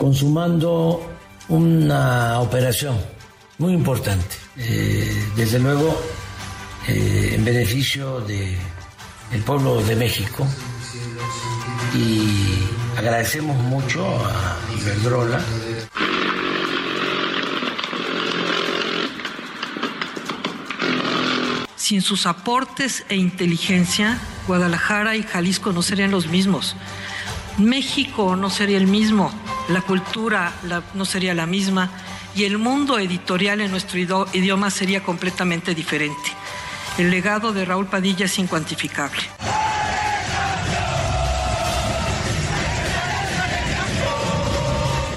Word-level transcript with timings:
Consumando 0.00 1.06
una 1.50 2.40
operación 2.40 2.96
muy 3.58 3.74
importante, 3.74 4.34
eh, 4.56 5.28
desde 5.36 5.58
luego 5.58 5.94
eh, 6.88 7.32
en 7.34 7.44
beneficio 7.44 8.20
del 8.20 8.56
el 9.32 9.42
pueblo 9.42 9.82
de 9.82 9.94
México 9.96 10.46
y 11.94 12.64
agradecemos 12.98 13.54
mucho 13.58 14.06
a 14.08 14.56
Iberdrola. 14.80 15.38
Sin 21.76 22.00
sus 22.00 22.24
aportes 22.24 23.04
e 23.10 23.16
inteligencia, 23.16 24.18
Guadalajara 24.46 25.16
y 25.16 25.22
Jalisco 25.24 25.72
no 25.72 25.82
serían 25.82 26.10
los 26.10 26.28
mismos. 26.28 26.74
México 27.58 28.36
no 28.36 28.48
sería 28.48 28.78
el 28.78 28.86
mismo 28.86 29.30
la 29.70 29.82
cultura 29.82 30.52
no 30.94 31.04
sería 31.04 31.34
la 31.34 31.46
misma 31.46 31.90
y 32.34 32.44
el 32.44 32.58
mundo 32.58 32.98
editorial 32.98 33.60
en 33.60 33.70
nuestro 33.70 33.98
idioma 33.98 34.70
sería 34.70 35.02
completamente 35.02 35.74
diferente. 35.74 36.30
El 36.98 37.10
legado 37.10 37.52
de 37.52 37.64
Raúl 37.64 37.86
Padilla 37.86 38.26
es 38.26 38.38
incuantificable. 38.38 39.20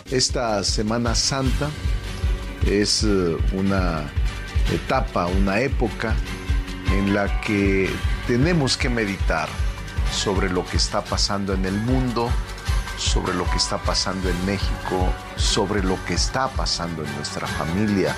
Esta 0.09 0.63
Semana 0.63 1.15
Santa 1.15 1.69
es 2.67 3.03
eh, 3.03 3.35
una 3.53 4.03
etapa, 4.71 5.25
una 5.25 5.59
época 5.61 6.13
en 6.91 7.15
la 7.15 7.41
que 7.41 7.89
tenemos 8.27 8.77
que 8.77 8.89
meditar 8.89 9.49
sobre 10.11 10.49
lo 10.51 10.63
que 10.65 10.77
está 10.77 11.03
pasando 11.03 11.53
en 11.53 11.65
el 11.65 11.73
mundo, 11.73 12.29
sobre 12.97 13.33
lo 13.33 13.49
que 13.49 13.57
está 13.57 13.77
pasando 13.77 14.29
en 14.29 14.45
México, 14.45 15.13
sobre 15.35 15.83
lo 15.83 16.03
que 16.05 16.13
está 16.13 16.47
pasando 16.49 17.03
en 17.03 17.15
nuestra 17.15 17.47
familia. 17.47 18.15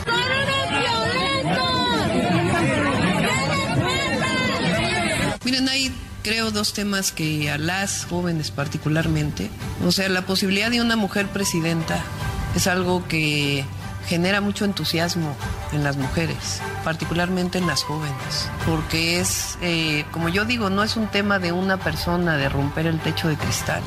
Miren, 5.44 5.69
hay 5.69 5.96
creo 6.24 6.50
dos 6.50 6.74
temas 6.74 7.12
que 7.12 7.52
a 7.52 7.59
las 7.59 8.06
jóvenes 8.06 8.50
particularmente, 8.50 9.52
o 9.85 9.91
sea, 9.91 10.09
la 10.09 10.24
posibilidad 10.24 10.72
de 10.72 10.81
una 10.81 10.96
mujer 10.96 11.28
presidenta 11.28 12.02
es 12.56 12.66
algo 12.66 13.08
que 13.08 13.64
genera 14.08 14.41
mucho 14.41 14.66
entusiasmo 14.66 15.35
en 15.72 15.84
las 15.84 15.97
mujeres, 15.97 16.62
particularmente 16.84 17.58
en 17.58 17.68
las 17.68 17.84
jóvenes, 17.84 18.50
porque 18.66 19.19
es, 19.19 19.58
eh, 19.62 20.06
como 20.12 20.30
yo 20.30 20.46
digo, 20.46 20.69
no 20.69 20.84
es 20.84 20.96
un 20.96 21.08
tema 21.08 21.40
de 21.40 21.52
una 21.52 21.78
persona, 21.78 22.38
de 22.38 22.50
romper 22.50 22.88
el 22.88 23.00
techo 23.00 23.28
de 23.28 23.35
cristal. 23.35 23.84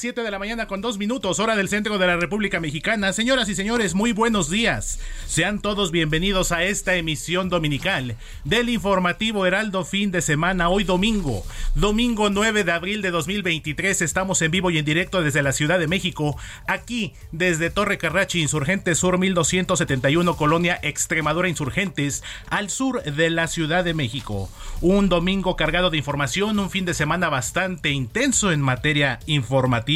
7 0.00 0.22
de 0.22 0.30
la 0.30 0.38
mañana 0.38 0.66
con 0.66 0.80
dos 0.80 0.96
minutos, 0.96 1.40
hora 1.40 1.56
del 1.56 1.68
centro 1.68 1.98
de 1.98 2.06
la 2.06 2.16
República 2.16 2.58
Mexicana. 2.58 3.12
Señoras 3.12 3.50
y 3.50 3.54
señores, 3.54 3.94
muy 3.94 4.12
buenos 4.12 4.48
días. 4.48 4.98
Sean 5.26 5.60
todos 5.60 5.90
bienvenidos 5.90 6.52
a 6.52 6.64
esta 6.64 6.94
emisión 6.94 7.50
dominical 7.50 8.16
del 8.44 8.70
informativo 8.70 9.44
Heraldo 9.44 9.84
fin 9.84 10.10
de 10.10 10.22
semana, 10.22 10.70
hoy 10.70 10.84
domingo, 10.84 11.44
domingo 11.74 12.30
9 12.30 12.64
de 12.64 12.72
abril 12.72 13.02
de 13.02 13.10
2023. 13.10 14.00
Estamos 14.00 14.40
en 14.40 14.50
vivo 14.50 14.70
y 14.70 14.78
en 14.78 14.86
directo 14.86 15.20
desde 15.20 15.42
la 15.42 15.52
Ciudad 15.52 15.78
de 15.78 15.86
México, 15.86 16.34
aquí 16.66 17.12
desde 17.30 17.68
Torre 17.68 17.98
Carrachi, 17.98 18.40
Insurgentes 18.40 18.96
Sur 18.96 19.18
1271, 19.18 20.34
Colonia 20.38 20.80
Extremadura 20.82 21.50
Insurgentes, 21.50 22.24
al 22.48 22.70
sur 22.70 23.02
de 23.02 23.28
la 23.28 23.48
Ciudad 23.48 23.84
de 23.84 23.92
México. 23.92 24.48
Un 24.80 25.10
domingo 25.10 25.56
cargado 25.56 25.90
de 25.90 25.98
información, 25.98 26.58
un 26.58 26.70
fin 26.70 26.86
de 26.86 26.94
semana 26.94 27.28
bastante 27.28 27.90
intenso 27.90 28.50
en 28.50 28.62
materia 28.62 29.20
informativa 29.26 29.89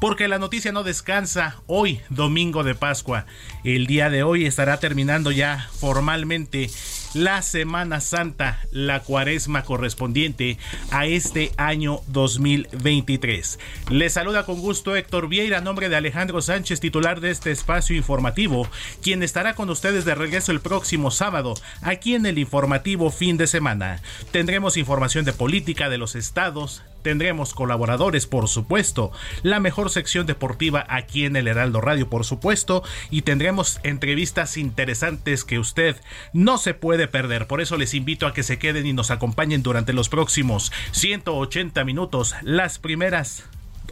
porque 0.00 0.28
la 0.28 0.38
noticia 0.38 0.72
no 0.72 0.82
descansa 0.82 1.56
hoy, 1.66 2.00
domingo 2.10 2.64
de 2.64 2.74
Pascua. 2.74 3.24
El 3.64 3.86
día 3.86 4.10
de 4.10 4.22
hoy 4.22 4.44
estará 4.44 4.78
terminando 4.78 5.30
ya 5.30 5.68
formalmente 5.80 6.70
la 7.14 7.42
Semana 7.42 8.00
Santa, 8.00 8.60
la 8.70 9.00
cuaresma 9.00 9.64
correspondiente 9.64 10.58
a 10.90 11.06
este 11.06 11.52
año 11.56 12.00
2023. 12.08 13.58
Les 13.90 14.12
saluda 14.12 14.44
con 14.44 14.60
gusto 14.60 14.96
Héctor 14.96 15.28
Vieira, 15.28 15.60
nombre 15.60 15.88
de 15.88 15.96
Alejandro 15.96 16.40
Sánchez, 16.40 16.80
titular 16.80 17.20
de 17.20 17.30
este 17.30 17.50
espacio 17.50 17.96
informativo, 17.96 18.68
quien 19.02 19.22
estará 19.22 19.54
con 19.54 19.68
ustedes 19.70 20.04
de 20.04 20.14
regreso 20.14 20.52
el 20.52 20.60
próximo 20.60 21.10
sábado, 21.10 21.54
aquí 21.82 22.14
en 22.14 22.26
el 22.26 22.38
informativo 22.38 23.10
fin 23.10 23.36
de 23.36 23.46
semana. 23.46 24.00
Tendremos 24.30 24.76
información 24.76 25.24
de 25.24 25.32
política 25.32 25.88
de 25.88 25.98
los 25.98 26.14
estados, 26.14 26.82
tendremos 27.02 27.54
colaboradores, 27.54 28.26
por 28.26 28.48
supuesto, 28.48 29.12
la 29.42 29.60
mejor 29.60 29.90
sección 29.90 30.26
deportiva 30.26 30.86
aquí 30.88 31.24
en 31.24 31.36
el 31.36 31.48
Heraldo 31.48 31.80
Radio, 31.80 32.08
por 32.08 32.24
supuesto, 32.24 32.82
y 33.10 33.22
tendremos 33.22 33.80
entrevistas 33.82 34.56
interesantes 34.56 35.44
que 35.44 35.58
usted 35.58 35.96
no 36.32 36.58
se 36.58 36.74
puede 36.74 37.08
perder. 37.08 37.46
Por 37.46 37.60
eso 37.60 37.76
les 37.76 37.94
invito 37.94 38.26
a 38.26 38.32
que 38.32 38.42
se 38.42 38.58
queden 38.58 38.86
y 38.86 38.92
nos 38.92 39.10
acompañen 39.10 39.62
durante 39.62 39.92
los 39.92 40.08
próximos 40.08 40.72
180 40.92 41.84
minutos, 41.84 42.34
las 42.42 42.78
primeras 42.78 43.44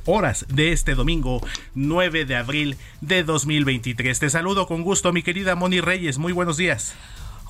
horas 0.06 0.46
de 0.48 0.72
este 0.72 0.94
domingo 0.94 1.40
9 1.74 2.24
de 2.24 2.36
abril 2.36 2.76
de 3.00 3.24
2023. 3.24 4.18
Te 4.18 4.30
saludo 4.30 4.66
con 4.66 4.82
gusto, 4.82 5.12
mi 5.12 5.22
querida 5.22 5.54
Moni 5.54 5.80
Reyes. 5.80 6.18
Muy 6.18 6.32
buenos 6.32 6.56
días. 6.56 6.94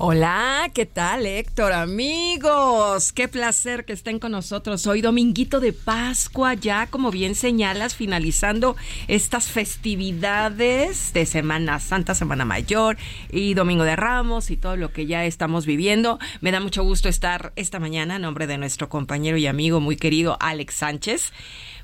Hola, 0.03 0.71
¿qué 0.73 0.87
tal 0.87 1.27
Héctor? 1.27 1.75
Amigos, 1.75 3.13
qué 3.13 3.29
placer 3.29 3.85
que 3.85 3.93
estén 3.93 4.19
con 4.19 4.33
nosotros 4.33 4.87
hoy, 4.87 5.03
dominguito 5.03 5.61
de 5.61 5.75
Pascua, 5.75 6.55
ya 6.55 6.87
como 6.87 7.11
bien 7.11 7.35
señalas, 7.35 7.95
finalizando 7.95 8.77
estas 9.09 9.51
festividades 9.51 11.13
de 11.13 11.27
Semana 11.27 11.79
Santa, 11.81 12.15
Semana 12.15 12.47
Mayor 12.47 12.97
y 13.31 13.53
Domingo 13.53 13.85
de 13.85 13.95
Ramos 13.95 14.51
y 14.51 14.57
todo 14.57 14.75
lo 14.77 14.91
que 14.91 15.05
ya 15.05 15.27
estamos 15.27 15.67
viviendo. 15.67 16.19
Me 16.41 16.51
da 16.51 16.61
mucho 16.61 16.83
gusto 16.83 17.11
estar 17.11 17.53
esta 17.57 17.79
mañana 17.79 18.17
en 18.17 18.23
nombre 18.23 18.47
de 18.47 18.57
nuestro 18.57 18.89
compañero 18.89 19.37
y 19.37 19.47
amigo 19.47 19.81
muy 19.81 19.97
querido 19.97 20.39
Alex 20.41 20.77
Sánchez. 20.77 21.31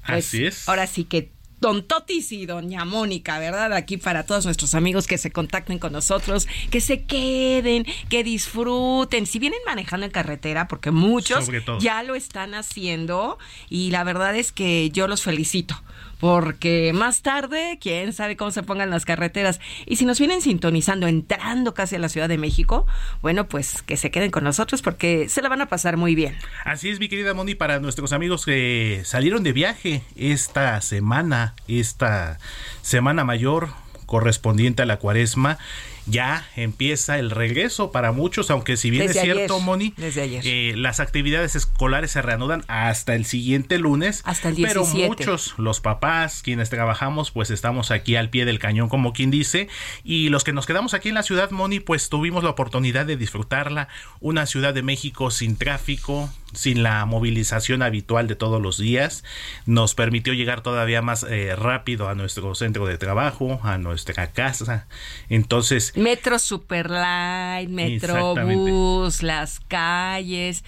Pues, 0.06 0.28
Así 0.28 0.46
es. 0.46 0.66
Ahora 0.70 0.86
sí 0.86 1.04
que 1.04 1.35
don 1.60 1.86
Totis 1.86 2.32
y 2.32 2.46
doña 2.46 2.84
Mónica, 2.84 3.38
¿verdad? 3.38 3.72
Aquí 3.72 3.96
para 3.96 4.24
todos 4.24 4.44
nuestros 4.44 4.74
amigos 4.74 5.06
que 5.06 5.18
se 5.18 5.30
contacten 5.30 5.78
con 5.78 5.92
nosotros, 5.92 6.46
que 6.70 6.80
se 6.80 7.04
queden, 7.04 7.86
que 8.08 8.24
disfruten. 8.24 9.26
Si 9.26 9.38
vienen 9.38 9.60
manejando 9.66 10.06
en 10.06 10.12
carretera, 10.12 10.68
porque 10.68 10.90
muchos 10.90 11.48
ya 11.80 12.02
lo 12.02 12.14
están 12.14 12.54
haciendo 12.54 13.38
y 13.68 13.90
la 13.90 14.04
verdad 14.04 14.36
es 14.36 14.52
que 14.52 14.90
yo 14.90 15.08
los 15.08 15.22
felicito 15.22 15.82
porque 16.18 16.92
más 16.94 17.22
tarde, 17.22 17.78
quién 17.80 18.12
sabe 18.12 18.36
cómo 18.36 18.50
se 18.50 18.62
pongan 18.62 18.90
las 18.90 19.04
carreteras. 19.04 19.60
Y 19.84 19.96
si 19.96 20.04
nos 20.04 20.18
vienen 20.18 20.40
sintonizando, 20.40 21.06
entrando 21.06 21.74
casi 21.74 21.96
a 21.96 21.98
la 21.98 22.08
Ciudad 22.08 22.28
de 22.28 22.38
México, 22.38 22.86
bueno, 23.22 23.48
pues 23.48 23.82
que 23.82 23.96
se 23.96 24.10
queden 24.10 24.30
con 24.30 24.44
nosotros 24.44 24.82
porque 24.82 25.28
se 25.28 25.42
la 25.42 25.48
van 25.48 25.60
a 25.60 25.66
pasar 25.66 25.96
muy 25.96 26.14
bien. 26.14 26.36
Así 26.64 26.88
es, 26.88 27.00
mi 27.00 27.08
querida 27.08 27.34
Moni, 27.34 27.54
para 27.54 27.80
nuestros 27.80 28.12
amigos 28.12 28.44
que 28.44 29.02
salieron 29.04 29.42
de 29.42 29.52
viaje 29.52 30.02
esta 30.16 30.80
semana, 30.80 31.54
esta 31.68 32.38
semana 32.82 33.24
mayor 33.24 33.68
correspondiente 34.06 34.82
a 34.82 34.86
la 34.86 34.98
cuaresma 34.98 35.58
ya 36.06 36.48
empieza 36.54 37.18
el 37.18 37.30
regreso 37.30 37.90
para 37.90 38.12
muchos, 38.12 38.50
aunque 38.50 38.76
si 38.76 38.90
bien 38.90 39.10
es 39.10 39.20
cierto, 39.20 39.60
Moni, 39.60 39.92
eh, 39.98 40.74
las 40.76 41.00
actividades 41.00 41.56
escolares 41.56 42.12
se 42.12 42.22
reanudan 42.22 42.64
hasta 42.68 43.14
el 43.14 43.24
siguiente 43.24 43.78
lunes. 43.78 44.22
Hasta 44.24 44.48
el 44.48 44.56
Pero 44.56 44.86
muchos, 44.86 45.54
los 45.58 45.80
papás, 45.80 46.42
quienes 46.42 46.70
trabajamos, 46.70 47.30
pues 47.32 47.50
estamos 47.50 47.90
aquí 47.90 48.16
al 48.16 48.30
pie 48.30 48.44
del 48.44 48.58
cañón, 48.58 48.88
como 48.88 49.12
quien 49.12 49.30
dice. 49.30 49.68
Y 50.04 50.28
los 50.28 50.44
que 50.44 50.52
nos 50.52 50.66
quedamos 50.66 50.94
aquí 50.94 51.08
en 51.08 51.16
la 51.16 51.22
ciudad, 51.22 51.50
Moni, 51.50 51.80
pues 51.80 52.08
tuvimos 52.08 52.44
la 52.44 52.50
oportunidad 52.50 53.06
de 53.06 53.16
disfrutarla. 53.16 53.88
Una 54.20 54.46
ciudad 54.46 54.74
de 54.74 54.82
México 54.82 55.30
sin 55.30 55.56
tráfico, 55.56 56.30
sin 56.52 56.82
la 56.82 57.04
movilización 57.04 57.82
habitual 57.82 58.28
de 58.28 58.36
todos 58.36 58.62
los 58.62 58.78
días. 58.78 59.24
Nos 59.66 59.94
permitió 59.94 60.32
llegar 60.32 60.62
todavía 60.62 61.02
más 61.02 61.24
eh, 61.28 61.54
rápido 61.56 62.08
a 62.08 62.14
nuestro 62.14 62.54
centro 62.54 62.86
de 62.86 62.98
trabajo, 62.98 63.60
a 63.62 63.78
nuestra 63.78 64.32
casa. 64.32 64.86
Entonces, 65.28 65.92
Metro 65.96 66.38
Superlight, 66.38 67.68
Metrobús, 67.70 69.22
las 69.22 69.60
calles. 69.60 70.62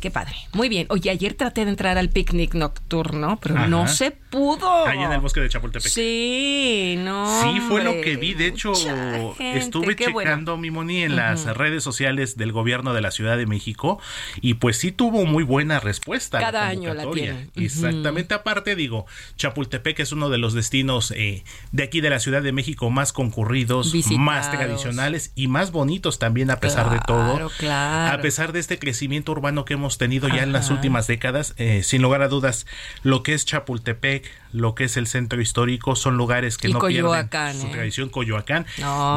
Qué 0.00 0.10
padre. 0.10 0.36
Muy 0.52 0.68
bien. 0.68 0.86
Oye, 0.90 1.10
ayer 1.10 1.34
traté 1.34 1.64
de 1.64 1.70
entrar 1.70 1.98
al 1.98 2.08
picnic 2.08 2.54
nocturno, 2.54 3.38
pero 3.42 3.66
no 3.66 3.88
se 3.88 4.12
pudo. 4.12 4.86
Ahí 4.86 4.98
en 4.98 5.10
el 5.10 5.20
bosque 5.20 5.40
de 5.40 5.48
Chapultepec. 5.48 5.90
Sí, 5.90 6.94
no. 6.98 7.42
Sí, 7.42 7.60
fue 7.60 7.82
lo 7.82 8.00
que 8.00 8.16
vi. 8.16 8.34
De 8.34 8.46
hecho, 8.46 8.72
estuve 9.38 9.96
checando 9.96 10.56
mi 10.56 10.70
moni 10.70 11.02
en 11.02 11.16
las 11.16 11.44
redes 11.56 11.82
sociales 11.82 12.36
del 12.36 12.52
gobierno 12.52 12.94
de 12.94 13.00
la 13.00 13.10
Ciudad 13.10 13.36
de 13.36 13.46
México 13.46 14.00
y 14.40 14.54
pues 14.54 14.76
sí 14.76 14.92
tuvo 14.92 15.24
muy 15.24 15.42
buena 15.42 15.80
respuesta. 15.80 16.38
Cada 16.38 16.68
año 16.68 16.94
la 16.94 17.10
tiene. 17.10 17.50
Exactamente. 17.56 18.34
Aparte, 18.34 18.76
digo, 18.76 19.06
Chapultepec 19.36 19.98
es 20.00 20.12
uno 20.12 20.30
de 20.30 20.38
los 20.38 20.54
destinos 20.54 21.12
eh, 21.16 21.42
de 21.72 21.82
aquí 21.82 22.00
de 22.00 22.10
la 22.10 22.20
Ciudad 22.20 22.42
de 22.42 22.52
México 22.52 22.90
más 22.90 23.12
concurridos, 23.12 23.94
más 24.16 24.50
tradicionales 24.50 25.32
y 25.34 25.48
más 25.48 25.72
bonitos 25.72 26.18
también 26.18 26.50
a 26.50 26.60
pesar 26.60 26.90
de 26.90 27.00
todo. 27.06 27.50
Claro. 27.58 28.18
A 28.18 28.20
pesar 28.20 28.52
de 28.52 28.60
este 28.60 28.78
crecimiento 28.78 29.32
urbano 29.32 29.64
que 29.64 29.74
hemos 29.74 29.87
tenido 29.96 30.28
ya 30.28 30.42
en 30.42 30.52
las 30.52 30.70
últimas 30.70 31.06
décadas, 31.06 31.54
eh, 31.56 31.82
sin 31.82 32.02
lugar 32.02 32.20
a 32.20 32.28
dudas, 32.28 32.66
lo 33.02 33.22
que 33.22 33.32
es 33.32 33.46
Chapultepec, 33.46 34.30
lo 34.52 34.74
que 34.74 34.84
es 34.84 34.96
el 34.98 35.06
centro 35.06 35.40
histórico, 35.40 35.96
son 35.96 36.18
lugares 36.18 36.58
que 36.58 36.68
no 36.68 36.80
pierden 36.80 37.30
su 37.58 37.66
¿eh? 37.66 37.70
tradición. 37.70 38.10
Coyoacán. 38.10 38.66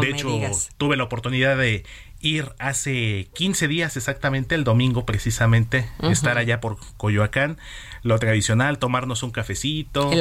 de 0.01 0.09
hecho, 0.09 0.39
tuve 0.77 0.95
la 0.95 1.03
oportunidad 1.03 1.57
de 1.57 1.83
ir 2.21 2.53
hace 2.59 3.29
15 3.33 3.68
días 3.68 3.97
exactamente, 3.97 4.56
el 4.56 4.63
domingo 4.63 5.06
precisamente, 5.06 5.89
estar 6.03 6.38
allá 6.38 6.62
por 6.62 6.77
Coyoacán, 6.97 7.57
lo 8.03 8.17
tradicional, 8.19 8.77
tomarnos 8.77 9.24
un 9.24 9.31
cafecito, 9.31 10.12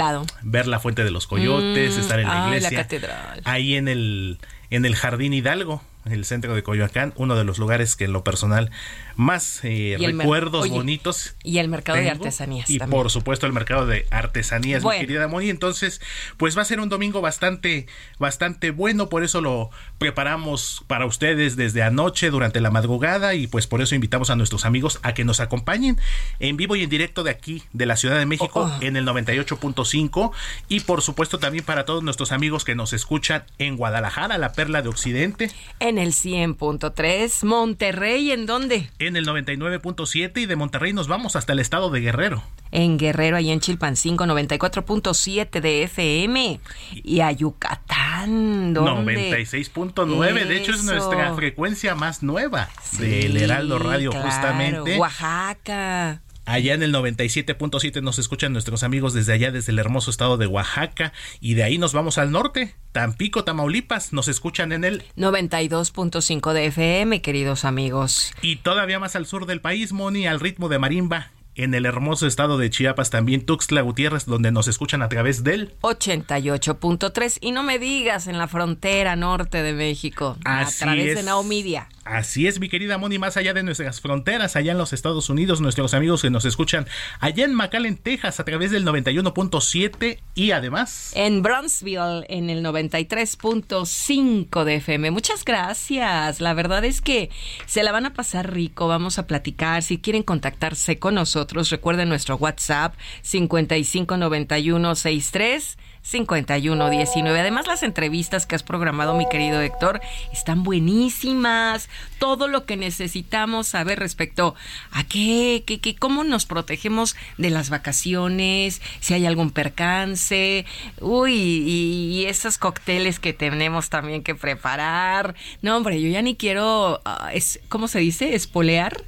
ver 0.43 0.67
la 0.67 0.81
fuente 0.81 1.05
de 1.05 1.11
los 1.11 1.27
coyotes, 1.27 1.97
mm, 1.97 2.01
estar 2.01 2.21
en 2.21 2.29
la 2.29 2.47
iglesia, 2.47 2.71
la 2.71 2.83
catedral. 2.83 3.43
ahí 3.45 3.77
en 3.77 3.89
el 3.89 4.39
en 4.71 4.85
el 4.85 4.95
Jardín 4.95 5.35
Hidalgo, 5.35 5.83
el 6.05 6.25
centro 6.25 6.55
de 6.55 6.63
Coyoacán, 6.63 7.13
uno 7.17 7.37
de 7.37 7.45
los 7.45 7.59
lugares 7.59 7.97
que 7.97 8.05
en 8.05 8.13
lo 8.13 8.25
personal 8.25 8.71
más 9.17 9.61
eh, 9.63 9.97
recuerdos 9.99 10.69
bonitos. 10.69 11.35
Y 11.43 11.59
el 11.59 11.69
mercado 11.69 11.99
de 11.99 12.11
artesanías. 12.11 12.71
Y 12.71 12.79
por 12.79 13.11
supuesto 13.11 13.47
el 13.47 13.53
mercado 13.53 13.87
de 13.87 14.07
artesanías, 14.11 14.85
mi 14.85 14.91
querida 14.99 15.29
Moni. 15.29 15.51
Entonces, 15.51 16.01
pues 16.37 16.57
va 16.57 16.63
a 16.63 16.65
ser 16.65 16.81
un 16.81 16.89
domingo 16.89 17.21
bastante, 17.21 17.87
bastante 18.19 18.71
bueno, 18.71 19.09
por 19.09 19.25
eso 19.25 19.41
lo 19.41 19.71
preparamos 19.99 20.85
para 20.87 21.07
ustedes 21.07 21.57
desde 21.57 21.83
anoche, 21.83 22.31
durante 22.31 22.61
la 22.61 22.71
madrugada, 22.71 23.35
y 23.35 23.47
pues 23.47 23.67
por 23.67 23.83
eso 23.83 23.95
invitamos 23.95 24.31
a 24.31 24.37
nuestros 24.37 24.65
amigos 24.65 25.01
a 25.03 25.15
que 25.15 25.25
nos 25.25 25.41
acompañen 25.41 25.99
en 26.39 26.57
vivo 26.57 26.77
y 26.77 26.83
en 26.83 26.91
directo 26.91 27.23
de 27.23 27.31
aquí, 27.31 27.63
de 27.73 27.87
la 27.87 27.97
Ciudad 27.97 28.19
de 28.19 28.27
México, 28.27 28.61
oh, 28.61 28.77
oh. 28.79 28.83
en 28.83 28.97
el 28.97 29.07
98.5, 29.07 30.33
y 30.69 30.81
por 30.81 31.03
supuesto 31.03 31.39
también 31.39 31.65
para 31.65 31.85
todos 31.85 32.03
nuestros 32.03 32.33
amigos 32.33 32.65
que 32.65 32.75
nos 32.75 32.93
escuchan 32.93 33.45
en 33.59 33.77
Guadalajara, 33.77 34.39
la 34.39 34.53
perla 34.53 34.83
de 34.83 34.89
Occidente. 34.89 35.51
En 35.79 35.99
el 35.99 36.13
100.3, 36.13 37.45
Monterrey, 37.45 38.33
¿en 38.33 38.47
dónde? 38.47 38.91
en 38.99 39.10
el 39.17 39.27
99.7 39.27 40.39
y 40.43 40.47
de 40.47 40.57
Monterrey 40.57 40.93
nos 40.93 41.09
vamos 41.09 41.37
hasta 41.37 41.53
el 41.53 41.59
estado 41.59 41.91
de 41.91 42.01
Guerrero. 42.01 42.43
En 42.73 42.99
Guerrero, 42.99 43.37
ahí 43.37 43.51
en 43.51 43.61
Chilpancingo, 43.61 44.25
94.7 44.25 45.61
de 45.61 45.83
FM. 45.85 46.61
Y 46.93 47.21
a 47.21 47.33
Yucatán, 47.33 48.75
¿dónde? 48.75 49.31
96.9, 49.31 50.47
de 50.47 50.57
hecho 50.57 50.73
es 50.73 50.85
nuestra 50.85 51.35
frecuencia 51.35 51.95
más 51.95 52.23
nueva 52.23 52.69
del 52.99 53.37
Heraldo 53.37 53.79
Radio, 53.79 54.13
justamente. 54.13 54.99
Oaxaca. 54.99 56.23
Allá 56.47 56.75
en 56.75 56.83
el 56.83 56.93
97.7 56.93 58.03
nos 58.03 58.19
escuchan 58.19 58.53
nuestros 58.53 58.83
amigos 58.83 59.15
desde 59.15 59.33
allá, 59.33 59.53
desde 59.53 59.73
el 59.73 59.79
hermoso 59.79 60.11
estado 60.11 60.37
de 60.37 60.47
Oaxaca. 60.47 61.13
Y 61.41 61.55
de 61.55 61.63
ahí 61.63 61.79
nos 61.79 61.93
vamos 61.93 62.19
al 62.19 62.33
norte, 62.33 62.75
Tampico, 62.93 63.45
Tamaulipas. 63.45 64.13
Nos 64.13 64.29
escuchan 64.29 64.73
en 64.73 64.85
el 64.85 65.05
92.5 65.17 66.53
de 66.53 66.67
FM, 66.67 67.23
queridos 67.23 67.65
amigos. 67.65 68.33
Y 68.43 68.57
todavía 68.57 68.99
más 68.99 69.17
al 69.17 69.27
sur 69.27 69.47
del 69.47 69.61
país, 69.61 69.93
Moni, 69.93 70.27
al 70.27 70.41
ritmo 70.41 70.69
de 70.69 70.79
marimba 70.79 71.31
en 71.55 71.75
el 71.75 71.85
hermoso 71.85 72.27
estado 72.27 72.59
de 72.59 72.71
Chiapas, 72.71 73.11
también 73.11 73.45
Tuxtla 73.45 73.83
Gutiérrez, 73.83 74.25
donde 74.27 74.53
nos 74.53 74.69
escuchan 74.69 75.03
a 75.03 75.09
través 75.09 75.45
del 75.45 75.75
88.3 75.81 77.39
y 77.41 77.53
no 77.53 77.63
me 77.63 77.79
digas 77.79 78.27
en 78.29 78.39
la 78.39 78.49
frontera 78.49 79.17
norte 79.17 79.63
de 79.63 79.73
México, 79.73 80.37
a 80.45 80.67
través 80.67 81.17
de 81.17 81.23
Naomidia. 81.23 81.89
Así 82.05 82.47
es, 82.47 82.61
mi 82.61 82.69
querida 82.69 82.99
Moni, 82.99 83.19
más 83.19 83.37
allá 83.37 83.55
de 83.55 83.63
nuestras 83.63 84.01
fronteras, 84.01 84.57
allá 84.57 84.73
en 84.73 84.79
los 84.79 84.93
Estados 84.93 85.29
Unidos, 85.29 85.61
nuestros 85.61 85.95
amigos 85.95 86.23
que 86.23 86.31
nos 86.31 86.45
escuchan 86.45 86.87
allá 87.21 87.45
en 87.45 87.55
McAllen, 87.55 87.97
Texas, 87.97 88.41
a 88.41 88.45
través 88.45 88.71
del 88.71 88.85
91.7 88.85 90.19
y 90.35 90.51
además 90.53 91.13
en 91.15 91.43
Brownsville 91.43 92.25
en 92.29 92.51
el 92.51 92.65
93.5 92.65 94.65
de 94.65 94.75
FM. 94.77 95.11
Muchas 95.11 95.45
gracias. 95.45 96.41
La 96.41 96.55
verdad 96.55 96.85
es 96.85 97.01
que 97.01 97.31
se 97.67 97.83
la 97.83 97.91
van 97.93 98.07
a 98.07 98.15
pasar 98.15 98.53
rico. 98.53 98.89
Vamos 98.89 99.19
a 99.19 99.27
platicar. 99.27 99.83
Si 99.83 99.99
quieren 99.99 100.23
contactarse 100.23 100.99
con 100.99 101.17
nosotros, 101.17 101.69
recuerden 101.71 102.09
nuestro 102.09 102.37
WhatsApp 102.37 102.95
559163 103.23 105.77
5119. 106.03 107.41
Además, 107.41 107.67
las 107.67 107.83
entrevistas 107.83 108.47
que 108.47 108.55
has 108.55 108.63
programado, 108.63 109.15
mi 109.15 109.29
querido 109.29 109.61
Héctor, 109.61 110.01
están 110.33 110.63
buenísimas. 110.63 111.89
Todo 112.19 112.49
lo 112.49 112.65
que 112.65 112.77
necesitamos 112.77 113.69
saber 113.69 113.99
respecto 113.99 114.55
a 114.91 115.05
qué, 115.05 115.63
qué, 115.67 115.81
qué, 115.81 115.95
cómo 115.95 116.25
nos 116.25 116.47
protegemos 116.47 117.17
de 117.39 117.51
las 117.51 117.71
vacaciones, 117.71 118.81
si 119.01 119.15
hay 119.15 119.27
algún 119.27 119.51
percance, 119.51 120.65
uy, 121.01 121.35
y, 121.35 122.25
esos 122.27 122.59
cócteles 122.59 123.19
que 123.19 123.33
tenemos 123.33 123.89
también 123.89 124.23
que 124.23 124.35
preparar. 124.35 125.35
No, 125.63 125.77
hombre, 125.77 126.01
yo 126.01 126.09
ya 126.09 126.23
ni 126.23 126.37
quiero, 126.37 127.01
ah, 127.05 127.31
es, 127.33 127.61
¿cómo 127.69 127.89
se 127.89 127.99
dice? 127.99 128.35
Espolear. 128.35 129.05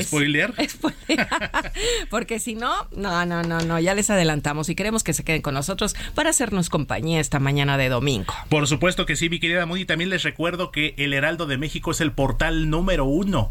¿Spoiler? 0.00 0.52
Porque 2.10 2.38
si 2.38 2.54
no, 2.54 2.88
no, 2.96 3.26
no, 3.26 3.42
no, 3.42 3.60
no, 3.60 3.80
ya 3.80 3.94
les 3.94 4.10
adelantamos 4.10 4.68
y 4.68 4.74
queremos 4.74 5.02
que 5.02 5.12
se 5.12 5.24
queden 5.24 5.42
con 5.42 5.54
nosotros 5.54 5.94
para 6.14 6.30
hacernos 6.30 6.70
compañía 6.70 7.20
esta 7.20 7.38
mañana 7.38 7.76
de 7.76 7.88
domingo. 7.88 8.34
Por 8.48 8.66
supuesto 8.66 9.06
que 9.06 9.16
sí, 9.16 9.28
mi 9.28 9.40
querida 9.40 9.66
Moody. 9.66 9.84
También 9.84 10.10
les 10.10 10.22
recuerdo 10.22 10.70
que 10.70 10.94
el 10.96 11.12
Heraldo 11.12 11.46
de 11.46 11.58
México 11.58 11.90
es 11.90 12.00
el 12.00 12.12
portal 12.12 12.70
número 12.70 13.04
uno 13.04 13.50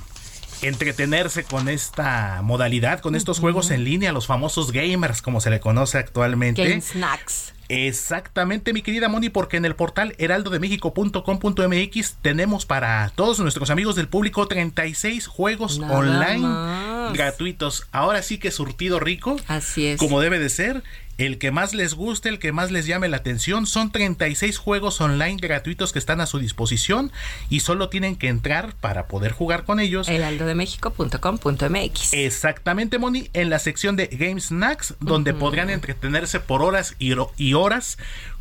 entretenerse 0.62 1.44
con 1.44 1.70
esta 1.70 2.42
modalidad, 2.44 3.00
con 3.00 3.16
estos 3.16 3.40
juegos 3.40 3.72
en 3.72 3.84
línea, 3.84 4.12
los 4.12 4.28
famosos 4.28 4.72
gamers, 4.72 5.22
como 5.22 5.42
se 5.42 5.50
le 5.50 5.60
conoce 5.60 5.98
actualmente. 5.98 6.68
Game 6.68 6.82
Snacks. 6.82 7.54
Exactamente, 7.70 8.72
mi 8.72 8.82
querida 8.82 9.10
Moni, 9.10 9.30
porque 9.30 9.58
en 9.58 9.66
el 9.66 9.76
portal 9.76 10.16
heraldodemexico.com.mx 10.20 12.18
tenemos 12.22 12.66
para 12.66 13.12
todos 13.16 13.40
nuestros 13.40 13.70
amigos 13.70 13.96
del 13.96 14.08
público 14.08 14.48
36 14.48 15.28
juegos 15.28 15.80
online 15.80 16.97
gratuitos. 17.14 17.88
Ahora 17.92 18.22
sí 18.22 18.38
que 18.38 18.52
surtido 18.52 19.00
rico. 19.00 19.38
Así 19.48 19.88
es. 19.88 20.00
Como 20.00 20.20
debe 20.20 20.40
de 20.40 20.50
ser 20.50 20.84
el 21.18 21.40
que 21.40 21.52
más 21.52 21.74
les 21.74 21.96
guste, 21.96 22.30
el 22.30 22.40
que 22.40 22.52
más 22.52 22.72
les 22.72 22.86
llame 22.86 23.10
la 23.10 23.18
atención. 23.18 23.66
Son 23.66 23.92
36 23.92 24.58
juegos 24.58 25.02
online 25.02 25.38
gratuitos 25.42 25.92
que 25.92 26.00
están 26.00 26.22
a 26.22 26.28
su 26.28 26.40
disposición 26.40 27.12
y 27.50 27.62
solo 27.62 27.90
tienen 27.90 28.16
que 28.16 28.28
entrar 28.28 28.76
para 28.80 29.08
poder 29.08 29.32
jugar 29.32 29.64
con 29.64 29.80
ellos. 29.80 30.08
Heraldodemexico.com.mx. 30.08 32.14
Exactamente, 32.14 33.00
Moni, 33.00 33.30
en 33.34 33.50
la 33.50 33.60
sección 33.60 33.96
de 33.96 34.08
Game 34.08 34.40
Snacks, 34.40 34.96
donde 35.00 35.34
podrán 35.34 35.70
entretenerse 35.70 36.40
por 36.40 36.62
horas 36.62 36.96
y, 37.00 37.14
y 37.38 37.54
horas 37.54 37.98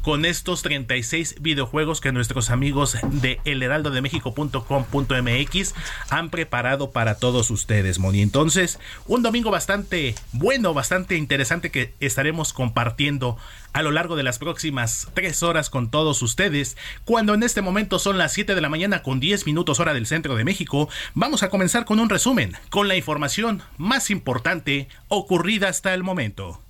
con 0.07 0.25
estos 0.25 0.63
36 0.63 1.35
videojuegos 1.41 2.01
que 2.01 2.13
nuestros 2.13 2.51
amigos 2.51 2.97
de 3.11 3.41
elheraldodemexico.com.mx 3.45 5.75
han 6.11 6.31
preparado 6.31 6.93
para 6.93 7.17
todos 7.17 7.51
ustedes, 7.51 7.99
Moni. 7.99 8.23
Entonces, 8.23 8.79
un 9.07 9.25
domingo 9.25 9.51
bastante 9.51 10.15
bueno, 10.31 10.75
bastante 10.75 11.17
interesante 11.17 11.73
que 11.73 11.93
estaremos 11.99 12.53
compartiendo 12.53 13.37
a 13.73 13.83
lo 13.83 13.91
largo 13.91 14.15
de 14.15 14.23
las 14.23 14.39
próximas 14.39 15.09
tres 15.13 15.43
horas 15.43 15.71
con 15.71 15.91
todos 15.91 16.23
ustedes. 16.23 16.77
Cuando 17.05 17.35
en 17.35 17.43
este 17.43 17.61
momento 17.61 17.99
son 17.99 18.17
las 18.17 18.33
7 18.33 18.55
de 18.55 18.61
la 18.61 18.69
mañana 18.69 19.03
con 19.03 19.19
10 19.19 19.45
minutos 19.45 19.81
hora 19.81 19.93
del 19.93 20.07
centro 20.07 20.37
de 20.37 20.45
México, 20.45 20.89
vamos 21.15 21.43
a 21.43 21.51
comenzar 21.51 21.85
con 21.85 21.99
un 21.99 22.11
resumen, 22.11 22.53
con 22.71 22.87
la 22.87 22.95
información 22.95 23.65
más 23.77 24.11
importante 24.11 24.87
ocurrida 25.09 25.69
hasta 25.69 25.95
el 25.95 26.05
momento. 26.05 26.61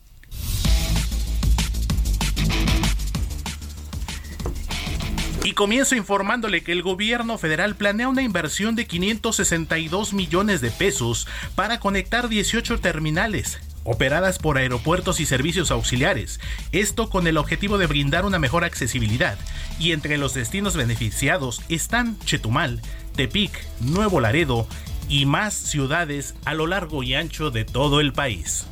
Y 5.47 5.53
comienzo 5.53 5.95
informándole 5.95 6.65
que 6.65 6.73
el 6.73 6.83
gobierno 6.83 7.39
federal 7.39 7.77
planea 7.77 8.09
una 8.09 8.23
inversión 8.23 8.75
de 8.75 8.89
562 8.89 10.13
millones 10.13 10.61
de 10.61 10.73
pesos 10.73 11.29
para 11.55 11.79
conectar 11.79 12.29
18 12.29 12.81
terminales 12.81 13.61
operadas 13.85 14.41
por 14.41 14.59
aeropuertos 14.59 15.21
y 15.21 15.25
servicios 15.25 15.71
auxiliares, 15.71 16.41
esto 16.73 17.09
con 17.11 17.29
el 17.29 17.37
objetivo 17.37 17.79
de 17.79 17.87
brindar 17.87 18.25
una 18.25 18.41
mejor 18.41 18.65
accesibilidad. 18.65 19.39
Y 19.79 19.93
entre 19.93 20.19
los 20.19 20.35
destinos 20.35 20.75
beneficiados 20.75 21.63
están 21.69 22.19
Chetumal, 22.25 22.83
Tepic, 23.15 23.53
Nuevo 23.79 24.19
Laredo 24.19 24.67
y 25.09 25.27
más 25.27 25.55
ciudades 25.55 26.35
a 26.45 26.55
lo 26.55 26.67
largo 26.67 27.05
y 27.05 27.15
ancho 27.15 27.53
de 27.53 27.65
todo 27.65 28.01
el 28.01 28.13
país. 28.13 28.67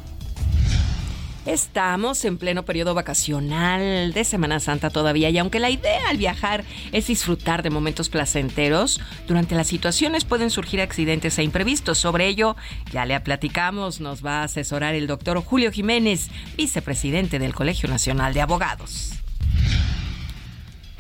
Estamos 1.47 2.25
en 2.25 2.39
pleno 2.39 2.65
periodo 2.65 2.95
vacacional 2.95 4.15
de 4.15 4.25
Semana 4.25 4.61
Santa 4.61 4.89
todavía 4.89 5.29
y 5.29 5.37
aunque 5.37 5.61
la 5.61 5.69
idea 5.69 6.09
al 6.09 6.17
viajar 6.17 6.65
es 6.91 7.07
disfrutar 7.07 7.63
de 7.63 7.69
momentos 7.69 8.09
placenteros, 8.09 8.99
durante 9.29 9.55
las 9.55 9.67
situaciones 9.67 10.25
pueden 10.25 10.49
surgir 10.49 10.81
accidentes 10.81 11.39
e 11.39 11.43
imprevistos. 11.43 11.99
Sobre 11.99 12.29
ello 12.29 12.57
ya 12.93 13.05
le 13.05 13.21
platicamos, 13.21 14.01
nos 14.01 14.25
va 14.25 14.41
a 14.41 14.45
asesorar 14.45 14.95
el 14.95 15.07
doctor 15.07 15.43
Julio 15.45 15.71
Jiménez, 15.71 16.31
vicepresidente 16.57 17.39
del 17.39 17.55
Colegio 17.55 17.91
Nacional 17.91 18.33
de 18.33 18.41
Abogados. 18.41 19.13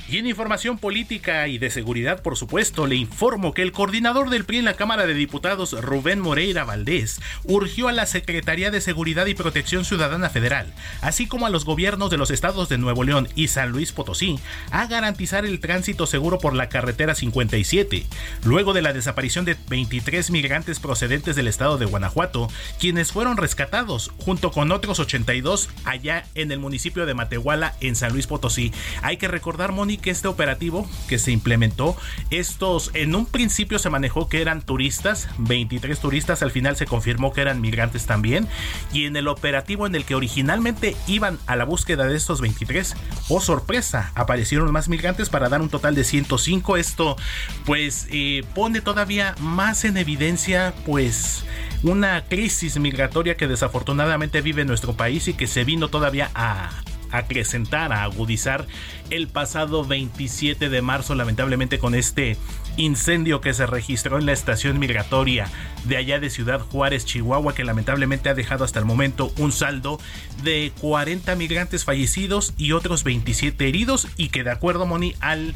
Y 0.06 0.18
en 0.18 0.26
información 0.26 0.76
política 0.76 1.48
y 1.48 1.56
de 1.56 1.70
seguridad, 1.70 2.20
por 2.20 2.36
supuesto, 2.36 2.86
le 2.86 2.94
informo 2.94 3.54
que 3.54 3.62
el 3.62 3.72
coordinador 3.72 4.28
del 4.28 4.44
PRI 4.44 4.58
en 4.58 4.66
la 4.66 4.74
Cámara 4.74 5.06
de 5.06 5.14
Diputados, 5.14 5.72
Rubén 5.80 6.20
Moreira 6.20 6.64
Valdés, 6.64 7.20
urgió 7.44 7.88
a 7.88 7.92
la 7.92 8.04
Secretaría 8.04 8.70
de 8.70 8.82
Seguridad 8.82 9.24
y 9.26 9.34
Protección 9.34 9.86
Ciudadana 9.86 10.28
Federal, 10.28 10.72
así 11.00 11.26
como 11.26 11.46
a 11.46 11.50
los 11.50 11.64
gobiernos 11.64 12.10
de 12.10 12.18
los 12.18 12.30
estados 12.30 12.68
de 12.68 12.76
Nuevo 12.76 13.02
León 13.02 13.28
y 13.34 13.48
San 13.48 13.70
Luis 13.70 13.92
Potosí, 13.92 14.38
a 14.70 14.86
garantizar 14.86 15.46
el 15.46 15.58
tránsito 15.58 16.06
seguro 16.06 16.38
por 16.38 16.54
la 16.54 16.68
carretera 16.68 17.14
57, 17.14 18.04
luego 18.44 18.74
de 18.74 18.82
la 18.82 18.92
desaparición 18.92 19.46
de 19.46 19.56
23 19.68 20.30
migrantes 20.30 20.80
procedentes 20.80 21.34
del 21.34 21.48
estado 21.48 21.78
de 21.78 21.86
Guanajuato, 21.86 22.48
quienes 22.78 23.10
fueron 23.10 23.38
rescatados, 23.38 24.12
junto 24.18 24.50
con 24.50 24.70
otros 24.70 24.98
82 24.98 25.70
allá 25.84 26.26
en 26.34 26.52
el 26.52 26.58
municipio 26.58 27.06
de 27.06 27.14
Matehuala, 27.14 27.74
en 27.80 27.96
San 27.96 28.12
Luis 28.12 28.26
Potosí. 28.26 28.70
Hay 29.00 29.16
que 29.16 29.28
recordar, 29.28 29.72
Moni, 29.72 29.93
que 29.98 30.10
este 30.10 30.28
operativo 30.28 30.88
que 31.08 31.18
se 31.18 31.32
implementó, 31.32 31.96
estos 32.30 32.90
en 32.94 33.14
un 33.14 33.26
principio 33.26 33.78
se 33.78 33.90
manejó 33.90 34.28
que 34.28 34.40
eran 34.40 34.62
turistas, 34.62 35.28
23 35.38 35.98
turistas, 35.98 36.42
al 36.42 36.50
final 36.50 36.76
se 36.76 36.86
confirmó 36.86 37.32
que 37.32 37.40
eran 37.40 37.60
migrantes 37.60 38.06
también, 38.06 38.48
y 38.92 39.04
en 39.06 39.16
el 39.16 39.28
operativo 39.28 39.86
en 39.86 39.94
el 39.94 40.04
que 40.04 40.14
originalmente 40.14 40.96
iban 41.06 41.38
a 41.46 41.56
la 41.56 41.64
búsqueda 41.64 42.06
de 42.06 42.16
estos 42.16 42.40
23, 42.40 42.96
oh 43.28 43.40
sorpresa, 43.40 44.12
aparecieron 44.14 44.70
más 44.72 44.88
migrantes 44.88 45.28
para 45.28 45.48
dar 45.48 45.60
un 45.60 45.68
total 45.68 45.94
de 45.94 46.04
105. 46.04 46.76
Esto 46.76 47.16
pues 47.64 48.08
eh, 48.10 48.44
pone 48.54 48.80
todavía 48.80 49.34
más 49.40 49.84
en 49.84 49.96
evidencia 49.96 50.74
pues 50.86 51.44
una 51.82 52.24
crisis 52.24 52.78
migratoria 52.78 53.36
que 53.36 53.46
desafortunadamente 53.46 54.40
vive 54.40 54.64
nuestro 54.64 54.94
país 54.94 55.28
y 55.28 55.34
que 55.34 55.46
se 55.46 55.64
vino 55.64 55.88
todavía 55.88 56.30
a 56.34 56.70
acrecentar, 57.16 57.92
a 57.92 58.04
agudizar 58.04 58.66
el 59.10 59.28
pasado 59.28 59.84
27 59.84 60.68
de 60.68 60.82
marzo, 60.82 61.14
lamentablemente 61.14 61.78
con 61.78 61.94
este 61.94 62.36
incendio 62.76 63.40
que 63.40 63.54
se 63.54 63.66
registró 63.66 64.18
en 64.18 64.26
la 64.26 64.32
estación 64.32 64.78
migratoria 64.78 65.48
de 65.84 65.96
allá 65.96 66.18
de 66.18 66.30
Ciudad 66.30 66.60
Juárez, 66.60 67.04
Chihuahua, 67.04 67.54
que 67.54 67.64
lamentablemente 67.64 68.28
ha 68.28 68.34
dejado 68.34 68.64
hasta 68.64 68.78
el 68.78 68.84
momento 68.84 69.32
un 69.38 69.52
saldo 69.52 70.00
de 70.42 70.72
40 70.80 71.36
migrantes 71.36 71.84
fallecidos 71.84 72.54
y 72.56 72.72
otros 72.72 73.04
27 73.04 73.68
heridos 73.68 74.08
y 74.16 74.28
que 74.28 74.44
de 74.44 74.50
acuerdo, 74.50 74.86
Moni, 74.86 75.14
al 75.20 75.54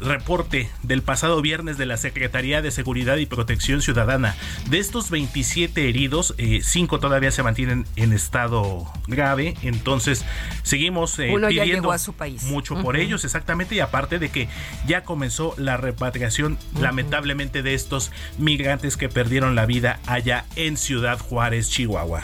reporte 0.00 0.70
del 0.82 1.02
pasado 1.02 1.40
viernes 1.42 1.78
de 1.78 1.86
la 1.86 1.96
Secretaría 1.96 2.62
de 2.62 2.70
Seguridad 2.70 3.16
y 3.16 3.26
Protección 3.26 3.82
Ciudadana, 3.82 4.36
de 4.68 4.78
estos 4.78 5.10
27 5.10 5.88
heridos, 5.88 6.34
5 6.38 6.96
eh, 6.96 6.98
todavía 6.98 7.30
se 7.30 7.42
mantienen 7.42 7.86
en 7.96 8.12
estado 8.12 8.90
grave, 9.06 9.54
entonces 9.62 10.24
seguimos 10.62 11.18
eh, 11.18 11.32
pidiendo 11.48 11.92
a 11.92 11.98
su 11.98 12.12
país. 12.14 12.44
mucho 12.44 12.80
por 12.82 12.96
ellos, 12.96 13.24
exactamente, 13.24 13.74
y 13.74 13.80
aparte 13.80 14.18
de 14.18 14.30
que 14.30 14.48
ya 14.86 15.04
comenzó 15.04 15.54
la 15.56 15.76
repatriación, 15.76 16.58
lamentablemente, 16.78 17.62
de 17.62 17.74
estos 17.74 18.10
migrantes 18.38 18.96
que 18.96 19.08
perdieron 19.08 19.54
la 19.54 19.66
vida 19.66 20.00
allá 20.06 20.44
en 20.56 20.76
Ciudad 20.76 21.18
Juárez, 21.18 21.70
Chihuahua 21.70 22.22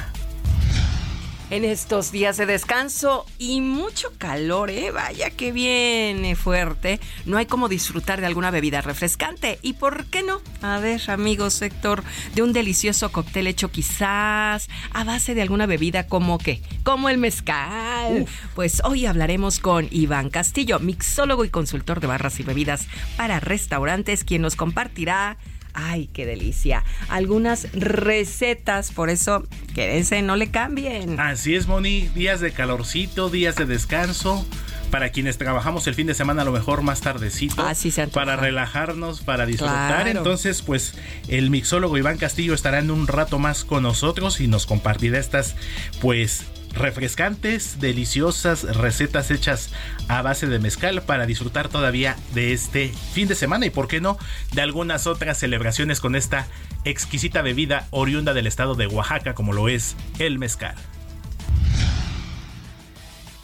en 1.51 1.65
estos 1.65 2.11
días 2.11 2.37
de 2.37 2.47
descanso 2.47 3.25
y 3.39 3.61
mucho 3.61 4.13
calor, 4.19 4.71
¿eh? 4.71 4.91
Vaya 4.91 5.31
que 5.31 5.53
viene 5.53 6.35
fuerte. 6.35 7.01
No 7.25 7.37
hay 7.37 7.47
como 7.47 7.69
disfrutar 7.69 8.21
de 8.21 8.27
alguna 8.27 8.51
bebida 8.51 8.81
refrescante. 8.81 9.59
¿Y 9.63 9.75
por 9.75 10.07
qué 10.07 10.23
no? 10.23 10.41
A 10.63 10.79
ver, 10.81 11.01
amigos, 11.09 11.55
sector, 11.55 12.03
de 12.35 12.43
un 12.43 12.53
delicioso 12.53 13.13
cóctel 13.13 13.47
hecho 13.47 13.71
quizás 13.71 14.69
a 14.93 15.05
base 15.05 15.35
de 15.35 15.43
alguna 15.43 15.67
bebida 15.67 16.07
como 16.07 16.39
qué? 16.39 16.61
Como 16.83 17.09
el 17.09 17.19
mezcal. 17.19 18.27
Pues 18.55 18.83
hoy 18.85 19.07
hablaremos 19.07 19.61
con 19.61 19.89
Iván 19.91 20.31
Castillo, 20.31 20.79
mixólogo 20.81 21.45
y 21.45 21.51
consultor 21.51 22.01
de 22.01 22.09
barras 22.09 22.41
y 22.41 22.43
bebidas 22.43 22.87
para 23.17 23.41
restaurantes, 23.41 24.25
quien 24.25 24.43
nos 24.43 24.57
compartirá 24.57 25.37
Ay, 25.77 26.09
qué 26.13 26.25
delicia. 26.25 26.83
Algunas 27.09 27.71
recetas, 27.73 28.91
por 28.91 29.11
eso 29.11 29.47
quédense, 29.75 30.23
no 30.23 30.35
le 30.35 30.51
cambien. 30.51 31.21
Así 31.21 31.55
es, 31.55 31.69
Moni. 31.69 32.09
Días 32.15 32.41
de 32.41 32.53
calorcito, 32.53 33.29
días 33.29 33.57
de 33.57 33.67
descanso. 33.67 34.47
Para 34.91 35.11
quienes 35.11 35.37
trabajamos 35.37 35.87
el 35.89 35.95
fin 35.95 36.07
de 36.07 36.15
semana, 36.15 36.43
a 36.43 36.45
lo 36.45 36.53
mejor 36.53 36.81
más 36.81 37.01
tardecito. 37.01 37.61
Así 37.67 37.91
se 37.91 38.07
para 38.07 38.37
relajarnos, 38.37 39.21
para 39.21 39.45
disfrutar. 39.45 40.09
Entonces, 40.09 40.63
pues 40.63 40.95
el 41.29 41.51
mixólogo 41.51 41.99
Iván 41.99 42.19
Castillo 42.19 42.55
estará 42.55 42.79
en 42.79 42.91
un 42.91 43.07
rato 43.09 43.39
más 43.39 43.65
con 43.65 43.83
nosotros 43.83 44.41
y 44.41 44.47
nos 44.47 44.65
compartirá 44.65 45.19
estas, 45.19 45.57
pues, 46.01 46.47
refrescantes, 46.77 47.81
deliciosas 47.81 48.63
recetas 48.77 49.31
hechas 49.31 49.73
a 50.09 50.23
base 50.23 50.47
de 50.47 50.59
mezcal 50.59 51.03
para 51.03 51.27
disfrutar 51.27 51.69
todavía 51.69 52.17
de 52.35 52.53
este 52.53 52.93
fin 53.13 53.29
de 53.29 53.35
semana 53.35 53.67
y 53.67 53.71
por 53.71 53.89
qué 53.89 54.01
no 54.01 54.19
de 54.53 54.63
algunas 54.63 55.07
otras 55.07 55.39
celebraciones 55.39 56.01
con 56.01 56.15
esta 56.15 56.47
exquisita 56.85 57.43
bebida 57.43 57.89
oriunda 57.91 58.35
del 58.35 58.47
estado 58.47 58.75
de 58.75 58.87
Oaxaca 58.87 59.35
como 59.35 59.53
lo 59.53 59.69
es 59.69 59.97
el 60.19 60.39
mezcal. 60.39 60.77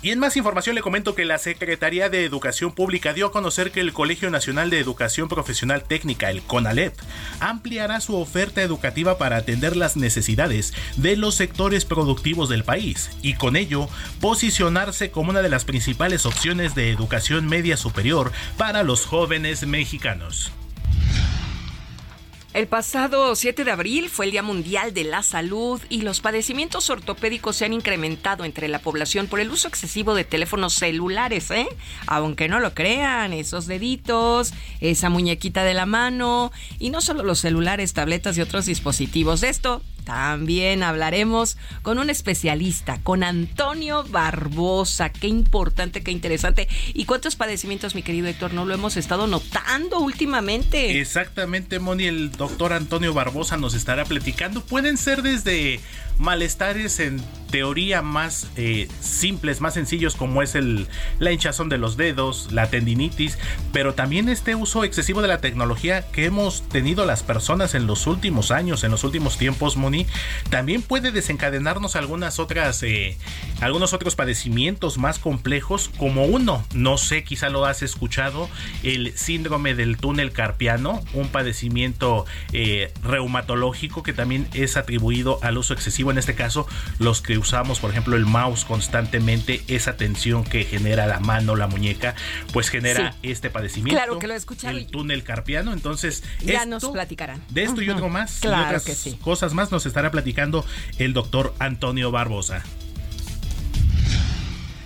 Y 0.03 0.11
en 0.11 0.19
más 0.19 0.37
información 0.37 0.75
le 0.75 0.83
comento 0.83 1.15
que 1.15 1.25
la 1.25 1.39
Secretaría 1.39 2.09
de 2.09 2.25
Educación 2.25 2.73
Pública 2.73 3.13
dio 3.13 3.27
a 3.27 3.31
conocer 3.31 3.71
que 3.71 3.79
el 3.79 3.93
Colegio 3.93 4.31
Nacional 4.31 4.69
de 4.69 4.81
Educación 4.81 5.29
Profesional 5.29 5.85
Técnica, 5.85 6.29
el 6.29 6.43
CONALEP, 6.43 6.93
ampliará 7.39 8.01
su 8.01 8.17
oferta 8.17 8.63
educativa 8.63 9.17
para 9.17 9.37
atender 9.37 9.77
las 9.77 9.97
necesidades 9.97 10.75
de 10.97 11.17
los 11.17 11.37
sectores 11.37 11.85
productivos 11.85 12.49
del 12.49 12.65
país 12.65 13.11
y 13.23 13.35
con 13.35 13.55
ello 13.55 13.89
posicionarse 14.21 15.13
como 15.13 15.31
una 15.31 15.41
de 15.41 15.51
las 15.51 15.65
principales 15.65 16.27
opciones 16.27 16.75
de 16.75 16.91
educación 16.91 17.47
media 17.47 17.77
superior 17.77 18.33
para 18.57 18.83
los 18.83 19.07
jóvenes 19.07 19.65
mexicanos. 19.65 20.53
El 22.55 22.67
pasado 22.67 23.35
7 23.35 23.65
de 23.65 23.71
abril 23.71 24.11
fue 24.11 24.27
el 24.27 24.31
Día 24.31 24.43
Mundial 24.43 24.93
de 24.93 25.05
la 25.05 25.23
Salud 25.23 25.81
y 25.89 26.03
los 26.03 26.21
padecimientos 26.21 26.91
ortopédicos 26.91 27.57
se 27.57 27.65
han 27.65 27.73
incrementado 27.73 28.45
entre 28.45 28.69
la 28.69 28.79
población 28.79 29.27
por 29.27 29.41
el 29.41 29.51
uso 29.51 29.69
excesivo 29.69 30.15
de 30.15 30.25
teléfonos 30.25 30.75
celulares, 30.75 31.51
¿eh? 31.51 31.67
Aunque 32.07 32.49
no 32.49 32.61
lo 32.61 32.75
crean, 32.75 33.33
esos 33.33 33.67
deditos, 33.67 34.53
esa 34.81 35.09
muñequita 35.09 35.65
de 35.65 35.73
la 35.73 35.87
mano 35.87 36.53
y 36.79 36.91
no 36.91 37.01
solo 37.01 37.23
los 37.23 37.39
celulares, 37.39 37.95
tabletas 37.95 38.37
y 38.37 38.43
otros 38.43 38.67
dispositivos. 38.67 39.41
De 39.41 39.49
esto 39.49 39.83
también 40.05 40.83
hablaremos 40.83 41.57
con 41.83 41.99
un 41.99 42.11
especialista, 42.11 42.99
con 43.03 43.23
Antonio 43.23 44.05
Barbosa. 44.05 45.11
Qué 45.11 45.29
importante, 45.29 46.03
qué 46.03 46.11
interesante. 46.11 46.69
¿Y 46.95 47.05
cuántos 47.05 47.37
padecimientos, 47.37 47.95
mi 47.95 48.03
querido 48.03 48.29
Héctor, 48.29 48.55
no 48.55 48.65
lo 48.65 48.75
hemos 48.75 48.97
estado 48.97 49.27
notando 49.27 50.01
últimamente? 50.01 51.01
Exactamente, 51.01 51.79
Moni. 51.79 52.05
El 52.05 52.33
doctor 52.33 52.73
Antonio 52.73 53.15
Barbosa 53.15 53.57
nos 53.57 53.75
estará 53.75 54.05
platicando. 54.05 54.65
Pueden 54.65 54.97
ser 54.97 55.23
desde 55.23 55.81
malestares 56.23 57.01
en 57.01 57.21
teoría 57.53 58.01
más 58.01 58.49
eh, 58.57 58.89
simples, 59.01 59.61
más 59.61 59.75
sencillos 59.75 60.17
como 60.17 60.43
es 60.43 60.55
el, 60.55 60.89
la 61.19 61.33
hinchazón 61.33 61.69
de 61.69 61.77
los 61.77 61.99
dedos, 61.99 62.51
la 62.51 62.71
tendinitis, 62.71 63.39
pero 63.73 63.93
también 63.93 64.31
este 64.31 64.55
uso 64.55 64.85
excesivo 64.85 65.21
de 65.21 65.29
la 65.29 65.43
tecnología 65.43 66.11
que 66.11 66.25
hemos 66.25 66.67
tenido 66.71 67.05
las 67.05 67.23
personas 67.23 67.75
en 67.75 67.87
los 67.87 68.07
últimos 68.07 68.51
años, 68.51 68.85
en 68.85 68.91
los 68.91 69.05
últimos 69.05 69.37
tiempos, 69.37 69.77
Moni, 69.77 70.07
también 70.49 70.81
puede 70.81 71.13
desencadenarnos 71.13 71.95
algunas 71.95 72.39
otras, 72.39 72.83
eh, 72.83 73.19
algunos 73.61 73.93
otros 73.93 74.17
padecimientos 74.17 74.97
más 74.97 75.19
complejos, 75.19 75.91
como 75.99 76.25
uno, 76.25 76.65
no 76.73 76.97
sé, 76.97 77.23
quizá 77.23 77.51
lo 77.51 77.67
has 77.67 77.83
escuchado, 77.83 78.49
el 78.83 79.17
síndrome 79.19 79.75
del 79.75 79.99
túnel 79.99 80.33
carpiano, 80.33 81.03
un 81.13 81.29
padecimiento 81.29 82.25
eh, 82.55 82.95
reumatológico 83.03 84.03
que 84.03 84.15
también 84.15 84.49
es 84.55 84.79
atribuido 84.79 85.39
al 85.43 85.59
uso 85.59 85.75
excesivo, 85.75 86.12
en 86.13 86.19
este 86.19 86.35
caso, 86.35 86.67
los 86.99 87.21
que 87.23 87.39
usamos, 87.39 87.81
por 87.81 87.91
ejemplo, 87.91 88.17
el 88.17 88.27
mouse 88.27 88.65
constantemente, 88.65 89.63
esa 89.69 89.97
tensión 89.97 90.45
que 90.45 90.65
genera 90.65 91.07
la 91.07 91.21
mano, 91.21 91.57
la 91.57 91.67
muñeca, 91.67 92.15
pues 92.53 92.69
genera 92.69 93.15
este 93.23 93.51
padecimiento. 93.51 93.99
Claro 93.99 94.19
que 94.19 94.27
lo 94.27 94.35
he 94.35 94.37
escuchado. 94.37 94.77
El 94.77 94.87
túnel 94.87 95.25
carpiano. 95.25 95.73
Entonces, 95.73 96.23
ya 96.41 96.67
nos 96.67 96.85
platicarán. 96.85 97.43
De 97.51 97.65
esto 97.65 97.83
y 97.83 97.91
otro 97.91 98.09
más, 98.09 98.41
claro 98.41 98.67
otras 98.67 98.85
que 98.85 98.95
sí. 98.95 99.19
cosas 99.21 99.55
más, 99.55 99.73
nos 99.73 99.87
estará 99.87 100.11
platicando 100.11 100.65
el 100.99 101.13
doctor 101.13 101.55
Antonio 101.59 102.11
Barbosa. 102.11 102.63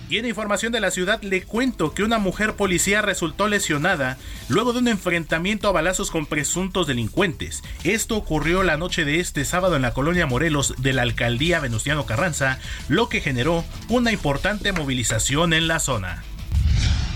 Y 0.09 0.17
en 0.17 0.25
información 0.25 0.71
de 0.71 0.79
la 0.79 0.91
ciudad 0.91 1.21
le 1.21 1.43
cuento 1.43 1.93
que 1.93 2.03
una 2.03 2.17
mujer 2.17 2.53
policía 2.55 3.01
resultó 3.01 3.47
lesionada 3.47 4.17
luego 4.47 4.71
de 4.71 4.79
un 4.79 4.87
enfrentamiento 4.87 5.67
a 5.67 5.73
balazos 5.73 6.11
con 6.11 6.25
presuntos 6.25 6.87
delincuentes. 6.87 7.63
Esto 7.83 8.15
ocurrió 8.15 8.63
la 8.63 8.77
noche 8.77 9.03
de 9.03 9.19
este 9.19 9.43
sábado 9.43 9.75
en 9.75 9.81
la 9.81 9.93
colonia 9.93 10.25
Morelos 10.25 10.75
de 10.77 10.93
la 10.93 11.01
alcaldía 11.01 11.59
Venustiano 11.59 12.05
Carranza, 12.05 12.59
lo 12.87 13.09
que 13.09 13.21
generó 13.21 13.65
una 13.89 14.11
importante 14.11 14.71
movilización 14.71 15.53
en 15.53 15.67
la 15.67 15.79
zona. 15.79 16.23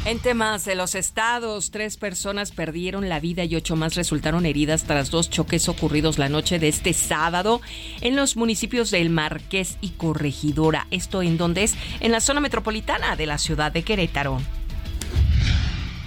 En 0.03 0.17
temas 0.17 0.65
de 0.65 0.74
los 0.74 0.96
estados, 0.96 1.70
tres 1.70 1.96
personas 1.96 2.51
perdieron 2.51 3.08
la 3.08 3.20
vida 3.20 3.43
y 3.43 3.55
ocho 3.55 3.75
más 3.75 3.93
resultaron 3.93 4.48
heridas 4.48 4.86
tras 4.86 5.12
dos 5.12 5.29
choques 5.29 5.70
ocurridos 5.70 6.17
la 6.17 6.27
noche 6.27 6.58
de 6.58 6.70
este 6.70 6.93
sábado 6.93 7.62
en 8.01 8.15
los 8.15 8.36
municipios 8.36 8.89
del 8.89 9.12
Marqués 9.12 9.77
y 9.79 9.89
Corregidora. 9.89 10.88
Esto 10.89 11.22
en 11.22 11.38
donde 11.38 11.63
es 11.63 11.75
en 12.00 12.12
la 12.12 12.20
zona 12.20 12.39
metropolitana 12.39 13.15
de 13.15 13.27
la 13.27 13.38
ciudad 13.38 13.72
de 13.72 13.84
Querétaro. 13.84 14.39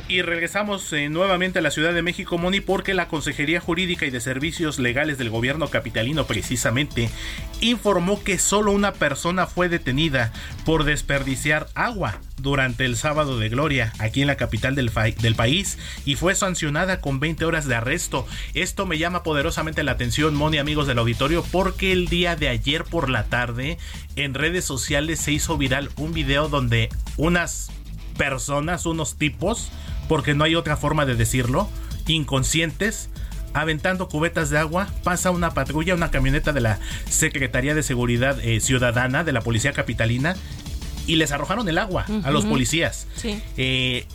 Y 0.07 0.21
regresamos 0.21 0.93
eh, 0.93 1.09
nuevamente 1.09 1.61
a 1.61 1.63
la 1.63 1.71
Ciudad 1.71 1.95
de 1.95 2.03
México, 2.03 2.37
Moni, 2.37 2.61
porque 2.61 2.93
la 2.93 3.09
Consejería 3.09 3.59
Jurídica 3.59 4.05
y 4.05 4.11
de 4.11 4.21
Servicios 4.21 4.79
Legales 4.79 5.17
del 5.17 5.31
Gobierno 5.31 5.69
Capitalino 5.69 6.27
precisamente 6.27 7.09
informó 7.63 8.23
que 8.23 8.39
solo 8.39 8.73
una 8.73 8.93
persona 8.93 9.47
fue 9.47 9.71
detenida 9.71 10.31
por 10.67 10.85
desperdiciar 10.85 11.69
agua 11.75 12.21
durante 12.37 12.85
el 12.85 12.97
sábado 12.97 13.39
de 13.39 13.49
gloria 13.49 13.95
aquí 13.99 14.21
en 14.21 14.27
la 14.27 14.37
capital 14.37 14.75
del, 14.75 14.93
del, 15.23 15.35
país 15.35 15.79
y 16.05 16.17
fue 16.17 16.35
sancionada 16.35 17.01
con 17.01 17.19
20 17.19 17.47
horas 17.47 17.67
de 17.67 17.77
arresto. 17.77 18.27
Esto 18.53 18.85
me 18.85 18.99
llama 18.99 19.23
poderosamente 19.23 19.83
la 19.85 19.93
atención, 19.93 20.35
Moni, 20.35 20.59
amigos 20.59 20.87
del 20.87 20.99
auditorio, 20.99 21.43
porque 21.51 21.93
el 21.93 22.09
día 22.09 22.37
de 22.37 22.49
ayer 22.49 22.85
por 22.85 23.09
la 23.09 23.25
tarde 23.25 23.79
en 24.17 24.35
redes 24.35 24.67
sociales 24.67 25.19
se 25.19 25.33
hizo 25.33 25.57
viral 25.57 25.89
un 25.97 26.13
video 26.13 26.51
donde 26.51 26.91
unas 27.17 27.71
personas, 28.19 28.87
unos 28.87 29.17
tipos, 29.17 29.71
porque 30.09 30.35
no 30.35 30.45
hay 30.45 30.55
otra 30.55 30.77
forma 30.77 31.07
de 31.07 31.15
decirlo, 31.15 31.69
inconscientes, 32.07 33.09
aventando 33.53 34.09
cubetas 34.09 34.51
de 34.51 34.59
agua, 34.59 34.89
pasa 35.03 35.31
una 35.31 35.53
patrulla, 35.53 35.95
una 35.95 36.11
camioneta 36.11 36.53
de 36.53 36.61
la 36.61 36.79
Secretaría 37.09 37.75
de 37.75 37.83
Seguridad 37.83 38.39
eh, 38.43 38.61
Ciudadana 38.61 39.25
de 39.25 39.33
la 39.33 39.41
Policía 39.41 39.73
Capitalina 39.73 40.37
y 41.07 41.17
les 41.17 41.33
arrojaron 41.33 41.69
el 41.69 41.79
agua 41.79 42.07
a 42.25 42.31
los 42.31 42.45
policías. 42.45 43.07
Sí. 43.17 43.41
Eh, 43.57 44.07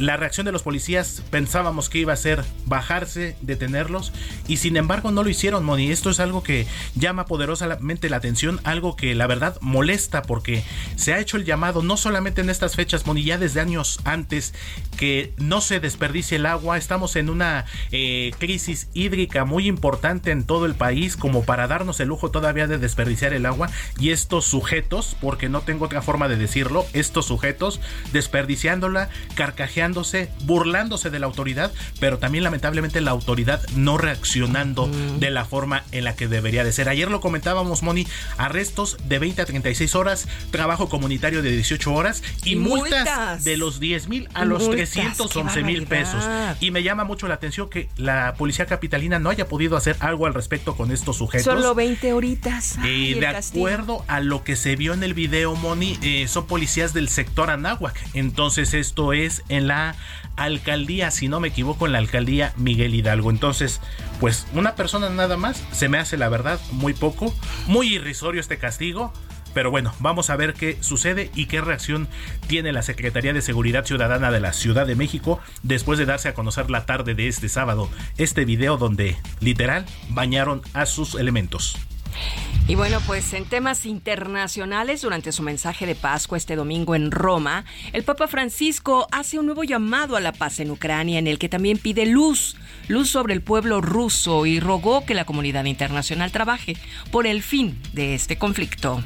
la 0.00 0.16
reacción 0.16 0.46
de 0.46 0.52
los 0.52 0.62
policías 0.62 1.22
pensábamos 1.30 1.90
que 1.90 1.98
iba 1.98 2.14
a 2.14 2.16
ser 2.16 2.42
bajarse, 2.64 3.36
detenerlos, 3.42 4.12
y 4.48 4.56
sin 4.56 4.76
embargo 4.76 5.10
no 5.10 5.22
lo 5.22 5.28
hicieron, 5.28 5.64
Moni. 5.64 5.90
Esto 5.90 6.10
es 6.10 6.20
algo 6.20 6.42
que 6.42 6.66
llama 6.94 7.26
poderosamente 7.26 8.08
la 8.08 8.16
atención, 8.16 8.60
algo 8.64 8.96
que 8.96 9.14
la 9.14 9.26
verdad 9.26 9.58
molesta 9.60 10.22
porque 10.22 10.64
se 10.96 11.12
ha 11.12 11.18
hecho 11.18 11.36
el 11.36 11.44
llamado 11.44 11.82
no 11.82 11.98
solamente 11.98 12.40
en 12.40 12.48
estas 12.48 12.76
fechas, 12.76 13.06
Moni, 13.06 13.24
ya 13.24 13.36
desde 13.36 13.60
años 13.60 14.00
antes, 14.04 14.54
que 14.96 15.34
no 15.36 15.60
se 15.60 15.80
desperdicie 15.80 16.38
el 16.38 16.46
agua. 16.46 16.78
Estamos 16.78 17.14
en 17.16 17.28
una 17.28 17.66
eh, 17.92 18.32
crisis 18.38 18.88
hídrica 18.94 19.44
muy 19.44 19.68
importante 19.68 20.30
en 20.30 20.44
todo 20.44 20.64
el 20.64 20.74
país 20.74 21.16
como 21.16 21.44
para 21.44 21.66
darnos 21.66 22.00
el 22.00 22.08
lujo 22.08 22.30
todavía 22.30 22.66
de 22.66 22.78
desperdiciar 22.78 23.34
el 23.34 23.44
agua 23.44 23.70
y 23.98 24.10
estos 24.10 24.46
sujetos, 24.46 25.14
porque 25.20 25.50
no 25.50 25.60
tengo 25.60 25.84
otra 25.84 26.00
forma 26.00 26.28
de 26.28 26.36
decirlo, 26.36 26.86
estos 26.94 27.26
sujetos 27.26 27.80
desperdiciándola, 28.12 29.10
carcajeando 29.34 29.89
burlándose 30.44 31.10
de 31.10 31.18
la 31.18 31.26
autoridad, 31.26 31.72
pero 31.98 32.18
también 32.18 32.44
lamentablemente 32.44 33.00
la 33.00 33.10
autoridad 33.10 33.60
no 33.74 33.98
reaccionando 33.98 34.90
de 35.18 35.30
la 35.30 35.44
forma 35.44 35.84
en 35.92 36.04
la 36.04 36.14
que 36.16 36.28
debería 36.28 36.64
de 36.64 36.72
ser. 36.72 36.88
Ayer 36.88 37.10
lo 37.10 37.20
comentábamos, 37.20 37.82
Moni, 37.82 38.06
arrestos 38.36 38.96
de 39.04 39.18
20 39.18 39.42
a 39.42 39.46
36 39.46 39.94
horas, 39.94 40.28
trabajo 40.50 40.88
comunitario 40.88 41.42
de 41.42 41.50
18 41.50 41.92
horas 41.92 42.22
y, 42.44 42.52
Y 42.52 42.56
multas, 42.56 42.98
multas. 42.98 43.44
de 43.44 43.56
los 43.56 43.80
10 43.80 44.08
mil 44.08 44.28
a 44.34 44.44
los 44.44 44.62
Multas, 44.62 44.90
311 44.90 45.62
mil 45.62 45.86
pesos. 45.86 46.24
Y 46.60 46.70
me 46.70 46.82
llama 46.82 47.04
mucho 47.04 47.28
la 47.28 47.34
atención 47.34 47.68
que 47.70 47.88
la 47.96 48.34
policía 48.34 48.66
capitalina 48.66 49.18
no 49.18 49.30
haya 49.30 49.46
podido 49.48 49.76
hacer 49.76 49.96
algo 50.00 50.26
al 50.26 50.34
respecto 50.34 50.76
con 50.76 50.90
estos 50.90 51.16
sujetos. 51.16 51.44
Solo 51.44 51.74
20 51.74 52.12
horitas. 52.12 52.76
Ay, 52.78 53.12
el 53.12 53.20
de 53.20 53.26
acuerdo 53.28 54.04
a 54.08 54.20
lo 54.20 54.44
que 54.44 54.56
se 54.56 54.76
vio 54.76 54.94
en 54.94 55.02
el 55.02 55.14
video, 55.14 55.54
Moni, 55.56 55.98
eh, 56.02 56.26
son 56.28 56.46
policías 56.46 56.92
del 56.92 57.08
sector 57.08 57.50
Anáhuac. 57.50 57.98
Entonces, 58.14 58.74
esto 58.74 59.12
es 59.12 59.42
en 59.48 59.66
la 59.66 59.79
alcaldía, 60.36 61.10
si 61.10 61.28
no 61.28 61.40
me 61.40 61.48
equivoco, 61.48 61.86
en 61.86 61.92
la 61.92 61.98
alcaldía 61.98 62.52
Miguel 62.56 62.94
Hidalgo. 62.94 63.30
Entonces, 63.30 63.80
pues 64.20 64.46
una 64.54 64.74
persona 64.74 65.10
nada 65.10 65.36
más, 65.36 65.62
se 65.72 65.88
me 65.88 65.98
hace 65.98 66.16
la 66.16 66.28
verdad 66.28 66.60
muy 66.72 66.94
poco, 66.94 67.34
muy 67.66 67.94
irrisorio 67.94 68.40
este 68.40 68.58
castigo. 68.58 69.12
Pero 69.52 69.72
bueno, 69.72 69.92
vamos 69.98 70.30
a 70.30 70.36
ver 70.36 70.54
qué 70.54 70.78
sucede 70.80 71.30
y 71.34 71.46
qué 71.46 71.60
reacción 71.60 72.06
tiene 72.46 72.72
la 72.72 72.82
Secretaría 72.82 73.32
de 73.32 73.42
Seguridad 73.42 73.84
Ciudadana 73.84 74.30
de 74.30 74.38
la 74.38 74.52
Ciudad 74.52 74.86
de 74.86 74.94
México 74.94 75.40
después 75.64 75.98
de 75.98 76.06
darse 76.06 76.28
a 76.28 76.34
conocer 76.34 76.70
la 76.70 76.86
tarde 76.86 77.16
de 77.16 77.26
este 77.26 77.48
sábado 77.48 77.90
este 78.16 78.44
video 78.44 78.76
donde 78.76 79.16
literal 79.40 79.86
bañaron 80.08 80.62
a 80.72 80.86
sus 80.86 81.16
elementos. 81.16 81.76
Y 82.68 82.76
bueno, 82.76 83.00
pues 83.06 83.32
en 83.32 83.46
temas 83.46 83.84
internacionales, 83.84 85.02
durante 85.02 85.32
su 85.32 85.42
mensaje 85.42 85.86
de 85.86 85.96
Pascua 85.96 86.38
este 86.38 86.54
domingo 86.54 86.94
en 86.94 87.10
Roma, 87.10 87.64
el 87.92 88.04
Papa 88.04 88.28
Francisco 88.28 89.08
hace 89.10 89.40
un 89.40 89.46
nuevo 89.46 89.64
llamado 89.64 90.16
a 90.16 90.20
la 90.20 90.32
paz 90.32 90.60
en 90.60 90.70
Ucrania 90.70 91.18
en 91.18 91.26
el 91.26 91.38
que 91.38 91.48
también 91.48 91.78
pide 91.78 92.06
luz, 92.06 92.56
luz 92.86 93.10
sobre 93.10 93.34
el 93.34 93.42
pueblo 93.42 93.80
ruso 93.80 94.46
y 94.46 94.60
rogó 94.60 95.04
que 95.04 95.14
la 95.14 95.24
comunidad 95.24 95.64
internacional 95.64 96.30
trabaje 96.30 96.76
por 97.10 97.26
el 97.26 97.42
fin 97.42 97.76
de 97.92 98.14
este 98.14 98.38
conflicto. 98.38 99.02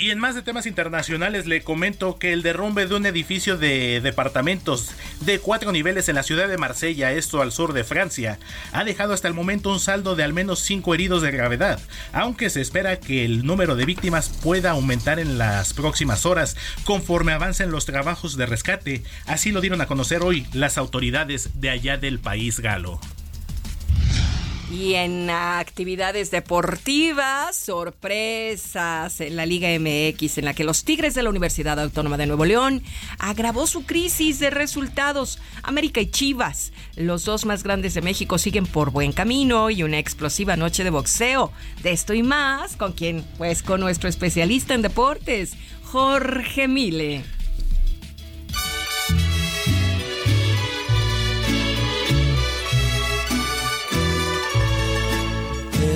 Y 0.00 0.12
en 0.12 0.18
más 0.18 0.34
de 0.34 0.40
temas 0.40 0.64
internacionales 0.64 1.46
le 1.46 1.60
comento 1.60 2.18
que 2.18 2.32
el 2.32 2.40
derrumbe 2.40 2.86
de 2.86 2.94
un 2.94 3.04
edificio 3.04 3.58
de 3.58 4.00
departamentos 4.00 4.92
de 5.20 5.38
cuatro 5.40 5.72
niveles 5.72 6.08
en 6.08 6.14
la 6.14 6.22
ciudad 6.22 6.48
de 6.48 6.56
Marsella, 6.56 7.12
esto 7.12 7.42
al 7.42 7.52
sur 7.52 7.74
de 7.74 7.84
Francia, 7.84 8.38
ha 8.72 8.82
dejado 8.82 9.12
hasta 9.12 9.28
el 9.28 9.34
momento 9.34 9.68
un 9.68 9.78
saldo 9.78 10.16
de 10.16 10.24
al 10.24 10.32
menos 10.32 10.60
cinco 10.60 10.94
heridos 10.94 11.20
de 11.20 11.32
gravedad, 11.32 11.78
aunque 12.14 12.48
se 12.48 12.62
espera 12.62 12.98
que 12.98 13.26
el 13.26 13.44
número 13.44 13.76
de 13.76 13.84
víctimas 13.84 14.30
pueda 14.42 14.70
aumentar 14.70 15.18
en 15.18 15.36
las 15.36 15.74
próximas 15.74 16.24
horas 16.24 16.56
conforme 16.84 17.32
avancen 17.32 17.70
los 17.70 17.84
trabajos 17.84 18.38
de 18.38 18.46
rescate. 18.46 19.02
Así 19.26 19.52
lo 19.52 19.60
dieron 19.60 19.82
a 19.82 19.86
conocer 19.86 20.22
hoy 20.22 20.46
las 20.54 20.78
autoridades 20.78 21.60
de 21.60 21.68
allá 21.68 21.98
del 21.98 22.20
país 22.20 22.60
galo. 22.60 23.00
Y 24.70 24.94
en 24.94 25.28
actividades 25.30 26.30
deportivas, 26.30 27.56
sorpresas 27.56 29.20
en 29.20 29.34
la 29.34 29.44
Liga 29.44 29.68
MX, 29.68 30.38
en 30.38 30.44
la 30.44 30.54
que 30.54 30.62
los 30.62 30.84
Tigres 30.84 31.14
de 31.14 31.24
la 31.24 31.30
Universidad 31.30 31.80
Autónoma 31.80 32.16
de 32.16 32.26
Nuevo 32.26 32.44
León 32.44 32.80
agravó 33.18 33.66
su 33.66 33.84
crisis 33.84 34.38
de 34.38 34.50
resultados. 34.50 35.40
América 35.64 36.00
y 36.00 36.08
Chivas, 36.08 36.72
los 36.94 37.24
dos 37.24 37.46
más 37.46 37.64
grandes 37.64 37.94
de 37.94 38.02
México, 38.02 38.38
siguen 38.38 38.64
por 38.64 38.92
buen 38.92 39.10
camino 39.10 39.70
y 39.70 39.82
una 39.82 39.98
explosiva 39.98 40.56
noche 40.56 40.84
de 40.84 40.90
boxeo. 40.90 41.50
De 41.82 41.90
esto 41.90 42.14
y 42.14 42.22
más, 42.22 42.76
con 42.76 42.92
quien, 42.92 43.24
pues 43.38 43.64
con 43.64 43.80
nuestro 43.80 44.08
especialista 44.08 44.74
en 44.74 44.82
deportes, 44.82 45.54
Jorge 45.82 46.68
Mile. 46.68 47.24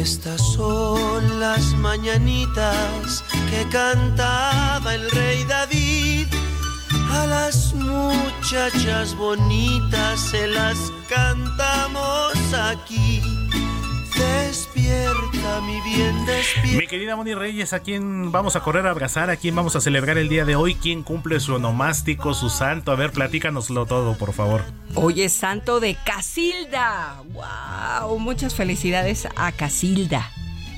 Estas 0.05 0.43
son 0.53 1.41
las 1.41 1.73
mañanitas 1.77 3.25
que 3.49 3.67
cantaba 3.71 4.95
el 4.95 5.11
rey 5.11 5.45
David. 5.45 6.27
A 7.11 7.27
las 7.27 7.73
muchachas 7.73 9.17
bonitas 9.17 10.21
se 10.21 10.47
las 10.49 10.77
cantamos 11.09 12.35
aquí. 12.53 13.44
Despierta, 14.17 15.61
mi 15.63 15.81
bien, 15.81 16.25
despierta. 16.27 16.79
Mi 16.81 16.87
querida 16.87 17.17
Moni 17.17 17.35
Reyes, 17.35 17.73
¿a 17.73 17.81
quién 17.81 18.31
vamos 18.33 18.57
a 18.57 18.61
correr 18.61 18.87
a 18.87 18.91
abrazar? 18.91 19.31
¿A 19.31 19.37
quién 19.37 19.55
vamos 19.55 19.75
a 19.77 19.81
celebrar 19.81 20.19
el 20.19 20.29
día 20.29 20.45
de 20.45 20.57
hoy? 20.57 20.75
¿Quién 20.77 21.03
cumple 21.03 21.41
su 21.41 21.55
onomástico, 21.55 22.35
su 22.35 22.49
santo? 22.51 22.93
A 22.93 22.95
ver, 22.97 23.11
platícanoslo 23.13 23.87
todo, 23.87 24.17
por 24.17 24.33
favor. 24.33 24.63
Hoy 24.95 25.23
es 25.23 25.33
santo 25.33 25.81
de 25.81 25.97
Casilda. 26.05 27.23
¡Wow! 27.33 28.19
Muchas 28.19 28.55
felicidades 28.55 29.27
a 29.37 29.53
Casilda. 29.53 30.31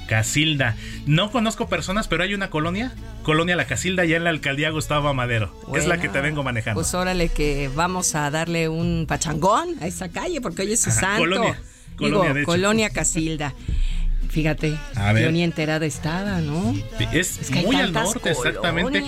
Casilda. 0.08 0.76
No 1.06 1.30
conozco 1.32 1.68
personas, 1.68 2.06
pero 2.08 2.22
hay 2.22 2.32
una 2.32 2.48
colonia, 2.48 2.94
Colonia 3.24 3.56
La 3.56 3.66
Casilda, 3.66 4.04
ya 4.04 4.16
en 4.16 4.24
la 4.24 4.30
alcaldía 4.30 4.70
Gustavo 4.70 5.08
Amadero. 5.08 5.52
es 5.74 5.86
la 5.86 5.98
que 6.00 6.08
te 6.08 6.20
vengo 6.20 6.42
manejando. 6.42 6.80
Pues 6.80 6.94
órale 6.94 7.28
que 7.28 7.68
vamos 7.74 8.14
a 8.14 8.30
darle 8.30 8.68
un 8.68 9.04
pachangón 9.08 9.74
a 9.80 9.86
esa 9.86 10.08
calle 10.08 10.40
porque 10.40 10.62
hoy 10.62 10.72
es 10.72 10.80
su 10.82 10.90
Ajá, 10.90 11.00
santo. 11.00 11.18
Colonia. 11.22 11.60
Colonia, 11.96 12.34
de 12.34 12.40
hecho. 12.40 12.46
Colonia 12.46 12.90
Casilda. 12.90 13.54
Fíjate, 14.28 14.76
yo 15.22 15.30
ni 15.32 15.42
enterada 15.42 15.86
estaba, 15.86 16.40
¿no? 16.40 16.74
Es, 17.12 17.38
Es 17.40 17.50
que 17.50 17.60
hay 17.60 17.64
muy 17.64 17.76
al 17.76 17.92
norte, 17.92 18.30
exactamente. 18.30 19.02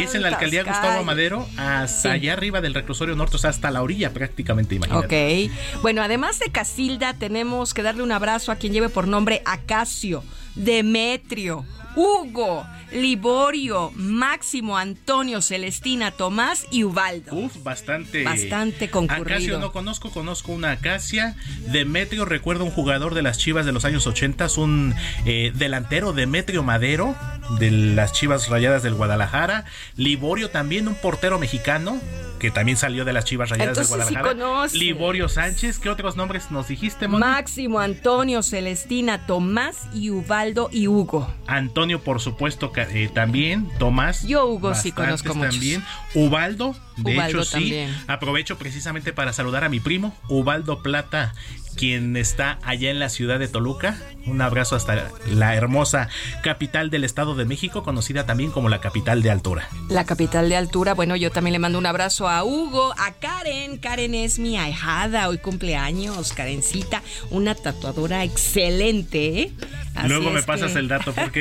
Es 0.00 0.14
en 0.14 0.22
la 0.22 0.28
alcaldía 0.28 0.62
Gustavo. 0.64 1.00
Amadero, 1.00 1.46
hasta 1.58 1.86
Sí. 1.86 2.08
allá 2.08 2.32
arriba 2.32 2.60
del 2.62 2.72
reclusorio 2.72 3.14
norte, 3.14 3.36
o 3.36 3.38
sea, 3.38 3.50
hasta 3.50 3.70
la 3.70 3.82
orilla 3.82 4.10
prácticamente, 4.14 4.74
imagínate. 4.76 5.48
Ok. 5.48 5.82
Bueno, 5.82 6.02
además 6.02 6.38
de 6.38 6.50
Casilda, 6.50 7.12
tenemos 7.14 7.74
que 7.74 7.82
darle 7.82 8.02
un 8.02 8.12
abrazo 8.12 8.52
a 8.52 8.56
quien 8.56 8.72
lleve 8.72 8.88
por 8.88 9.06
nombre 9.06 9.42
Acacio, 9.44 10.24
Demetrio, 10.54 11.66
Hugo, 11.96 12.66
Liborio, 12.92 13.92
Máximo, 13.94 14.76
Antonio, 14.78 15.40
Celestina, 15.42 16.10
Tomás 16.10 16.66
y 16.70 16.84
Ubaldo. 16.84 17.34
Uf, 17.34 17.62
bastante. 17.62 18.24
Bastante 18.24 18.90
concurrido. 18.90 19.24
Acacio 19.24 19.58
no 19.58 19.72
conozco, 19.72 20.10
conozco 20.10 20.52
una 20.52 20.72
acacia. 20.72 21.36
Demetrio, 21.70 22.24
recuerdo 22.24 22.64
un 22.64 22.70
jugador 22.70 23.14
de 23.14 23.22
las 23.22 23.38
Chivas 23.38 23.66
de 23.66 23.72
los 23.72 23.84
años 23.84 24.06
80, 24.06 24.46
un 24.56 24.94
eh, 25.26 25.52
delantero, 25.54 26.12
Demetrio 26.12 26.62
Madero, 26.62 27.14
de 27.58 27.70
las 27.70 28.12
Chivas 28.12 28.48
Rayadas 28.48 28.82
del 28.82 28.94
Guadalajara. 28.94 29.64
Liborio 29.96 30.50
también, 30.50 30.88
un 30.88 30.94
portero 30.94 31.38
mexicano, 31.38 32.00
que 32.38 32.50
también 32.50 32.76
salió 32.76 33.04
de 33.04 33.12
las 33.12 33.24
Chivas 33.24 33.50
Rayadas 33.50 33.78
Entonces 33.78 33.96
del 33.96 34.06
sí 34.06 34.14
Guadalajara. 34.14 34.44
conoces. 34.46 34.78
Liborio 34.78 35.28
Sánchez, 35.28 35.78
¿qué 35.78 35.90
otros 35.90 36.16
nombres 36.16 36.50
nos 36.50 36.68
dijiste, 36.68 37.08
Moni? 37.08 37.20
Máximo, 37.20 37.80
Antonio, 37.80 38.42
Celestina, 38.42 39.26
Tomás 39.26 39.88
y 39.94 40.10
Ubaldo 40.10 40.68
y 40.72 40.88
Hugo. 40.88 41.32
Antonio, 41.46 41.83
por 42.02 42.20
supuesto, 42.20 42.72
eh, 42.76 43.10
también. 43.12 43.68
Tomás. 43.78 44.26
Yo, 44.26 44.46
Hugo, 44.46 44.74
sí 44.74 44.92
conozco 44.92 45.34
muchos. 45.34 45.54
también. 45.54 45.84
Ubaldo, 46.14 46.74
de 46.96 47.14
Ubaldo 47.14 47.42
hecho, 47.42 47.58
sí. 47.58 47.86
Aprovecho 48.06 48.58
precisamente 48.58 49.12
para 49.12 49.32
saludar 49.32 49.64
a 49.64 49.68
mi 49.68 49.80
primo, 49.80 50.14
Ubaldo 50.28 50.82
Plata, 50.82 51.34
quien 51.76 52.16
está 52.16 52.58
allá 52.62 52.90
en 52.90 52.98
la 52.98 53.08
ciudad 53.08 53.38
de 53.38 53.48
Toluca. 53.48 53.96
Un 54.26 54.40
abrazo 54.40 54.74
hasta 54.76 55.08
la 55.26 55.54
hermosa 55.54 56.08
capital 56.42 56.88
del 56.90 57.04
Estado 57.04 57.34
de 57.34 57.44
México, 57.44 57.82
conocida 57.82 58.24
también 58.26 58.50
como 58.50 58.68
la 58.68 58.80
capital 58.80 59.22
de 59.22 59.30
altura. 59.30 59.68
La 59.90 60.04
capital 60.04 60.48
de 60.48 60.56
altura, 60.56 60.94
bueno, 60.94 61.14
yo 61.16 61.30
también 61.30 61.52
le 61.52 61.58
mando 61.58 61.78
un 61.78 61.86
abrazo 61.86 62.28
a 62.28 62.42
Hugo, 62.44 62.94
a 62.98 63.12
Karen. 63.12 63.76
Karen 63.78 64.14
es 64.14 64.38
mi 64.38 64.56
ahijada, 64.56 65.28
hoy 65.28 65.38
cumpleaños, 65.38 66.32
Karencita, 66.32 67.02
una 67.30 67.54
tatuadora 67.54 68.24
excelente. 68.24 69.42
¿eh? 69.42 69.52
Así 69.94 70.08
Luego 70.08 70.30
me 70.30 70.42
pasas 70.42 70.72
que- 70.72 70.78
el 70.78 70.88
dato, 70.88 71.12
porque 71.12 71.40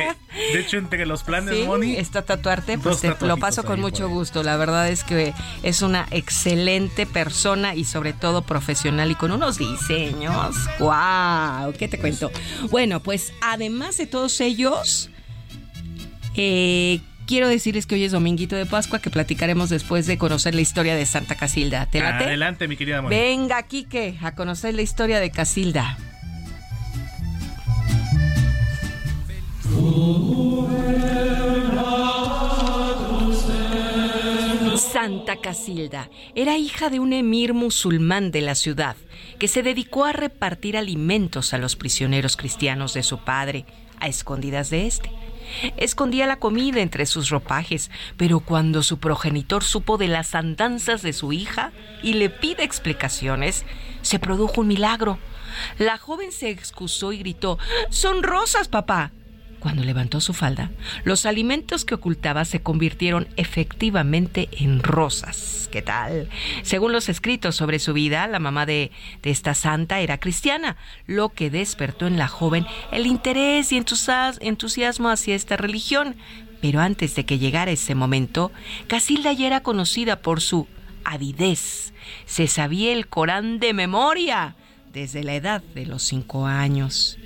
de 0.54 0.60
hecho, 0.60 0.78
entre 0.78 1.06
los 1.06 1.24
planes, 1.24 1.56
Sí, 1.58 1.64
Moni. 1.66 1.96
está 1.96 2.24
tatuarte, 2.24 2.78
pues 2.78 3.00
te 3.02 3.16
lo 3.26 3.38
paso 3.38 3.64
con 3.64 3.80
mucho 3.80 4.10
gusto. 4.10 4.44
La 4.44 4.58
verdad 4.58 4.90
es 4.90 5.04
que 5.04 5.34
es 5.64 5.82
una 5.82 6.06
excelente 6.12 7.06
persona 7.06 7.76
y 7.76 7.86
sobre 7.86 8.14
todo 8.14 8.42
profesional 8.42 9.10
y 9.12 9.16
con 9.16 9.32
unos 9.32 9.58
diseños. 9.58 10.23
¡Wow! 10.80 11.74
¿Qué 11.78 11.88
te 11.88 11.98
cuento? 12.00 12.32
Bueno, 12.70 13.02
pues 13.02 13.34
además 13.42 13.98
de 13.98 14.08
todos 14.08 14.40
ellos, 14.42 15.10
eh, 16.36 17.00
quiero 17.26 17.48
decirles 17.48 17.86
que 17.86 17.96
hoy 17.96 18.04
es 18.04 18.12
Dominguito 18.12 18.56
de 18.56 18.66
Pascua, 18.66 19.00
que 19.00 19.10
platicaremos 19.10 19.70
después 19.70 20.06
de 20.08 20.18
conocer 20.18 20.56
la 20.56 20.62
historia 20.62 20.96
de 20.96 21.06
Santa 21.06 21.36
Casilda. 21.36 21.86
¿Te 21.88 22.00
late? 22.00 22.26
Adelante, 22.26 22.68
mi 22.68 22.78
querida 22.78 23.02
Moni. 23.02 23.16
Venga, 23.16 23.64
Quique, 23.64 24.18
a 24.22 24.36
conocer 24.36 24.74
la 24.74 24.82
historia 24.82 25.20
de 25.20 25.32
Casilda. 25.32 25.98
Santa 34.78 35.36
Casilda 35.38 36.10
era 36.36 36.58
hija 36.58 36.90
de 36.90 37.00
un 37.00 37.14
emir 37.14 37.54
musulmán 37.54 38.32
de 38.32 38.42
la 38.42 38.56
ciudad 38.56 38.96
que 39.38 39.48
se 39.48 39.62
dedicó 39.62 40.06
a 40.06 40.14
repartir 40.14 40.78
alimentos 40.78 41.54
a 41.54 41.58
los 41.58 41.76
prisioneros 41.76 42.38
cristianos 42.38 42.94
de 42.94 43.04
su 43.04 43.20
padre, 43.20 43.66
a 44.00 44.08
escondidas 44.08 44.70
de 44.70 44.88
este. 44.88 45.12
Escondía 45.78 46.26
la 46.26 46.38
comida 46.40 46.82
entre 46.82 47.06
sus 47.06 47.30
ropajes, 47.30 47.92
pero 48.18 48.40
cuando 48.40 48.82
su 48.82 48.98
progenitor 48.98 49.64
supo 49.64 49.98
de 49.98 50.08
las 50.08 50.34
andanzas 50.34 51.02
de 51.02 51.14
su 51.14 51.34
hija 51.34 51.72
y 52.02 52.14
le 52.14 52.30
pide 52.30 52.64
explicaciones, 52.64 53.66
se 54.02 54.20
produjo 54.20 54.62
un 54.62 54.68
milagro. 54.68 55.20
La 55.78 55.98
joven 55.98 56.32
se 56.32 56.50
excusó 56.50 57.14
y 57.14 57.20
gritó, 57.20 57.60
Son 57.90 58.24
rosas, 58.24 58.68
papá. 58.68 59.12
Cuando 59.64 59.86
levantó 59.86 60.20
su 60.20 60.34
falda, 60.34 60.72
los 61.06 61.26
alimentos 61.26 61.86
que 61.86 61.96
ocultaba 61.96 62.44
se 62.44 62.62
convirtieron 62.62 63.30
efectivamente 63.38 64.50
en 64.52 64.84
rosas. 64.84 65.70
¿Qué 65.72 65.82
tal? 65.82 66.28
Según 66.64 66.92
los 66.92 67.08
escritos 67.08 67.56
sobre 67.56 67.80
su 67.80 67.94
vida, 67.94 68.28
la 68.28 68.40
mamá 68.40 68.66
de, 68.66 68.92
de 69.22 69.32
esta 69.32 69.54
santa 69.54 70.02
era 70.02 70.20
cristiana, 70.20 70.76
lo 71.08 71.30
que 71.30 71.50
despertó 71.50 72.08
en 72.08 72.18
la 72.18 72.28
joven 72.28 72.66
el 72.92 73.08
interés 73.08 73.72
y 73.72 73.78
entusias- 73.78 74.38
entusiasmo 74.42 75.08
hacia 75.08 75.34
esta 75.34 75.56
religión. 75.56 76.18
Pero 76.60 76.82
antes 76.82 77.16
de 77.16 77.26
que 77.26 77.40
llegara 77.40 77.72
ese 77.72 77.96
momento, 77.96 78.52
Casilda 78.88 79.32
ya 79.32 79.48
era 79.48 79.64
conocida 79.64 80.18
por 80.18 80.42
su 80.42 80.68
avidez. 81.06 81.94
Se 82.26 82.48
sabía 82.48 82.92
el 82.92 83.08
Corán 83.08 83.60
de 83.60 83.74
memoria 83.74 84.58
desde 84.94 85.24
la 85.24 85.34
edad 85.34 85.64
de 85.74 85.88
los 85.88 86.04
cinco 86.04 86.46
años. 86.46 87.18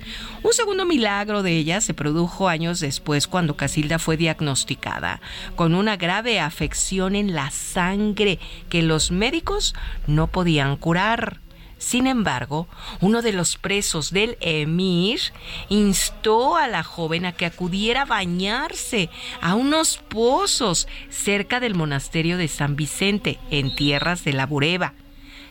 Un 0.42 0.52
segundo 0.52 0.86
milagro 0.86 1.42
de 1.42 1.52
ella 1.52 1.80
se 1.82 1.92
produjo 1.92 2.48
años 2.48 2.80
después 2.80 3.26
cuando 3.28 3.56
Casilda 3.56 3.98
fue 3.98 4.16
diagnosticada 4.16 5.20
con 5.54 5.74
una 5.74 5.96
grave 5.96 6.40
afección 6.40 7.14
en 7.14 7.34
la 7.34 7.50
sangre 7.50 8.38
que 8.70 8.82
los 8.82 9.10
médicos 9.10 9.74
no 10.06 10.28
podían 10.28 10.76
curar. 10.76 11.40
Sin 11.76 12.08
embargo, 12.08 12.66
uno 13.00 13.22
de 13.22 13.32
los 13.32 13.56
presos 13.56 14.10
del 14.10 14.36
emir 14.40 15.20
instó 15.68 16.56
a 16.56 16.66
la 16.66 16.82
joven 16.82 17.24
a 17.24 17.32
que 17.32 17.46
acudiera 17.46 18.02
a 18.02 18.06
bañarse 18.06 19.10
a 19.40 19.54
unos 19.54 19.98
pozos 19.98 20.88
cerca 21.08 21.60
del 21.60 21.76
monasterio 21.76 22.36
de 22.36 22.48
San 22.48 22.74
Vicente, 22.74 23.38
en 23.50 23.76
tierras 23.76 24.24
de 24.24 24.32
la 24.32 24.46
Bureba. 24.46 24.94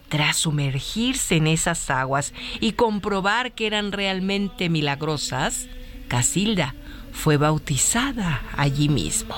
Tras 0.10 0.38
sumergirse 0.38 1.36
en 1.36 1.48
esas 1.48 1.90
aguas 1.90 2.34
y 2.60 2.74
comprobar 2.74 3.54
que 3.54 3.68
eran 3.68 3.92
realmente 3.92 4.70
milagrosas, 4.70 5.68
Casilda 6.08 6.76
fue 7.12 7.38
bautizada 7.38 8.42
allí 8.56 8.88
mismo. 8.88 9.36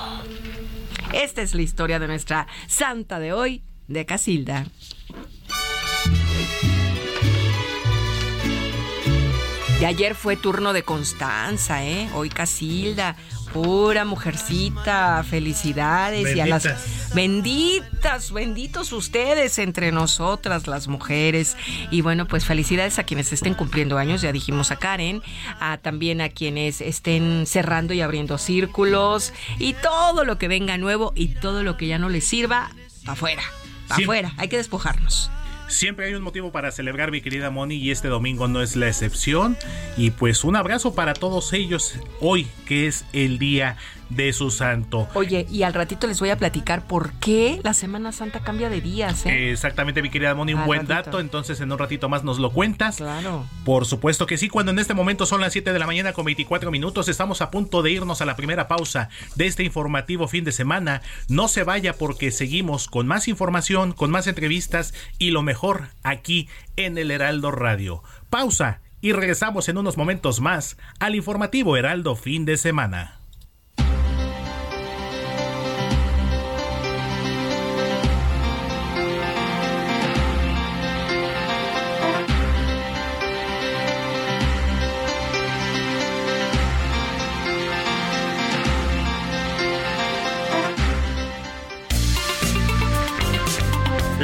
Esta 1.12 1.42
es 1.42 1.54
la 1.54 1.62
historia 1.62 1.98
de 1.98 2.06
nuestra 2.06 2.46
santa 2.68 3.18
de 3.18 3.32
hoy, 3.32 3.62
de 3.88 4.06
Casilda. 4.06 4.66
De 9.80 9.86
ayer 9.86 10.14
fue 10.14 10.36
turno 10.36 10.74
de 10.74 10.82
Constanza, 10.82 11.84
¿eh? 11.84 12.08
Hoy 12.14 12.28
Casilda. 12.28 13.16
Pura 13.52 14.04
mujercita, 14.04 15.24
felicidades 15.28 16.36
y 16.36 16.40
a 16.40 16.46
las 16.46 16.66
benditas, 17.14 18.32
benditos 18.32 18.92
ustedes 18.92 19.58
entre 19.58 19.92
nosotras 19.92 20.66
las 20.66 20.88
mujeres. 20.88 21.56
Y 21.90 22.00
bueno, 22.02 22.26
pues 22.26 22.44
felicidades 22.44 22.98
a 22.98 23.04
quienes 23.04 23.32
estén 23.32 23.54
cumpliendo 23.54 23.98
años, 23.98 24.22
ya 24.22 24.32
dijimos 24.32 24.70
a 24.70 24.76
Karen, 24.76 25.22
a 25.60 25.78
también 25.78 26.20
a 26.20 26.28
quienes 26.28 26.80
estén 26.80 27.46
cerrando 27.46 27.94
y 27.94 28.00
abriendo 28.00 28.38
círculos 28.38 29.32
y 29.58 29.74
todo 29.74 30.24
lo 30.24 30.38
que 30.38 30.48
venga 30.48 30.78
nuevo 30.78 31.12
y 31.14 31.28
todo 31.28 31.62
lo 31.62 31.76
que 31.76 31.86
ya 31.86 31.98
no 31.98 32.08
les 32.08 32.26
sirva, 32.26 32.70
afuera, 33.06 33.42
afuera, 33.88 34.32
hay 34.36 34.48
que 34.48 34.56
despojarnos. 34.56 35.30
Siempre 35.70 36.06
hay 36.06 36.14
un 36.14 36.22
motivo 36.22 36.50
para 36.50 36.72
celebrar, 36.72 37.12
mi 37.12 37.20
querida 37.20 37.48
Moni, 37.50 37.76
y 37.76 37.92
este 37.92 38.08
domingo 38.08 38.48
no 38.48 38.60
es 38.60 38.74
la 38.74 38.88
excepción. 38.88 39.56
Y 39.96 40.10
pues 40.10 40.42
un 40.42 40.56
abrazo 40.56 40.96
para 40.96 41.14
todos 41.14 41.52
ellos 41.52 41.94
hoy, 42.20 42.48
que 42.66 42.88
es 42.88 43.04
el 43.12 43.38
día 43.38 43.76
de 44.10 44.32
su 44.32 44.50
santo. 44.50 45.08
Oye, 45.14 45.46
y 45.50 45.62
al 45.62 45.74
ratito 45.74 46.06
les 46.06 46.20
voy 46.20 46.30
a 46.30 46.36
platicar 46.36 46.86
por 46.86 47.12
qué 47.14 47.60
la 47.62 47.74
Semana 47.74 48.12
Santa 48.12 48.40
cambia 48.40 48.68
de 48.68 48.80
días. 48.80 49.24
¿eh? 49.26 49.50
Exactamente, 49.50 50.02
mi 50.02 50.10
querida 50.10 50.34
Moni, 50.34 50.54
un 50.54 50.66
buen 50.66 50.86
dato. 50.86 51.20
Entonces, 51.20 51.60
en 51.60 51.72
un 51.72 51.78
ratito 51.78 52.08
más 52.08 52.24
nos 52.24 52.38
lo 52.38 52.50
cuentas. 52.50 52.96
Claro. 52.96 53.46
Por 53.64 53.86
supuesto 53.86 54.26
que 54.26 54.36
sí, 54.36 54.48
cuando 54.48 54.72
en 54.72 54.78
este 54.78 54.94
momento 54.94 55.26
son 55.26 55.40
las 55.40 55.52
7 55.52 55.72
de 55.72 55.78
la 55.78 55.86
mañana 55.86 56.12
con 56.12 56.24
24 56.24 56.70
minutos, 56.70 57.08
estamos 57.08 57.40
a 57.40 57.50
punto 57.50 57.82
de 57.82 57.92
irnos 57.92 58.20
a 58.20 58.26
la 58.26 58.36
primera 58.36 58.68
pausa 58.68 59.08
de 59.36 59.46
este 59.46 59.64
informativo 59.64 60.28
fin 60.28 60.44
de 60.44 60.52
semana. 60.52 61.02
No 61.28 61.48
se 61.48 61.64
vaya 61.64 61.94
porque 61.94 62.30
seguimos 62.30 62.88
con 62.88 63.06
más 63.06 63.28
información, 63.28 63.92
con 63.92 64.10
más 64.10 64.26
entrevistas 64.26 64.94
y 65.18 65.30
lo 65.30 65.42
mejor 65.42 65.88
aquí 66.02 66.48
en 66.76 66.98
el 66.98 67.10
Heraldo 67.10 67.50
Radio. 67.50 68.02
Pausa 68.28 68.80
y 69.00 69.12
regresamos 69.12 69.68
en 69.68 69.78
unos 69.78 69.96
momentos 69.96 70.40
más 70.40 70.76
al 70.98 71.14
informativo 71.14 71.76
Heraldo 71.76 72.16
fin 72.16 72.44
de 72.44 72.56
semana. 72.56 73.19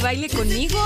Baile 0.00 0.28
conmigo. 0.28 0.78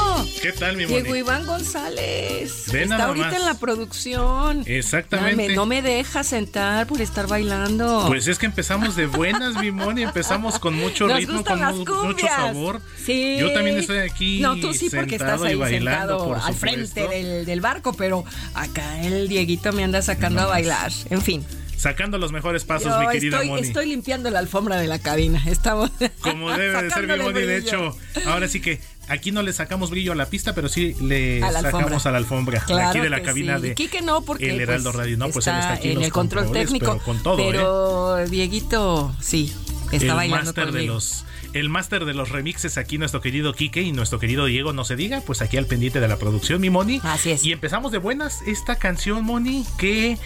¿Qué 0.42 0.52
tal, 0.52 0.76
mi 0.76 0.84
Diego 0.84 1.14
Iván 1.14 1.46
González. 1.46 2.72
está 2.72 3.04
ahorita 3.04 3.36
en 3.36 3.44
la 3.44 3.54
producción. 3.54 4.62
Exactamente. 4.66 5.54
no 5.54 5.66
me 5.66 5.82
deja 5.82 6.24
sentar 6.24 6.86
por 6.86 7.00
estar 7.00 7.26
bailando. 7.26 8.04
Pues 8.06 8.26
es 8.28 8.38
que 8.38 8.46
empezamos 8.46 8.96
de 8.96 9.06
buenas, 9.06 9.56
mi 9.60 9.70
Moni. 9.70 10.02
Empezamos 10.02 10.58
con 10.58 10.74
mucho 10.74 11.08
ritmo, 11.08 11.44
con 11.44 12.06
mucho 12.06 12.26
sabor. 12.26 12.80
Sí. 13.04 13.36
Yo 13.40 13.52
también 13.52 13.78
estoy 13.78 13.98
aquí. 13.98 14.40
No, 14.40 14.56
tú 14.56 14.74
sí, 14.74 14.90
porque 14.90 15.16
estás 15.16 15.42
ahí 15.42 15.58
sentado 15.68 16.34
al 16.34 16.54
frente 16.54 17.08
del, 17.08 17.46
del 17.46 17.60
barco, 17.60 17.92
pero 17.92 18.24
acá 18.54 19.00
el 19.02 19.28
Dieguito 19.28 19.72
me 19.72 19.84
anda 19.84 20.02
sacando 20.02 20.40
a 20.40 20.46
bailar. 20.46 20.92
En 21.10 21.22
fin 21.22 21.44
sacando 21.78 22.18
los 22.18 22.32
mejores 22.32 22.64
pasos, 22.64 22.92
mi 22.98 23.08
querida 23.08 23.36
estoy, 23.36 23.48
Moni. 23.48 23.62
Estoy 23.62 23.86
limpiando 23.86 24.30
la 24.30 24.40
alfombra 24.40 24.76
de 24.76 24.86
la 24.86 24.98
cabina. 24.98 25.42
Estamos. 25.46 25.90
Como 26.20 26.50
debe 26.50 26.82
de 26.82 26.90
ser, 26.90 27.06
mi 27.06 27.16
Moni. 27.16 27.40
De 27.40 27.56
hecho, 27.56 27.96
ahora 28.26 28.48
sí 28.48 28.60
que 28.60 28.80
aquí 29.08 29.32
no 29.32 29.42
le 29.42 29.52
sacamos 29.52 29.90
brillo 29.90 30.12
a 30.12 30.14
la 30.14 30.26
pista, 30.26 30.54
pero 30.54 30.68
sí 30.68 30.94
le 31.00 31.40
sacamos 31.40 32.04
a 32.06 32.10
la 32.10 32.18
alfombra. 32.18 32.62
aquí 32.62 33.00
de 33.00 33.10
la 33.10 33.22
cabina 33.22 33.58
de 33.58 33.74
Quique 33.74 34.02
no, 34.02 34.22
porque 34.22 34.50
el 34.50 34.60
Heraldo 34.60 34.90
pues, 34.90 34.96
Radio. 34.96 35.16
No, 35.16 35.28
pues 35.30 35.46
él 35.46 35.54
está 35.54 35.74
aquí 35.74 35.92
en, 35.92 36.02
el 36.02 36.12
control 36.12 36.52
técnico. 36.52 36.86
Pero 36.86 37.04
con 37.04 37.22
todo, 37.22 37.36
pero 37.36 38.18
¿eh? 38.18 38.28
Dieguito, 38.28 39.14
sí, 39.20 39.54
está 39.92 40.06
el 40.06 40.14
bailando 40.14 40.52
de 40.52 40.82
los 40.82 41.24
el 41.54 41.70
máster 41.70 42.04
de 42.04 42.12
los 42.12 42.28
remixes 42.28 42.76
aquí 42.76 42.98
nuestro 42.98 43.22
querido 43.22 43.54
Quique 43.54 43.80
y 43.80 43.92
nuestro 43.92 44.18
querido 44.18 44.44
Diego 44.44 44.74
no 44.74 44.84
se 44.84 44.96
diga, 44.96 45.22
pues 45.22 45.40
aquí 45.40 45.56
al 45.56 45.66
pendiente 45.66 45.98
de 45.98 46.06
la 46.06 46.18
producción 46.18 46.60
mi 46.60 46.68
Moni. 46.68 47.00
Así 47.04 47.30
es. 47.30 47.44
Y 47.44 47.52
empezamos 47.52 47.90
de 47.90 47.98
buenas 47.98 48.42
esta 48.42 48.76
canción 48.76 49.24
Moni 49.24 49.64
que 49.78 50.18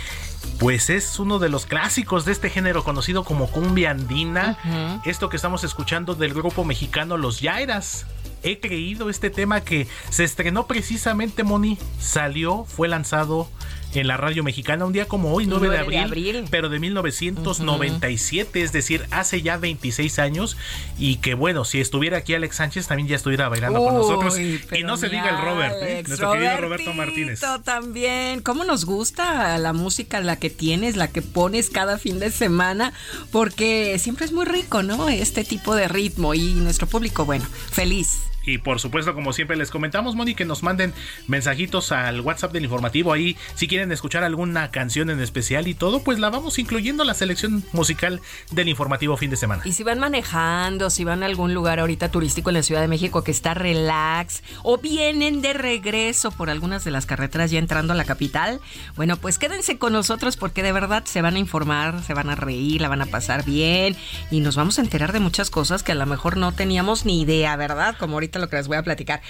pues 0.58 0.90
es 0.90 1.18
uno 1.18 1.38
de 1.38 1.48
los 1.48 1.66
clásicos 1.66 2.24
de 2.24 2.32
este 2.32 2.50
género 2.50 2.84
conocido 2.84 3.24
como 3.24 3.48
cumbia 3.48 3.90
andina. 3.90 5.00
Esto 5.04 5.28
que 5.28 5.36
estamos 5.36 5.64
escuchando 5.64 6.14
del 6.14 6.34
grupo 6.34 6.64
mexicano 6.64 7.16
Los 7.16 7.40
Yairas. 7.40 8.06
He 8.42 8.58
creído 8.60 9.08
este 9.08 9.30
tema 9.30 9.60
que 9.60 9.86
se 10.10 10.24
estrenó 10.24 10.66
precisamente, 10.66 11.44
Moni, 11.44 11.78
salió, 12.00 12.64
fue 12.64 12.88
lanzado 12.88 13.48
en 13.94 14.06
la 14.06 14.16
radio 14.16 14.42
mexicana 14.42 14.84
un 14.84 14.92
día 14.92 15.06
como 15.06 15.32
hoy, 15.32 15.46
9, 15.46 15.68
de, 15.68 15.78
abril, 15.78 16.44
pero 16.50 16.68
de 16.68 16.78
1997, 16.78 18.62
es 18.62 18.72
decir, 18.72 19.06
hace 19.10 19.42
ya 19.42 19.56
26 19.56 20.18
años 20.18 20.56
y 20.98 21.16
que 21.16 21.34
bueno, 21.34 21.64
si 21.64 21.80
estuviera 21.80 22.18
aquí 22.18 22.34
Alex 22.34 22.56
Sánchez 22.56 22.86
también 22.86 23.08
ya 23.08 23.16
estuviera 23.16 23.48
bailando 23.48 23.80
con 23.80 23.94
nosotros 23.94 24.38
y 24.38 24.82
no 24.84 24.96
se 24.96 25.08
diga 25.08 25.30
el 25.30 25.38
Robert, 25.38 25.76
¿eh? 25.82 26.04
nuestro 26.06 26.32
querido 26.32 26.56
Roberto 26.58 26.92
Martínez. 26.94 27.40
también, 27.64 28.40
¿cómo 28.40 28.64
nos 28.64 28.84
gusta 28.84 29.58
la 29.58 29.72
música, 29.72 30.20
la 30.20 30.36
que 30.36 30.50
tienes, 30.50 30.96
la 30.96 31.08
que 31.08 31.22
pones 31.22 31.70
cada 31.70 31.98
fin 31.98 32.18
de 32.18 32.30
semana? 32.30 32.92
Porque 33.30 33.98
siempre 33.98 34.24
es 34.24 34.32
muy 34.32 34.44
rico, 34.44 34.82
¿no? 34.82 35.08
Este 35.08 35.44
tipo 35.44 35.74
de 35.74 35.88
ritmo 35.88 36.34
y 36.34 36.54
nuestro 36.54 36.86
público, 36.86 37.24
bueno, 37.24 37.44
feliz. 37.70 38.31
Y 38.44 38.58
por 38.58 38.80
supuesto, 38.80 39.14
como 39.14 39.32
siempre 39.32 39.56
les 39.56 39.70
comentamos, 39.70 40.14
Moni, 40.14 40.34
que 40.34 40.44
nos 40.44 40.62
manden 40.62 40.94
mensajitos 41.26 41.92
al 41.92 42.20
WhatsApp 42.20 42.52
del 42.52 42.64
informativo. 42.64 43.12
Ahí, 43.12 43.36
si 43.54 43.68
quieren 43.68 43.92
escuchar 43.92 44.24
alguna 44.24 44.70
canción 44.70 45.10
en 45.10 45.20
especial 45.20 45.68
y 45.68 45.74
todo, 45.74 46.02
pues 46.02 46.18
la 46.18 46.30
vamos 46.30 46.58
incluyendo 46.58 47.04
la 47.04 47.14
selección 47.14 47.64
musical 47.72 48.20
del 48.50 48.68
informativo 48.68 49.16
fin 49.16 49.30
de 49.30 49.36
semana. 49.36 49.62
Y 49.64 49.72
si 49.72 49.82
van 49.82 49.98
manejando, 49.98 50.90
si 50.90 51.04
van 51.04 51.22
a 51.22 51.26
algún 51.26 51.54
lugar 51.54 51.80
ahorita 51.80 52.10
turístico 52.10 52.50
en 52.50 52.54
la 52.54 52.62
Ciudad 52.62 52.80
de 52.80 52.88
México 52.88 53.22
que 53.22 53.30
está 53.30 53.54
relax, 53.54 54.42
o 54.62 54.78
vienen 54.78 55.42
de 55.42 55.52
regreso 55.52 56.30
por 56.30 56.50
algunas 56.50 56.84
de 56.84 56.90
las 56.90 57.06
carreteras 57.06 57.50
ya 57.50 57.58
entrando 57.58 57.92
a 57.92 57.96
la 57.96 58.04
capital, 58.04 58.60
bueno, 58.96 59.16
pues 59.16 59.38
quédense 59.38 59.78
con 59.78 59.92
nosotros 59.92 60.36
porque 60.36 60.62
de 60.62 60.72
verdad 60.72 61.04
se 61.04 61.22
van 61.22 61.36
a 61.36 61.38
informar, 61.38 62.02
se 62.02 62.14
van 62.14 62.30
a 62.30 62.34
reír, 62.34 62.80
la 62.80 62.88
van 62.88 63.02
a 63.02 63.06
pasar 63.06 63.44
bien 63.44 63.96
y 64.30 64.40
nos 64.40 64.56
vamos 64.56 64.78
a 64.78 64.82
enterar 64.82 65.12
de 65.12 65.20
muchas 65.20 65.50
cosas 65.50 65.82
que 65.82 65.92
a 65.92 65.96
lo 65.96 66.06
mejor 66.06 66.36
no 66.36 66.52
teníamos 66.52 67.04
ni 67.04 67.20
idea, 67.20 67.54
¿verdad? 67.56 67.96
Como 67.98 68.14
ahorita 68.14 68.31
ahorita 68.32 68.38
lo 68.38 68.48
que 68.48 68.56
les 68.56 68.68
voy 68.68 68.76
a 68.76 68.82
platicar. 68.82 69.20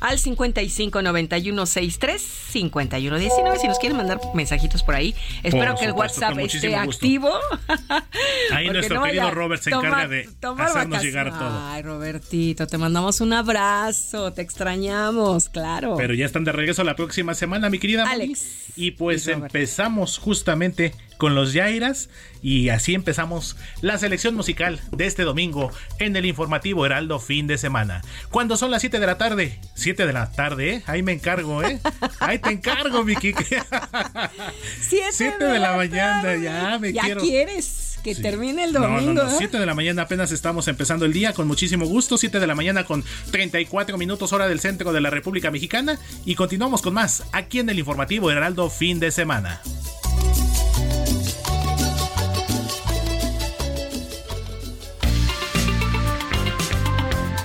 Al 0.00 0.18
55 0.18 1.02
91 1.02 1.66
63 1.66 2.22
51 2.22 3.18
19. 3.18 3.58
Si 3.58 3.68
nos 3.68 3.78
quieren 3.78 3.96
mandar 3.96 4.20
mensajitos 4.34 4.82
por 4.82 4.94
ahí, 4.94 5.14
espero 5.42 5.74
que 5.76 5.86
el 5.86 5.92
WhatsApp 5.92 6.38
esté 6.38 6.76
activo. 6.76 7.30
Ahí 8.52 8.68
nuestro 8.68 9.02
querido 9.02 9.30
Robert 9.30 9.62
se 9.62 9.70
encarga 9.70 10.08
de 10.08 10.28
hacernos 10.58 11.02
llegar 11.02 11.30
todo. 11.30 11.60
Ay, 11.66 11.82
Robertito, 11.82 12.66
te 12.66 12.78
mandamos 12.78 13.20
un 13.20 13.32
abrazo, 13.32 14.32
te 14.32 14.42
extrañamos, 14.42 15.48
claro. 15.48 15.94
Pero 15.96 16.14
ya 16.14 16.26
están 16.26 16.44
de 16.44 16.52
regreso 16.52 16.84
la 16.84 16.96
próxima 16.96 17.34
semana, 17.34 17.70
mi 17.70 17.78
querida 17.78 18.08
Alex. 18.08 18.72
Y 18.76 18.92
pues 18.92 19.26
empezamos 19.28 20.18
justamente 20.18 20.94
con 21.22 21.36
los 21.36 21.52
Yairas 21.52 22.08
y 22.42 22.70
así 22.70 22.96
empezamos 22.96 23.56
la 23.80 23.96
selección 23.96 24.34
musical 24.34 24.80
de 24.90 25.06
este 25.06 25.22
domingo 25.22 25.70
en 26.00 26.16
el 26.16 26.26
informativo 26.26 26.84
Heraldo 26.84 27.20
fin 27.20 27.46
de 27.46 27.58
semana. 27.58 28.02
Cuando 28.32 28.56
son 28.56 28.72
las 28.72 28.82
7 28.82 28.98
de 28.98 29.06
la 29.06 29.18
tarde, 29.18 29.60
7 29.76 30.04
de 30.04 30.12
la 30.12 30.32
tarde, 30.32 30.72
¿eh? 30.72 30.82
ahí 30.84 31.04
me 31.04 31.12
encargo, 31.12 31.62
¿eh? 31.62 31.78
Ahí 32.18 32.40
te 32.40 32.50
encargo, 32.50 33.04
mi 33.04 33.14
7 33.14 33.44
de, 35.38 35.58
la, 35.60 35.76
mañana, 35.76 36.34
ya 36.34 36.76
me 36.80 36.92
ya 36.92 37.14
quieres 37.14 38.00
que 38.02 38.16
termine 38.16 38.64
el 38.64 38.72
domingo. 38.72 39.12
No, 39.12 39.22
no, 39.22 39.30
7 39.30 39.60
de 39.60 39.66
la 39.66 39.76
mañana 39.76 40.02
apenas 40.02 40.32
estamos 40.32 40.66
empezando 40.66 41.04
el 41.04 41.12
día 41.12 41.34
con 41.34 41.46
muchísimo 41.46 41.86
gusto. 41.86 42.18
7 42.18 42.40
de 42.40 42.46
la 42.48 42.56
mañana 42.56 42.82
con 42.82 43.04
34 43.30 43.96
minutos 43.96 44.32
hora 44.32 44.48
del 44.48 44.58
centro 44.58 44.92
de 44.92 45.00
la 45.00 45.10
República 45.10 45.52
Mexicana 45.52 46.00
y 46.24 46.34
continuamos 46.34 46.82
con 46.82 46.94
más 46.94 47.22
aquí 47.30 47.60
en 47.60 47.70
el 47.70 47.78
informativo 47.78 48.28
Heraldo 48.28 48.68
fin 48.70 48.98
de 48.98 49.12
semana. 49.12 49.62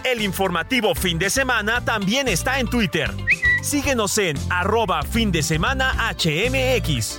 El 0.09 0.21
informativo 0.21 0.95
fin 0.95 1.19
de 1.19 1.29
semana 1.29 1.83
también 1.83 2.29
está 2.29 2.61
en 2.61 2.69
Twitter. 2.69 3.11
Síguenos 3.61 4.17
en 4.17 4.37
arroba 4.49 5.03
fin 5.03 5.33
de 5.33 5.43
semana 5.43 5.91
HMX. 6.13 7.17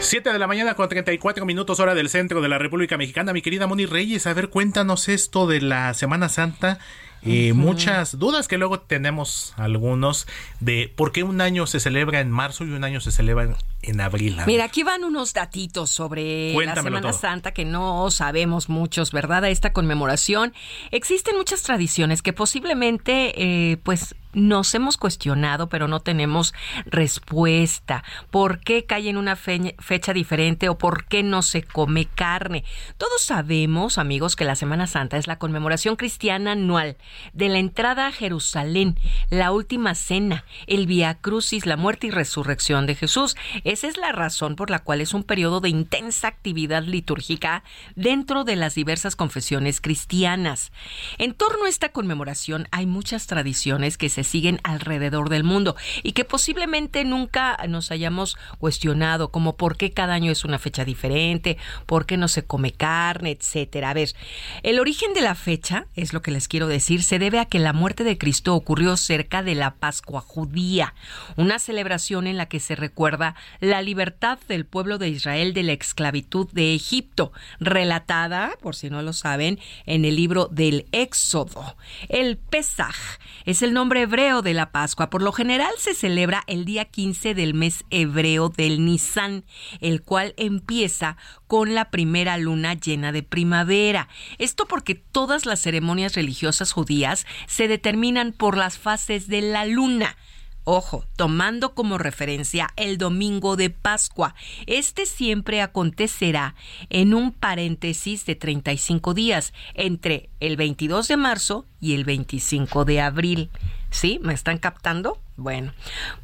Siete 0.00 0.30
de 0.30 0.38
la 0.38 0.46
mañana 0.46 0.74
con 0.74 0.86
34 0.86 1.46
minutos 1.46 1.80
hora 1.80 1.94
del 1.94 2.10
centro 2.10 2.42
de 2.42 2.48
la 2.50 2.58
República 2.58 2.98
Mexicana. 2.98 3.32
Mi 3.32 3.40
querida 3.40 3.66
Moni 3.66 3.86
Reyes, 3.86 4.26
a 4.26 4.34
ver, 4.34 4.50
cuéntanos 4.50 5.08
esto 5.08 5.46
de 5.46 5.62
la 5.62 5.94
Semana 5.94 6.28
Santa 6.28 6.78
y 7.22 7.52
muchas 7.52 8.18
dudas 8.18 8.48
que 8.48 8.58
luego 8.58 8.80
tenemos 8.80 9.54
algunos 9.56 10.26
de 10.60 10.92
por 10.94 11.12
qué 11.12 11.22
un 11.22 11.40
año 11.40 11.66
se 11.66 11.80
celebra 11.80 12.20
en 12.20 12.30
marzo 12.30 12.64
y 12.64 12.70
un 12.70 12.84
año 12.84 13.00
se 13.00 13.10
celebra 13.10 13.56
en 13.82 14.00
abril. 14.00 14.36
Mira, 14.46 14.64
aquí 14.64 14.82
van 14.82 15.04
unos 15.04 15.32
datitos 15.34 15.90
sobre 15.90 16.54
la 16.54 16.74
Semana 16.74 17.12
Santa 17.12 17.52
que 17.52 17.64
no 17.64 18.10
sabemos 18.10 18.68
muchos, 18.68 19.12
¿verdad? 19.12 19.44
A 19.44 19.50
esta 19.50 19.72
conmemoración. 19.72 20.52
Existen 20.90 21.36
muchas 21.36 21.62
tradiciones 21.62 22.22
que 22.22 22.32
posiblemente, 22.32 23.32
eh, 23.36 23.76
pues, 23.78 24.14
nos 24.32 24.74
hemos 24.74 24.96
cuestionado, 24.96 25.68
pero 25.68 25.88
no 25.88 26.00
tenemos 26.00 26.54
respuesta. 26.86 28.04
¿Por 28.30 28.60
qué 28.60 28.84
cae 28.84 29.08
en 29.08 29.16
una 29.16 29.36
fecha 29.36 30.12
diferente 30.12 30.68
o 30.68 30.78
por 30.78 31.06
qué 31.06 31.22
no 31.22 31.42
se 31.42 31.62
come 31.62 32.06
carne? 32.06 32.64
Todos 32.96 33.22
sabemos, 33.22 33.98
amigos, 33.98 34.36
que 34.36 34.44
la 34.44 34.54
Semana 34.54 34.86
Santa 34.86 35.16
es 35.16 35.26
la 35.26 35.38
conmemoración 35.38 35.96
cristiana 35.96 36.52
anual 36.52 36.96
de 37.32 37.48
la 37.48 37.58
entrada 37.58 38.06
a 38.06 38.12
Jerusalén, 38.12 38.98
la 39.30 39.52
última 39.52 39.94
cena, 39.94 40.44
el 40.66 40.86
Via 40.86 41.14
Crucis, 41.14 41.66
la 41.66 41.76
muerte 41.76 42.08
y 42.08 42.10
resurrección 42.10 42.86
de 42.86 42.94
Jesús. 42.94 43.36
Esa 43.64 43.88
es 43.88 43.96
la 43.96 44.12
razón 44.12 44.56
por 44.56 44.70
la 44.70 44.80
cual 44.80 45.00
es 45.00 45.14
un 45.14 45.24
periodo 45.24 45.60
de 45.60 45.68
intensa 45.68 46.28
actividad 46.28 46.82
litúrgica 46.82 47.62
dentro 47.96 48.44
de 48.44 48.56
las 48.56 48.74
diversas 48.74 49.16
confesiones 49.16 49.80
cristianas. 49.80 50.72
En 51.18 51.34
torno 51.34 51.64
a 51.64 51.68
esta 51.68 51.90
conmemoración 51.90 52.68
hay 52.70 52.86
muchas 52.86 53.26
tradiciones 53.26 53.98
que 53.98 54.08
se 54.08 54.17
siguen 54.24 54.60
alrededor 54.62 55.28
del 55.28 55.44
mundo 55.44 55.76
y 56.02 56.12
que 56.12 56.24
posiblemente 56.24 57.04
nunca 57.04 57.56
nos 57.68 57.90
hayamos 57.90 58.36
cuestionado, 58.58 59.30
como 59.30 59.56
por 59.56 59.76
qué 59.76 59.92
cada 59.92 60.14
año 60.14 60.30
es 60.30 60.44
una 60.44 60.58
fecha 60.58 60.84
diferente, 60.84 61.56
por 61.86 62.06
qué 62.06 62.16
no 62.16 62.28
se 62.28 62.44
come 62.44 62.72
carne, 62.72 63.30
etcétera. 63.30 63.90
A 63.90 63.94
ver, 63.94 64.14
el 64.62 64.80
origen 64.80 65.14
de 65.14 65.20
la 65.20 65.34
fecha, 65.34 65.86
es 65.94 66.12
lo 66.12 66.22
que 66.22 66.30
les 66.30 66.48
quiero 66.48 66.66
decir, 66.66 67.02
se 67.02 67.18
debe 67.18 67.38
a 67.38 67.46
que 67.46 67.58
la 67.58 67.72
muerte 67.72 68.04
de 68.04 68.18
Cristo 68.18 68.54
ocurrió 68.54 68.96
cerca 68.96 69.42
de 69.42 69.54
la 69.54 69.74
Pascua 69.74 70.20
judía, 70.20 70.94
una 71.36 71.58
celebración 71.58 72.26
en 72.26 72.36
la 72.36 72.46
que 72.46 72.60
se 72.60 72.76
recuerda 72.76 73.34
la 73.60 73.82
libertad 73.82 74.38
del 74.48 74.66
pueblo 74.66 74.98
de 74.98 75.08
Israel 75.08 75.54
de 75.54 75.62
la 75.62 75.72
esclavitud 75.72 76.48
de 76.52 76.74
Egipto, 76.74 77.32
relatada, 77.60 78.52
por 78.60 78.74
si 78.74 78.90
no 78.90 79.02
lo 79.02 79.12
saben, 79.12 79.58
en 79.86 80.04
el 80.04 80.16
libro 80.16 80.46
del 80.46 80.86
Éxodo. 80.92 81.76
El 82.08 82.36
Pesaj 82.36 82.96
es 83.44 83.62
el 83.62 83.72
nombre 83.72 84.06
hebreo 84.08 84.40
de 84.40 84.54
la 84.54 84.72
Pascua. 84.72 85.10
Por 85.10 85.20
lo 85.20 85.32
general 85.32 85.70
se 85.76 85.92
celebra 85.92 86.42
el 86.46 86.64
día 86.64 86.86
15 86.86 87.34
del 87.34 87.52
mes 87.52 87.84
hebreo 87.90 88.48
del 88.48 88.82
Nisan, 88.82 89.44
el 89.82 90.00
cual 90.00 90.32
empieza 90.38 91.18
con 91.46 91.74
la 91.74 91.90
primera 91.90 92.38
luna 92.38 92.72
llena 92.72 93.12
de 93.12 93.22
primavera. 93.22 94.08
Esto 94.38 94.66
porque 94.66 94.94
todas 94.94 95.44
las 95.44 95.60
ceremonias 95.60 96.14
religiosas 96.14 96.72
judías 96.72 97.26
se 97.46 97.68
determinan 97.68 98.32
por 98.32 98.56
las 98.56 98.78
fases 98.78 99.28
de 99.28 99.42
la 99.42 99.66
luna. 99.66 100.16
Ojo, 100.64 101.04
tomando 101.16 101.74
como 101.74 101.98
referencia 101.98 102.68
el 102.76 102.96
domingo 102.96 103.56
de 103.56 103.68
Pascua. 103.68 104.34
Este 104.66 105.04
siempre 105.04 105.60
acontecerá 105.60 106.54
en 106.88 107.12
un 107.12 107.32
paréntesis 107.32 108.24
de 108.24 108.36
35 108.36 109.12
días 109.12 109.52
entre 109.74 110.30
el 110.40 110.56
22 110.56 111.08
de 111.08 111.16
marzo 111.18 111.66
y 111.78 111.94
el 111.94 112.04
25 112.04 112.86
de 112.86 113.00
abril. 113.02 113.50
¿Sí? 113.90 114.20
¿Me 114.22 114.34
están 114.34 114.58
captando? 114.58 115.18
Bueno, 115.36 115.72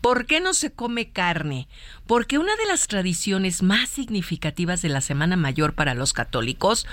¿por 0.00 0.26
qué 0.26 0.40
no 0.40 0.54
se 0.54 0.72
come 0.72 1.10
carne? 1.10 1.68
Porque 2.06 2.38
una 2.38 2.54
de 2.56 2.66
las 2.66 2.88
tradiciones 2.88 3.62
más 3.62 3.88
significativas 3.88 4.82
de 4.82 4.88
la 4.88 5.00
Semana 5.00 5.36
Mayor 5.36 5.74
para 5.74 5.94
los 5.94 6.12
católicos 6.12 6.86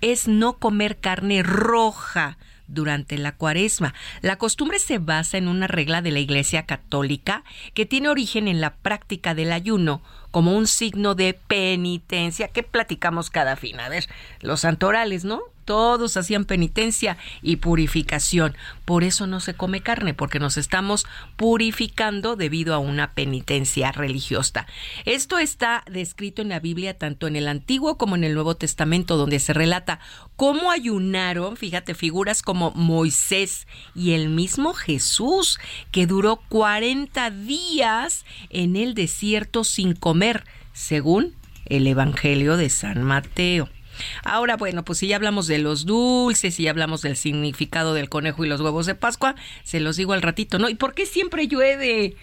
es 0.00 0.28
no 0.28 0.54
comer 0.54 0.98
carne 0.98 1.42
roja 1.42 2.38
durante 2.70 3.18
la 3.18 3.32
cuaresma. 3.32 3.94
La 4.20 4.36
costumbre 4.36 4.78
se 4.78 4.98
basa 4.98 5.38
en 5.38 5.48
una 5.48 5.66
regla 5.66 6.02
de 6.02 6.10
la 6.10 6.20
Iglesia 6.20 6.66
Católica 6.66 7.44
que 7.74 7.86
tiene 7.86 8.08
origen 8.08 8.48
en 8.48 8.60
la 8.60 8.74
práctica 8.74 9.34
del 9.34 9.52
ayuno 9.52 10.02
como 10.30 10.56
un 10.56 10.66
signo 10.66 11.14
de 11.14 11.34
penitencia 11.34 12.48
que 12.48 12.62
platicamos 12.62 13.30
cada 13.30 13.56
fin. 13.56 13.80
A 13.80 13.88
ver, 13.88 14.06
los 14.40 14.60
santorales, 14.60 15.24
¿no? 15.24 15.40
Todos 15.64 16.16
hacían 16.16 16.44
penitencia 16.44 17.16
y 17.42 17.56
purificación. 17.56 18.56
Por 18.84 19.04
eso 19.04 19.26
no 19.26 19.40
se 19.40 19.54
come 19.54 19.82
carne, 19.82 20.14
porque 20.14 20.38
nos 20.38 20.56
estamos 20.56 21.06
purificando 21.36 22.36
debido 22.36 22.74
a 22.74 22.78
una 22.78 23.12
penitencia 23.12 23.92
religiosa. 23.92 24.66
Esto 25.04 25.38
está 25.38 25.84
descrito 25.90 26.42
en 26.42 26.48
la 26.48 26.60
Biblia 26.60 26.98
tanto 26.98 27.26
en 27.26 27.36
el 27.36 27.48
Antiguo 27.48 27.96
como 27.98 28.16
en 28.16 28.24
el 28.24 28.34
Nuevo 28.34 28.56
Testamento, 28.56 29.16
donde 29.16 29.38
se 29.38 29.52
relata 29.52 30.00
cómo 30.36 30.70
ayunaron, 30.70 31.56
fíjate, 31.56 31.94
figuras 31.94 32.42
como 32.42 32.72
Moisés 32.72 33.66
y 33.94 34.12
el 34.12 34.28
mismo 34.28 34.74
Jesús, 34.74 35.58
que 35.90 36.06
duró 36.06 36.40
40 36.48 37.30
días 37.30 38.24
en 38.48 38.76
el 38.76 38.94
desierto 38.94 39.64
sin 39.64 39.94
comer, 39.94 40.44
según 40.72 41.34
el 41.66 41.86
Evangelio 41.86 42.56
de 42.56 42.68
San 42.68 43.02
Mateo. 43.04 43.68
Ahora, 44.24 44.56
bueno, 44.56 44.84
pues 44.84 44.98
si 44.98 45.08
ya 45.08 45.16
hablamos 45.16 45.46
de 45.46 45.58
los 45.58 45.86
dulces, 45.86 46.58
y 46.60 46.64
ya 46.64 46.70
hablamos 46.70 47.02
del 47.02 47.16
significado 47.16 47.94
del 47.94 48.08
conejo 48.08 48.44
y 48.44 48.48
los 48.48 48.60
huevos 48.60 48.86
de 48.86 48.94
Pascua, 48.94 49.34
se 49.62 49.80
los 49.80 49.96
digo 49.96 50.12
al 50.12 50.22
ratito, 50.22 50.58
¿no? 50.58 50.68
¿Y 50.68 50.74
por 50.74 50.94
qué 50.94 51.06
siempre 51.06 51.46
llueve? 51.48 52.16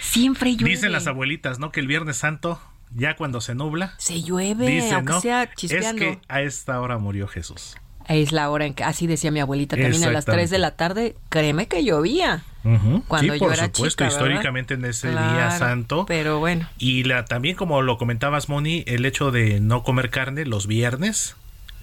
Siempre 0.00 0.56
llueve. 0.56 0.70
Dicen 0.70 0.92
las 0.92 1.06
abuelitas, 1.06 1.58
¿no? 1.58 1.72
Que 1.72 1.80
el 1.80 1.86
Viernes 1.86 2.16
Santo 2.16 2.60
ya 2.94 3.16
cuando 3.16 3.40
se 3.40 3.54
nubla. 3.54 3.94
Se 3.98 4.22
llueve, 4.22 4.90
aunque 4.92 5.20
sea 5.20 5.52
chispeando. 5.54 6.04
Es 6.04 6.16
que 6.16 6.20
a 6.28 6.42
esta 6.42 6.80
hora 6.80 6.98
murió 6.98 7.26
Jesús. 7.28 7.76
Es 8.14 8.32
la 8.32 8.50
hora 8.50 8.66
en 8.66 8.74
que, 8.74 8.84
así 8.84 9.06
decía 9.06 9.30
mi 9.30 9.40
abuelita 9.40 9.76
también, 9.76 10.04
a 10.04 10.10
las 10.10 10.24
3 10.24 10.50
de 10.50 10.58
la 10.58 10.72
tarde, 10.72 11.14
créeme 11.28 11.66
que 11.66 11.84
llovía. 11.84 12.44
Cuando 13.08 13.34
sí, 13.34 13.38
por 13.38 13.56
supuesto, 13.56 14.04
históricamente 14.04 14.74
en 14.74 14.84
ese 14.84 15.10
día 15.10 15.50
santo. 15.58 16.06
Pero 16.06 16.38
bueno. 16.38 16.68
Y 16.78 17.04
la, 17.04 17.24
también, 17.24 17.56
como 17.56 17.82
lo 17.82 17.98
comentabas, 17.98 18.48
Moni, 18.48 18.84
el 18.86 19.04
hecho 19.04 19.30
de 19.30 19.60
no 19.60 19.82
comer 19.82 20.10
carne 20.10 20.44
los 20.46 20.66
viernes. 20.66 21.36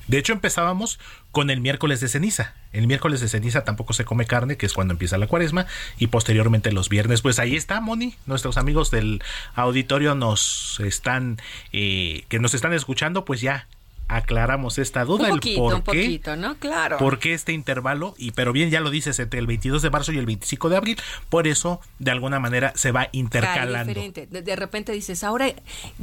De 0.07 0.17
hecho, 0.17 0.33
empezábamos 0.33 0.99
con 1.31 1.51
el 1.51 1.61
miércoles 1.61 1.99
de 1.99 2.07
ceniza. 2.07 2.55
El 2.73 2.87
miércoles 2.87 3.21
de 3.21 3.27
ceniza 3.27 3.63
tampoco 3.63 3.93
se 3.93 4.05
come 4.05 4.25
carne, 4.25 4.57
que 4.57 4.65
es 4.65 4.73
cuando 4.73 4.93
empieza 4.93 5.19
la 5.19 5.27
cuaresma, 5.27 5.67
y 5.99 6.07
posteriormente 6.07 6.71
los 6.71 6.89
viernes. 6.89 7.21
Pues 7.21 7.37
ahí 7.37 7.55
está, 7.55 7.79
Moni. 7.79 8.15
Nuestros 8.25 8.57
amigos 8.57 8.89
del 8.89 9.21
auditorio 9.53 10.15
nos 10.15 10.79
están, 10.79 11.37
eh, 11.73 12.23
que 12.27 12.39
nos 12.39 12.55
están 12.55 12.73
escuchando, 12.73 13.23
pues 13.23 13.41
ya 13.41 13.67
aclaramos 14.09 14.77
esta 14.77 15.05
duda. 15.05 15.25
Un 15.29 15.35
poquito, 15.35 15.69
el 15.69 15.75
un 15.75 15.81
poquito, 15.83 16.35
¿no? 16.35 16.55
Claro. 16.57 16.97
¿Por 16.97 17.19
qué 17.19 17.33
este 17.33 17.53
intervalo? 17.53 18.15
Y 18.17 18.31
pero 18.31 18.51
bien, 18.51 18.69
ya 18.69 18.81
lo 18.81 18.89
dices, 18.89 19.17
entre 19.19 19.39
el 19.39 19.47
22 19.47 19.81
de 19.81 19.89
marzo 19.89 20.11
y 20.11 20.17
el 20.17 20.25
25 20.25 20.69
de 20.69 20.75
abril. 20.77 20.97
Por 21.29 21.47
eso, 21.47 21.79
de 21.99 22.11
alguna 22.11 22.39
manera, 22.39 22.73
se 22.75 22.91
va 22.91 23.07
intercalando. 23.13 23.87
diferente. 23.93 24.27
De, 24.27 24.41
de 24.41 24.55
repente 24.55 24.91
dices, 24.91 25.23
ahora 25.23 25.47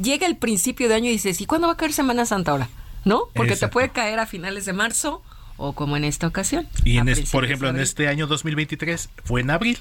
llega 0.01 0.25
el 0.25 0.37
principio 0.37 0.87
de 0.89 0.95
año 0.95 1.09
y 1.09 1.13
dices, 1.13 1.39
¿y 1.41 1.45
cuándo 1.45 1.67
va 1.67 1.73
a 1.73 1.77
caer 1.77 1.93
Semana 1.93 2.25
Santa 2.25 2.51
ahora? 2.51 2.69
¿No? 3.05 3.23
Porque 3.35 3.55
te 3.55 3.67
puede 3.67 3.89
caer 3.89 4.19
a 4.19 4.25
finales 4.25 4.65
de 4.65 4.73
marzo 4.73 5.21
o 5.57 5.73
como 5.73 5.97
en 5.97 6.03
esta 6.03 6.27
ocasión. 6.27 6.67
Y 6.83 6.97
en 6.97 7.09
es- 7.09 7.29
por 7.31 7.43
ejemplo, 7.45 7.67
en 7.69 7.79
este 7.79 8.07
año 8.07 8.27
2023 8.27 9.09
fue 9.23 9.41
en 9.41 9.49
abril 9.51 9.77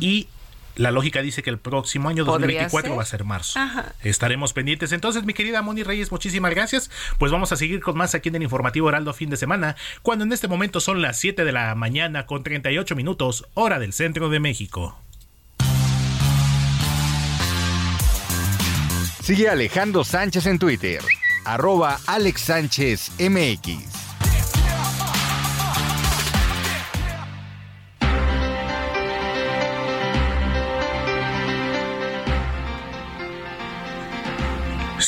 y 0.00 0.28
la 0.76 0.90
lógica 0.90 1.22
dice 1.22 1.42
que 1.42 1.50
el 1.50 1.58
próximo 1.58 2.08
año 2.08 2.24
Podría 2.24 2.62
2024 2.68 2.90
ser. 2.90 2.98
va 2.98 3.02
a 3.02 3.06
ser 3.06 3.24
marzo. 3.24 3.58
Ajá. 3.58 3.94
Estaremos 4.02 4.52
pendientes. 4.52 4.92
Entonces, 4.92 5.24
mi 5.24 5.34
querida 5.34 5.62
Moni 5.62 5.82
Reyes, 5.82 6.12
muchísimas 6.12 6.50
gracias. 6.52 6.90
Pues 7.18 7.32
vamos 7.32 7.50
a 7.52 7.56
seguir 7.56 7.80
con 7.80 7.96
más 7.96 8.14
aquí 8.14 8.28
en 8.28 8.36
el 8.36 8.42
informativo 8.42 8.88
Heraldo 8.88 9.12
fin 9.12 9.30
de 9.30 9.36
semana, 9.36 9.76
cuando 10.02 10.24
en 10.24 10.32
este 10.32 10.48
momento 10.48 10.80
son 10.80 11.02
las 11.02 11.18
7 11.18 11.44
de 11.44 11.52
la 11.52 11.74
mañana 11.74 12.26
con 12.26 12.42
38 12.42 12.94
minutos, 12.94 13.46
hora 13.54 13.78
del 13.78 13.92
centro 13.92 14.28
de 14.28 14.40
México. 14.40 14.98
Sigue 19.22 19.48
Alejandro 19.48 20.04
Sánchez 20.04 20.46
en 20.46 20.58
Twitter, 20.58 21.00
arroba 21.44 21.98
Alex 22.06 22.42
Sánchez 22.42 23.10
MX. 23.18 24.05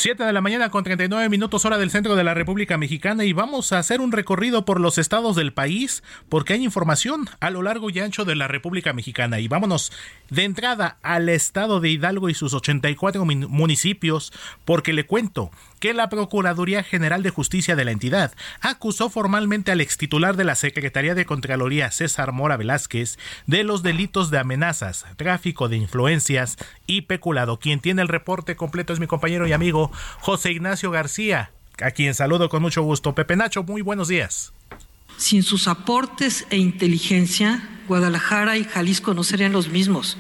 Siete 0.01 0.22
de 0.22 0.32
la 0.32 0.40
mañana 0.40 0.70
con 0.70 0.84
39 0.84 1.28
minutos 1.28 1.64
hora 1.64 1.76
del 1.76 1.90
centro 1.90 2.14
de 2.14 2.22
la 2.22 2.32
República 2.32 2.78
Mexicana 2.78 3.24
y 3.24 3.32
vamos 3.32 3.72
a 3.72 3.80
hacer 3.80 4.01
un 4.01 4.12
recorrido 4.12 4.64
por 4.64 4.78
los 4.80 4.96
estados 4.96 5.34
del 5.34 5.53
país 5.53 6.05
porque 6.28 6.53
hay 6.53 6.62
información 6.62 7.28
a 7.40 7.51
lo 7.51 7.62
largo 7.62 7.90
y 7.90 7.99
ancho 7.99 8.24
de 8.24 8.36
la 8.36 8.46
República 8.46 8.92
Mexicana. 8.92 9.40
Y 9.40 9.49
vámonos 9.49 9.90
de 10.30 10.44
entrada 10.44 10.99
al 11.03 11.28
estado 11.28 11.80
de 11.80 11.88
Hidalgo 11.90 12.28
y 12.28 12.34
sus 12.34 12.55
84 12.55 13.24
min- 13.24 13.49
municipios 13.49 14.32
porque 14.64 14.92
le 14.92 15.05
cuento 15.05 15.51
que 15.79 15.95
la 15.95 16.09
Procuraduría 16.09 16.83
General 16.83 17.22
de 17.22 17.31
Justicia 17.31 17.76
de 17.76 17.85
la 17.85 17.91
entidad 17.91 18.33
acusó 18.61 19.11
formalmente 19.11 19.72
al 19.72 19.81
extitular 19.81 20.37
de 20.37 20.45
la 20.45 20.55
Secretaría 20.55 21.14
de 21.14 21.24
Contraloría 21.24 21.91
César 21.91 22.33
Mora 22.33 22.57
Velázquez 22.57 23.18
de 23.47 23.64
los 23.64 23.83
delitos 23.83 24.31
de 24.31 24.39
amenazas, 24.39 25.07
tráfico 25.16 25.68
de 25.68 25.76
influencias 25.76 26.57
y 26.87 27.03
peculado. 27.03 27.59
Quien 27.59 27.81
tiene 27.81 28.03
el 28.03 28.09
reporte 28.09 28.57
completo 28.57 28.93
es 28.93 29.01
mi 29.01 29.07
compañero 29.07 29.47
y 29.47 29.53
amigo 29.53 29.91
José 30.20 30.53
Ignacio 30.53 30.91
García, 30.91 31.53
a 31.81 31.91
quien 31.93 32.14
saludo 32.14 32.49
con 32.49 32.62
mucho 32.62 32.83
gusto. 32.83 33.14
Pepe 33.14 33.37
Nacho, 33.37 33.62
muy 33.62 33.83
buenos 33.83 34.09
días. 34.09 34.53
Sin 35.16 35.43
sus 35.43 35.68
aportes 35.68 36.47
e 36.51 36.59
inteligencia, 36.59 37.68
Guadalajara 37.89 38.57
y 38.57 38.64
Jalisco 38.64 39.14
no 39.14 39.24
serían 39.24 39.53
los 39.53 39.68
mismos. 39.68 40.16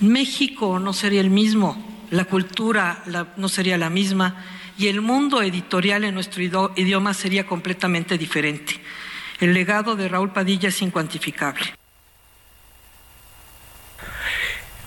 México 0.00 0.78
no 0.78 0.92
sería 0.92 1.20
el 1.20 1.30
mismo, 1.30 2.06
la 2.10 2.24
cultura 2.24 3.02
no 3.36 3.48
sería 3.48 3.78
la 3.78 3.90
misma 3.90 4.44
y 4.80 4.88
el 4.88 5.02
mundo 5.02 5.42
editorial 5.42 6.04
en 6.04 6.14
nuestro 6.14 6.42
idioma 6.42 7.12
sería 7.12 7.46
completamente 7.46 8.16
diferente. 8.16 8.80
El 9.38 9.52
legado 9.52 9.94
de 9.94 10.08
Raúl 10.08 10.32
Padilla 10.32 10.70
es 10.70 10.80
incuantificable. 10.80 11.74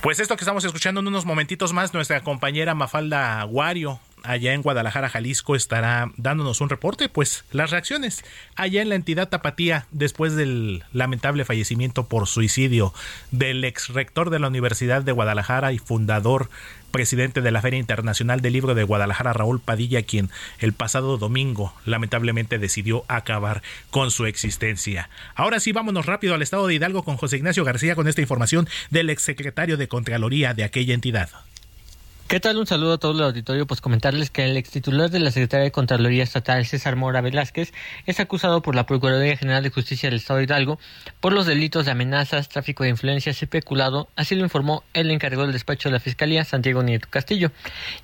Pues 0.01 0.19
esto 0.19 0.35
que 0.35 0.41
estamos 0.41 0.65
escuchando 0.65 0.99
en 0.99 1.07
unos 1.07 1.25
momentitos 1.25 1.73
más, 1.73 1.93
nuestra 1.93 2.21
compañera 2.21 2.73
Mafalda 2.73 3.39
Aguario, 3.39 3.99
allá 4.23 4.53
en 4.53 4.63
Guadalajara, 4.63 5.09
Jalisco, 5.09 5.55
estará 5.55 6.11
dándonos 6.17 6.59
un 6.59 6.69
reporte, 6.69 7.07
pues 7.07 7.45
las 7.51 7.69
reacciones 7.69 8.25
allá 8.55 8.81
en 8.81 8.89
la 8.89 8.95
entidad 8.95 9.29
Tapatía 9.29 9.85
después 9.91 10.35
del 10.35 10.83
lamentable 10.91 11.45
fallecimiento 11.45 12.07
por 12.07 12.27
suicidio 12.27 12.95
del 13.29 13.63
ex 13.63 13.89
rector 13.89 14.31
de 14.31 14.39
la 14.39 14.47
Universidad 14.47 15.03
de 15.03 15.11
Guadalajara 15.11 15.71
y 15.71 15.77
fundador 15.77 16.49
presidente 16.93 17.41
de 17.41 17.51
la 17.51 17.61
Feria 17.61 17.79
Internacional 17.79 18.39
del 18.39 18.53
Libro 18.53 18.75
de 18.75 18.83
Guadalajara, 18.83 19.33
Raúl 19.33 19.59
Padilla, 19.59 20.03
quien 20.03 20.29
el 20.59 20.71
pasado 20.71 21.17
domingo 21.17 21.73
lamentablemente 21.85 22.59
decidió 22.59 23.03
acabar 23.09 23.63
con 23.89 24.11
su 24.11 24.27
existencia. 24.27 25.09
Ahora 25.35 25.59
sí, 25.59 25.73
vámonos 25.73 26.05
rápido 26.05 26.35
al 26.35 26.43
estado 26.43 26.67
de 26.67 26.75
Hidalgo 26.75 27.03
con 27.03 27.17
José 27.17 27.37
Ignacio 27.37 27.65
García 27.65 27.95
con 27.95 28.07
esta 28.07 28.21
información 28.21 28.69
del 28.91 29.09
exsecretario 29.09 29.75
de 29.75 29.87
Contraloría 29.87 30.53
de 30.53 30.63
aquella 30.63 30.93
entidad. 30.93 31.29
¿Qué 32.33 32.39
tal? 32.39 32.57
Un 32.57 32.65
saludo 32.65 32.93
a 32.93 32.97
todo 32.97 33.11
el 33.11 33.21
auditorio. 33.21 33.67
Pues 33.67 33.79
comentarles 33.79 34.31
que 34.31 34.43
el 34.43 34.57
ex 34.57 34.71
titular 34.71 35.11
de 35.11 35.19
la 35.19 35.29
Secretaría 35.29 35.65
de 35.65 35.71
Contraloría 35.71 36.23
Estatal, 36.23 36.65
César 36.65 36.95
Mora 36.95 37.21
Velázquez, 37.21 37.71
es 38.07 38.19
acusado 38.19 38.63
por 38.63 38.73
la 38.73 38.87
Procuraduría 38.87 39.37
General 39.37 39.61
de 39.61 39.69
Justicia 39.69 40.09
del 40.09 40.17
Estado 40.17 40.39
de 40.39 40.45
Hidalgo 40.45 40.79
por 41.19 41.31
los 41.31 41.45
delitos 41.45 41.85
de 41.85 41.91
amenazas, 41.91 42.49
tráfico 42.49 42.81
de 42.83 42.89
influencias 42.89 43.39
y 43.43 43.45
peculado. 43.45 44.09
Así 44.15 44.33
lo 44.33 44.41
informó 44.41 44.83
el 44.95 45.11
encargado 45.11 45.43
del 45.43 45.53
despacho 45.53 45.89
de 45.89 45.93
la 45.93 45.99
Fiscalía, 45.99 46.43
Santiago 46.43 46.81
Nieto 46.81 47.07
Castillo. 47.07 47.51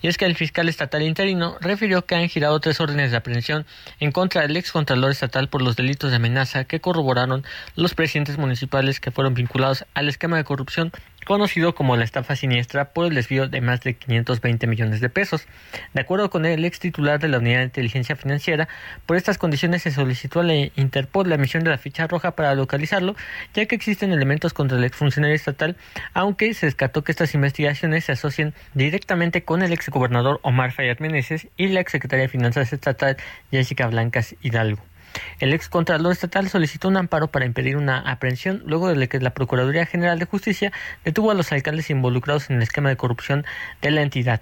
Y 0.03 0.09
es 0.09 0.19
que 0.19 0.25
el 0.25 0.35
fiscal 0.35 0.69
estatal 0.69 1.01
interino 1.01 1.57
refirió 1.59 2.05
que 2.05 2.13
han 2.13 2.29
girado 2.29 2.59
tres 2.59 2.79
órdenes 2.79 3.09
de 3.09 3.17
aprehensión 3.17 3.65
en 3.99 4.11
contra 4.11 4.43
del 4.43 4.55
ex 4.57 4.71
contralor 4.71 5.09
estatal 5.09 5.49
por 5.49 5.63
los 5.63 5.75
delitos 5.75 6.11
de 6.11 6.17
amenaza 6.17 6.65
que 6.65 6.79
corroboraron 6.79 7.45
los 7.75 7.95
presidentes 7.95 8.37
municipales 8.37 8.99
que 8.99 9.09
fueron 9.09 9.33
vinculados 9.33 9.85
al 9.95 10.07
esquema 10.07 10.37
de 10.37 10.43
corrupción 10.43 10.91
conocido 11.29 11.75
como 11.75 11.95
la 11.95 12.05
estafa 12.05 12.35
siniestra 12.35 12.85
por 12.85 13.05
el 13.05 13.13
desvío 13.13 13.47
de 13.47 13.61
más 13.61 13.81
de 13.81 13.93
520 13.93 14.65
millones 14.65 14.99
de 14.99 15.09
pesos. 15.09 15.45
De 15.93 16.01
acuerdo 16.01 16.31
con 16.31 16.43
el 16.43 16.65
ex 16.65 16.79
titular 16.79 17.19
de 17.19 17.27
la 17.27 17.37
Unidad 17.37 17.59
de 17.59 17.65
Inteligencia 17.65 18.15
Financiera, 18.15 18.67
por 19.05 19.15
estas 19.15 19.37
condiciones 19.37 19.83
se 19.83 19.91
solicitó 19.91 20.39
a 20.39 20.43
la 20.43 20.55
Interpol 20.55 21.29
la 21.29 21.35
emisión 21.35 21.63
de 21.63 21.69
la 21.69 21.77
ficha 21.77 22.07
roja 22.07 22.31
para 22.31 22.55
localizarlo, 22.55 23.15
ya 23.53 23.67
que 23.67 23.75
existen 23.75 24.11
elementos 24.11 24.53
contra 24.55 24.79
el 24.79 24.83
exfuncionario 24.83 25.35
estatal, 25.35 25.77
aunque 26.15 26.51
se 26.55 26.65
descartó 26.65 27.03
que 27.03 27.11
estas 27.11 27.35
investigaciones 27.35 28.05
se 28.05 28.13
asocien 28.13 28.55
directamente 28.73 29.43
con 29.43 29.61
el 29.61 29.71
exgobernador 29.71 30.39
Omar 30.41 30.71
Fayad 30.71 30.97
Meneses 30.97 31.47
y 31.57 31.67
la 31.67 31.81
exsecretaria 31.81 32.23
de 32.23 32.29
Finanzas 32.29 32.73
Estatal 32.73 33.17
Jessica 33.51 33.85
Blancas 33.85 34.35
Hidalgo. 34.41 34.88
El 35.39 35.53
ex 35.53 35.69
contralor 35.69 36.11
estatal 36.11 36.49
solicitó 36.49 36.87
un 36.87 36.97
amparo 36.97 37.27
para 37.27 37.45
impedir 37.45 37.77
una 37.77 37.99
aprehensión 37.99 38.63
luego 38.65 38.93
de 38.93 39.07
que 39.07 39.19
la 39.19 39.33
Procuraduría 39.33 39.85
General 39.85 40.19
de 40.19 40.25
Justicia 40.25 40.71
detuvo 41.03 41.31
a 41.31 41.33
los 41.33 41.51
alcaldes 41.51 41.89
involucrados 41.89 42.49
en 42.49 42.57
el 42.57 42.63
esquema 42.63 42.89
de 42.89 42.97
corrupción 42.97 43.45
de 43.81 43.91
la 43.91 44.01
entidad. 44.01 44.41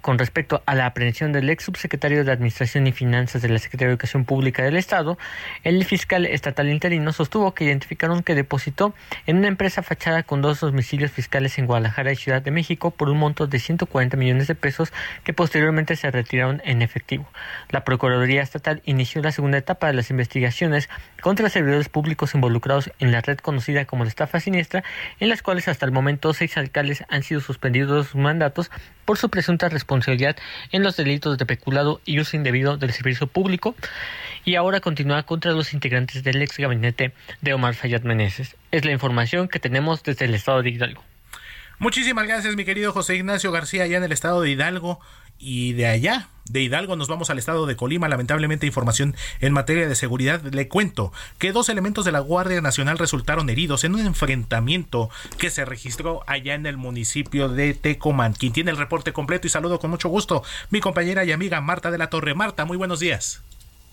Con 0.00 0.18
respecto 0.18 0.62
a 0.66 0.74
la 0.74 0.86
aprehensión 0.86 1.32
del 1.32 1.50
ex 1.50 1.64
subsecretario 1.64 2.24
de 2.24 2.30
Administración 2.30 2.86
y 2.86 2.92
Finanzas 2.92 3.42
de 3.42 3.48
la 3.48 3.58
Secretaría 3.58 3.88
de 3.88 3.92
Educación 3.94 4.24
Pública 4.24 4.62
del 4.62 4.76
Estado, 4.76 5.18
el 5.64 5.84
fiscal 5.84 6.26
estatal 6.26 6.68
interino 6.68 7.12
sostuvo 7.12 7.54
que 7.54 7.64
identificaron 7.64 8.22
que 8.22 8.34
depositó 8.34 8.94
en 9.26 9.38
una 9.38 9.48
empresa 9.48 9.82
fachada 9.82 10.22
con 10.22 10.42
dos 10.42 10.60
domicilios 10.60 11.10
fiscales 11.10 11.58
en 11.58 11.66
Guadalajara 11.66 12.12
y 12.12 12.16
Ciudad 12.16 12.42
de 12.42 12.50
México 12.50 12.92
por 12.92 13.08
un 13.08 13.18
monto 13.18 13.46
de 13.46 13.58
140 13.58 14.16
millones 14.16 14.46
de 14.46 14.54
pesos 14.54 14.92
que 15.24 15.32
posteriormente 15.32 15.96
se 15.96 16.10
retiraron 16.10 16.62
en 16.64 16.82
efectivo. 16.82 17.28
La 17.70 17.84
Procuraduría 17.84 18.42
Estatal 18.42 18.82
inició 18.84 19.22
la 19.22 19.32
segunda 19.32 19.58
etapa 19.58 19.88
de 19.88 19.94
las 19.94 20.10
investigaciones 20.10 20.88
contra 21.20 21.48
servidores 21.48 21.88
públicos 21.88 22.34
involucrados 22.34 22.90
en 22.98 23.12
la 23.12 23.20
red 23.20 23.38
conocida 23.38 23.86
como 23.86 24.04
la 24.04 24.08
estafa 24.10 24.40
siniestra, 24.40 24.84
en 25.20 25.28
las 25.28 25.42
cuales 25.42 25.68
hasta 25.68 25.86
el 25.86 25.92
momento 25.92 26.32
seis 26.32 26.56
alcaldes 26.56 27.04
han 27.08 27.22
sido 27.22 27.40
suspendidos 27.40 28.04
de 28.04 28.10
sus 28.10 28.20
mandatos 28.20 28.70
por 29.04 29.18
su 29.18 29.28
presunta 29.28 29.63
responsabilidad 29.68 30.36
en 30.72 30.82
los 30.82 30.96
delitos 30.96 31.38
de 31.38 31.46
peculado 31.46 32.00
y 32.04 32.20
uso 32.20 32.36
indebido 32.36 32.76
del 32.76 32.92
servicio 32.92 33.26
público 33.26 33.74
y 34.44 34.56
ahora 34.56 34.80
continúa 34.80 35.22
contra 35.24 35.52
los 35.52 35.72
integrantes 35.72 36.22
del 36.22 36.42
ex 36.42 36.58
gabinete 36.58 37.12
de 37.40 37.54
Omar 37.54 37.74
Fayad 37.74 38.02
Meneses. 38.02 38.56
Es 38.70 38.84
la 38.84 38.92
información 38.92 39.48
que 39.48 39.60
tenemos 39.60 40.02
desde 40.02 40.26
el 40.26 40.34
estado 40.34 40.62
de 40.62 40.70
Hidalgo. 40.70 41.02
Muchísimas 41.78 42.26
gracias, 42.26 42.54
mi 42.54 42.64
querido 42.64 42.92
José 42.92 43.16
Ignacio 43.16 43.50
García, 43.50 43.82
allá 43.82 43.96
en 43.96 44.04
el 44.04 44.12
estado 44.12 44.40
de 44.40 44.50
Hidalgo. 44.50 45.00
Y 45.46 45.74
de 45.74 45.84
allá, 45.84 46.30
de 46.48 46.62
Hidalgo, 46.62 46.96
nos 46.96 47.08
vamos 47.08 47.28
al 47.28 47.38
estado 47.38 47.66
de 47.66 47.76
Colima. 47.76 48.08
Lamentablemente, 48.08 48.66
información 48.66 49.14
en 49.40 49.52
materia 49.52 49.86
de 49.86 49.94
seguridad. 49.94 50.40
Le 50.40 50.68
cuento 50.68 51.12
que 51.36 51.52
dos 51.52 51.68
elementos 51.68 52.06
de 52.06 52.12
la 52.12 52.20
Guardia 52.20 52.62
Nacional 52.62 52.96
resultaron 52.96 53.50
heridos 53.50 53.84
en 53.84 53.94
un 53.94 54.00
enfrentamiento 54.00 55.10
que 55.36 55.50
se 55.50 55.66
registró 55.66 56.24
allá 56.26 56.54
en 56.54 56.64
el 56.64 56.78
municipio 56.78 57.50
de 57.50 57.74
Tecomán. 57.74 58.32
Quien 58.32 58.54
tiene 58.54 58.70
el 58.70 58.78
reporte 58.78 59.12
completo 59.12 59.46
y 59.46 59.50
saludo 59.50 59.78
con 59.78 59.90
mucho 59.90 60.08
gusto, 60.08 60.42
mi 60.70 60.80
compañera 60.80 61.26
y 61.26 61.32
amiga 61.32 61.60
Marta 61.60 61.90
de 61.90 61.98
la 61.98 62.08
Torre. 62.08 62.34
Marta, 62.34 62.64
muy 62.64 62.78
buenos 62.78 63.00
días. 63.00 63.42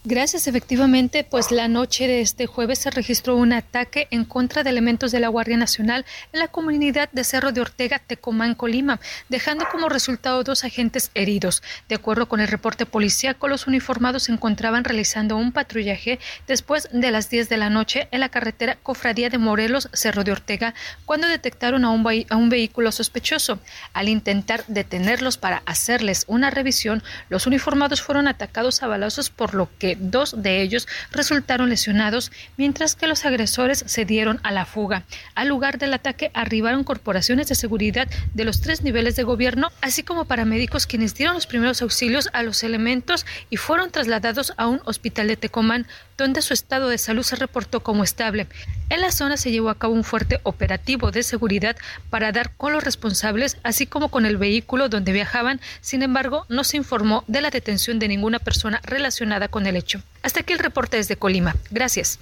Gracias, 0.04 0.48
efectivamente, 0.48 1.24
pues 1.24 1.52
la 1.52 1.68
noche 1.68 2.08
de 2.08 2.22
este 2.22 2.48
jueves 2.48 2.80
se 2.80 2.90
registró 2.90 3.36
un 3.36 3.54
ataque 3.54 4.08
en 4.10 4.26
contra 4.26 4.64
de 4.64 4.72
elementos 4.72 5.12
de 5.12 5.20
la 5.20 5.28
Guardia 5.28 5.58
Nacional 5.58 6.08
en 6.34 6.40
la 6.40 6.48
comunidad 6.48 7.08
de 7.12 7.24
Cerro 7.24 7.52
de 7.52 7.62
Ortega, 7.62 8.00
Tecomán, 8.00 8.56
Colima, 8.56 9.00
dejando 9.30 9.68
como 9.72 9.90
resultado 9.90 10.44
dos 10.44 10.64
agentes 10.64 11.12
heridos. 11.14 11.62
De 11.88 11.94
acuerdo 11.94 12.28
con 12.28 12.40
el 12.40 12.48
reporte 12.48 12.88
policíaco, 12.88 13.48
los 13.48 13.68
uniformados 13.68 14.24
se 14.24 14.32
encontraban 14.32 14.86
realizando 14.86 15.38
un 15.38 15.52
patrullaje 15.52 16.18
después 16.48 16.90
de 16.92 17.12
las 17.12 17.30
10 17.30 17.48
de 17.50 17.58
la 17.58 17.70
noche 17.70 18.08
en 18.10 18.22
la 18.22 18.30
carretera 18.30 18.80
Cofradía 18.82 19.30
de 19.30 19.38
Morelos, 19.38 19.88
Cerro 19.94 20.24
de 20.24 20.32
Ortega, 20.32 20.74
cuando 21.06 21.28
detectaron 21.28 21.86
a 21.86 21.92
un, 21.92 22.26
a 22.28 22.36
un 22.38 22.50
vehículo 22.50 22.92
sospechoso. 22.92 23.60
Al 23.94 24.10
intentar 24.10 24.64
detenerlos 24.68 25.38
para 25.38 25.62
hacerles 25.68 26.26
una 26.28 26.50
revisión, 26.50 27.04
los 27.30 27.46
uniformados 27.46 28.02
fueron 28.02 28.28
atacados 28.28 28.82
a 28.82 28.88
balazos 28.88 29.30
por 29.30 29.54
lo 29.54 29.70
que 29.78 29.91
dos 30.00 30.42
de 30.42 30.62
ellos 30.62 30.88
resultaron 31.12 31.70
lesionados, 31.70 32.32
mientras 32.58 32.96
que 32.96 33.08
los 33.08 33.26
agresores 33.26 33.84
se 33.88 34.06
dieron 34.06 34.40
a 34.44 34.52
la 34.52 34.66
fuga. 34.66 35.04
Al 35.36 35.48
lugar 35.48 35.78
del 35.78 35.94
ataque 35.94 36.32
arribaron 36.34 36.84
corporaciones 36.84 37.48
de 37.48 37.56
seguridad 37.56 38.08
de 38.34 38.46
los 38.46 38.62
tres 38.62 38.84
niveles 38.84 39.16
de 39.16 39.24
gobierno, 39.24 39.72
así 39.82 40.04
como 40.04 40.26
paramédicos 40.26 40.88
quienes 40.88 41.16
dieron 41.16 41.36
los 41.36 41.48
primeros 41.48 41.82
auxilios 41.82 42.30
a 42.34 42.44
los 42.44 42.64
elementos 42.64 43.26
y 43.50 43.58
fueron 43.58 43.92
trasladados 43.92 44.54
a 44.58 44.68
un 44.68 44.82
hospital 44.86 45.28
de 45.28 45.38
Tecomán, 45.38 45.88
donde 46.22 46.42
su 46.42 46.54
estado 46.54 46.90
de 46.90 46.98
salud 46.98 47.24
se 47.24 47.36
reportó 47.36 47.82
como 47.82 48.04
estable. 48.04 48.48
En 48.90 49.02
la 49.02 49.12
zona 49.12 49.38
se 49.38 49.52
llevó 49.52 49.70
a 49.70 49.78
cabo 49.78 49.94
un 49.94 50.04
fuerte 50.04 50.40
operativo 50.44 51.12
de 51.12 51.24
seguridad 51.24 51.76
para 52.10 52.32
dar 52.32 52.56
con 52.56 52.74
los 52.74 52.84
responsables, 52.84 53.58
así 53.64 53.86
como 53.86 54.10
con 54.10 54.26
el 54.26 54.38
vehículo 54.38 54.90
donde 54.90 55.12
viajaban. 55.12 55.60
Sin 55.82 56.04
embargo, 56.04 56.46
no 56.50 56.64
se 56.64 56.78
informó 56.78 57.24
de 57.28 57.42
la 57.42 57.50
detención 57.50 58.00
de 58.00 58.08
ninguna 58.08 58.40
persona 58.40 58.80
relacionada 58.84 59.48
con 59.48 59.68
el 59.68 59.76
hecho. 59.76 60.02
Hasta 60.24 60.42
aquí 60.42 60.54
el 60.54 60.60
reporte 60.60 60.98
desde 60.98 61.16
Colima. 61.18 61.56
Gracias. 61.72 62.20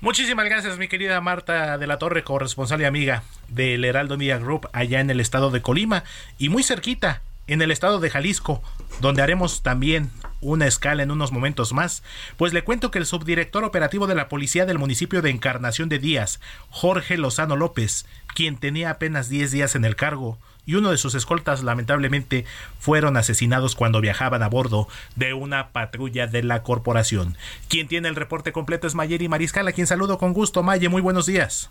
Muchísimas 0.00 0.44
gracias, 0.44 0.76
mi 0.76 0.88
querida 0.88 1.20
Marta 1.22 1.78
de 1.78 1.86
la 1.86 1.98
Torre, 1.98 2.22
corresponsal 2.22 2.82
y 2.82 2.84
amiga 2.84 3.22
del 3.48 3.84
Heraldo 3.84 4.18
Media 4.18 4.38
Group 4.38 4.68
allá 4.74 5.00
en 5.00 5.08
el 5.08 5.20
estado 5.20 5.50
de 5.50 5.62
Colima 5.62 6.04
y 6.36 6.50
muy 6.50 6.62
cerquita 6.62 7.22
en 7.46 7.62
el 7.62 7.70
estado 7.70 8.00
de 8.00 8.10
Jalisco, 8.10 8.62
donde 9.00 9.22
haremos 9.22 9.62
también 9.62 10.10
una 10.40 10.66
escala 10.66 11.02
en 11.02 11.10
unos 11.10 11.32
momentos 11.32 11.72
más, 11.72 12.02
pues 12.36 12.52
le 12.52 12.64
cuento 12.64 12.90
que 12.90 12.98
el 12.98 13.06
subdirector 13.06 13.64
operativo 13.64 14.06
de 14.06 14.14
la 14.14 14.28
policía 14.28 14.66
del 14.66 14.78
municipio 14.78 15.22
de 15.22 15.30
Encarnación 15.30 15.88
de 15.88 15.98
Díaz, 15.98 16.40
Jorge 16.70 17.16
Lozano 17.16 17.56
López, 17.56 18.06
quien 18.34 18.56
tenía 18.56 18.90
apenas 18.90 19.28
10 19.28 19.50
días 19.50 19.74
en 19.74 19.84
el 19.84 19.96
cargo, 19.96 20.38
y 20.66 20.74
uno 20.74 20.90
de 20.90 20.98
sus 20.98 21.14
escoltas 21.14 21.62
lamentablemente 21.62 22.44
fueron 22.80 23.16
asesinados 23.16 23.76
cuando 23.76 24.00
viajaban 24.00 24.42
a 24.42 24.48
bordo 24.48 24.88
de 25.14 25.32
una 25.32 25.68
patrulla 25.68 26.26
de 26.26 26.42
la 26.42 26.62
corporación. 26.62 27.36
Quien 27.68 27.86
tiene 27.86 28.08
el 28.08 28.16
reporte 28.16 28.52
completo 28.52 28.86
es 28.86 28.96
Mayeri 28.96 29.28
Mariscal, 29.28 29.68
a 29.68 29.72
quien 29.72 29.86
saludo 29.86 30.18
con 30.18 30.32
gusto. 30.32 30.64
Maye, 30.64 30.88
muy 30.88 31.02
buenos 31.02 31.26
días. 31.26 31.70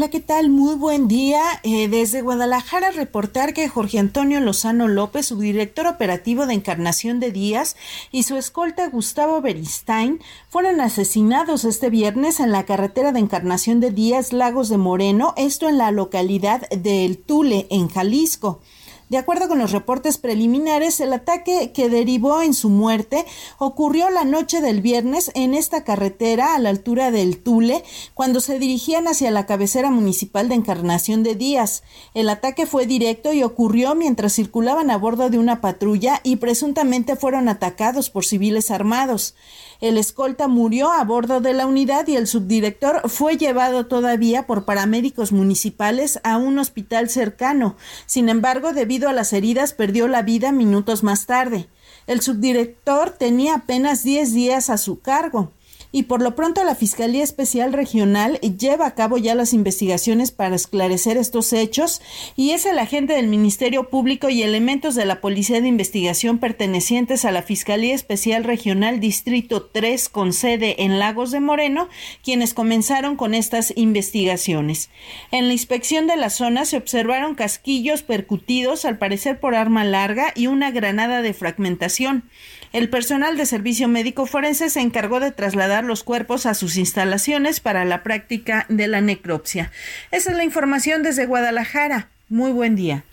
Hola, 0.00 0.08
¿qué 0.08 0.20
tal? 0.20 0.48
Muy 0.48 0.76
buen 0.76 1.08
día. 1.08 1.42
Eh, 1.62 1.86
desde 1.88 2.22
Guadalajara 2.22 2.90
reportar 2.90 3.52
que 3.52 3.68
Jorge 3.68 3.98
Antonio 3.98 4.40
Lozano 4.40 4.88
López, 4.88 5.26
subdirector 5.26 5.86
operativo 5.86 6.46
de 6.46 6.54
Encarnación 6.54 7.20
de 7.20 7.30
Díaz, 7.32 7.76
y 8.10 8.22
su 8.22 8.38
escolta 8.38 8.88
Gustavo 8.88 9.42
Beristain 9.42 10.18
fueron 10.48 10.80
asesinados 10.80 11.66
este 11.66 11.90
viernes 11.90 12.40
en 12.40 12.50
la 12.50 12.64
carretera 12.64 13.12
de 13.12 13.20
Encarnación 13.20 13.80
de 13.80 13.90
Díaz, 13.90 14.32
Lagos 14.32 14.70
de 14.70 14.78
Moreno, 14.78 15.34
esto 15.36 15.68
en 15.68 15.76
la 15.76 15.90
localidad 15.90 16.66
de 16.70 17.04
El 17.04 17.18
Tule, 17.18 17.66
en 17.68 17.90
Jalisco. 17.90 18.62
De 19.10 19.18
acuerdo 19.18 19.48
con 19.48 19.58
los 19.58 19.72
reportes 19.72 20.18
preliminares, 20.18 21.00
el 21.00 21.12
ataque 21.12 21.72
que 21.72 21.88
derivó 21.88 22.42
en 22.42 22.54
su 22.54 22.68
muerte 22.68 23.26
ocurrió 23.58 24.08
la 24.08 24.22
noche 24.22 24.60
del 24.60 24.80
viernes 24.82 25.32
en 25.34 25.52
esta 25.52 25.82
carretera 25.82 26.54
a 26.54 26.60
la 26.60 26.68
altura 26.68 27.10
del 27.10 27.42
Tule, 27.42 27.82
cuando 28.14 28.38
se 28.38 28.60
dirigían 28.60 29.08
hacia 29.08 29.32
la 29.32 29.46
cabecera 29.46 29.90
municipal 29.90 30.48
de 30.48 30.54
Encarnación 30.54 31.24
de 31.24 31.34
Díaz. 31.34 31.82
El 32.14 32.28
ataque 32.28 32.66
fue 32.66 32.86
directo 32.86 33.32
y 33.32 33.42
ocurrió 33.42 33.96
mientras 33.96 34.32
circulaban 34.32 34.92
a 34.92 34.96
bordo 34.96 35.28
de 35.28 35.40
una 35.40 35.60
patrulla 35.60 36.20
y 36.22 36.36
presuntamente 36.36 37.16
fueron 37.16 37.48
atacados 37.48 38.10
por 38.10 38.24
civiles 38.24 38.70
armados. 38.70 39.34
El 39.80 39.96
escolta 39.96 40.46
murió 40.46 40.92
a 40.92 41.02
bordo 41.04 41.40
de 41.40 41.54
la 41.54 41.66
unidad 41.66 42.06
y 42.06 42.16
el 42.16 42.26
subdirector 42.26 43.08
fue 43.08 43.38
llevado 43.38 43.86
todavía 43.86 44.46
por 44.46 44.66
paramédicos 44.66 45.32
municipales 45.32 46.20
a 46.22 46.36
un 46.36 46.58
hospital 46.58 47.08
cercano. 47.08 47.76
Sin 48.04 48.28
embargo, 48.28 48.72
debido 48.72 49.08
a 49.08 49.14
las 49.14 49.32
heridas, 49.32 49.72
perdió 49.72 50.06
la 50.06 50.20
vida 50.22 50.52
minutos 50.52 51.02
más 51.02 51.24
tarde. 51.24 51.68
El 52.06 52.20
subdirector 52.20 53.10
tenía 53.10 53.54
apenas 53.54 54.02
10 54.02 54.34
días 54.34 54.68
a 54.68 54.76
su 54.76 55.00
cargo 55.00 55.50
y 55.92 56.04
por 56.04 56.22
lo 56.22 56.34
pronto 56.34 56.62
la 56.64 56.74
Fiscalía 56.74 57.24
Especial 57.24 57.72
Regional 57.72 58.38
lleva 58.40 58.86
a 58.86 58.94
cabo 58.94 59.18
ya 59.18 59.34
las 59.34 59.52
investigaciones 59.52 60.30
para 60.30 60.54
esclarecer 60.54 61.16
estos 61.16 61.52
hechos 61.52 62.00
y 62.36 62.50
es 62.50 62.66
el 62.66 62.78
agente 62.78 63.14
del 63.14 63.26
Ministerio 63.26 63.90
Público 63.90 64.28
y 64.28 64.42
elementos 64.42 64.94
de 64.94 65.04
la 65.04 65.20
Policía 65.20 65.60
de 65.60 65.68
Investigación 65.68 66.38
pertenecientes 66.38 67.24
a 67.24 67.32
la 67.32 67.42
Fiscalía 67.42 67.94
Especial 67.94 68.44
Regional 68.44 69.00
Distrito 69.00 69.62
3 69.62 70.08
con 70.08 70.32
sede 70.32 70.84
en 70.84 70.98
Lagos 70.98 71.30
de 71.30 71.40
Moreno 71.40 71.88
quienes 72.22 72.54
comenzaron 72.54 73.16
con 73.16 73.34
estas 73.34 73.72
investigaciones. 73.76 74.90
En 75.30 75.48
la 75.48 75.52
inspección 75.52 76.06
de 76.06 76.16
la 76.16 76.30
zona 76.30 76.64
se 76.64 76.76
observaron 76.76 77.34
casquillos 77.34 78.02
percutidos 78.02 78.84
al 78.84 78.98
parecer 78.98 79.40
por 79.40 79.54
arma 79.54 79.84
larga 79.84 80.32
y 80.34 80.46
una 80.46 80.70
granada 80.70 81.22
de 81.22 81.34
fragmentación. 81.34 82.24
El 82.72 82.88
personal 82.88 83.36
de 83.36 83.46
servicio 83.46 83.88
médico 83.88 84.26
forense 84.26 84.70
se 84.70 84.80
encargó 84.80 85.18
de 85.18 85.32
trasladar 85.32 85.84
los 85.84 86.04
cuerpos 86.04 86.46
a 86.46 86.54
sus 86.54 86.76
instalaciones 86.76 87.60
para 87.60 87.84
la 87.84 88.02
práctica 88.02 88.66
de 88.68 88.86
la 88.86 89.00
necropsia. 89.00 89.72
Esa 90.12 90.30
es 90.30 90.36
la 90.36 90.44
información 90.44 91.02
desde 91.02 91.26
Guadalajara. 91.26 92.08
Muy 92.28 92.52
buen 92.52 92.76
día. 92.76 93.04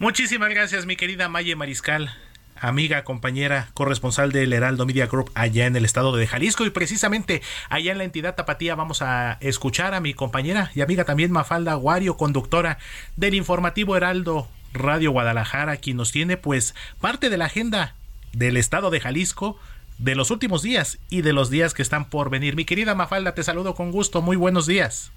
Muchísimas 0.00 0.50
gracias, 0.50 0.84
mi 0.84 0.96
querida 0.96 1.28
Maye 1.28 1.54
Mariscal 1.54 2.10
amiga, 2.62 3.02
compañera, 3.02 3.68
corresponsal 3.74 4.30
del 4.30 4.52
Heraldo 4.52 4.86
Media 4.86 5.06
Group 5.06 5.30
allá 5.34 5.66
en 5.66 5.74
el 5.74 5.84
estado 5.84 6.16
de 6.16 6.26
Jalisco 6.26 6.64
y 6.64 6.70
precisamente 6.70 7.42
allá 7.68 7.92
en 7.92 7.98
la 7.98 8.04
entidad 8.04 8.36
Tapatía 8.36 8.76
vamos 8.76 9.02
a 9.02 9.36
escuchar 9.40 9.94
a 9.94 10.00
mi 10.00 10.14
compañera 10.14 10.70
y 10.74 10.80
amiga 10.80 11.04
también 11.04 11.32
Mafalda 11.32 11.74
Guario, 11.74 12.16
conductora 12.16 12.78
del 13.16 13.34
informativo 13.34 13.96
Heraldo 13.96 14.48
Radio 14.72 15.10
Guadalajara, 15.10 15.76
quien 15.76 15.96
nos 15.96 16.12
tiene 16.12 16.36
pues 16.36 16.74
parte 17.00 17.30
de 17.30 17.36
la 17.36 17.46
agenda 17.46 17.96
del 18.32 18.56
estado 18.56 18.90
de 18.90 19.00
Jalisco 19.00 19.58
de 19.98 20.14
los 20.14 20.30
últimos 20.30 20.62
días 20.62 20.98
y 21.10 21.22
de 21.22 21.32
los 21.32 21.50
días 21.50 21.74
que 21.74 21.82
están 21.82 22.08
por 22.08 22.30
venir. 22.30 22.56
Mi 22.56 22.64
querida 22.64 22.94
Mafalda, 22.94 23.34
te 23.34 23.42
saludo 23.42 23.74
con 23.74 23.92
gusto. 23.92 24.20
Muy 24.22 24.36
buenos 24.36 24.66
días. 24.66 25.12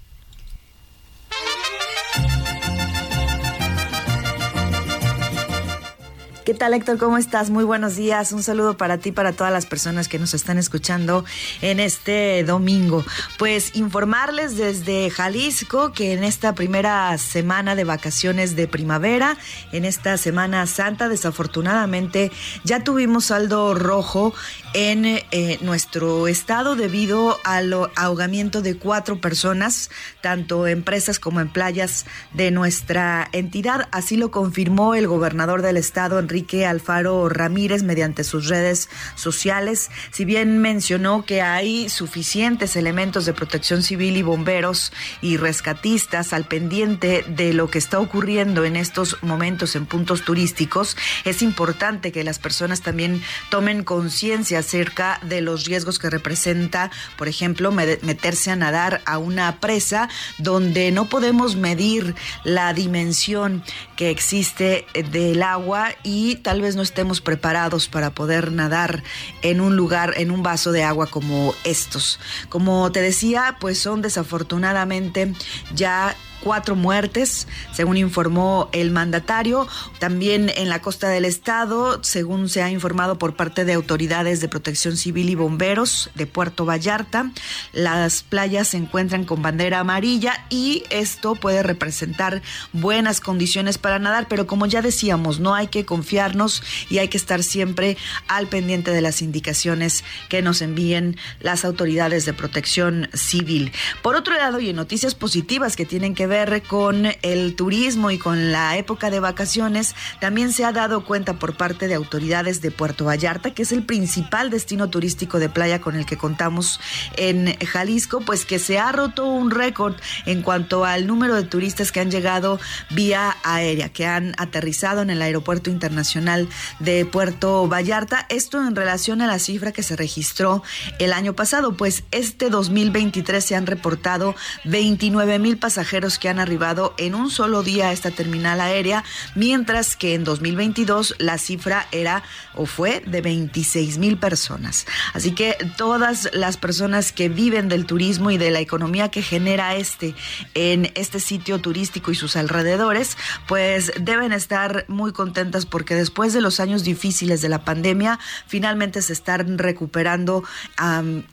¿Qué 6.46 6.54
tal 6.54 6.74
Héctor? 6.74 6.96
¿Cómo 6.98 7.18
estás? 7.18 7.50
Muy 7.50 7.64
buenos 7.64 7.96
días. 7.96 8.30
Un 8.30 8.40
saludo 8.40 8.76
para 8.76 8.98
ti, 8.98 9.10
para 9.10 9.32
todas 9.32 9.52
las 9.52 9.66
personas 9.66 10.06
que 10.06 10.20
nos 10.20 10.32
están 10.32 10.58
escuchando 10.58 11.24
en 11.60 11.80
este 11.80 12.44
domingo. 12.44 13.04
Pues 13.36 13.74
informarles 13.74 14.56
desde 14.56 15.10
Jalisco 15.10 15.90
que 15.90 16.12
en 16.12 16.22
esta 16.22 16.54
primera 16.54 17.18
semana 17.18 17.74
de 17.74 17.82
vacaciones 17.82 18.54
de 18.54 18.68
primavera, 18.68 19.36
en 19.72 19.84
esta 19.84 20.16
Semana 20.18 20.64
Santa, 20.68 21.08
desafortunadamente 21.08 22.30
ya 22.62 22.84
tuvimos 22.84 23.24
saldo 23.24 23.74
rojo 23.74 24.32
en 24.76 25.06
eh, 25.06 25.58
nuestro 25.62 26.28
estado 26.28 26.76
debido 26.76 27.38
al 27.44 27.72
ahogamiento 27.96 28.60
de 28.60 28.76
cuatro 28.76 29.22
personas, 29.22 29.88
tanto 30.20 30.66
en 30.66 30.82
presas 30.82 31.18
como 31.18 31.40
en 31.40 31.48
playas 31.48 32.04
de 32.34 32.50
nuestra 32.50 33.26
entidad. 33.32 33.88
Así 33.90 34.18
lo 34.18 34.30
confirmó 34.30 34.94
el 34.94 35.06
gobernador 35.06 35.62
del 35.62 35.78
estado, 35.78 36.18
Enrique 36.18 36.66
Alfaro 36.66 37.30
Ramírez 37.30 37.84
mediante 37.84 38.22
sus 38.22 38.48
redes 38.48 38.90
sociales. 39.14 39.90
Si 40.12 40.26
bien 40.26 40.58
mencionó 40.58 41.24
que 41.24 41.40
hay 41.40 41.88
suficientes 41.88 42.76
elementos 42.76 43.24
de 43.24 43.32
protección 43.32 43.82
civil 43.82 44.18
y 44.18 44.22
bomberos 44.22 44.92
y 45.22 45.38
rescatistas 45.38 46.34
al 46.34 46.44
pendiente 46.44 47.24
de 47.26 47.54
lo 47.54 47.70
que 47.70 47.78
está 47.78 47.98
ocurriendo 47.98 48.66
en 48.66 48.76
estos 48.76 49.22
momentos 49.22 49.74
en 49.74 49.86
puntos 49.86 50.20
turísticos, 50.22 50.98
es 51.24 51.40
importante 51.40 52.12
que 52.12 52.24
las 52.24 52.38
personas 52.38 52.82
también 52.82 53.22
tomen 53.48 53.82
conciencia 53.82 54.65
acerca 54.66 55.20
de 55.22 55.40
los 55.42 55.64
riesgos 55.64 56.00
que 56.00 56.10
representa, 56.10 56.90
por 57.16 57.28
ejemplo, 57.28 57.70
meterse 57.70 58.50
a 58.50 58.56
nadar 58.56 59.00
a 59.06 59.18
una 59.18 59.60
presa 59.60 60.08
donde 60.38 60.90
no 60.90 61.08
podemos 61.08 61.54
medir 61.54 62.16
la 62.42 62.74
dimensión 62.74 63.62
que 63.94 64.10
existe 64.10 64.84
del 65.12 65.44
agua 65.44 65.90
y 66.02 66.36
tal 66.36 66.62
vez 66.62 66.74
no 66.74 66.82
estemos 66.82 67.20
preparados 67.20 67.86
para 67.86 68.10
poder 68.10 68.50
nadar 68.50 69.04
en 69.42 69.60
un 69.60 69.76
lugar, 69.76 70.14
en 70.16 70.32
un 70.32 70.42
vaso 70.42 70.72
de 70.72 70.82
agua 70.82 71.06
como 71.06 71.54
estos. 71.62 72.18
Como 72.48 72.90
te 72.90 73.00
decía, 73.00 73.56
pues 73.60 73.78
son 73.78 74.02
desafortunadamente 74.02 75.32
ya 75.74 76.16
cuatro 76.42 76.76
muertes, 76.76 77.46
según 77.72 77.96
informó 77.96 78.68
el 78.72 78.90
mandatario. 78.90 79.66
También 79.98 80.50
en 80.56 80.68
la 80.68 80.80
costa 80.80 81.08
del 81.08 81.24
estado, 81.24 82.02
según 82.02 82.48
se 82.48 82.62
ha 82.62 82.70
informado 82.70 83.18
por 83.18 83.36
parte 83.36 83.64
de 83.64 83.72
autoridades 83.72 84.40
de 84.40 84.48
protección 84.48 84.96
civil 84.96 85.28
y 85.30 85.34
bomberos 85.34 86.10
de 86.14 86.26
Puerto 86.26 86.64
Vallarta, 86.64 87.30
las 87.72 88.22
playas 88.22 88.68
se 88.68 88.76
encuentran 88.76 89.24
con 89.24 89.42
bandera 89.42 89.80
amarilla 89.80 90.46
y 90.50 90.84
esto 90.90 91.34
puede 91.34 91.62
representar 91.62 92.42
buenas 92.72 93.20
condiciones 93.20 93.78
para 93.78 93.98
nadar, 93.98 94.26
pero 94.28 94.46
como 94.46 94.66
ya 94.66 94.82
decíamos, 94.82 95.40
no 95.40 95.54
hay 95.54 95.68
que 95.68 95.84
confiarnos 95.84 96.62
y 96.90 96.98
hay 96.98 97.08
que 97.08 97.18
estar 97.18 97.42
siempre 97.42 97.96
al 98.28 98.46
pendiente 98.46 98.90
de 98.90 99.00
las 99.00 99.22
indicaciones 99.22 100.04
que 100.28 100.42
nos 100.42 100.62
envíen 100.62 101.16
las 101.40 101.64
autoridades 101.64 102.24
de 102.24 102.32
protección 102.32 103.08
civil. 103.14 103.72
Por 104.02 104.16
otro 104.16 104.34
lado, 104.36 104.60
y 104.60 104.70
en 104.70 104.76
noticias 104.76 105.14
positivas 105.14 105.76
que 105.76 105.86
tienen 105.86 106.14
que 106.14 106.25
ver 106.26 106.62
con 106.62 107.06
el 107.22 107.56
turismo 107.56 108.10
y 108.10 108.18
con 108.18 108.52
la 108.52 108.76
época 108.76 109.10
de 109.10 109.20
vacaciones, 109.20 109.94
también 110.20 110.52
se 110.52 110.64
ha 110.64 110.72
dado 110.72 111.04
cuenta 111.04 111.34
por 111.34 111.56
parte 111.56 111.88
de 111.88 111.94
autoridades 111.94 112.60
de 112.60 112.70
Puerto 112.70 113.04
Vallarta, 113.04 113.52
que 113.52 113.62
es 113.62 113.72
el 113.72 113.82
principal 113.82 114.50
destino 114.50 114.90
turístico 114.90 115.38
de 115.38 115.48
playa 115.48 115.80
con 115.80 115.96
el 115.96 116.06
que 116.06 116.16
contamos 116.16 116.80
en 117.16 117.56
Jalisco, 117.58 118.20
pues 118.20 118.44
que 118.44 118.58
se 118.58 118.78
ha 118.78 118.92
roto 118.92 119.26
un 119.26 119.50
récord 119.50 119.94
en 120.26 120.42
cuanto 120.42 120.84
al 120.84 121.06
número 121.06 121.34
de 121.34 121.44
turistas 121.44 121.92
que 121.92 122.00
han 122.00 122.10
llegado 122.10 122.58
vía 122.90 123.36
aérea, 123.42 123.88
que 123.88 124.06
han 124.06 124.34
aterrizado 124.38 125.02
en 125.02 125.10
el 125.10 125.22
Aeropuerto 125.22 125.70
Internacional 125.70 126.48
de 126.78 127.04
Puerto 127.04 127.68
Vallarta. 127.68 128.26
Esto 128.28 128.58
en 128.66 128.76
relación 128.76 129.22
a 129.22 129.26
la 129.26 129.38
cifra 129.38 129.72
que 129.72 129.82
se 129.82 129.96
registró 129.96 130.62
el 130.98 131.12
año 131.12 131.34
pasado, 131.34 131.76
pues 131.76 132.04
este 132.10 132.50
2023 132.50 133.44
se 133.44 133.56
han 133.56 133.66
reportado 133.66 134.34
29 134.64 135.38
mil 135.38 135.58
pasajeros 135.58 136.15
que 136.18 136.28
han 136.28 136.38
arribado 136.38 136.94
en 136.98 137.14
un 137.14 137.30
solo 137.30 137.62
día 137.62 137.88
a 137.88 137.92
esta 137.92 138.10
terminal 138.10 138.60
aérea, 138.60 139.04
mientras 139.34 139.96
que 139.96 140.14
en 140.14 140.24
2022 140.24 141.16
la 141.18 141.38
cifra 141.38 141.86
era 141.92 142.22
o 142.54 142.66
fue 142.66 143.02
de 143.06 143.20
26 143.20 143.98
mil 143.98 144.18
personas. 144.18 144.86
Así 145.12 145.32
que 145.32 145.56
todas 145.76 146.28
las 146.32 146.56
personas 146.56 147.12
que 147.12 147.28
viven 147.28 147.68
del 147.68 147.86
turismo 147.86 148.30
y 148.30 148.38
de 148.38 148.50
la 148.50 148.60
economía 148.60 149.10
que 149.10 149.22
genera 149.22 149.76
este 149.76 150.14
en 150.54 150.90
este 150.94 151.20
sitio 151.20 151.60
turístico 151.60 152.10
y 152.10 152.14
sus 152.14 152.36
alrededores, 152.36 153.16
pues 153.46 153.92
deben 154.00 154.32
estar 154.32 154.84
muy 154.88 155.12
contentas 155.12 155.66
porque 155.66 155.94
después 155.94 156.32
de 156.32 156.40
los 156.40 156.60
años 156.60 156.84
difíciles 156.84 157.40
de 157.40 157.48
la 157.48 157.64
pandemia, 157.64 158.18
finalmente 158.46 159.02
se 159.02 159.12
están 159.12 159.58
recuperando 159.58 160.44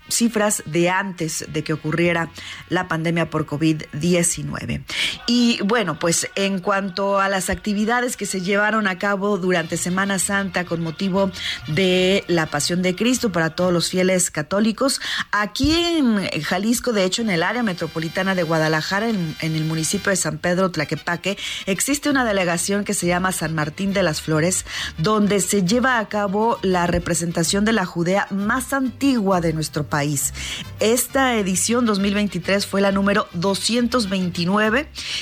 cifras 0.09 0.63
de 0.65 0.89
antes 0.89 1.45
de 1.49 1.63
que 1.63 1.73
ocurriera 1.73 2.29
la 2.69 2.87
pandemia 2.87 3.29
por 3.29 3.45
COVID-19. 3.45 4.72
Y 5.27 5.59
bueno, 5.63 5.99
pues 5.99 6.29
en 6.35 6.59
cuanto 6.59 7.19
a 7.19 7.29
las 7.29 7.49
actividades 7.49 8.17
que 8.17 8.25
se 8.25 8.41
llevaron 8.41 8.87
a 8.87 8.97
cabo 8.97 9.37
durante 9.37 9.77
Semana 9.77 10.19
Santa 10.19 10.65
con 10.65 10.81
motivo 10.81 11.31
de 11.67 12.23
la 12.27 12.47
Pasión 12.47 12.81
de 12.81 12.95
Cristo 12.95 13.31
para 13.31 13.51
todos 13.51 13.71
los 13.71 13.89
fieles 13.89 14.31
católicos, 14.31 15.01
aquí 15.31 15.73
en 15.73 16.29
Jalisco, 16.41 16.93
de 16.93 17.03
hecho 17.03 17.21
en 17.21 17.29
el 17.29 17.43
área 17.43 17.63
metropolitana 17.63 18.35
de 18.35 18.43
Guadalajara, 18.43 19.09
en, 19.09 19.35
el 19.41 19.65
municipio 19.65 20.09
de 20.09 20.15
San 20.15 20.37
Pedro 20.37 20.71
Tlaquepaque, 20.71 21.37
existe 21.65 22.09
una 22.09 22.25
delegación 22.25 22.83
que 22.83 22.93
se 22.93 23.07
llama 23.07 23.31
San 23.31 23.55
Martín 23.55 23.93
de 23.93 24.03
las 24.03 24.21
Flores, 24.21 24.65
donde 24.97 25.39
se 25.39 25.63
lleva 25.63 25.99
a 25.99 26.09
cabo 26.09 26.59
la 26.61 26.87
representación 26.87 27.65
de 27.65 27.73
la 27.73 27.85
Judea 27.85 28.27
más 28.29 28.73
antigua 28.73 29.41
de 29.41 29.53
nuestro 29.53 29.85
país. 29.85 30.33
Esta 30.79 31.35
edición 31.35 31.85
2023 31.85 32.65
fue 32.65 32.81
la 32.81 32.91
número 32.91 33.27
229 33.33 34.62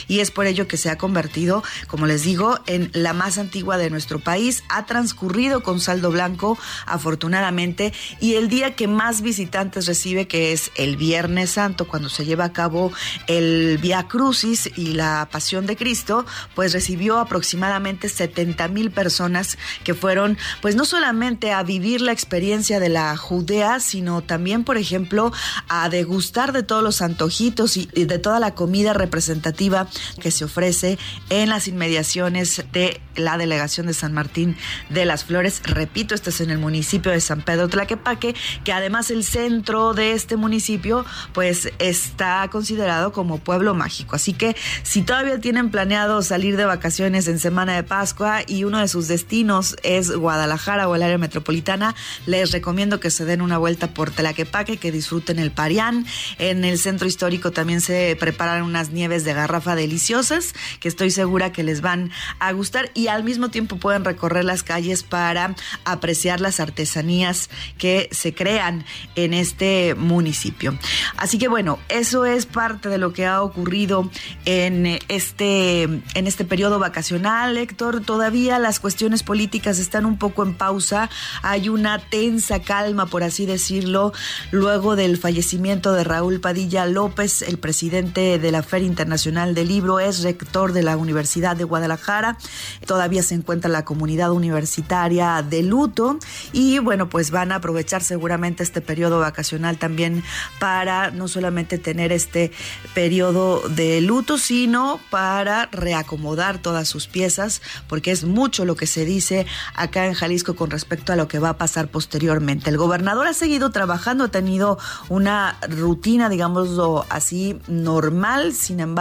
y 0.08 0.20
es 0.20 0.32
por 0.32 0.46
ello 0.46 0.68
que 0.68 0.78
se 0.78 0.90
ha 0.90 0.98
convertido, 0.98 1.64
como 1.88 2.06
les 2.06 2.24
digo, 2.24 2.60
en 2.68 2.90
la 2.94 3.14
más 3.14 3.38
antigua 3.38 3.78
de 3.78 3.90
nuestro 3.90 4.20
país. 4.20 4.64
Ha 4.70 4.86
transcurrido 4.86 5.64
con 5.64 5.80
saldo 5.80 6.12
blanco, 6.12 6.58
afortunadamente, 6.86 7.94
y 8.20 8.36
el 8.36 8.50
día 8.50 8.76
que 8.76 8.88
más 8.88 9.22
visitantes 9.22 9.86
recibe, 9.88 10.28
que 10.28 10.52
es 10.52 10.72
el 10.76 10.98
Viernes 10.98 11.52
Santo, 11.52 11.88
cuando 11.88 12.10
se 12.10 12.26
lleva 12.26 12.46
a 12.46 12.54
cabo 12.54 12.92
el 13.28 13.80
Via 13.82 14.08
Crucis 14.08 14.70
y 14.76 14.94
la 14.94 15.28
Pasión 15.32 15.66
de 15.66 15.76
Cristo, 15.76 16.26
pues 16.56 16.74
recibió 16.74 17.20
aproximadamente 17.20 18.10
70 18.10 18.68
mil 18.68 18.92
personas 18.92 19.58
que 19.84 19.94
fueron, 19.94 20.38
pues 20.62 20.76
no 20.76 20.86
solamente 20.86 21.52
a 21.52 21.64
vivir 21.64 22.02
la 22.02 22.12
experiencia 22.12 22.80
de 22.80 22.90
la 22.90 23.16
Judea, 23.18 23.80
sino 23.80 24.22
también, 24.22 24.64
por 24.64 24.78
ejemplo, 24.78 25.32
a 25.68 25.90
degustar 25.90 26.52
de 26.52 26.64
todos 26.64 26.84
los 26.84 27.02
antojitos 27.02 27.78
y 27.78 27.88
de 27.88 28.20
toda 28.20 28.40
la 28.40 28.56
comida 28.56 28.94
representativa 29.32 29.88
que 30.22 30.32
se 30.32 30.46
ofrece 30.46 30.98
en 31.30 31.50
las 31.50 31.68
inmediaciones 31.68 32.64
de 32.74 33.00
la 33.16 33.38
delegación 33.38 33.88
de 33.88 33.94
San 33.94 34.14
Martín 34.14 34.56
de 34.90 35.06
las 35.06 35.24
Flores. 35.26 35.62
Repito, 35.64 36.16
este 36.16 36.30
es 36.30 36.42
en 36.42 36.50
el 36.50 36.58
municipio 36.58 37.12
de 37.12 37.22
San 37.22 37.42
Pedro 37.42 37.68
Tlaquepaque, 37.68 38.36
que 38.64 38.74
además 38.74 39.12
el 39.12 39.24
centro 39.24 39.94
de 39.94 40.14
este 40.14 40.38
municipio 40.38 41.06
pues 41.34 41.72
está 41.80 42.48
considerado 42.52 43.12
como 43.12 43.38
pueblo 43.38 43.74
mágico. 43.74 44.16
Así 44.16 44.34
que 44.34 44.56
si 44.84 45.02
todavía 45.02 45.40
tienen 45.40 45.72
planeado 45.72 46.22
salir 46.22 46.58
de 46.58 46.66
vacaciones 46.66 47.28
en 47.28 47.40
Semana 47.40 47.76
de 47.76 47.84
Pascua 47.84 48.42
y 48.46 48.64
uno 48.64 48.80
de 48.80 48.88
sus 48.88 49.08
destinos 49.08 49.76
es 49.84 50.12
Guadalajara 50.12 50.88
o 50.88 50.96
el 50.96 51.04
área 51.04 51.18
metropolitana, 51.18 51.96
les 52.26 52.52
recomiendo 52.52 53.00
que 53.00 53.10
se 53.10 53.26
den 53.26 53.42
una 53.42 53.58
vuelta 53.58 53.88
por 53.94 54.12
Tlaquepaque, 54.12 54.78
que 54.78 54.92
disfruten 54.92 55.40
el 55.40 55.52
Parián. 55.52 56.06
En 56.38 56.64
el 56.66 56.78
centro 56.78 57.08
histórico 57.08 57.52
también 57.52 57.82
se 57.82 58.16
preparan 58.20 58.64
unas 58.64 58.92
nieves 58.92 59.21
de 59.24 59.34
garra 59.34 59.52
Rafa 59.52 59.76
deliciosas 59.76 60.54
que 60.80 60.88
estoy 60.88 61.12
segura 61.12 61.52
que 61.52 61.64
les 61.64 61.82
van 61.82 62.10
a 62.40 62.54
gustar 62.54 62.90
y 62.94 63.08
al 63.08 63.26
mismo 63.26 63.50
tiempo 63.50 63.76
pueden 63.76 64.06
recorrer 64.06 64.46
las 64.46 64.64
calles 64.64 65.04
para 65.04 65.56
apreciar 65.84 66.40
las 66.40 66.62
artesanías 66.62 67.50
que 67.78 68.08
se 68.12 68.34
crean 68.34 68.86
en 69.16 69.34
este 69.34 69.94
municipio. 69.96 70.80
Así 71.18 71.38
que 71.38 71.50
bueno, 71.50 71.80
eso 71.90 72.26
es 72.26 72.46
parte 72.46 72.88
de 72.88 72.98
lo 72.98 73.12
que 73.12 73.26
ha 73.26 73.42
ocurrido 73.42 74.10
en 74.46 75.00
este 75.10 75.84
en 75.84 76.28
este 76.28 76.46
periodo 76.46 76.80
vacacional, 76.80 77.58
Héctor. 77.58 78.02
Todavía 78.02 78.58
las 78.58 78.80
cuestiones 78.80 79.24
políticas 79.24 79.80
están 79.80 80.06
un 80.06 80.18
poco 80.18 80.44
en 80.44 80.56
pausa. 80.56 81.10
Hay 81.42 81.68
una 81.68 82.00
tensa 82.00 82.62
calma, 82.62 83.06
por 83.06 83.24
así 83.24 83.46
decirlo, 83.46 84.14
luego 84.52 84.96
del 84.96 85.18
fallecimiento 85.18 85.92
de 85.92 86.06
Raúl 86.06 86.40
Padilla 86.40 86.86
López, 86.86 87.42
el 87.42 87.58
presidente 87.58 88.40
de 88.40 88.52
la 88.52 88.64
Feria 88.64 88.88
Internacional 88.88 89.11
del 89.12 89.68
Libro, 89.68 90.00
es 90.00 90.24
rector 90.24 90.72
de 90.72 90.84
la 90.84 90.96
Universidad 90.96 91.58
de 91.58 91.66
Guadalajara. 91.66 92.38
Todavía 92.86 93.22
se 93.24 93.36
encuentra 93.36 93.70
la 93.70 93.84
comunidad 93.84 94.32
universitaria 94.32 95.42
de 95.42 95.64
luto 95.64 96.18
y 96.54 96.80
bueno, 96.80 97.10
pues 97.10 97.30
van 97.30 97.52
a 97.52 97.56
aprovechar 97.56 98.04
seguramente 98.04 98.64
este 98.64 98.80
periodo 98.80 99.20
vacacional 99.20 99.78
también 99.78 100.24
para 100.62 101.12
no 101.12 101.28
solamente 101.28 101.78
tener 101.78 102.14
este 102.14 102.54
periodo 102.94 103.68
de 103.68 104.00
luto, 104.00 104.38
sino 104.38 105.02
para 105.10 105.66
reacomodar 105.74 106.60
todas 106.60 106.88
sus 106.88 107.08
piezas, 107.08 107.62
porque 107.90 108.12
es 108.12 108.24
mucho 108.24 108.64
lo 108.64 108.78
que 108.78 108.88
se 108.88 109.04
dice 109.04 109.46
acá 109.76 110.06
en 110.06 110.14
Jalisco 110.14 110.56
con 110.56 110.72
respecto 110.72 111.12
a 111.12 111.18
lo 111.18 111.28
que 111.28 111.40
va 111.40 111.50
a 111.50 111.58
pasar 111.58 111.90
posteriormente. 111.90 112.70
El 112.70 112.78
gobernador 112.78 113.28
ha 113.28 113.34
seguido 113.34 113.72
trabajando, 113.72 114.24
ha 114.24 114.30
tenido 114.30 114.78
una 115.10 115.58
rutina, 115.70 116.30
digámoslo 116.30 117.06
así, 117.10 117.60
normal, 117.68 118.54
sin 118.54 118.80
embargo, 118.80 119.01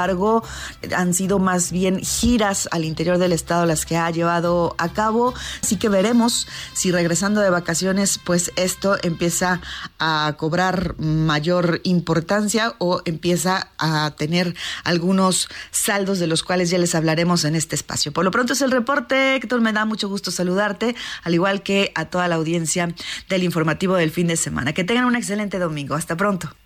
han 0.97 1.15
sido 1.15 1.39
más 1.39 1.73
bien 1.73 2.01
giras 2.01 2.69
al 2.73 2.85
interior 2.85 3.19
del 3.19 3.33
estado 3.33 3.67
las 3.67 3.85
que 3.85 3.97
ha 3.97 4.11
llevado 4.11 4.75
a 4.79 4.89
cabo. 4.91 5.35
Así 5.63 5.77
que 5.77 5.89
veremos 5.89 6.47
si 6.73 6.93
regresando 6.93 7.41
de 7.41 7.51
vacaciones, 7.51 8.19
pues 8.25 8.53
esto 8.57 8.97
empieza 9.03 9.61
a 9.99 10.35
cobrar 10.39 10.95
mayor 10.99 11.81
importancia 11.85 12.75
o 12.79 13.03
empieza 13.05 13.69
a 13.79 14.13
tener 14.17 14.55
algunos 14.85 15.49
saldos 15.71 16.19
de 16.19 16.27
los 16.27 16.43
cuales 16.43 16.71
ya 16.71 16.79
les 16.79 16.95
hablaremos 16.95 17.45
en 17.45 17.57
este 17.57 17.75
espacio. 17.75 18.13
Por 18.13 18.25
lo 18.25 18.31
pronto 18.31 18.53
es 18.53 18.63
el 18.63 18.71
reporte, 18.71 19.37
Héctor, 19.37 19.61
me 19.61 19.73
da 19.73 19.85
mucho 19.85 20.09
gusto 20.09 20.31
saludarte, 20.31 20.95
al 21.23 21.35
igual 21.35 21.63
que 21.63 21.93
a 21.95 22.07
toda 22.07 22.29
la 22.29 22.37
audiencia 22.37 22.95
del 23.29 23.45
informativo 23.45 23.97
del 23.97 24.11
fin 24.11 24.27
de 24.27 24.37
semana. 24.37 24.73
Que 24.73 24.85
tengan 24.85 25.05
un 25.05 25.17
excelente 25.17 25.59
domingo. 25.59 25.95
Hasta 25.95 26.17
pronto. 26.17 26.60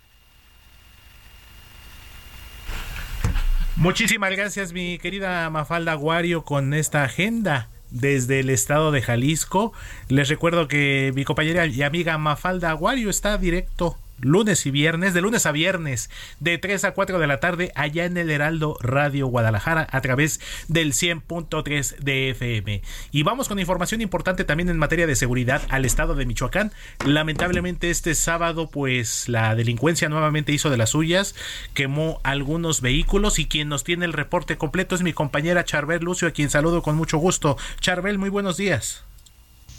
Muchísimas 3.77 4.31
gracias, 4.31 4.71
mi 4.71 4.97
querida 4.99 5.49
Mafalda 5.49 5.91
Aguario, 5.91 6.43
con 6.43 6.73
esta 6.73 7.03
agenda 7.03 7.67
desde 7.91 8.39
el 8.39 8.49
estado 8.49 8.91
de 8.91 9.01
Jalisco. 9.01 9.73
Les 10.07 10.29
recuerdo 10.29 10.69
que 10.69 11.11
mi 11.13 11.25
compañera 11.25 11.65
y 11.65 11.81
amiga 11.83 12.17
Mafalda 12.17 12.69
Aguario 12.69 13.09
está 13.09 13.37
directo 13.37 13.97
lunes 14.19 14.65
y 14.65 14.71
viernes, 14.71 15.13
de 15.13 15.21
lunes 15.21 15.45
a 15.45 15.51
viernes, 15.51 16.09
de 16.39 16.57
3 16.57 16.85
a 16.85 16.91
4 16.91 17.19
de 17.19 17.27
la 17.27 17.39
tarde, 17.39 17.71
allá 17.75 18.05
en 18.05 18.17
el 18.17 18.29
Heraldo 18.29 18.77
Radio 18.81 19.27
Guadalajara, 19.27 19.87
a 19.91 20.01
través 20.01 20.39
del 20.67 20.93
100.3 20.93 21.97
de 21.97 22.29
FM. 22.29 22.81
Y 23.11 23.23
vamos 23.23 23.47
con 23.47 23.59
información 23.59 24.01
importante 24.01 24.43
también 24.43 24.69
en 24.69 24.77
materia 24.77 25.07
de 25.07 25.15
seguridad 25.15 25.61
al 25.69 25.85
estado 25.85 26.15
de 26.15 26.25
Michoacán. 26.25 26.71
Lamentablemente 27.05 27.89
este 27.89 28.15
sábado, 28.15 28.69
pues 28.69 29.27
la 29.29 29.55
delincuencia 29.55 30.09
nuevamente 30.09 30.51
hizo 30.51 30.69
de 30.69 30.77
las 30.77 30.91
suyas, 30.91 31.35
quemó 31.73 32.19
algunos 32.23 32.81
vehículos 32.81 33.39
y 33.39 33.45
quien 33.45 33.69
nos 33.69 33.83
tiene 33.83 34.05
el 34.05 34.13
reporte 34.13 34.57
completo 34.57 34.95
es 34.95 35.01
mi 35.01 35.13
compañera 35.13 35.65
Charbel 35.65 36.03
Lucio, 36.03 36.27
a 36.27 36.31
quien 36.31 36.49
saludo 36.49 36.81
con 36.81 36.95
mucho 36.95 37.17
gusto. 37.17 37.57
Charbel, 37.79 38.17
muy 38.17 38.29
buenos 38.29 38.57
días. 38.57 39.03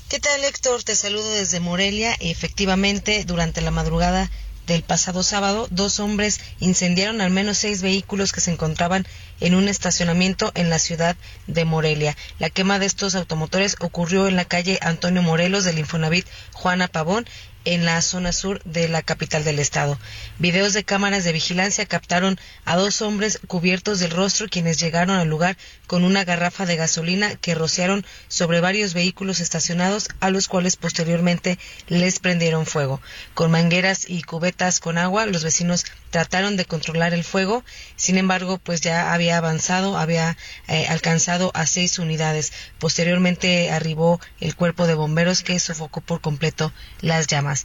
¿Qué 0.08 0.20
tal, 0.20 0.44
Héctor? 0.44 0.84
Te 0.84 0.94
saludo 0.94 1.28
desde 1.32 1.58
Morelia. 1.58 2.14
Efectivamente, 2.20 3.24
durante 3.24 3.60
la 3.60 3.72
madrugada 3.72 4.30
del 4.68 4.84
pasado 4.84 5.24
sábado, 5.24 5.66
dos 5.72 5.98
hombres 5.98 6.40
incendiaron 6.60 7.20
al 7.20 7.30
menos 7.30 7.58
seis 7.58 7.82
vehículos 7.82 8.32
que 8.32 8.40
se 8.40 8.52
encontraban 8.52 9.04
en 9.40 9.56
un 9.56 9.66
estacionamiento 9.66 10.52
en 10.54 10.70
la 10.70 10.78
ciudad 10.78 11.16
de 11.48 11.64
Morelia. 11.64 12.16
La 12.38 12.50
quema 12.50 12.78
de 12.78 12.86
estos 12.86 13.16
automotores 13.16 13.74
ocurrió 13.80 14.28
en 14.28 14.36
la 14.36 14.44
calle 14.44 14.78
Antonio 14.80 15.22
Morelos 15.22 15.64
del 15.64 15.80
Infonavit 15.80 16.26
Juana 16.52 16.86
Pavón 16.86 17.26
en 17.66 17.84
la 17.84 18.00
zona 18.00 18.32
sur 18.32 18.62
de 18.64 18.88
la 18.88 19.02
capital 19.02 19.44
del 19.44 19.58
estado. 19.58 19.98
Videos 20.38 20.72
de 20.72 20.84
cámaras 20.84 21.24
de 21.24 21.32
vigilancia 21.32 21.84
captaron 21.84 22.38
a 22.64 22.76
dos 22.76 23.02
hombres 23.02 23.40
cubiertos 23.46 23.98
del 23.98 24.12
rostro 24.12 24.48
quienes 24.48 24.80
llegaron 24.80 25.16
al 25.16 25.28
lugar 25.28 25.58
con 25.86 26.04
una 26.04 26.24
garrafa 26.24 26.64
de 26.64 26.76
gasolina 26.76 27.34
que 27.36 27.54
rociaron 27.54 28.06
sobre 28.28 28.60
varios 28.60 28.94
vehículos 28.94 29.40
estacionados 29.40 30.08
a 30.20 30.30
los 30.30 30.48
cuales 30.48 30.76
posteriormente 30.76 31.58
les 31.88 32.20
prendieron 32.20 32.66
fuego. 32.66 33.00
Con 33.34 33.50
mangueras 33.50 34.08
y 34.08 34.22
cubetas 34.22 34.80
con 34.80 34.96
agua, 34.96 35.26
los 35.26 35.42
vecinos 35.42 35.84
trataron 36.10 36.56
de 36.56 36.64
controlar 36.64 37.14
el 37.14 37.24
fuego, 37.24 37.64
sin 37.96 38.16
embargo, 38.16 38.58
pues 38.58 38.80
ya 38.80 39.12
había 39.12 39.38
avanzado, 39.38 39.98
había 39.98 40.36
eh, 40.68 40.86
alcanzado 40.88 41.50
a 41.54 41.66
seis 41.66 41.98
unidades. 41.98 42.52
Posteriormente 42.78 43.70
arribó 43.70 44.20
el 44.40 44.54
cuerpo 44.54 44.86
de 44.86 44.94
bomberos 44.94 45.42
que 45.42 45.58
sofocó 45.58 46.00
por 46.00 46.20
completo 46.20 46.72
las 47.00 47.26
llamas. 47.26 47.55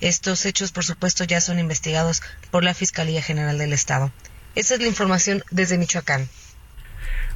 Estos 0.00 0.46
hechos, 0.46 0.70
por 0.70 0.84
supuesto, 0.84 1.24
ya 1.24 1.40
son 1.40 1.58
investigados 1.58 2.22
por 2.50 2.62
la 2.62 2.74
Fiscalía 2.74 3.22
General 3.22 3.58
del 3.58 3.72
Estado. 3.72 4.12
Esa 4.54 4.74
es 4.74 4.80
la 4.80 4.86
información 4.86 5.42
desde 5.50 5.78
Michoacán. 5.78 6.28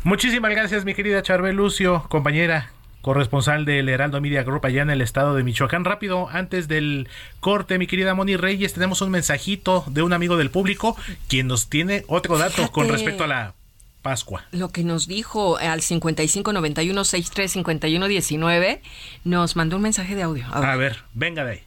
Muchísimas 0.04 0.50
gracias, 0.50 0.84
mi 0.84 0.94
querida 0.94 1.22
Charbel 1.22 1.56
Lucio, 1.56 2.06
compañera 2.08 2.70
corresponsal 3.04 3.64
del 3.66 3.88
Heraldo 3.88 4.20
Media 4.20 4.42
Group 4.42 4.64
allá 4.64 4.82
en 4.82 4.90
el 4.90 5.00
estado 5.02 5.34
de 5.34 5.42
Michoacán. 5.42 5.84
Rápido, 5.84 6.28
antes 6.30 6.68
del 6.68 7.08
corte, 7.40 7.78
mi 7.78 7.86
querida 7.86 8.14
Moni 8.14 8.36
Reyes, 8.36 8.72
tenemos 8.72 9.02
un 9.02 9.10
mensajito 9.10 9.84
de 9.88 10.00
un 10.02 10.14
amigo 10.14 10.38
del 10.38 10.50
público 10.50 10.96
quien 11.28 11.46
nos 11.46 11.68
tiene 11.68 12.04
otro 12.08 12.38
dato 12.38 12.72
con 12.72 12.88
respecto 12.88 13.24
a 13.24 13.26
la 13.26 13.52
Pascua. 14.00 14.46
Lo 14.52 14.70
que 14.70 14.84
nos 14.84 15.06
dijo 15.06 15.58
al 15.58 15.80
5591-635119, 15.80 18.80
nos 19.24 19.56
mandó 19.56 19.76
un 19.76 19.82
mensaje 19.82 20.14
de 20.14 20.22
audio. 20.22 20.46
A 20.50 20.60
ver, 20.60 20.68
a 20.68 20.76
ver 20.76 21.04
venga 21.14 21.44
de 21.44 21.52
ahí. 21.52 21.60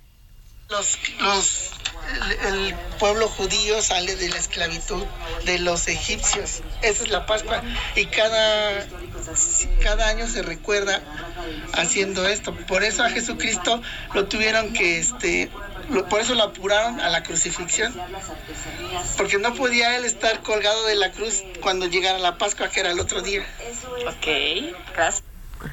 Los, 0.70 0.98
los 1.20 1.72
el, 2.46 2.76
pueblo 3.00 3.28
judío 3.28 3.82
sale 3.82 4.16
de 4.16 4.30
la 4.30 4.38
esclavitud 4.38 5.04
de 5.46 5.60
los 5.60 5.88
egipcios. 5.88 6.62
Esa 6.82 7.04
es 7.04 7.10
la 7.10 7.26
Pascua. 7.26 7.62
Y 7.96 8.06
cada, 8.08 8.88
cada 9.84 10.10
año 10.10 10.28
se 10.28 10.42
recuerda 10.42 11.02
haciendo 11.74 12.28
esto. 12.28 12.56
Por 12.56 12.84
eso 12.84 13.04
a 13.04 13.10
Jesucristo 13.10 13.82
lo 14.14 14.26
tuvieron 14.28 14.74
que, 14.74 15.00
este, 15.00 15.52
por 16.10 16.22
eso 16.22 16.34
lo 16.34 16.44
apuraron 16.44 17.00
a 17.00 17.10
la 17.10 17.24
crucifixión. 17.24 17.94
Porque 19.16 19.38
no 19.38 19.54
podía 19.54 19.96
él 19.96 20.06
estar 20.06 20.42
colgado 20.42 20.86
de 20.88 20.96
la 20.96 21.12
cruz 21.12 21.44
cuando 21.62 21.86
llegara 21.86 22.18
la 22.18 22.38
Pascua, 22.38 22.70
que 22.70 22.80
era 22.80 22.92
el 22.92 23.00
otro 23.00 23.22
día. 23.22 23.46
Ok, 24.08 24.76
gracias. 24.94 25.27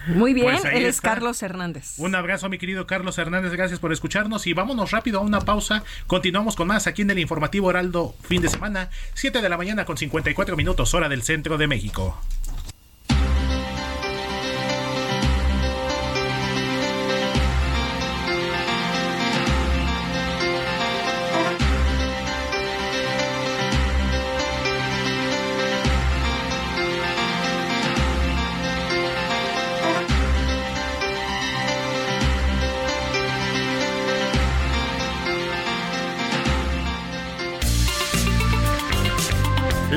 Muy 0.07 0.35
bien, 0.35 0.59
pues 0.61 0.64
él 0.64 0.85
es 0.85 1.01
Carlos 1.01 1.43
Hernández. 1.43 1.95
Un 1.99 2.14
abrazo, 2.14 2.49
mi 2.49 2.59
querido 2.59 2.87
Carlos 2.87 3.18
Hernández, 3.18 3.53
gracias 3.53 3.80
por 3.80 3.93
escucharnos 3.93 4.47
y 4.47 4.53
vámonos 4.53 4.91
rápido 4.91 5.20
a 5.20 5.22
una 5.22 5.41
pausa. 5.41 5.85
Continuamos 6.07 6.57
con 6.57 6.68
más 6.68 6.87
aquí 6.87 7.03
en 7.03 7.11
el 7.11 7.18
informativo 7.18 7.70
Heraldo 7.70 8.14
fin 8.22 8.43
de 8.43 8.49
semana, 8.49 8.91
7 9.14 9.41
de 9.41 9.49
la 9.49 9.57
mañana 9.57 9.85
con 9.85 9.97
54 9.97 10.57
minutos 10.57 10.95
hora 10.95 11.09
del 11.09 11.22
centro 11.22 11.59
de 11.59 11.66
México. 11.66 12.20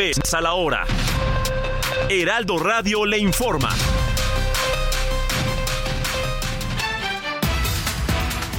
Es 0.00 0.34
a 0.34 0.40
la 0.40 0.54
hora. 0.54 0.86
Heraldo 2.08 2.58
Radio 2.58 3.04
le 3.04 3.18
informa. 3.18 3.68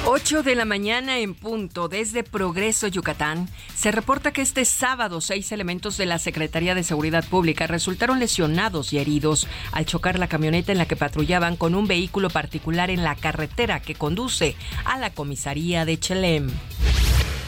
8 0.05 0.43
de 0.43 0.55
la 0.55 0.65
mañana 0.65 1.17
en 1.17 1.33
punto 1.33 1.89
desde 1.89 2.23
Progreso, 2.23 2.87
Yucatán, 2.87 3.49
se 3.75 3.91
reporta 3.91 4.31
que 4.31 4.43
este 4.43 4.63
sábado 4.65 5.19
seis 5.19 5.51
elementos 5.51 5.97
de 5.97 6.05
la 6.05 6.19
Secretaría 6.19 6.75
de 6.75 6.83
Seguridad 6.83 7.25
Pública 7.27 7.67
resultaron 7.67 8.19
lesionados 8.19 8.93
y 8.93 8.99
heridos 8.99 9.47
al 9.71 9.87
chocar 9.87 10.19
la 10.19 10.27
camioneta 10.27 10.71
en 10.71 10.77
la 10.77 10.85
que 10.85 10.95
patrullaban 10.95 11.57
con 11.57 11.73
un 11.73 11.87
vehículo 11.87 12.29
particular 12.29 12.91
en 12.91 13.03
la 13.03 13.15
carretera 13.15 13.81
que 13.81 13.95
conduce 13.95 14.55
a 14.85 14.99
la 14.99 15.09
comisaría 15.09 15.85
de 15.85 15.99
Chelem. 15.99 16.51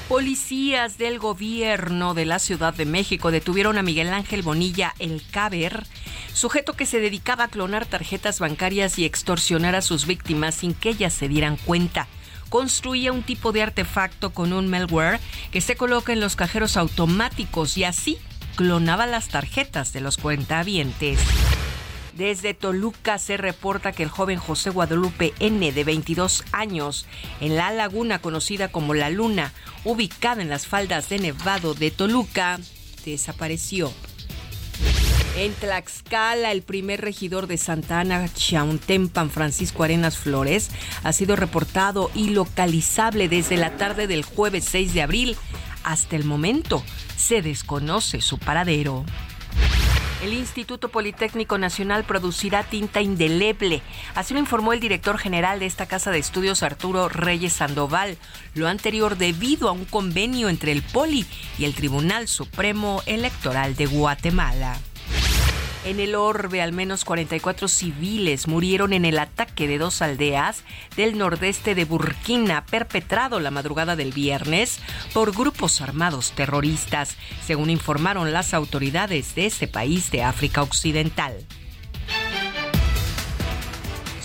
Policías 0.08 0.98
del 0.98 1.20
gobierno 1.20 2.14
de 2.14 2.24
la 2.24 2.40
Ciudad 2.40 2.74
de 2.74 2.86
México 2.86 3.30
detuvieron 3.30 3.78
a 3.78 3.84
Miguel 3.84 4.14
Ángel 4.14 4.42
Bonilla 4.42 4.94
El 5.00 5.22
Caber, 5.32 5.86
sujeto 6.32 6.72
que 6.74 6.86
se 6.86 7.02
dedicaba 7.02 7.44
a 7.44 7.48
clonar 7.50 7.86
tarjetas 7.86 8.40
bancarias 8.40 8.98
y 9.00 9.04
extorsionar 9.04 9.76
a 9.76 9.82
sus 9.82 10.06
víctimas 10.06 10.56
sin 10.56 10.74
que 10.74 10.90
ellas 10.90 11.14
se 11.14 11.28
dieran 11.28 11.58
cuenta. 11.58 12.08
Construía 12.48 13.12
un 13.12 13.22
tipo 13.22 13.52
de 13.52 13.64
artefacto 13.64 14.30
con 14.30 14.54
un 14.54 14.70
malware 14.70 15.20
que 15.52 15.60
se 15.60 15.76
coloca 15.76 16.14
en 16.14 16.22
los 16.22 16.38
cajeros 16.38 16.78
automáticos 16.78 17.78
y 17.78 17.84
así 17.84 18.18
clonaba 18.56 19.08
las 19.08 19.28
tarjetas 19.28 19.92
de 19.92 20.00
los 20.00 20.16
cuentavientes. 20.16 21.20
Desde 22.18 22.56
Toluca 22.56 23.20
se 23.20 23.38
reporta 23.38 23.92
que 23.92 24.02
el 24.02 24.10
joven 24.10 24.40
José 24.40 24.72
Guadalupe 24.72 25.36
N, 25.40 25.72
de 25.72 25.84
22 25.84 26.44
años, 26.52 27.06
en 27.42 27.56
la 27.56 27.70
laguna 27.70 28.20
conocida 28.20 28.70
como 28.70 28.96
La 28.96 29.12
Luna, 29.12 29.54
ubicada 29.84 30.42
en 30.42 30.50
las 30.50 30.66
faldas 30.66 31.10
de 31.10 31.20
Nevado 31.20 31.76
de 31.76 31.92
Toluca, 31.92 32.60
desapareció. 33.06 33.94
En 35.38 35.54
Tlaxcala, 35.54 36.52
el 36.52 36.64
primer 36.64 37.02
regidor 37.02 37.46
de 37.46 37.58
Santa 37.58 38.00
Ana, 38.00 38.28
Chauntempan, 38.34 39.30
Francisco 39.30 39.84
Arenas 39.84 40.18
Flores, 40.18 40.72
ha 41.04 41.14
sido 41.14 41.36
reportado 41.36 42.10
y 42.16 42.32
localizable 42.32 43.30
desde 43.30 43.58
la 43.58 43.78
tarde 43.78 44.08
del 44.08 44.24
jueves 44.24 44.66
6 44.66 44.96
de 44.96 45.04
abril. 45.04 45.38
Hasta 45.84 46.16
el 46.16 46.24
momento 46.24 46.84
se 47.16 47.44
desconoce 47.44 48.22
su 48.22 48.40
paradero. 48.40 49.06
El 50.24 50.34
Instituto 50.34 50.90
Politécnico 50.90 51.60
Nacional 51.60 52.04
producirá 52.04 52.64
tinta 52.64 53.02
indeleble. 53.02 53.84
Así 54.16 54.34
lo 54.34 54.40
informó 54.40 54.74
el 54.74 54.80
director 54.80 55.20
general 55.20 55.60
de 55.60 55.68
esta 55.68 55.86
casa 55.86 56.10
de 56.10 56.18
estudios, 56.18 56.64
Arturo 56.64 57.08
Reyes 57.08 57.54
Sandoval. 57.54 58.18
Lo 58.56 58.68
anterior 58.68 59.18
debido 59.18 59.70
a 59.70 59.74
un 59.74 59.86
convenio 59.86 60.50
entre 60.50 60.72
el 60.72 60.82
Poli 60.82 61.26
y 61.60 61.66
el 61.66 61.76
Tribunal 61.76 62.28
Supremo 62.28 63.04
Electoral 63.06 63.76
de 63.76 63.86
Guatemala. 63.86 64.80
En 65.86 66.00
el 66.00 66.16
orbe, 66.16 66.62
al 66.62 66.74
menos 66.74 67.06
44 67.06 67.68
civiles 67.68 68.48
murieron 68.48 68.94
en 68.94 69.06
el 69.06 69.20
ataque 69.20 69.68
de 69.68 69.78
dos 69.78 70.02
aldeas 70.02 70.64
del 70.98 71.18
nordeste 71.18 71.76
de 71.76 71.86
Burkina, 71.86 72.66
perpetrado 72.66 73.40
la 73.40 73.52
madrugada 73.52 73.96
del 73.96 74.12
viernes 74.12 74.80
por 75.14 75.34
grupos 75.34 75.80
armados 75.80 76.32
terroristas, 76.32 77.16
según 77.46 77.70
informaron 77.70 78.34
las 78.34 78.54
autoridades 78.54 79.36
de 79.36 79.46
este 79.46 79.68
país 79.68 80.12
de 80.12 80.24
África 80.24 80.62
Occidental. 80.62 81.46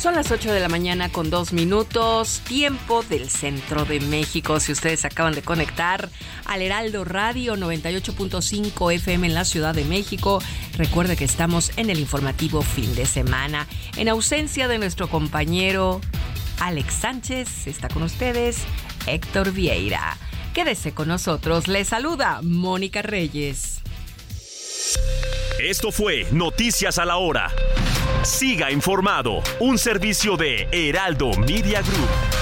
Son 0.03 0.17
las 0.17 0.33
8 0.33 0.53
de 0.53 0.59
la 0.59 0.69
mañana 0.69 1.13
con 1.13 1.31
dos 1.31 1.53
minutos, 1.53 2.41
tiempo 2.41 3.05
del 3.05 3.31
centro 3.31 3.85
de 3.85 4.01
México. 4.01 4.59
Si 4.59 4.73
ustedes 4.73 5.05
acaban 5.05 5.33
de 5.33 5.43
conectar 5.43 6.11
al 6.45 6.61
Heraldo 6.61 7.05
Radio 7.05 7.55
98.5 7.55 8.95
FM 8.95 9.29
en 9.29 9.35
la 9.35 9.45
Ciudad 9.45 9.77
de 9.77 9.85
México, 9.85 10.43
recuerde 10.77 11.15
que 11.15 11.25
estamos 11.25 11.71
en 11.77 11.89
el 11.89 12.01
informativo 12.01 12.63
fin 12.63 12.93
de 12.97 13.07
semana. 13.07 13.69
En 13.97 14.09
ausencia 14.09 14.67
de 14.67 14.79
nuestro 14.79 15.09
compañero 15.09 16.01
Alex 16.59 16.95
Sánchez, 16.95 17.69
está 17.69 17.87
con 17.87 18.03
ustedes 18.03 18.59
Héctor 19.07 19.53
Vieira. 19.53 20.17
Quédese 20.53 20.93
con 20.93 21.07
nosotros, 21.07 21.69
le 21.69 21.85
saluda 21.85 22.41
Mónica 22.43 23.03
Reyes. 23.03 23.83
Esto 25.61 25.93
fue 25.93 26.27
Noticias 26.33 26.99
a 26.99 27.05
la 27.05 27.19
Hora. 27.19 27.53
Siga 28.25 28.71
informado, 28.71 29.43
un 29.59 29.79
servicio 29.79 30.37
de 30.37 30.69
Heraldo 30.71 31.33
Media 31.35 31.83
Group. 31.83 32.42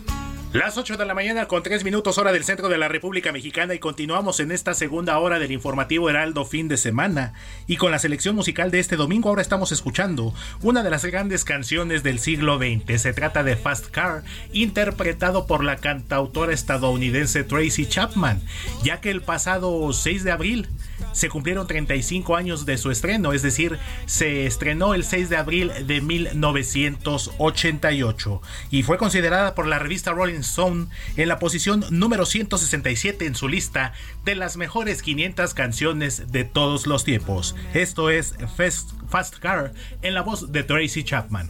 Las 0.53 0.77
8 0.77 0.97
de 0.97 1.05
la 1.05 1.13
mañana 1.13 1.47
con 1.47 1.63
3 1.63 1.85
minutos 1.85 2.17
hora 2.17 2.33
del 2.33 2.43
centro 2.43 2.67
de 2.67 2.77
la 2.77 2.89
República 2.89 3.31
Mexicana 3.31 3.73
y 3.73 3.79
continuamos 3.79 4.41
en 4.41 4.51
esta 4.51 4.73
segunda 4.73 5.17
hora 5.17 5.39
del 5.39 5.53
informativo 5.53 6.09
Heraldo 6.09 6.43
fin 6.43 6.67
de 6.67 6.75
semana 6.75 7.31
y 7.67 7.77
con 7.77 7.89
la 7.89 7.99
selección 7.99 8.35
musical 8.35 8.69
de 8.69 8.79
este 8.79 8.97
domingo 8.97 9.29
ahora 9.29 9.41
estamos 9.41 9.71
escuchando 9.71 10.33
una 10.61 10.83
de 10.83 10.89
las 10.89 11.05
grandes 11.05 11.45
canciones 11.45 12.03
del 12.03 12.19
siglo 12.19 12.57
XX. 12.57 13.01
Se 13.01 13.13
trata 13.13 13.43
de 13.43 13.55
Fast 13.55 13.91
Car, 13.91 14.25
interpretado 14.51 15.47
por 15.47 15.63
la 15.63 15.77
cantautora 15.77 16.51
estadounidense 16.51 17.45
Tracy 17.45 17.85
Chapman, 17.85 18.41
ya 18.83 18.99
que 18.99 19.09
el 19.09 19.21
pasado 19.21 19.93
6 19.93 20.25
de 20.25 20.31
abril 20.31 20.67
se 21.13 21.29
cumplieron 21.29 21.67
35 21.67 22.35
años 22.35 22.65
de 22.65 22.77
su 22.77 22.91
estreno, 22.91 23.31
es 23.33 23.41
decir, 23.41 23.77
se 24.05 24.45
estrenó 24.45 24.93
el 24.93 25.03
6 25.03 25.29
de 25.29 25.37
abril 25.37 25.71
de 25.85 26.01
1988 26.01 28.41
y 28.69 28.83
fue 28.83 28.97
considerada 28.97 29.55
por 29.55 29.67
la 29.67 29.79
revista 29.79 30.11
Rolling 30.11 30.41
Stone 30.41 30.87
en 31.17 31.27
la 31.27 31.39
posición 31.39 31.85
número 31.89 32.25
167 32.25 33.25
en 33.25 33.35
su 33.35 33.47
lista 33.47 33.93
de 34.25 34.35
las 34.35 34.57
mejores 34.57 35.01
500 35.01 35.53
canciones 35.53 36.31
de 36.31 36.43
todos 36.43 36.87
los 36.87 37.03
tiempos. 37.03 37.55
Esto 37.73 38.09
es 38.09 38.35
Fast, 38.55 38.91
Fast 39.09 39.39
Car 39.39 39.73
en 40.01 40.13
la 40.13 40.21
voz 40.21 40.51
de 40.51 40.63
Tracy 40.63 41.03
Chapman. 41.03 41.49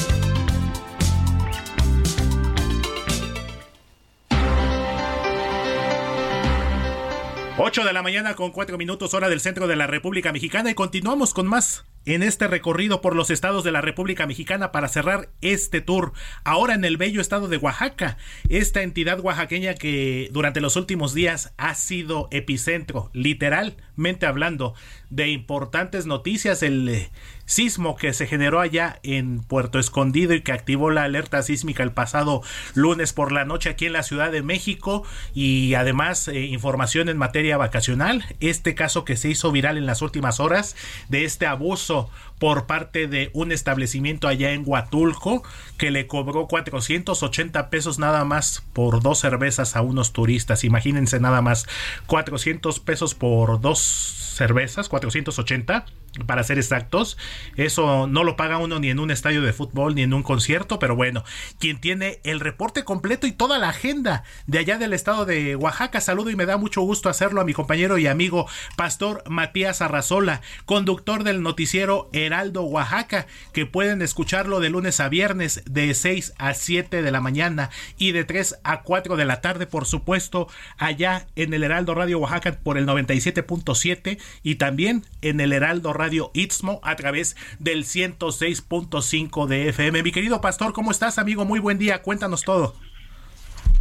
8 7.63 7.85
de 7.85 7.93
la 7.93 8.01
mañana 8.01 8.33
con 8.33 8.49
4 8.49 8.75
minutos 8.79 9.13
hora 9.13 9.29
del 9.29 9.39
centro 9.39 9.67
de 9.67 9.75
la 9.75 9.85
República 9.85 10.31
Mexicana 10.31 10.71
y 10.71 10.73
continuamos 10.73 11.31
con 11.35 11.45
más 11.45 11.85
en 12.05 12.23
este 12.23 12.47
recorrido 12.47 13.01
por 13.01 13.15
los 13.15 13.29
estados 13.29 13.63
de 13.63 13.71
la 13.71 13.81
República 13.81 14.25
Mexicana 14.25 14.71
para 14.71 14.87
cerrar 14.87 15.29
este 15.41 15.79
tour. 15.79 16.13
Ahora 16.43 16.73
en 16.73 16.83
el 16.85 16.97
bello 16.97 17.21
estado 17.21 17.47
de 17.47 17.57
Oaxaca, 17.57 18.17
esta 18.49 18.81
entidad 18.81 19.19
oaxaqueña 19.19 19.75
que 19.75 20.29
durante 20.31 20.59
los 20.59 20.75
últimos 20.75 21.13
días 21.13 21.53
ha 21.57 21.75
sido 21.75 22.29
epicentro, 22.31 23.11
literalmente 23.13 24.25
hablando, 24.25 24.73
de 25.11 25.29
importantes 25.29 26.07
noticias, 26.07 26.63
el 26.63 27.09
sismo 27.51 27.97
que 27.97 28.13
se 28.13 28.27
generó 28.27 28.61
allá 28.61 28.99
en 29.03 29.41
Puerto 29.41 29.77
Escondido 29.77 30.33
y 30.33 30.41
que 30.41 30.53
activó 30.53 30.89
la 30.89 31.03
alerta 31.03 31.41
sísmica 31.41 31.83
el 31.83 31.91
pasado 31.91 32.41
lunes 32.75 33.11
por 33.11 33.33
la 33.33 33.43
noche 33.43 33.69
aquí 33.69 33.87
en 33.87 33.93
la 33.93 34.03
Ciudad 34.03 34.31
de 34.31 34.41
México. 34.41 35.03
Y 35.33 35.73
además 35.73 36.29
eh, 36.29 36.45
información 36.45 37.09
en 37.09 37.17
materia 37.17 37.57
vacacional, 37.57 38.23
este 38.39 38.73
caso 38.73 39.03
que 39.03 39.17
se 39.17 39.29
hizo 39.29 39.51
viral 39.51 39.77
en 39.77 39.85
las 39.85 40.01
últimas 40.01 40.39
horas 40.39 40.77
de 41.09 41.25
este 41.25 41.45
abuso 41.45 42.09
por 42.41 42.65
parte 42.65 43.05
de 43.05 43.29
un 43.33 43.51
establecimiento 43.51 44.27
allá 44.27 44.53
en 44.53 44.63
Huatulco 44.65 45.43
que 45.77 45.91
le 45.91 46.07
cobró 46.07 46.47
480 46.47 47.69
pesos 47.69 47.99
nada 47.99 48.25
más 48.25 48.63
por 48.73 49.03
dos 49.03 49.19
cervezas 49.19 49.75
a 49.75 49.83
unos 49.83 50.11
turistas. 50.11 50.63
Imagínense 50.63 51.19
nada 51.19 51.43
más 51.43 51.67
400 52.07 52.79
pesos 52.79 53.13
por 53.13 53.61
dos 53.61 54.21
cervezas, 54.35 54.89
480 54.89 55.85
para 56.25 56.43
ser 56.43 56.57
exactos. 56.57 57.17
Eso 57.55 58.07
no 58.07 58.23
lo 58.23 58.35
paga 58.35 58.57
uno 58.57 58.79
ni 58.79 58.89
en 58.89 58.99
un 58.99 59.11
estadio 59.11 59.41
de 59.41 59.53
fútbol 59.53 59.95
ni 59.95 60.01
en 60.01 60.13
un 60.13 60.23
concierto, 60.23 60.79
pero 60.79 60.95
bueno, 60.95 61.23
quien 61.59 61.79
tiene 61.79 62.19
el 62.23 62.39
reporte 62.39 62.83
completo 62.83 63.27
y 63.27 63.31
toda 63.31 63.57
la 63.57 63.69
agenda 63.69 64.23
de 64.47 64.59
allá 64.59 64.77
del 64.77 64.93
estado 64.93 65.25
de 65.25 65.55
Oaxaca, 65.55 66.01
saludo 66.01 66.29
y 66.29 66.35
me 66.35 66.45
da 66.45 66.57
mucho 66.57 66.81
gusto 66.81 67.09
hacerlo 67.09 67.39
a 67.39 67.45
mi 67.45 67.53
compañero 67.53 67.97
y 67.97 68.07
amigo 68.07 68.47
Pastor 68.75 69.23
Matías 69.29 69.81
Arrazola, 69.81 70.41
conductor 70.65 71.23
del 71.23 71.41
noticiero 71.41 72.09
Heraldo 72.31 72.63
Oaxaca, 72.63 73.27
que 73.53 73.65
pueden 73.65 74.01
escucharlo 74.01 74.61
de 74.61 74.69
lunes 74.69 75.01
a 75.01 75.09
viernes 75.09 75.63
de 75.69 75.93
6 75.93 76.33
a 76.37 76.53
7 76.53 77.01
de 77.01 77.11
la 77.11 77.19
mañana 77.19 77.69
y 77.97 78.13
de 78.13 78.23
3 78.23 78.61
a 78.63 78.83
4 78.83 79.17
de 79.17 79.25
la 79.25 79.41
tarde, 79.41 79.67
por 79.67 79.85
supuesto, 79.85 80.47
allá 80.77 81.27
en 81.35 81.53
el 81.53 81.65
Heraldo 81.65 81.93
Radio 81.93 82.19
Oaxaca 82.19 82.57
por 82.63 82.77
el 82.77 82.87
97.7 82.87 84.17
y 84.43 84.55
también 84.55 85.03
en 85.21 85.41
el 85.41 85.51
Heraldo 85.51 85.91
Radio 85.91 86.31
Istmo 86.33 86.79
a 86.83 86.95
través 86.95 87.35
del 87.59 87.83
106.5 87.83 89.47
de 89.47 89.67
FM. 89.67 90.01
Mi 90.01 90.13
querido 90.13 90.39
pastor, 90.39 90.71
¿cómo 90.71 90.91
estás, 90.91 91.17
amigo? 91.17 91.43
Muy 91.43 91.59
buen 91.59 91.77
día, 91.77 92.01
cuéntanos 92.01 92.43
todo. 92.43 92.75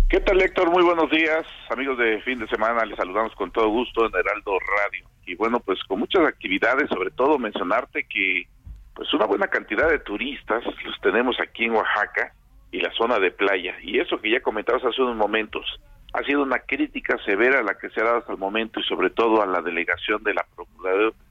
¿Qué 0.08 0.18
tal, 0.18 0.42
Héctor? 0.42 0.72
Muy 0.72 0.82
buenos 0.82 1.08
días, 1.08 1.46
amigos 1.70 1.96
de 1.98 2.20
fin 2.22 2.40
de 2.40 2.48
semana. 2.48 2.84
Les 2.84 2.96
saludamos 2.96 3.32
con 3.36 3.52
todo 3.52 3.68
gusto 3.68 4.06
en 4.06 4.12
Heraldo 4.12 4.58
Radio. 4.58 5.06
Y 5.30 5.36
bueno, 5.36 5.60
pues 5.60 5.78
con 5.84 6.00
muchas 6.00 6.26
actividades, 6.26 6.88
sobre 6.88 7.12
todo 7.12 7.38
mencionarte 7.38 8.02
que 8.02 8.48
pues 8.96 9.14
una 9.14 9.26
buena 9.26 9.46
cantidad 9.46 9.88
de 9.88 10.00
turistas 10.00 10.64
los 10.84 11.00
tenemos 11.00 11.38
aquí 11.38 11.66
en 11.66 11.76
Oaxaca 11.76 12.34
y 12.72 12.80
la 12.80 12.90
zona 12.94 13.20
de 13.20 13.30
playa. 13.30 13.76
Y 13.80 14.00
eso 14.00 14.20
que 14.20 14.28
ya 14.28 14.42
comentabas 14.42 14.84
hace 14.84 15.00
unos 15.00 15.16
momentos, 15.16 15.80
ha 16.14 16.24
sido 16.24 16.42
una 16.42 16.58
crítica 16.58 17.16
severa 17.24 17.62
la 17.62 17.78
que 17.78 17.90
se 17.90 18.00
ha 18.00 18.04
dado 18.06 18.18
hasta 18.18 18.32
el 18.32 18.38
momento 18.38 18.80
y 18.80 18.82
sobre 18.82 19.10
todo 19.10 19.40
a 19.40 19.46
la 19.46 19.62
delegación 19.62 20.24
de 20.24 20.34
la 20.34 20.44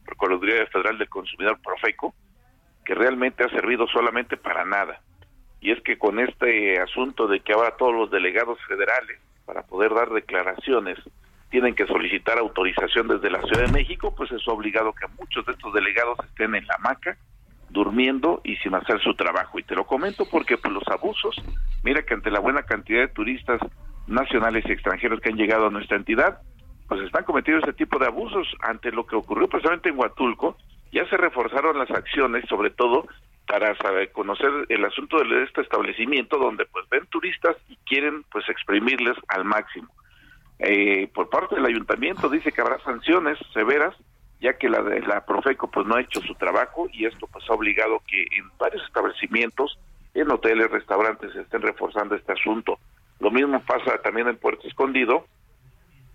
Procuraduría 0.05 0.65
Federal 0.67 0.97
del 0.97 1.09
Consumidor 1.09 1.59
Profeco, 1.61 2.15
que 2.85 2.95
realmente 2.95 3.43
ha 3.43 3.49
servido 3.49 3.85
solamente 3.87 4.37
para 4.37 4.63
nada. 4.63 5.01
Y 5.59 5.71
es 5.71 5.81
que 5.81 5.97
con 5.97 6.21
este 6.21 6.79
asunto 6.79 7.27
de 7.27 7.41
que 7.41 7.51
ahora 7.51 7.75
todos 7.75 7.93
los 7.93 8.09
delegados 8.09 8.59
federales, 8.65 9.19
para 9.45 9.63
poder 9.63 9.93
dar 9.93 10.09
declaraciones, 10.11 10.97
tienen 11.49 11.75
que 11.75 11.87
solicitar 11.87 12.37
autorización 12.37 13.07
desde 13.07 13.29
la 13.29 13.41
Ciudad 13.41 13.65
de 13.65 13.71
México, 13.71 14.13
pues 14.15 14.31
es 14.31 14.47
obligado 14.47 14.93
que 14.93 15.07
muchos 15.17 15.45
de 15.45 15.53
estos 15.53 15.73
delegados 15.73 16.17
estén 16.23 16.55
en 16.55 16.65
la 16.67 16.75
hamaca, 16.75 17.17
durmiendo 17.69 18.41
y 18.43 18.55
sin 18.57 18.75
hacer 18.75 18.99
su 19.01 19.13
trabajo. 19.15 19.59
Y 19.59 19.63
te 19.63 19.75
lo 19.75 19.85
comento 19.85 20.25
porque 20.29 20.57
pues, 20.57 20.73
los 20.73 20.87
abusos, 20.87 21.35
mira 21.83 22.03
que 22.03 22.13
ante 22.13 22.31
la 22.31 22.39
buena 22.39 22.63
cantidad 22.63 23.01
de 23.01 23.07
turistas 23.07 23.59
nacionales 24.07 24.65
y 24.67 24.71
extranjeros 24.71 25.21
que 25.21 25.29
han 25.29 25.37
llegado 25.37 25.67
a 25.67 25.71
nuestra 25.71 25.97
entidad, 25.97 26.39
pues 26.87 27.01
están 27.01 27.23
cometiendo 27.23 27.59
este 27.59 27.73
tipo 27.73 27.99
de 27.99 28.07
abusos. 28.07 28.47
Ante 28.61 28.91
lo 28.91 29.05
que 29.05 29.15
ocurrió 29.15 29.47
precisamente 29.47 29.89
en 29.89 29.99
Huatulco, 29.99 30.57
ya 30.91 31.07
se 31.09 31.17
reforzaron 31.17 31.77
las 31.77 31.91
acciones, 31.91 32.45
sobre 32.49 32.71
todo 32.71 33.07
para 33.47 33.75
saber 33.77 34.11
conocer 34.11 34.49
el 34.69 34.85
asunto 34.85 35.17
de 35.17 35.43
este 35.43 35.61
establecimiento 35.61 36.37
donde 36.37 36.65
pues 36.65 36.87
ven 36.89 37.07
turistas 37.07 37.57
y 37.67 37.75
quieren 37.77 38.23
pues 38.31 38.47
exprimirles 38.47 39.17
al 39.27 39.43
máximo. 39.43 39.89
Eh, 40.59 41.09
por 41.13 41.29
parte 41.29 41.55
del 41.55 41.65
ayuntamiento 41.65 42.29
dice 42.29 42.51
que 42.51 42.61
habrá 42.61 42.79
sanciones 42.83 43.37
severas 43.53 43.95
ya 44.41 44.53
que 44.57 44.69
la 44.69 44.81
de 44.81 45.01
la 45.01 45.25
Profeco 45.25 45.69
pues 45.69 45.85
no 45.85 45.95
ha 45.95 46.01
hecho 46.01 46.21
su 46.21 46.33
trabajo 46.35 46.87
y 46.91 47.05
esto 47.05 47.27
pues 47.27 47.43
ha 47.49 47.53
obligado 47.53 48.01
que 48.07 48.21
en 48.21 48.49
varios 48.57 48.83
establecimientos, 48.85 49.77
en 50.13 50.31
hoteles, 50.31 50.71
restaurantes 50.71 51.33
se 51.33 51.41
estén 51.41 51.61
reforzando 51.61 52.15
este 52.15 52.31
asunto. 52.31 52.79
Lo 53.19 53.31
mismo 53.31 53.61
pasa 53.61 53.97
también 54.01 54.27
en 54.27 54.37
Puerto 54.37 54.67
Escondido, 54.67 55.25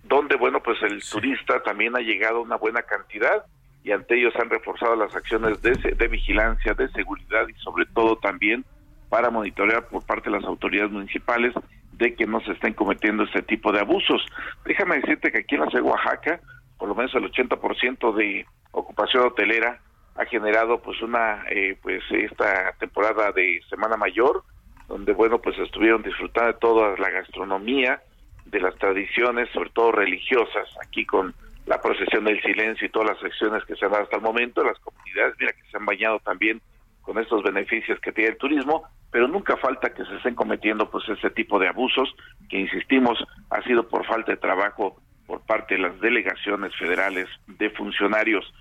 donde 0.03 0.35
bueno 0.35 0.61
pues 0.61 0.81
el 0.81 1.03
turista 1.03 1.61
también 1.61 1.95
ha 1.95 1.99
llegado 1.99 2.41
una 2.41 2.55
buena 2.55 2.81
cantidad 2.81 3.45
y 3.83 3.91
ante 3.91 4.17
ellos 4.17 4.33
han 4.37 4.49
reforzado 4.49 4.95
las 4.95 5.15
acciones 5.15 5.61
de, 5.61 5.71
de 5.71 6.07
vigilancia, 6.07 6.73
de 6.73 6.89
seguridad 6.89 7.47
y 7.47 7.53
sobre 7.61 7.85
todo 7.85 8.15
también 8.17 8.65
para 9.09 9.29
monitorear 9.29 9.87
por 9.87 10.03
parte 10.03 10.31
de 10.31 10.37
las 10.37 10.45
autoridades 10.45 10.91
municipales 10.91 11.53
de 11.97 12.15
que 12.15 12.25
no 12.25 12.41
se 12.41 12.51
estén 12.51 12.73
cometiendo 12.73 13.23
este 13.23 13.41
tipo 13.41 13.71
de 13.71 13.79
abusos. 13.79 14.25
Déjame 14.65 14.97
decirte 14.97 15.31
que 15.31 15.39
aquí 15.39 15.55
en 15.55 15.61
la 15.61 15.67
ciudad 15.67 15.83
de 15.83 15.89
Oaxaca, 15.89 16.39
por 16.77 16.89
lo 16.89 16.95
menos 16.95 17.13
el 17.15 17.31
80% 17.31 18.13
de 18.15 18.45
ocupación 18.71 19.27
hotelera 19.27 19.79
ha 20.15 20.25
generado 20.25 20.79
pues 20.81 21.01
una 21.01 21.43
eh, 21.49 21.77
pues 21.81 22.03
esta 22.11 22.73
temporada 22.79 23.31
de 23.31 23.61
Semana 23.69 23.97
Mayor, 23.97 24.43
donde 24.87 25.13
bueno 25.13 25.39
pues 25.39 25.57
estuvieron 25.59 26.03
disfrutando 26.03 26.53
de 26.53 26.59
toda 26.59 26.97
la 26.97 27.09
gastronomía, 27.09 28.01
de 28.45 28.59
las 28.59 28.75
tradiciones, 28.75 29.49
sobre 29.51 29.71
todo 29.71 29.91
religiosas, 29.91 30.67
aquí 30.85 31.05
con 31.05 31.33
la 31.65 31.81
procesión 31.81 32.25
del 32.25 32.41
silencio 32.41 32.87
y 32.87 32.91
todas 32.91 33.11
las 33.11 33.19
secciones 33.19 33.63
que 33.65 33.75
se 33.75 33.85
han 33.85 33.91
dado 33.91 34.03
hasta 34.03 34.17
el 34.17 34.21
momento, 34.21 34.63
las 34.63 34.79
comunidades, 34.79 35.35
mira 35.39 35.53
que 35.53 35.63
se 35.71 35.77
han 35.77 35.85
bañado 35.85 36.19
también 36.19 36.61
con 37.05 37.19
estos 37.19 37.43
beneficios 37.43 37.99
que 37.99 38.11
tiene 38.11 38.31
el 38.31 38.37
turismo, 38.37 38.83
pero 39.11 39.27
nunca 39.27 39.55
falta 39.57 39.93
que 39.93 40.03
se 40.05 40.15
estén 40.15 40.35
cometiendo 40.35 40.89
pues 40.89 41.07
ese 41.07 41.29
tipo 41.29 41.59
de 41.59 41.67
abusos 41.67 42.13
que 42.49 42.59
insistimos 42.59 43.23
ha 43.51 43.61
sido 43.61 43.87
por 43.87 44.05
falta 44.05 44.31
de 44.31 44.37
trabajo 44.37 44.99
por 45.27 45.41
parte 45.41 45.75
de 45.75 45.81
las 45.81 45.99
delegaciones 46.01 46.75
federales 46.75 47.27
de 47.47 47.69
funcionarios. 47.69 48.51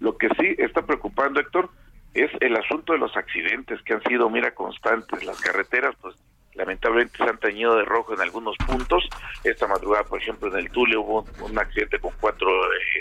Lo 0.00 0.16
que 0.18 0.28
sí 0.38 0.54
está 0.58 0.82
preocupando, 0.82 1.40
Héctor, 1.40 1.70
es 2.12 2.30
el 2.40 2.56
asunto 2.56 2.92
de 2.92 2.98
los 2.98 3.16
accidentes 3.16 3.80
que 3.82 3.94
han 3.94 4.02
sido, 4.02 4.28
mira, 4.30 4.54
constantes. 4.54 5.24
Las 5.24 5.40
carreteras, 5.40 5.94
pues, 6.00 6.14
lamentablemente 6.54 7.16
se 7.16 7.24
han 7.24 7.38
teñido 7.38 7.76
de 7.76 7.84
rojo 7.84 8.14
en 8.14 8.20
algunos 8.20 8.56
puntos. 8.66 9.08
Esta 9.42 9.66
madrugada, 9.66 10.04
por 10.04 10.20
ejemplo, 10.20 10.48
en 10.48 10.58
el 10.58 10.70
Tule 10.70 10.96
hubo 10.96 11.26
un, 11.40 11.58
accidente 11.58 11.98
con 11.98 12.12
cuatro 12.20 12.48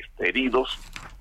este, 0.02 0.30
heridos, 0.30 0.80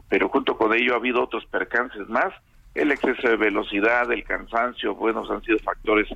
pero 0.09 0.29
junto 0.29 0.57
con 0.57 0.73
ello 0.73 0.95
ha 0.95 0.99
habido 0.99 1.23
otros 1.23 1.45
percances 1.47 2.09
más. 2.09 2.33
El 2.75 2.91
exceso 2.91 3.29
de 3.29 3.37
velocidad, 3.37 4.11
el 4.11 4.25
cansancio, 4.25 4.95
buenos 4.95 5.31
han 5.31 5.43
sido 5.43 5.59
factores 5.59 6.09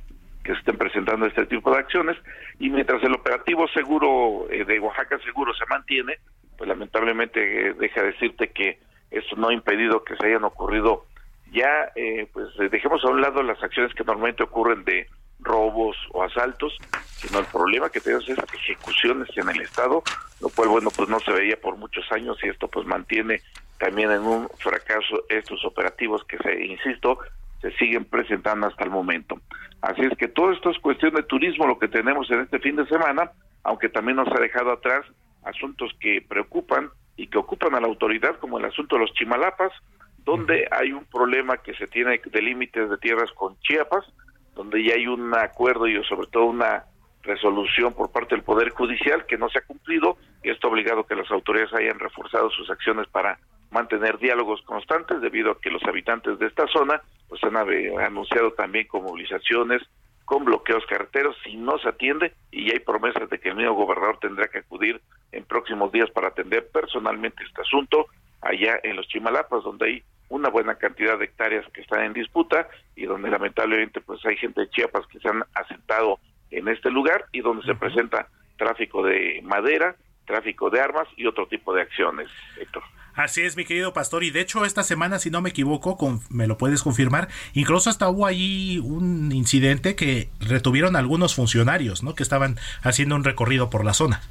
que 0.43 0.53
se 0.53 0.59
estén 0.59 0.77
presentando 0.77 1.25
este 1.25 1.45
tipo 1.45 1.71
de 1.71 1.79
acciones. 1.79 2.17
Y 2.59 2.69
mientras 2.69 3.03
el 3.03 3.13
operativo 3.13 3.67
seguro 3.67 4.47
eh, 4.49 4.65
de 4.65 4.79
Oaxaca 4.79 5.19
seguro 5.19 5.53
se 5.53 5.65
mantiene, 5.67 6.15
pues 6.57 6.67
lamentablemente 6.67 7.69
eh, 7.69 7.73
deja 7.73 8.01
decirte 8.01 8.49
que 8.49 8.79
esto 9.11 9.35
no 9.35 9.49
ha 9.49 9.53
impedido 9.53 10.03
que 10.03 10.15
se 10.15 10.25
hayan 10.25 10.45
ocurrido 10.45 11.05
ya, 11.51 11.91
eh, 11.95 12.27
pues 12.33 12.47
dejemos 12.71 13.03
a 13.05 13.09
un 13.09 13.21
lado 13.21 13.41
las 13.41 13.61
acciones 13.63 13.93
que 13.93 14.03
normalmente 14.03 14.43
ocurren 14.43 14.83
de 14.83 15.07
robos 15.39 15.95
o 16.11 16.23
asaltos, 16.23 16.77
sino 17.15 17.39
el 17.39 17.45
problema 17.45 17.89
que 17.89 18.01
tenemos 18.01 18.27
es 18.27 18.37
ejecuciones 18.53 19.29
en 19.37 19.49
el 19.49 19.61
Estado, 19.61 20.03
lo 20.41 20.49
cual, 20.49 20.69
bueno, 20.69 20.89
pues 20.95 21.07
no 21.07 21.19
se 21.19 21.31
veía 21.31 21.59
por 21.59 21.77
muchos 21.77 22.05
años 22.11 22.37
y 22.43 22.49
esto 22.49 22.67
pues 22.67 22.85
mantiene 22.85 23.41
también 23.79 24.11
en 24.11 24.21
un 24.21 24.49
fracaso 24.57 25.23
estos 25.29 25.63
operativos 25.65 26.23
que, 26.25 26.37
se, 26.37 26.65
insisto, 26.65 27.19
se 27.61 27.71
siguen 27.71 28.05
presentando 28.05 28.67
hasta 28.67 28.83
el 28.83 28.89
momento. 28.89 29.39
Así 29.81 30.01
es 30.01 30.17
que 30.17 30.27
todo 30.27 30.51
esto 30.51 30.69
es 30.69 30.79
cuestión 30.79 31.13
de 31.13 31.23
turismo, 31.23 31.67
lo 31.67 31.79
que 31.79 31.87
tenemos 31.87 32.29
en 32.31 32.41
este 32.41 32.59
fin 32.59 32.75
de 32.75 32.87
semana, 32.87 33.31
aunque 33.63 33.89
también 33.89 34.17
nos 34.17 34.27
ha 34.29 34.39
dejado 34.39 34.71
atrás 34.71 35.05
asuntos 35.43 35.91
que 35.99 36.23
preocupan 36.27 36.89
y 37.15 37.27
que 37.27 37.37
ocupan 37.37 37.75
a 37.75 37.79
la 37.79 37.87
autoridad, 37.87 38.37
como 38.39 38.57
el 38.57 38.65
asunto 38.65 38.95
de 38.95 39.01
los 39.01 39.13
chimalapas, 39.13 39.71
donde 40.17 40.67
hay 40.71 40.91
un 40.91 41.05
problema 41.05 41.57
que 41.57 41.73
se 41.75 41.87
tiene 41.87 42.19
de 42.23 42.41
límites 42.41 42.89
de 42.89 42.97
tierras 42.97 43.31
con 43.31 43.57
Chiapas, 43.61 44.05
donde 44.55 44.83
ya 44.83 44.95
hay 44.95 45.07
un 45.07 45.33
acuerdo 45.33 45.87
y 45.87 46.03
sobre 46.03 46.27
todo 46.27 46.45
una 46.45 46.83
resolución 47.23 47.93
por 47.93 48.11
parte 48.11 48.35
del 48.35 48.43
Poder 48.43 48.69
Judicial 48.71 49.25
que 49.25 49.37
no 49.37 49.49
se 49.49 49.59
ha 49.59 49.65
cumplido 49.65 50.17
y 50.43 50.49
esto 50.49 50.67
ha 50.67 50.71
obligado 50.71 51.05
que 51.05 51.15
las 51.15 51.29
autoridades 51.31 51.73
hayan 51.73 51.99
reforzado 51.99 52.49
sus 52.49 52.69
acciones 52.69 53.07
para 53.07 53.39
mantener 53.71 54.17
diálogos 54.17 54.61
constantes 54.63 55.21
debido 55.21 55.51
a 55.51 55.59
que 55.59 55.69
los 55.69 55.83
habitantes 55.83 56.39
de 56.39 56.47
esta 56.47 56.67
zona 56.67 57.01
pues 57.27 57.43
han 57.43 57.57
anunciado 57.57 58.51
también 58.53 58.87
con 58.87 59.03
movilizaciones, 59.03 59.81
con 60.25 60.45
bloqueos 60.45 60.85
carreteros 60.85 61.35
si 61.43 61.55
no 61.55 61.77
se 61.79 61.89
atiende 61.89 62.33
y 62.51 62.71
hay 62.71 62.79
promesas 62.79 63.29
de 63.29 63.39
que 63.39 63.49
el 63.49 63.55
nuevo 63.55 63.85
gobernador 63.85 64.19
tendrá 64.19 64.47
que 64.47 64.59
acudir 64.59 65.01
en 65.31 65.43
próximos 65.45 65.91
días 65.91 66.09
para 66.11 66.29
atender 66.29 66.67
personalmente 66.69 67.43
este 67.43 67.61
asunto 67.61 68.07
allá 68.41 68.79
en 68.83 68.95
los 68.95 69.07
Chimalapas 69.07 69.63
donde 69.63 69.85
hay 69.85 70.03
una 70.29 70.49
buena 70.49 70.75
cantidad 70.75 71.17
de 71.17 71.25
hectáreas 71.25 71.65
que 71.71 71.81
están 71.81 72.03
en 72.03 72.13
disputa 72.13 72.67
y 72.95 73.05
donde 73.05 73.29
lamentablemente 73.29 74.01
pues 74.01 74.25
hay 74.25 74.35
gente 74.37 74.61
de 74.61 74.69
Chiapas 74.69 75.07
que 75.07 75.19
se 75.19 75.29
han 75.29 75.43
asentado 75.53 76.19
en 76.51 76.67
este 76.67 76.89
lugar 76.89 77.25
y 77.31 77.41
donde 77.41 77.65
se 77.65 77.75
presenta 77.75 78.27
tráfico 78.57 79.03
de 79.03 79.41
madera, 79.43 79.95
tráfico 80.27 80.69
de 80.69 80.79
armas 80.79 81.07
y 81.15 81.25
otro 81.25 81.47
tipo 81.47 81.73
de 81.73 81.81
acciones, 81.81 82.27
Héctor. 82.59 82.83
Así 83.15 83.41
es, 83.41 83.57
mi 83.57 83.65
querido 83.65 83.93
pastor. 83.93 84.23
Y 84.23 84.29
de 84.29 84.41
hecho, 84.41 84.63
esta 84.63 84.83
semana, 84.83 85.17
si 85.17 85.31
no 85.31 85.41
me 85.41 85.49
equivoco, 85.49 85.97
con, 85.97 86.19
me 86.29 86.45
lo 86.45 86.59
puedes 86.59 86.83
confirmar, 86.83 87.29
incluso 87.53 87.89
hasta 87.89 88.07
hubo 88.09 88.27
allí 88.27 88.77
un 88.77 89.31
incidente 89.31 89.95
que 89.95 90.29
retuvieron 90.39 90.95
algunos 90.95 91.33
funcionarios, 91.33 92.03
¿no? 92.03 92.13
Que 92.13 92.21
estaban 92.21 92.57
haciendo 92.83 93.15
un 93.15 93.23
recorrido 93.23 93.71
por 93.71 93.83
la 93.83 93.93
zona. 93.93 94.21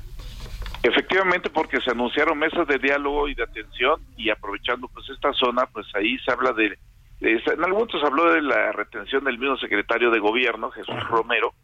Efectivamente, 0.84 1.50
porque 1.50 1.80
se 1.80 1.90
anunciaron 1.90 2.38
mesas 2.38 2.68
de 2.68 2.78
diálogo 2.78 3.26
y 3.26 3.34
de 3.34 3.42
atención 3.42 4.00
y 4.16 4.30
aprovechando 4.30 4.86
pues 4.86 5.08
esta 5.10 5.32
zona, 5.32 5.66
pues 5.66 5.86
ahí 5.96 6.16
se 6.18 6.30
habla 6.30 6.52
de, 6.52 6.78
en 7.20 7.64
algunos 7.64 7.90
se 7.90 8.06
habló 8.06 8.32
de 8.32 8.42
la 8.42 8.70
retención 8.70 9.24
del 9.24 9.38
mismo 9.38 9.56
secretario 9.56 10.12
de 10.12 10.20
gobierno, 10.20 10.70
Jesús 10.70 10.94
Romero, 11.08 11.54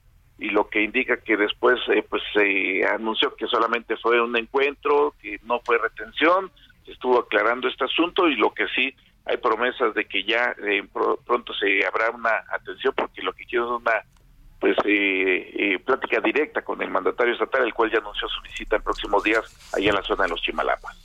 y 0.42 0.50
lo 0.50 0.68
que 0.68 0.82
indica 0.82 1.18
que 1.18 1.36
después 1.36 1.78
eh, 1.88 2.04
pues 2.08 2.22
se 2.34 2.84
anunció 2.86 3.34
que 3.36 3.46
solamente 3.46 3.96
fue 3.96 4.20
un 4.20 4.36
encuentro, 4.36 5.14
que 5.22 5.38
no 5.44 5.60
fue 5.60 5.78
retención, 5.78 6.50
se 6.84 6.92
estuvo 6.92 7.20
aclarando 7.20 7.68
este 7.68 7.84
asunto 7.84 8.28
y 8.28 8.34
lo 8.34 8.52
que 8.52 8.66
sí 8.74 8.94
hay 9.24 9.36
promesas 9.36 9.94
de 9.94 10.04
que 10.06 10.24
ya 10.24 10.54
eh, 10.66 10.82
pronto 11.24 11.54
se 11.54 11.86
habrá 11.86 12.10
una 12.10 12.44
atención 12.50 12.92
porque 12.96 13.22
lo 13.22 13.32
que 13.32 13.44
quiero 13.44 13.76
es 13.76 13.82
una 13.82 14.02
pues 14.58 14.76
eh, 14.84 15.50
eh, 15.54 15.78
plática 15.80 16.20
directa 16.20 16.62
con 16.62 16.80
el 16.82 16.90
mandatario 16.90 17.32
estatal, 17.32 17.64
el 17.64 17.74
cual 17.74 17.90
ya 17.90 17.98
anunció 17.98 18.28
su 18.28 18.40
visita 18.42 18.76
en 18.76 18.82
próximos 18.82 19.22
días 19.24 19.42
allá 19.74 19.90
en 19.90 19.96
la 19.96 20.02
zona 20.02 20.24
de 20.24 20.30
los 20.30 20.40
Chimalapas. 20.40 20.96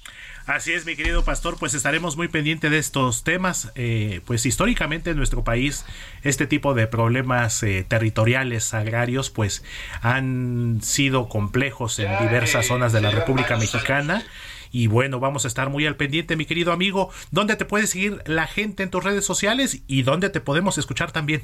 Así 0.47 0.71
es, 0.71 0.85
mi 0.85 0.95
querido 0.95 1.25
pastor, 1.25 1.57
pues 1.59 1.73
estaremos 1.73 2.15
muy 2.15 2.29
pendientes 2.29 2.71
de 2.71 2.77
estos 2.77 3.25
temas. 3.25 3.73
Eh, 3.75 4.21
pues 4.25 4.45
históricamente 4.45 5.09
en 5.11 5.17
nuestro 5.17 5.43
país 5.43 5.85
este 6.23 6.47
tipo 6.47 6.73
de 6.73 6.87
problemas 6.87 7.59
territoriales 7.89 8.73
agrarios 8.73 9.29
pues 9.29 9.65
han 10.01 10.81
sido 10.81 11.27
complejos 11.27 11.99
en 11.99 12.17
diversas 12.19 12.67
zonas 12.67 12.93
de 12.93 13.01
la 13.01 13.11
República 13.11 13.57
Mexicana. 13.57 14.23
Y 14.71 14.87
bueno, 14.87 15.19
vamos 15.19 15.45
a 15.45 15.47
estar 15.47 15.69
muy 15.69 15.85
al 15.85 15.95
pendiente, 15.95 16.35
mi 16.35 16.45
querido 16.45 16.71
amigo. 16.71 17.09
¿Dónde 17.31 17.55
te 17.55 17.65
puede 17.65 17.87
seguir 17.87 18.21
la 18.25 18.47
gente 18.47 18.83
en 18.83 18.89
tus 18.89 19.03
redes 19.03 19.25
sociales 19.25 19.83
y 19.87 20.03
dónde 20.03 20.29
te 20.29 20.39
podemos 20.39 20.77
escuchar 20.77 21.11
también? 21.11 21.41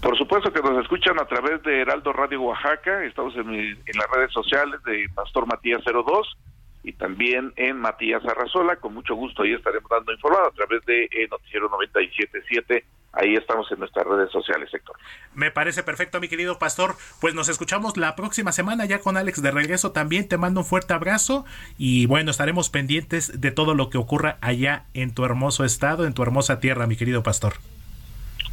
Por 0.00 0.18
supuesto 0.18 0.52
que 0.52 0.60
nos 0.60 0.82
escuchan 0.82 1.18
a 1.18 1.24
través 1.24 1.62
de 1.62 1.80
Heraldo 1.80 2.12
Radio 2.12 2.42
Oaxaca, 2.42 3.04
estamos 3.04 3.34
en, 3.36 3.78
las 3.94 4.10
redes 4.14 4.32
sociales 4.32 4.82
de 4.84 5.08
Pastor 5.14 5.46
Matías 5.46 5.82
02 5.84 6.36
y 6.84 6.92
también 6.92 7.52
en 7.56 7.78
Matías 7.80 8.22
Arrazola, 8.24 8.76
con 8.76 8.94
mucho 8.94 9.14
gusto 9.14 9.42
ahí 9.42 9.54
estaremos 9.54 9.90
dando 9.90 10.12
informado 10.12 10.48
a 10.48 10.50
través 10.52 10.84
de 10.84 11.04
eh, 11.04 11.26
Noticiero 11.30 11.68
977, 11.70 12.84
ahí 13.12 13.34
estamos 13.34 13.72
en 13.72 13.78
nuestras 13.78 14.06
redes 14.06 14.30
sociales, 14.30 14.70
sector. 14.70 14.94
Me 15.34 15.50
parece 15.50 15.82
perfecto, 15.82 16.20
mi 16.20 16.28
querido 16.28 16.58
pastor, 16.58 16.94
pues 17.22 17.34
nos 17.34 17.48
escuchamos 17.48 17.96
la 17.96 18.14
próxima 18.14 18.52
semana 18.52 18.84
ya 18.84 19.00
con 19.00 19.16
Alex 19.16 19.40
de 19.40 19.50
regreso, 19.50 19.92
también 19.92 20.28
te 20.28 20.36
mando 20.36 20.60
un 20.60 20.66
fuerte 20.66 20.92
abrazo 20.92 21.46
y 21.78 22.04
bueno, 22.06 22.30
estaremos 22.30 22.68
pendientes 22.68 23.40
de 23.40 23.50
todo 23.50 23.74
lo 23.74 23.88
que 23.88 23.98
ocurra 23.98 24.36
allá 24.42 24.84
en 24.92 25.14
tu 25.14 25.24
hermoso 25.24 25.64
estado, 25.64 26.06
en 26.06 26.12
tu 26.12 26.22
hermosa 26.22 26.60
tierra, 26.60 26.86
mi 26.86 26.96
querido 26.96 27.22
pastor. 27.22 27.54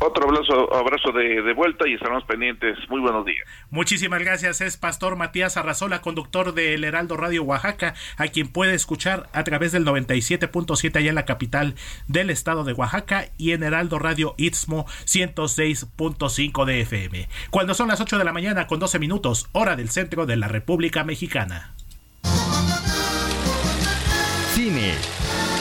Otro 0.04 0.28
abrazo, 0.28 0.74
abrazo 0.74 1.12
de, 1.12 1.54
vuelta 1.54 1.88
y 1.88 1.94
estaremos 1.94 2.24
pendientes. 2.24 2.78
Muy 2.90 3.00
buenos 3.00 3.24
días. 3.24 3.48
Muchísimas 3.70 4.20
gracias. 4.22 4.60
Es 4.62 4.76
Pastor 4.76 5.16
Matías 5.16 5.58
Arrazola, 5.58 6.02
conductor 6.02 6.54
del 6.54 6.84
Heraldo 6.84 7.18
Radio 7.18 7.44
Oaxaca, 7.44 7.94
a 8.18 8.28
quien 8.28 8.48
puede 8.48 8.74
escuchar 8.74 9.30
a 9.32 9.44
través 9.44 9.72
del 9.72 9.86
97.7 9.86 10.96
allá 10.96 11.10
en 11.10 11.16
la 11.16 11.26
capital 11.26 11.76
del 12.08 12.32
estado 12.32 12.64
de 12.64 12.74
Oaxaca 12.74 13.26
y 13.38 13.52
en 13.52 13.62
Heraldo 13.62 14.00
Radio 14.00 14.34
Istmo 14.38 14.86
106.5 15.06 16.66
de 16.66 16.82
FM. 16.82 17.30
Cuando 17.52 17.76
son 17.76 17.90
las 17.90 18.02
8 18.02 18.18
de 18.18 18.24
la 18.26 18.34
mañana 18.34 18.66
con 18.66 18.80
12 18.80 18.98
minutos, 18.98 19.50
hora 19.52 19.76
del 19.76 19.90
centro 19.90 20.26
de 20.26 20.36
la 20.36 20.48
República 20.48 21.04
Mexicana. 21.04 21.76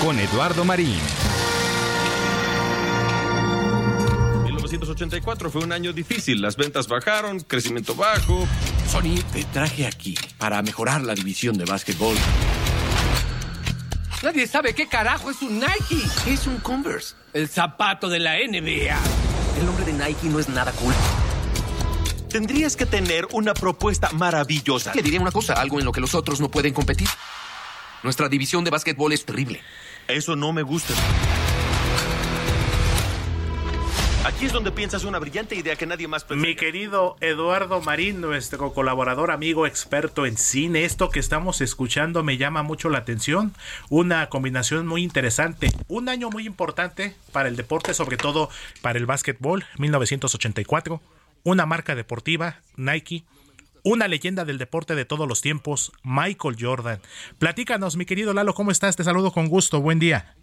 con 0.01 0.18
Eduardo 0.18 0.64
Marín. 0.64 0.99
1984 4.71 5.51
fue 5.51 5.64
un 5.64 5.73
año 5.73 5.93
difícil. 5.93 6.41
Las 6.41 6.57
ventas 6.57 6.87
bajaron, 6.87 7.41
crecimiento 7.41 7.95
bajo. 7.95 8.47
Sony, 8.89 9.21
te 9.33 9.43
traje 9.45 9.85
aquí 9.87 10.16
para 10.39 10.62
mejorar 10.62 11.03
la 11.03 11.14
división 11.14 11.59
de 11.59 11.64
básquetbol. 11.64 12.16
Nadie 14.23 14.47
sabe 14.47 14.75
qué 14.75 14.87
carajo 14.87 15.31
es 15.31 15.43
un 15.43 15.59
Nike. 15.59 16.05
Es 16.27 16.47
un 16.47 16.59
Converse. 16.59 17.14
El 17.33 17.49
zapato 17.49 18.09
de 18.09 18.21
la 18.21 18.35
NBA. 18.35 18.97
El 19.59 19.66
nombre 19.66 19.85
de 19.85 19.93
Nike 19.93 20.29
no 20.29 20.39
es 20.39 20.49
nada 20.49 20.71
cool. 20.73 20.95
Tendrías 22.29 22.77
que 22.77 22.87
tener 22.87 23.27
una 23.33 23.55
propuesta 23.55 24.11
maravillosa. 24.12 24.93
Le 24.95 25.03
diría 25.03 25.21
una 25.21 25.33
cosa, 25.33 25.55
algo 25.55 25.81
en 25.81 25.85
lo 25.85 25.91
que 25.91 26.01
los 26.01 26.14
otros 26.14 26.41
no 26.41 26.49
pueden 26.49 26.73
competir. 26.73 27.09
Nuestra 28.05 28.29
división 28.29 28.62
de 28.62 28.71
básquetbol 28.71 29.12
es 29.12 29.25
terrible. 29.25 29.62
Eso 30.07 30.37
no 30.37 30.53
me 30.53 30.62
gusta. 30.62 30.95
Aquí 34.31 34.47
es 34.47 34.53
donde 34.53 34.70
piensas 34.70 35.03
una 35.03 35.18
brillante 35.18 35.57
idea 35.57 35.74
que 35.74 35.87
nadie 35.87 36.07
más 36.07 36.24
Mi 36.31 36.55
querido 36.55 37.16
Eduardo 37.20 37.81
Marín, 37.81 38.20
nuestro 38.20 38.72
colaborador, 38.72 39.33
amigo, 39.33 39.66
experto 39.66 40.24
en 40.24 40.37
cine, 40.37 40.85
esto 40.85 41.11
que 41.11 41.18
estamos 41.18 41.61
escuchando 41.61 42.22
me 42.22 42.37
llama 42.37 42.62
mucho 42.62 42.91
la 42.91 42.99
atención. 42.99 43.53
Una 43.89 44.28
combinación 44.28 44.87
muy 44.87 45.03
interesante. 45.03 45.72
Un 45.89 46.09
año 46.09 46.31
muy 46.31 46.47
importante 46.47 47.16
para 47.33 47.49
el 47.49 47.57
deporte, 47.57 47.93
sobre 47.93 48.16
todo 48.16 48.51
para 48.83 49.01
el 49.01 49.07
básquetbol, 49.07 49.64
1984 49.78 51.01
una 51.43 51.66
marca 51.66 51.95
deportiva, 51.95 52.61
Nike, 52.76 53.24
una 53.83 54.09
leyenda 54.09 54.45
del 54.45 54.59
deporte 54.59 54.95
de 54.95 55.07
todos 55.07 55.26
los 55.26 55.41
tiempos, 55.41 55.91
Michael 56.05 56.57
Jordan. 56.61 57.01
Platícanos, 57.39 57.97
mi 57.97 58.05
querido 58.05 58.33
Lalo, 58.33 58.55
¿cómo 58.55 58.70
estás? 58.70 58.95
Te 58.95 59.05
saludo 59.05 59.33
con 59.33 59.49
gusto, 59.49 59.81
buen 59.81 59.99
día. 59.99 60.37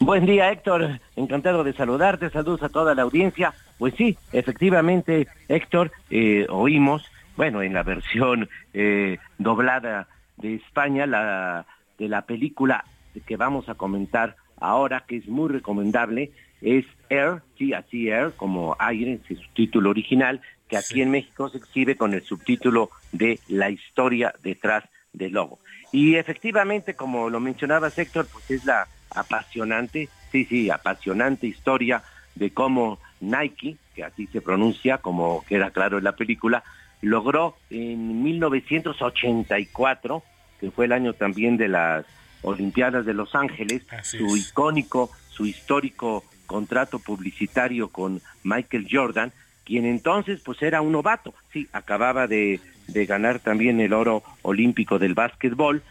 Buen 0.00 0.26
día, 0.26 0.52
Héctor. 0.52 1.00
Encantado 1.16 1.64
de 1.64 1.72
saludarte. 1.72 2.30
Saludos 2.30 2.62
a 2.62 2.68
toda 2.68 2.94
la 2.94 3.02
audiencia. 3.02 3.52
Pues 3.78 3.94
sí, 3.96 4.16
efectivamente, 4.32 5.26
Héctor, 5.48 5.90
eh, 6.08 6.46
oímos, 6.48 7.04
bueno, 7.36 7.62
en 7.62 7.74
la 7.74 7.82
versión 7.82 8.48
eh, 8.74 9.18
doblada 9.38 10.06
de 10.36 10.54
España, 10.54 11.06
la, 11.06 11.66
de 11.98 12.08
la 12.08 12.22
película 12.22 12.84
que 13.26 13.36
vamos 13.36 13.68
a 13.68 13.74
comentar 13.74 14.36
ahora, 14.60 15.04
que 15.06 15.16
es 15.16 15.26
muy 15.26 15.48
recomendable, 15.48 16.30
es 16.60 16.84
Air, 17.08 17.42
sí, 17.56 17.72
así 17.72 18.08
Air, 18.08 18.32
como 18.36 18.76
aire, 18.78 19.20
es 19.28 19.38
su 19.38 19.48
título 19.52 19.90
original, 19.90 20.40
que 20.68 20.76
aquí 20.76 21.02
en 21.02 21.10
México 21.10 21.48
se 21.48 21.58
exhibe 21.58 21.96
con 21.96 22.14
el 22.14 22.22
subtítulo 22.22 22.90
de 23.10 23.40
La 23.48 23.70
historia 23.70 24.32
detrás 24.42 24.84
del 25.12 25.32
logo. 25.32 25.58
Y 25.90 26.14
efectivamente, 26.14 26.94
como 26.94 27.30
lo 27.30 27.40
mencionaba 27.40 27.90
Héctor, 27.96 28.28
pues 28.32 28.50
es 28.50 28.64
la 28.64 28.86
apasionante, 29.14 30.08
sí, 30.32 30.44
sí, 30.44 30.70
apasionante 30.70 31.46
historia 31.46 32.02
de 32.34 32.50
cómo 32.50 32.98
Nike, 33.20 33.76
que 33.94 34.04
así 34.04 34.26
se 34.28 34.40
pronuncia, 34.40 34.96
como 34.98 35.44
queda 35.46 35.70
claro 35.70 35.98
en 35.98 36.04
la 36.04 36.12
película, 36.12 36.62
logró 37.00 37.56
en 37.70 38.22
1984, 38.22 40.22
que 40.60 40.70
fue 40.70 40.84
el 40.86 40.92
año 40.92 41.14
también 41.14 41.56
de 41.56 41.68
las 41.68 42.06
Olimpiadas 42.42 43.04
de 43.04 43.14
Los 43.14 43.34
Ángeles, 43.34 43.82
su 44.02 44.36
icónico, 44.36 45.10
su 45.30 45.46
histórico 45.46 46.22
contrato 46.46 47.00
publicitario 47.00 47.88
con 47.88 48.22
Michael 48.44 48.86
Jordan, 48.90 49.32
quien 49.64 49.84
entonces 49.84 50.40
pues 50.40 50.62
era 50.62 50.80
un 50.80 50.92
novato, 50.92 51.34
sí, 51.52 51.68
acababa 51.72 52.26
de, 52.26 52.60
de 52.86 53.06
ganar 53.06 53.40
también 53.40 53.80
el 53.80 53.92
oro 53.92 54.22
olímpico 54.42 54.98
del 54.98 55.14
básquetbol, 55.14 55.82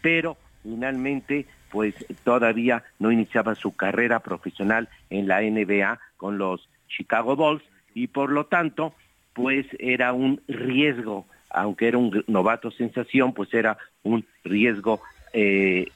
pero 0.00 0.36
finalmente 0.62 1.46
pues 1.70 1.94
todavía 2.24 2.84
no 2.98 3.10
iniciaba 3.12 3.54
su 3.54 3.74
carrera 3.74 4.20
profesional 4.20 4.88
en 5.10 5.28
la 5.28 5.40
NBA 5.40 5.98
con 6.16 6.38
los 6.38 6.68
Chicago 6.88 7.36
Bulls 7.36 7.62
y 7.94 8.06
por 8.08 8.30
lo 8.30 8.46
tanto 8.46 8.94
pues 9.32 9.66
era 9.78 10.12
un 10.12 10.40
riesgo, 10.48 11.26
aunque 11.50 11.88
era 11.88 11.98
un 11.98 12.24
novato 12.26 12.70
sensación, 12.70 13.34
pues 13.34 13.52
era 13.52 13.76
un 14.02 14.24
riesgo 14.44 15.02
eh, 15.32 15.88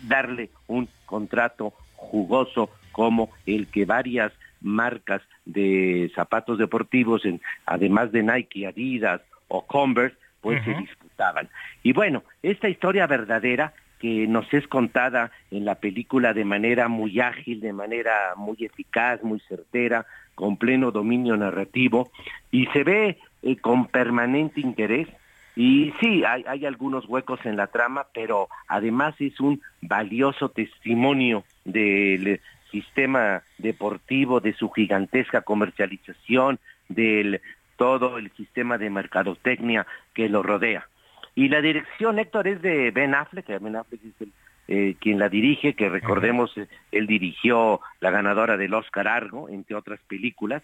darle 0.00 0.50
un 0.66 0.88
contrato 1.06 1.72
jugoso 1.94 2.70
como 2.92 3.30
el 3.46 3.68
que 3.68 3.84
varias 3.84 4.32
marcas 4.60 5.22
de 5.44 6.10
zapatos 6.14 6.58
deportivos, 6.58 7.24
en, 7.24 7.40
además 7.66 8.12
de 8.12 8.22
Nike, 8.22 8.66
Adidas 8.66 9.20
o 9.48 9.64
Converse, 9.66 10.16
pues 10.40 10.64
se 10.64 10.74
disputaban. 10.74 11.48
Y 11.82 11.92
bueno, 11.92 12.24
esta 12.42 12.68
historia 12.68 13.06
verdadera 13.06 13.74
que 14.00 14.26
nos 14.26 14.52
es 14.52 14.66
contada 14.66 15.30
en 15.50 15.64
la 15.64 15.76
película 15.76 16.32
de 16.32 16.44
manera 16.44 16.88
muy 16.88 17.20
ágil, 17.20 17.60
de 17.60 17.72
manera 17.72 18.34
muy 18.36 18.56
eficaz, 18.60 19.22
muy 19.22 19.40
certera, 19.40 20.06
con 20.34 20.56
pleno 20.56 20.90
dominio 20.90 21.36
narrativo, 21.36 22.10
y 22.50 22.66
se 22.68 22.82
ve 22.82 23.18
eh, 23.42 23.56
con 23.56 23.86
permanente 23.86 24.60
interés. 24.60 25.06
Y 25.54 25.92
sí, 26.00 26.24
hay, 26.24 26.44
hay 26.48 26.64
algunos 26.64 27.06
huecos 27.06 27.44
en 27.44 27.56
la 27.56 27.66
trama, 27.66 28.06
pero 28.14 28.48
además 28.66 29.14
es 29.20 29.38
un 29.38 29.60
valioso 29.82 30.48
testimonio 30.48 31.44
del 31.64 32.40
sistema 32.70 33.42
deportivo, 33.58 34.40
de 34.40 34.54
su 34.54 34.70
gigantesca 34.70 35.42
comercialización, 35.42 36.58
del 36.88 37.42
todo 37.76 38.16
el 38.16 38.30
sistema 38.32 38.78
de 38.78 38.88
mercadotecnia 38.88 39.86
que 40.14 40.28
lo 40.28 40.42
rodea. 40.42 40.86
Y 41.34 41.48
la 41.48 41.60
dirección, 41.60 42.18
Héctor, 42.18 42.48
es 42.48 42.62
de 42.62 42.90
Ben 42.90 43.14
Affleck, 43.14 43.46
que 43.46 43.58
Ben 43.58 43.76
Affleck 43.76 44.00
es 44.04 44.20
el, 44.20 44.32
eh, 44.68 44.94
quien 45.00 45.18
la 45.18 45.28
dirige, 45.28 45.74
que 45.74 45.88
recordemos, 45.88 46.54
él 46.92 47.06
dirigió 47.06 47.80
la 48.00 48.10
ganadora 48.10 48.56
del 48.56 48.74
Oscar 48.74 49.08
Argo, 49.08 49.48
entre 49.48 49.74
otras 49.74 50.00
películas, 50.06 50.62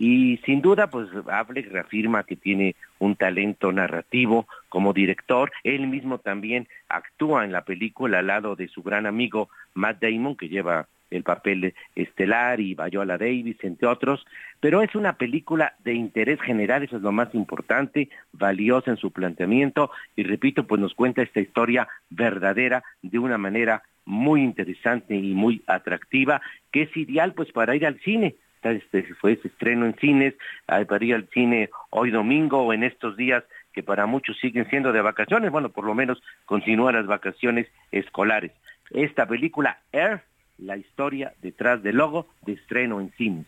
y 0.00 0.36
sin 0.46 0.62
duda, 0.62 0.86
pues 0.86 1.08
Affleck 1.26 1.72
reafirma 1.72 2.22
que 2.22 2.36
tiene 2.36 2.76
un 3.00 3.16
talento 3.16 3.72
narrativo 3.72 4.46
como 4.68 4.92
director. 4.92 5.50
Él 5.64 5.88
mismo 5.88 6.18
también 6.18 6.68
actúa 6.88 7.44
en 7.44 7.50
la 7.50 7.64
película 7.64 8.20
al 8.20 8.28
lado 8.28 8.54
de 8.54 8.68
su 8.68 8.84
gran 8.84 9.06
amigo 9.06 9.48
Matt 9.74 10.00
Damon, 10.00 10.36
que 10.36 10.48
lleva 10.48 10.86
el 11.10 11.24
papel 11.24 11.74
estelar 11.96 12.60
y 12.60 12.76
Viola 12.76 13.18
Davis, 13.18 13.56
entre 13.62 13.88
otros, 13.88 14.24
pero 14.60 14.82
es 14.82 14.94
una 14.94 15.14
película 15.14 15.74
de 15.82 15.94
interés 15.94 16.40
general, 16.42 16.84
eso 16.84 16.96
es 16.96 17.02
lo 17.02 17.12
más 17.12 17.34
importante, 17.34 18.08
valiosa 18.32 18.90
en 18.92 18.98
su 18.98 19.10
planteamiento 19.10 19.90
y 20.14 20.22
repito, 20.22 20.66
pues 20.66 20.80
nos 20.80 20.94
cuenta 20.94 21.22
esta 21.22 21.40
historia 21.40 21.88
verdadera 22.10 22.84
de 23.02 23.18
una 23.18 23.38
manera 23.38 23.82
muy 24.04 24.42
interesante 24.42 25.16
y 25.16 25.34
muy 25.34 25.62
atractiva, 25.66 26.40
que 26.70 26.82
es 26.82 26.96
ideal 26.96 27.32
pues 27.34 27.50
para 27.52 27.74
ir 27.74 27.86
al 27.86 27.98
cine. 28.00 28.36
Este 28.62 29.14
fue 29.14 29.32
ese 29.32 29.48
estreno 29.48 29.86
en 29.86 29.94
cines, 29.96 30.34
para 30.66 31.04
ir 31.04 31.14
al 31.14 31.28
cine 31.28 31.70
hoy 31.90 32.10
domingo 32.10 32.62
o 32.62 32.72
en 32.72 32.82
estos 32.82 33.16
días 33.16 33.44
que 33.72 33.82
para 33.82 34.06
muchos 34.06 34.36
siguen 34.38 34.68
siendo 34.68 34.92
de 34.92 35.00
vacaciones, 35.00 35.50
bueno, 35.50 35.68
por 35.68 35.84
lo 35.84 35.94
menos 35.94 36.22
continúan 36.46 36.96
las 36.96 37.06
vacaciones 37.06 37.68
escolares. 37.92 38.52
Esta 38.90 39.26
película 39.26 39.78
Air 39.92 40.22
la 40.58 40.76
historia 40.76 41.32
detrás 41.40 41.82
del 41.82 41.96
logo 41.96 42.26
de 42.44 42.54
estreno 42.54 43.00
en 43.00 43.12
cine. 43.16 43.46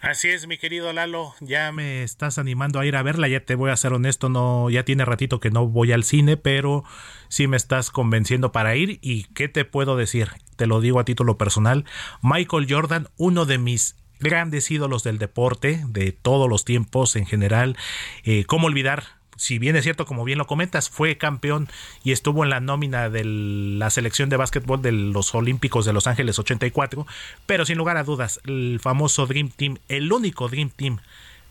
Así 0.00 0.28
es, 0.28 0.46
mi 0.46 0.56
querido 0.56 0.92
Lalo, 0.92 1.34
ya 1.40 1.72
me 1.72 2.04
estás 2.04 2.38
animando 2.38 2.78
a 2.78 2.86
ir 2.86 2.96
a 2.96 3.02
verla, 3.02 3.26
ya 3.28 3.44
te 3.44 3.56
voy 3.56 3.70
a 3.70 3.76
ser 3.76 3.92
honesto, 3.92 4.28
no 4.28 4.70
ya 4.70 4.84
tiene 4.84 5.04
ratito 5.04 5.40
que 5.40 5.50
no 5.50 5.66
voy 5.66 5.92
al 5.92 6.04
cine, 6.04 6.36
pero 6.36 6.84
sí 7.28 7.48
me 7.48 7.56
estás 7.56 7.90
convenciendo 7.90 8.52
para 8.52 8.76
ir 8.76 8.98
y 9.02 9.24
qué 9.34 9.48
te 9.48 9.64
puedo 9.64 9.96
decir, 9.96 10.28
te 10.56 10.66
lo 10.66 10.80
digo 10.80 11.00
a 11.00 11.04
título 11.04 11.36
personal, 11.36 11.84
Michael 12.22 12.66
Jordan, 12.68 13.08
uno 13.16 13.44
de 13.44 13.58
mis 13.58 13.96
grandes 14.20 14.70
ídolos 14.70 15.02
del 15.02 15.18
deporte 15.18 15.82
de 15.88 16.12
todos 16.12 16.48
los 16.48 16.64
tiempos 16.64 17.16
en 17.16 17.26
general, 17.26 17.76
eh, 18.24 18.44
cómo 18.44 18.66
olvidar 18.66 19.18
si 19.38 19.60
bien 19.60 19.76
es 19.76 19.84
cierto, 19.84 20.04
como 20.04 20.24
bien 20.24 20.36
lo 20.36 20.46
comentas, 20.46 20.90
fue 20.90 21.16
campeón 21.16 21.68
y 22.02 22.10
estuvo 22.10 22.42
en 22.42 22.50
la 22.50 22.58
nómina 22.58 23.08
de 23.08 23.24
la 23.24 23.88
selección 23.88 24.28
de 24.28 24.36
básquetbol 24.36 24.82
de 24.82 24.90
los 24.90 25.32
Olímpicos 25.32 25.86
de 25.86 25.92
Los 25.92 26.08
Ángeles 26.08 26.38
84, 26.40 27.06
pero 27.46 27.64
sin 27.64 27.78
lugar 27.78 27.96
a 27.96 28.02
dudas, 28.02 28.40
el 28.44 28.80
famoso 28.82 29.26
Dream 29.26 29.50
Team, 29.50 29.78
el 29.88 30.12
único 30.12 30.48
Dream 30.48 30.70
Team 30.70 30.98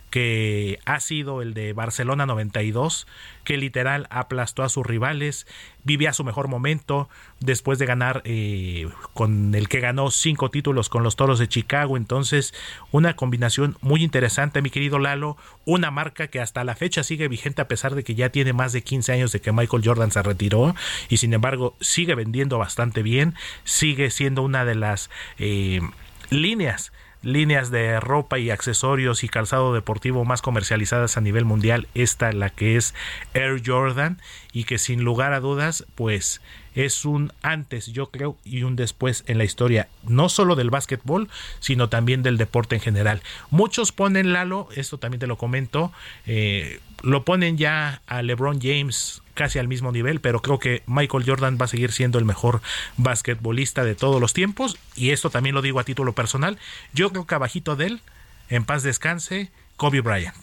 que 0.09 0.79
ha 0.85 0.99
sido 0.99 1.41
el 1.41 1.53
de 1.53 1.73
Barcelona 1.73 2.25
92, 2.25 3.07
que 3.43 3.57
literal 3.57 4.07
aplastó 4.09 4.63
a 4.63 4.69
sus 4.69 4.85
rivales, 4.85 5.47
vivía 5.83 6.13
su 6.13 6.23
mejor 6.23 6.47
momento 6.47 7.09
después 7.39 7.77
de 7.79 7.85
ganar 7.85 8.21
eh, 8.25 8.87
con 9.13 9.53
el 9.53 9.67
que 9.67 9.79
ganó 9.79 10.09
cinco 10.11 10.49
títulos 10.49 10.89
con 10.89 11.03
los 11.03 11.15
Toros 11.15 11.39
de 11.39 11.47
Chicago. 11.47 11.97
Entonces, 11.97 12.53
una 12.91 13.15
combinación 13.15 13.77
muy 13.81 14.03
interesante, 14.03 14.61
mi 14.61 14.69
querido 14.69 14.99
Lalo, 14.99 15.37
una 15.65 15.91
marca 15.91 16.27
que 16.27 16.39
hasta 16.39 16.63
la 16.63 16.75
fecha 16.75 17.03
sigue 17.03 17.27
vigente 17.27 17.61
a 17.61 17.67
pesar 17.67 17.95
de 17.95 18.03
que 18.03 18.15
ya 18.15 18.29
tiene 18.29 18.53
más 18.53 18.73
de 18.73 18.83
15 18.83 19.11
años 19.11 19.31
de 19.31 19.41
que 19.41 19.51
Michael 19.51 19.83
Jordan 19.85 20.11
se 20.11 20.23
retiró 20.23 20.75
y 21.09 21.17
sin 21.17 21.33
embargo 21.33 21.75
sigue 21.81 22.15
vendiendo 22.15 22.57
bastante 22.57 23.03
bien, 23.03 23.35
sigue 23.65 24.09
siendo 24.09 24.41
una 24.41 24.65
de 24.65 24.75
las 24.75 25.09
eh, 25.37 25.81
líneas 26.29 26.91
líneas 27.21 27.71
de 27.71 27.99
ropa 27.99 28.39
y 28.39 28.49
accesorios 28.49 29.23
y 29.23 29.29
calzado 29.29 29.73
deportivo 29.73 30.25
más 30.25 30.41
comercializadas 30.41 31.17
a 31.17 31.21
nivel 31.21 31.45
mundial, 31.45 31.87
esta 31.95 32.31
la 32.31 32.49
que 32.49 32.75
es 32.75 32.93
Air 33.33 33.61
Jordan 33.65 34.19
y 34.53 34.63
que 34.63 34.77
sin 34.77 35.03
lugar 35.03 35.33
a 35.33 35.39
dudas 35.39 35.85
pues 35.95 36.41
es 36.75 37.05
un 37.05 37.33
antes 37.41 37.87
yo 37.87 38.11
creo 38.11 38.37
y 38.43 38.63
un 38.63 38.75
después 38.75 39.23
en 39.27 39.37
la 39.37 39.43
historia 39.43 39.87
no 40.03 40.29
solo 40.29 40.55
del 40.55 40.69
básquetbol 40.69 41.29
sino 41.59 41.89
también 41.89 42.23
del 42.23 42.37
deporte 42.37 42.75
en 42.75 42.81
general. 42.81 43.21
Muchos 43.49 43.91
ponen 43.91 44.33
Lalo 44.33 44.69
esto 44.75 44.97
también 44.97 45.19
te 45.19 45.27
lo 45.27 45.37
comento 45.37 45.91
eh, 46.25 46.79
lo 47.01 47.23
ponen 47.23 47.57
ya 47.57 48.01
a 48.07 48.21
LeBron 48.21 48.59
James 48.61 49.21
casi 49.37 49.59
al 49.59 49.67
mismo 49.67 49.91
nivel, 49.91 50.19
pero 50.19 50.41
creo 50.41 50.57
que 50.57 50.81
Michael 50.87 51.23
Jordan 51.25 51.57
va 51.61 51.65
a 51.65 51.69
seguir 51.69 51.91
siendo 51.91 52.17
el 52.17 52.25
mejor 52.25 52.59
basquetbolista 52.97 53.85
de 53.85 53.93
todos 53.93 54.19
los 54.19 54.33
tiempos, 54.33 54.77
y 54.95 55.11
esto 55.11 55.29
también 55.29 55.53
lo 55.53 55.61
digo 55.61 55.79
a 55.79 55.83
título 55.83 56.13
personal, 56.13 56.57
yo 56.91 57.11
creo 57.11 57.27
que 57.27 57.35
abajito 57.35 57.75
de 57.75 57.85
él, 57.85 58.01
en 58.49 58.65
paz 58.65 58.81
descanse, 58.81 59.51
Kobe 59.77 60.01
Bryant. 60.01 60.35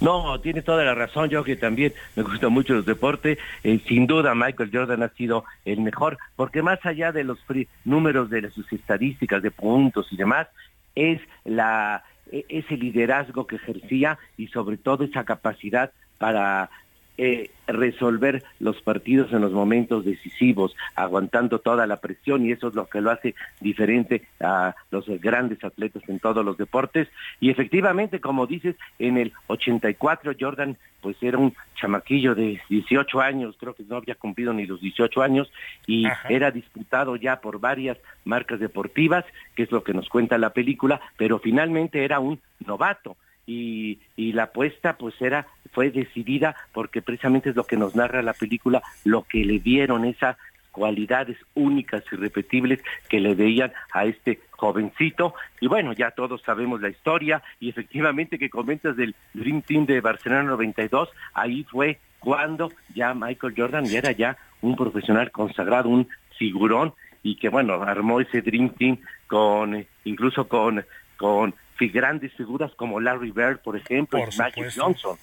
No, 0.00 0.40
tiene 0.40 0.62
toda 0.62 0.82
la 0.82 0.96
razón. 0.96 1.30
Yo 1.30 1.44
que 1.44 1.54
también 1.54 1.92
me 2.16 2.24
gusta 2.24 2.48
mucho 2.48 2.74
los 2.74 2.84
deportes. 2.84 3.38
Eh, 3.62 3.80
sin 3.86 4.08
duda, 4.08 4.34
Michael 4.34 4.70
Jordan 4.72 5.04
ha 5.04 5.10
sido 5.10 5.44
el 5.64 5.80
mejor, 5.80 6.18
porque 6.34 6.60
más 6.60 6.84
allá 6.84 7.12
de 7.12 7.22
los 7.22 7.38
números 7.84 8.28
de 8.28 8.50
sus 8.50 8.72
estadísticas 8.72 9.42
de 9.44 9.52
puntos 9.52 10.08
y 10.10 10.16
demás, 10.16 10.48
es 10.96 11.20
la 11.44 12.02
e-, 12.32 12.46
ese 12.48 12.76
liderazgo 12.76 13.46
que 13.46 13.56
ejercía 13.56 14.18
y 14.36 14.48
sobre 14.48 14.76
todo 14.76 15.04
esa 15.04 15.24
capacidad 15.24 15.92
para 16.18 16.70
eh, 17.18 17.50
resolver 17.66 18.42
los 18.58 18.80
partidos 18.82 19.32
en 19.32 19.40
los 19.42 19.52
momentos 19.52 20.04
decisivos, 20.04 20.74
aguantando 20.94 21.58
toda 21.58 21.86
la 21.86 21.98
presión 21.98 22.44
y 22.44 22.52
eso 22.52 22.68
es 22.68 22.74
lo 22.74 22.86
que 22.86 23.00
lo 23.00 23.10
hace 23.10 23.34
diferente 23.60 24.26
a 24.40 24.74
los 24.90 25.06
grandes 25.20 25.62
atletas 25.62 26.02
en 26.08 26.18
todos 26.18 26.44
los 26.44 26.56
deportes. 26.56 27.08
Y 27.40 27.50
efectivamente, 27.50 28.20
como 28.20 28.46
dices, 28.46 28.76
en 28.98 29.18
el 29.18 29.32
84 29.48 30.32
Jordan 30.38 30.76
pues 31.02 31.16
era 31.20 31.36
un 31.36 31.52
chamaquillo 31.74 32.34
de 32.34 32.60
18 32.68 33.20
años, 33.20 33.56
creo 33.58 33.74
que 33.74 33.82
no 33.82 33.96
había 33.96 34.14
cumplido 34.14 34.52
ni 34.52 34.66
los 34.66 34.80
18 34.80 35.20
años 35.20 35.52
y 35.86 36.06
era 36.28 36.52
disputado 36.52 37.16
ya 37.16 37.40
por 37.40 37.58
varias 37.58 37.98
marcas 38.24 38.60
deportivas, 38.60 39.24
que 39.56 39.64
es 39.64 39.72
lo 39.72 39.82
que 39.82 39.92
nos 39.92 40.08
cuenta 40.08 40.38
la 40.38 40.50
película, 40.50 41.00
pero 41.16 41.40
finalmente 41.40 42.04
era 42.04 42.20
un 42.20 42.40
novato 42.64 43.16
y, 43.46 43.98
y 44.16 44.32
la 44.32 44.44
apuesta 44.44 44.96
pues 44.96 45.14
era 45.20 45.46
fue 45.72 45.90
decidida 45.90 46.54
porque 46.72 47.02
precisamente 47.02 47.50
es 47.50 47.56
lo 47.56 47.64
que 47.64 47.76
nos 47.76 47.96
narra 47.96 48.22
la 48.22 48.34
película, 48.34 48.82
lo 49.04 49.22
que 49.22 49.44
le 49.44 49.58
dieron 49.58 50.04
esas 50.04 50.36
cualidades 50.72 51.36
únicas 51.54 52.02
y 52.10 52.16
repetibles 52.16 52.82
que 53.08 53.20
le 53.20 53.34
veían 53.34 53.72
a 53.92 54.06
este 54.06 54.40
jovencito. 54.50 55.34
Y 55.60 55.68
bueno, 55.68 55.92
ya 55.92 56.10
todos 56.10 56.42
sabemos 56.42 56.80
la 56.80 56.88
historia 56.88 57.42
y 57.60 57.68
efectivamente 57.68 58.38
que 58.38 58.50
comentas 58.50 58.96
del 58.96 59.14
Dream 59.34 59.62
Team 59.62 59.86
de 59.86 60.00
Barcelona 60.00 60.44
92, 60.44 61.10
ahí 61.34 61.64
fue 61.64 62.00
cuando 62.18 62.72
ya 62.94 63.14
Michael 63.14 63.54
Jordan 63.56 63.84
ya 63.84 63.98
era 63.98 64.12
ya 64.12 64.36
un 64.62 64.74
profesional 64.76 65.30
consagrado, 65.30 65.88
un 65.88 66.08
figurón 66.38 66.94
y 67.22 67.36
que 67.36 67.48
bueno, 67.48 67.74
armó 67.82 68.20
ese 68.20 68.42
Dream 68.42 68.70
Team 68.70 68.98
con 69.26 69.86
incluso 70.04 70.48
con 70.48 70.84
con 71.16 71.54
grandes 71.88 72.32
figuras 72.34 72.72
como 72.76 73.00
Larry 73.00 73.30
Bird, 73.30 73.60
por 73.60 73.76
ejemplo, 73.76 74.18
y 74.18 74.36
Magic 74.36 74.72
Johnson. 74.74 75.18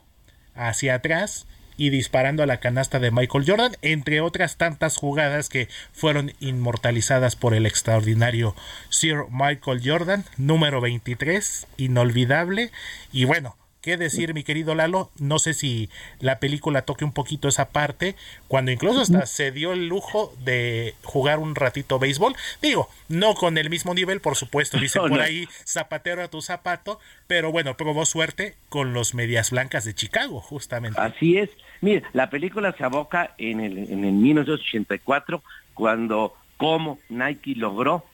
hacia 0.55 0.97
atrás 0.97 1.47
y 1.79 1.91
disparando 1.91 2.43
a 2.43 2.47
la 2.47 2.59
canasta 2.59 2.99
de 2.99 3.11
Michael 3.11 3.45
Jordan, 3.47 3.77
entre 3.83 4.21
otras 4.21 4.57
tantas 4.57 4.97
jugadas 4.97 5.49
que 5.49 5.69
fueron 5.93 6.33
inmortalizadas 6.41 7.37
por 7.37 7.55
el 7.55 7.67
extraordinario 7.67 8.55
Sir 8.89 9.25
Michael 9.31 9.81
Jordan, 9.85 10.25
número 10.37 10.81
23, 10.81 11.67
inolvidable. 11.77 12.71
Y 13.13 13.25
bueno, 13.25 13.57
qué 13.87 13.97
decir, 13.97 14.35
mi 14.35 14.43
querido 14.43 14.75
Lalo. 14.75 15.13
No 15.21 15.39
sé 15.39 15.55
si 15.55 15.89
la 16.19 16.41
película 16.41 16.83
toque 16.83 17.05
un 17.05 17.13
poquito 17.13 17.47
esa 17.47 17.69
parte, 17.69 18.17
cuando 18.49 18.73
incluso 18.73 19.01
hasta 19.01 19.27
se 19.27 19.53
dio 19.53 19.73
el 19.73 19.87
lujo 19.87 20.35
de 20.45 20.97
jugar 21.05 21.39
un 21.39 21.55
ratito 21.55 22.01
béisbol. 22.01 22.35
Digo, 22.61 22.89
no 23.09 23.35
con 23.35 23.59
el 23.59 23.71
mismo 23.71 23.95
nivel, 23.95 24.21
por 24.21 24.35
supuesto, 24.35 24.77
dice 24.79 24.99
por 25.09 25.21
ahí 25.21 25.47
zapatero 25.65 26.25
a 26.25 26.27
tu 26.27 26.43
zapato, 26.43 26.99
pero 27.29 27.53
bueno, 27.53 27.77
probó 27.77 28.05
suerte 28.07 28.57
con 28.71 28.93
los 28.93 29.15
Medias 29.15 29.53
Blancas 29.53 29.85
de 29.85 29.95
Chicago, 29.95 30.41
justamente. 30.41 31.01
Así 31.01 31.39
es. 31.39 31.51
Mire, 31.81 32.03
la 32.13 32.29
película 32.29 32.75
se 32.77 32.83
aboca 32.83 33.37
en 33.39 33.61
el, 33.61 33.79
en 33.79 34.05
el 34.05 34.15
1984, 34.15 35.45
cuando 35.75 36.35
como 36.57 36.99
Nike 37.09 37.55
logró 37.55 38.05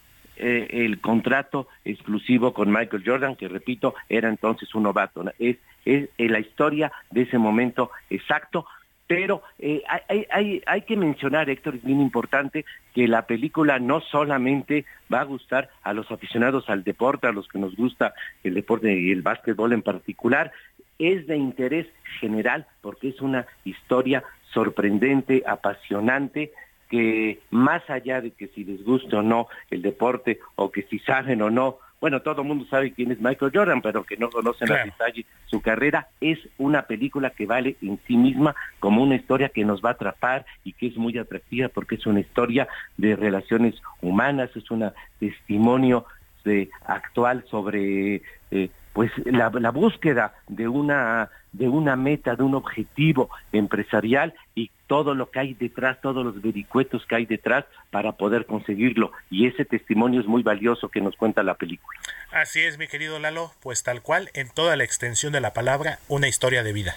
eh, 0.45 0.85
el 0.85 1.01
contrato 1.01 1.69
exclusivo 1.85 2.53
con 2.53 2.73
Michael 2.73 3.05
Jordan, 3.07 3.37
que 3.37 3.47
repito, 3.47 3.95
era 4.09 4.29
entonces 4.29 4.75
un 4.75 4.83
novato. 4.83 5.25
Es, 5.39 5.59
es, 5.85 6.09
la 6.19 6.41
historia 6.41 6.91
de 7.13 7.23
ese 7.23 7.39
momento 7.39 7.93
exacto, 8.11 8.67
pero 9.07 9.43
eh, 9.61 9.85
hay, 10.09 10.27
hay, 10.31 10.63
hay, 10.67 10.83
que 10.83 10.97
mencionar, 10.97 11.49
Héctor, 11.49 11.77
es 11.77 11.85
bien 11.85 12.01
importante, 12.01 12.65
que 12.93 13.07
la 13.07 13.27
película 13.27 13.79
no 13.79 14.01
solamente 14.01 14.85
va 15.13 15.21
a 15.21 15.25
gustar 15.25 15.71
a 15.85 15.93
los 15.93 16.11
aficionados 16.11 16.69
al 16.69 16.83
deporte, 16.83 17.29
a 17.29 17.33
los 17.33 17.47
que 17.47 17.61
nos 17.61 17.77
gusta 17.77 18.13
el 18.43 18.55
deporte 18.55 18.93
y 18.99 19.13
el 19.13 19.23
básquetbol 19.23 19.73
en 19.73 19.83
particular, 19.83 20.51
es 20.99 21.27
de 21.29 21.37
interés 21.37 21.87
general 22.19 22.67
porque 22.81 23.11
es 23.11 23.21
una 23.21 23.47
historia 23.65 24.25
sorprendente, 24.53 25.45
apasionante, 25.47 26.53
que 26.93 27.41
más 27.51 27.89
allá 27.89 28.21
de 28.21 28.33
que 28.33 28.49
si 28.49 28.65
les 28.65 28.85
gusta 28.85 29.21
o 29.21 29.23
no 29.23 29.49
el 29.71 29.81
deporte 29.81 30.41
o 30.57 30.71
que 30.71 30.83
si 30.83 30.99
saben 30.99 31.41
o 31.41 31.49
no, 31.49 31.79
bueno, 32.03 32.21
todo 32.21 32.43
el 32.43 32.49
mundo 32.49 32.67
sabe 32.69 32.93
quién 32.93 33.13
es 33.13 33.19
Michael 33.19 33.51
Jordan, 33.55 33.81
pero 33.81 34.05
que 34.05 34.19
no 34.19 34.29
conocen 34.29 34.71
a 34.71 34.85
detalle 34.85 35.25
su 35.47 35.63
carrera, 35.63 36.09
es 36.21 36.39
una 36.59 36.83
película 36.83 37.31
que 37.31 37.47
vale 37.47 37.77
en 37.81 37.99
sí 38.07 38.19
misma 38.19 38.55
como 38.79 39.03
una 39.03 39.15
historia 39.15 39.49
que 39.49 39.65
nos 39.65 39.83
va 39.83 39.89
a 39.89 39.93
atrapar 39.93 40.45
y 40.65 40.75
que 40.75 40.89
es 40.89 40.97
muy 40.99 41.17
atractiva 41.17 41.71
porque 41.71 41.95
es 41.95 42.05
una 42.07 42.21
historia 42.21 42.69
de 42.99 43.17
relaciones 43.17 43.81
humanas, 44.03 44.51
es 44.55 44.71
un 44.71 44.91
testimonio 45.19 46.05
de, 46.45 46.69
actual 46.85 47.47
sobre 47.51 48.21
eh, 48.51 48.69
pues 48.93 49.11
la, 49.25 49.49
la, 49.49 49.71
búsqueda 49.71 50.35
de 50.47 50.69
una 50.69 51.31
de 51.53 51.69
una 51.69 51.97
meta, 51.97 52.35
de 52.35 52.43
un 52.43 52.55
objetivo 52.55 53.31
empresarial 53.53 54.35
y 54.55 54.71
todo 54.87 55.15
lo 55.15 55.31
que 55.31 55.41
hay 55.41 55.55
detrás, 55.55 56.01
todos 56.01 56.25
los 56.25 56.41
vericuetos 56.41 57.05
que 57.07 57.15
hay 57.15 57.27
detrás 57.27 57.65
para 57.91 58.13
poder 58.13 58.47
conseguirlo. 58.47 59.13
Y 59.31 59.47
ese 59.47 59.65
testimonio 59.65 60.21
es 60.21 60.27
muy 60.27 60.43
valioso 60.43 60.89
que 60.89 61.01
nos 61.01 61.17
cuenta 61.17 61.43
la 61.43 61.55
película. 61.55 61.99
Así 62.31 62.61
es, 62.61 62.79
mi 62.79 62.89
querido 62.89 63.19
Lalo, 63.19 63.53
pues 63.61 63.83
tal 63.83 64.03
cual, 64.03 64.31
en 64.35 64.49
toda 64.49 64.77
la 64.77 64.85
extensión 64.85 65.33
de 65.33 65.41
la 65.41 65.53
palabra, 65.53 65.99
una 66.09 66.29
historia 66.29 66.63
de 66.63 66.73
vida. 66.73 66.97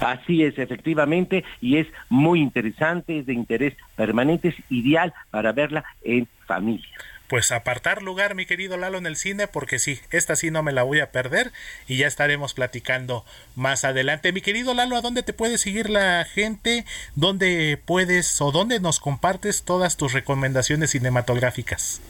Así 0.00 0.42
es, 0.42 0.58
efectivamente, 0.58 1.44
y 1.60 1.78
es 1.78 1.86
muy 2.08 2.40
interesante, 2.40 3.20
es 3.20 3.26
de 3.26 3.32
interés 3.32 3.74
permanente, 3.94 4.48
es 4.48 4.56
ideal 4.68 5.14
para 5.30 5.52
verla 5.52 5.84
en 6.02 6.28
familia 6.46 6.88
pues 7.28 7.52
apartar 7.52 8.02
lugar, 8.02 8.34
mi 8.34 8.46
querido 8.46 8.76
Lalo, 8.76 8.98
en 8.98 9.06
el 9.06 9.16
cine, 9.16 9.46
porque 9.46 9.78
sí, 9.78 10.00
esta 10.10 10.36
sí 10.36 10.50
no 10.50 10.62
me 10.62 10.72
la 10.72 10.82
voy 10.82 11.00
a 11.00 11.10
perder 11.10 11.52
y 11.86 11.98
ya 11.98 12.06
estaremos 12.06 12.54
platicando 12.54 13.24
más 13.54 13.84
adelante. 13.84 14.32
Mi 14.32 14.40
querido 14.40 14.74
Lalo, 14.74 14.96
¿a 14.96 15.00
dónde 15.00 15.22
te 15.22 15.32
puede 15.32 15.58
seguir 15.58 15.90
la 15.90 16.24
gente? 16.24 16.84
¿Dónde 17.14 17.78
puedes 17.84 18.40
o 18.40 18.52
dónde 18.52 18.80
nos 18.80 19.00
compartes 19.00 19.64
todas 19.64 19.96
tus 19.96 20.12
recomendaciones 20.12 20.90
cinematográficas? 20.90 22.00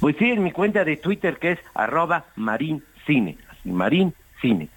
Pues 0.00 0.16
sí, 0.18 0.30
en 0.30 0.42
mi 0.42 0.52
cuenta 0.52 0.84
de 0.84 0.96
Twitter 0.96 1.38
que 1.38 1.52
es 1.52 1.58
arroba 1.74 2.26
marincine, 2.36 3.38
marín 3.64 4.14
cine. 4.40 4.68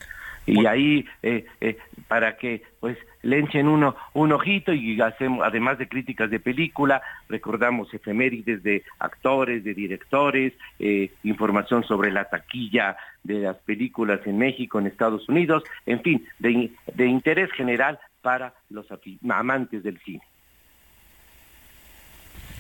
Y 0.46 0.66
ahí, 0.66 1.06
eh, 1.22 1.46
eh, 1.62 1.78
para 2.08 2.38
que 2.38 2.64
pues 2.80 2.98
le 3.22 3.40
echen 3.40 3.68
uno, 3.68 3.96
un 4.14 4.32
ojito 4.32 4.74
y 4.74 5.00
hacemos, 5.02 5.46
además 5.46 5.78
de 5.78 5.88
críticas 5.88 6.30
de 6.30 6.40
película, 6.40 7.02
recordamos 7.28 7.94
efemérides 7.94 8.64
de 8.64 8.84
actores, 9.00 9.64
de 9.64 9.74
directores, 9.74 10.54
eh, 10.80 11.12
información 11.24 11.84
sobre 11.84 12.12
la 12.12 12.26
taquilla 12.26 12.98
de 13.24 13.40
las 13.40 13.58
películas 13.58 14.22
en 14.26 14.38
México, 14.38 14.80
en 14.80 14.88
Estados 14.88 15.28
Unidos, 15.28 15.64
en 15.86 16.02
fin, 16.02 16.26
de, 16.40 16.72
de 16.94 17.06
interés 17.06 17.52
general 17.52 18.00
para 18.22 18.54
los 18.70 18.88
amantes 19.30 19.84
del 19.84 20.00
cine. 20.00 20.22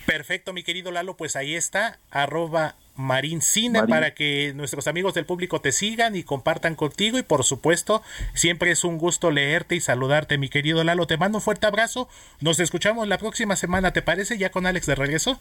Perfecto, 0.05 0.53
mi 0.53 0.63
querido 0.63 0.91
Lalo, 0.91 1.15
pues 1.15 1.35
ahí 1.35 1.53
está, 1.53 1.99
arroba 2.09 2.73
Marincine 2.99 3.83
para 3.87 4.13
que 4.13 4.53
nuestros 4.55 4.87
amigos 4.87 5.13
del 5.13 5.25
público 5.25 5.61
te 5.61 5.71
sigan 5.71 6.15
y 6.15 6.23
compartan 6.23 6.75
contigo 6.75 7.17
y 7.17 7.23
por 7.23 7.43
supuesto 7.43 8.03
siempre 8.33 8.71
es 8.71 8.83
un 8.83 8.97
gusto 8.97 9.31
leerte 9.31 9.75
y 9.75 9.79
saludarte 9.79 10.37
mi 10.37 10.49
querido 10.49 10.83
Lalo 10.83 11.07
te 11.07 11.17
mando 11.17 11.37
un 11.37 11.41
fuerte 11.41 11.65
abrazo 11.65 12.09
nos 12.41 12.59
escuchamos 12.59 13.07
la 13.07 13.17
próxima 13.17 13.55
semana 13.55 13.93
¿te 13.93 14.01
parece 14.01 14.37
ya 14.37 14.51
con 14.51 14.65
Alex 14.65 14.85
de 14.85 14.95
regreso? 14.95 15.39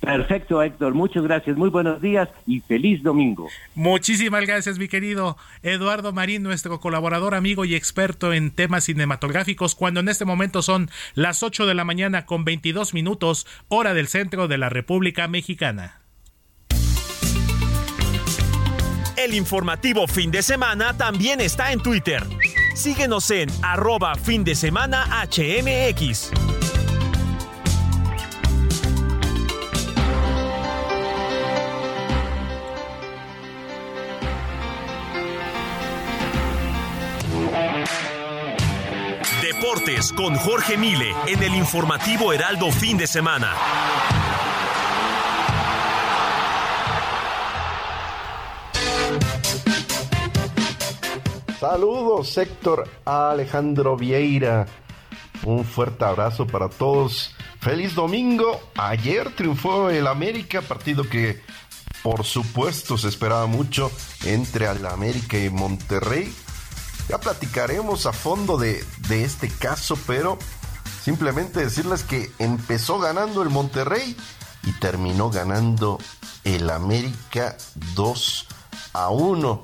Perfecto, 0.00 0.62
Héctor. 0.62 0.94
Muchas 0.94 1.22
gracias. 1.24 1.56
Muy 1.56 1.68
buenos 1.68 2.00
días 2.00 2.28
y 2.46 2.60
feliz 2.60 3.02
domingo. 3.02 3.48
Muchísimas 3.74 4.46
gracias, 4.46 4.78
mi 4.78 4.88
querido 4.88 5.36
Eduardo 5.62 6.12
Marín, 6.12 6.42
nuestro 6.42 6.80
colaborador, 6.80 7.34
amigo 7.34 7.64
y 7.64 7.74
experto 7.74 8.32
en 8.32 8.50
temas 8.50 8.84
cinematográficos, 8.84 9.74
cuando 9.74 10.00
en 10.00 10.08
este 10.08 10.24
momento 10.24 10.62
son 10.62 10.90
las 11.14 11.42
8 11.42 11.66
de 11.66 11.74
la 11.74 11.84
mañana 11.84 12.24
con 12.24 12.44
22 12.44 12.94
minutos, 12.94 13.46
hora 13.68 13.94
del 13.94 14.08
centro 14.08 14.48
de 14.48 14.58
la 14.58 14.70
República 14.70 15.28
Mexicana. 15.28 16.00
El 19.20 19.34
informativo 19.34 20.06
fin 20.06 20.30
de 20.30 20.42
semana 20.42 20.96
también 20.96 21.42
está 21.42 21.72
en 21.72 21.82
Twitter. 21.82 22.26
Síguenos 22.74 23.30
en 23.30 23.50
arroba 23.60 24.14
fin 24.14 24.44
de 24.44 24.54
semana 24.54 25.04
HMX. 25.26 26.30
Deportes 39.42 40.14
con 40.14 40.34
Jorge 40.36 40.78
Mile 40.78 41.14
en 41.26 41.42
el 41.42 41.54
informativo 41.56 42.32
Heraldo 42.32 42.70
fin 42.72 42.96
de 42.96 43.06
semana. 43.06 43.54
Saludos, 51.60 52.38
Héctor 52.38 52.88
Alejandro 53.04 53.94
Vieira. 53.94 54.66
Un 55.44 55.66
fuerte 55.66 56.06
abrazo 56.06 56.46
para 56.46 56.70
todos. 56.70 57.34
Feliz 57.60 57.94
domingo. 57.94 58.58
Ayer 58.78 59.36
triunfó 59.36 59.90
el 59.90 60.06
América, 60.06 60.62
partido 60.62 61.06
que 61.06 61.42
por 62.02 62.24
supuesto 62.24 62.96
se 62.96 63.08
esperaba 63.08 63.44
mucho 63.44 63.92
entre 64.24 64.70
el 64.70 64.86
América 64.86 65.36
y 65.36 65.50
Monterrey. 65.50 66.34
Ya 67.10 67.18
platicaremos 67.18 68.06
a 68.06 68.14
fondo 68.14 68.56
de, 68.56 68.82
de 69.08 69.24
este 69.24 69.50
caso, 69.50 69.98
pero 70.06 70.38
simplemente 71.04 71.60
decirles 71.60 72.04
que 72.04 72.30
empezó 72.38 72.98
ganando 72.98 73.42
el 73.42 73.50
Monterrey 73.50 74.16
y 74.62 74.72
terminó 74.80 75.28
ganando 75.28 75.98
el 76.44 76.70
América 76.70 77.58
2 77.94 78.46
a 78.94 79.10
1 79.10 79.60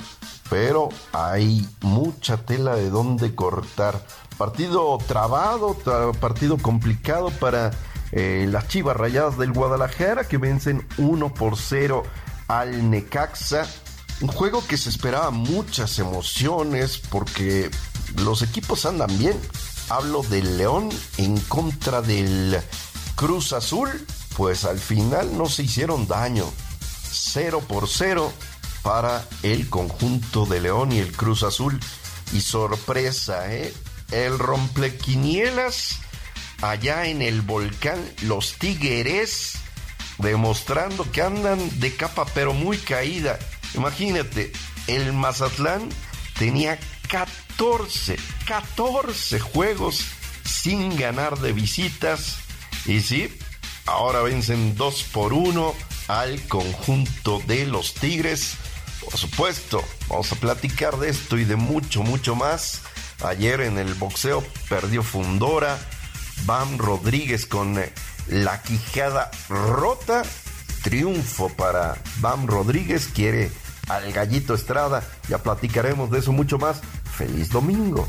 pero 0.49 0.89
hay 1.13 1.69
mucha 1.81 2.39
tela 2.39 2.77
de 2.77 2.91
dónde 2.91 3.35
cortar. 3.35 4.05
Partido 4.39 4.99
trabado, 5.07 5.77
partido 6.21 6.59
complicado 6.59 7.31
para 7.31 7.71
eh, 8.13 8.47
las 8.51 8.69
Chivas 8.69 8.97
Rayadas 8.97 9.39
del 9.39 9.53
Guadalajara 9.53 10.25
que 10.25 10.39
vencen 10.39 10.87
1 10.99 11.35
por 11.35 11.57
0 11.57 12.03
al 12.49 12.91
Necaxa. 12.91 13.67
Un 14.21 14.29
juego 14.29 14.67
que 14.67 14.79
se 14.79 14.89
esperaba 14.89 15.31
muchas 15.31 15.99
emociones 15.99 16.99
porque 16.99 17.71
los 18.17 18.43
equipos 18.43 18.87
andan 18.87 19.17
bien. 19.19 19.39
Hablo 19.89 20.23
del 20.23 20.59
León 20.59 20.89
en 21.17 21.39
contra 21.41 22.03
del 22.03 22.59
Cruz 23.15 23.53
Azul. 23.53 23.89
Pues 24.37 24.65
al 24.65 24.79
final 24.79 25.37
no 25.37 25.47
se 25.47 25.63
hicieron 25.63 26.07
daño. 26.07 26.45
0 27.11 27.63
por 27.67 27.89
0 27.89 28.33
para 28.87 29.27
el 29.43 29.69
conjunto 29.69 30.47
de 30.47 30.61
León 30.61 30.93
y 30.93 31.01
el 31.01 31.11
Cruz 31.11 31.43
Azul. 31.43 31.81
Y 32.33 32.41
sorpresa, 32.41 33.53
¿eh? 33.53 33.75
El 34.13 34.39
romplequinielas 34.39 35.99
allá 36.63 37.09
en 37.09 37.21
el 37.21 37.41
volcán 37.41 37.99
Los 38.23 38.53
Tigres, 38.53 39.55
demostrando 40.19 41.11
que 41.11 41.21
andan 41.21 41.59
de 41.81 41.97
capa 41.97 42.27
pero 42.27 42.55
muy 42.55 42.79
caída. 42.79 43.41
Imagínate, 43.75 44.53
el 44.87 45.13
Mazatlán 45.13 45.89
tenía 46.39 46.79
14, 47.09 48.17
14 48.47 49.41
juegos 49.41 50.05
sin 50.45 50.97
ganar 50.97 51.41
de 51.41 51.53
visitas. 51.53 52.37
Y 52.85 53.01
sí, 53.01 53.37
ahora 53.85 54.23
vencen 54.23 54.77
2 54.77 55.03
por 55.13 55.33
1 55.33 55.75
al 56.07 56.41
conjunto 56.47 57.43
de 57.49 57.67
los 57.67 57.93
Tigres 57.95 58.57
por 59.07 59.17
supuesto, 59.17 59.85
vamos 60.09 60.33
a 60.33 60.35
platicar 60.35 60.97
de 60.99 61.11
esto 61.11 61.39
y 61.39 61.45
de 61.45 61.55
mucho, 61.55 62.03
mucho 62.03 62.35
más. 62.35 62.83
Ayer 63.25 63.61
en 63.61 63.79
el 63.79 63.95
boxeo 63.95 64.43
perdió 64.69 65.05
Fundora, 65.05 65.79
Bam 66.45 66.77
Rodríguez 66.77 67.47
con 67.47 67.79
eh, 67.79 67.93
la 68.27 68.61
quijada 68.63 69.31
rota. 69.49 70.25
Triunfo 70.83 71.49
para 71.51 71.97
Bam 72.19 72.49
Rodríguez, 72.49 73.07
quiere 73.07 73.53
al 73.89 74.13
gallito 74.13 74.55
Estrada. 74.55 75.05
Ya 75.29 75.39
platicaremos 75.39 76.11
de 76.11 76.19
eso 76.19 76.33
mucho 76.33 76.59
más. 76.59 76.81
Feliz 77.17 77.51
domingo. 77.51 78.09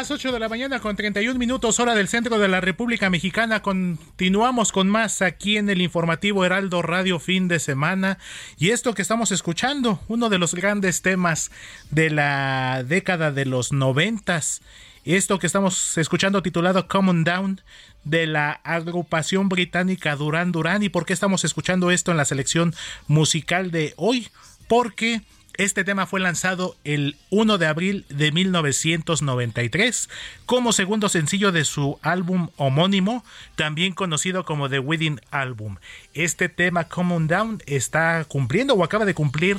Las 0.00 0.10
8 0.10 0.32
de 0.32 0.40
la 0.40 0.48
mañana 0.48 0.80
con 0.80 0.96
31 0.96 1.38
minutos 1.38 1.78
hora 1.78 1.94
del 1.94 2.08
centro 2.08 2.38
de 2.38 2.48
la 2.48 2.62
República 2.62 3.10
Mexicana. 3.10 3.60
Continuamos 3.60 4.72
con 4.72 4.88
más 4.88 5.20
aquí 5.20 5.58
en 5.58 5.68
el 5.68 5.82
informativo 5.82 6.42
Heraldo 6.42 6.80
Radio 6.80 7.18
fin 7.18 7.48
de 7.48 7.58
semana. 7.58 8.16
Y 8.56 8.70
esto 8.70 8.94
que 8.94 9.02
estamos 9.02 9.30
escuchando, 9.30 10.00
uno 10.08 10.30
de 10.30 10.38
los 10.38 10.54
grandes 10.54 11.02
temas 11.02 11.50
de 11.90 12.08
la 12.08 12.82
década 12.82 13.30
de 13.30 13.44
los 13.44 13.72
noventas. 13.72 14.62
Esto 15.04 15.38
que 15.38 15.46
estamos 15.46 15.98
escuchando 15.98 16.42
titulado 16.42 16.88
Common 16.88 17.22
Down 17.22 17.60
de 18.02 18.26
la 18.26 18.52
agrupación 18.64 19.50
británica 19.50 20.16
Duran 20.16 20.50
Duran. 20.50 20.82
¿Y 20.82 20.88
por 20.88 21.04
qué 21.04 21.12
estamos 21.12 21.44
escuchando 21.44 21.90
esto 21.90 22.10
en 22.10 22.16
la 22.16 22.24
selección 22.24 22.74
musical 23.06 23.70
de 23.70 23.92
hoy? 23.98 24.28
Porque 24.66 25.20
este 25.60 25.84
tema 25.84 26.06
fue 26.06 26.20
lanzado 26.20 26.74
el 26.84 27.18
1 27.28 27.58
de 27.58 27.66
abril 27.66 28.06
de 28.08 28.32
1993 28.32 30.08
como 30.46 30.72
segundo 30.72 31.10
sencillo 31.10 31.52
de 31.52 31.66
su 31.66 31.98
álbum 32.00 32.48
homónimo, 32.56 33.22
también 33.56 33.92
conocido 33.92 34.46
como 34.46 34.70
The 34.70 34.78
Wedding 34.78 35.20
Album. 35.30 35.76
Este 36.14 36.48
tema 36.48 36.84
Common 36.84 37.26
Down 37.26 37.62
está 37.66 38.24
cumpliendo 38.24 38.72
o 38.72 38.82
acaba 38.84 39.04
de 39.04 39.12
cumplir 39.12 39.58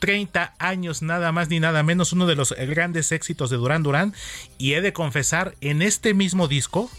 30 0.00 0.54
años 0.58 1.00
nada 1.00 1.32
más 1.32 1.48
ni 1.48 1.60
nada 1.60 1.82
menos, 1.82 2.12
uno 2.12 2.26
de 2.26 2.36
los 2.36 2.52
grandes 2.52 3.10
éxitos 3.10 3.48
de 3.48 3.56
Duran 3.56 3.82
Duran. 3.82 4.12
Y 4.58 4.74
he 4.74 4.82
de 4.82 4.92
confesar, 4.92 5.54
en 5.62 5.80
este 5.80 6.12
mismo 6.12 6.46
disco, 6.46 6.90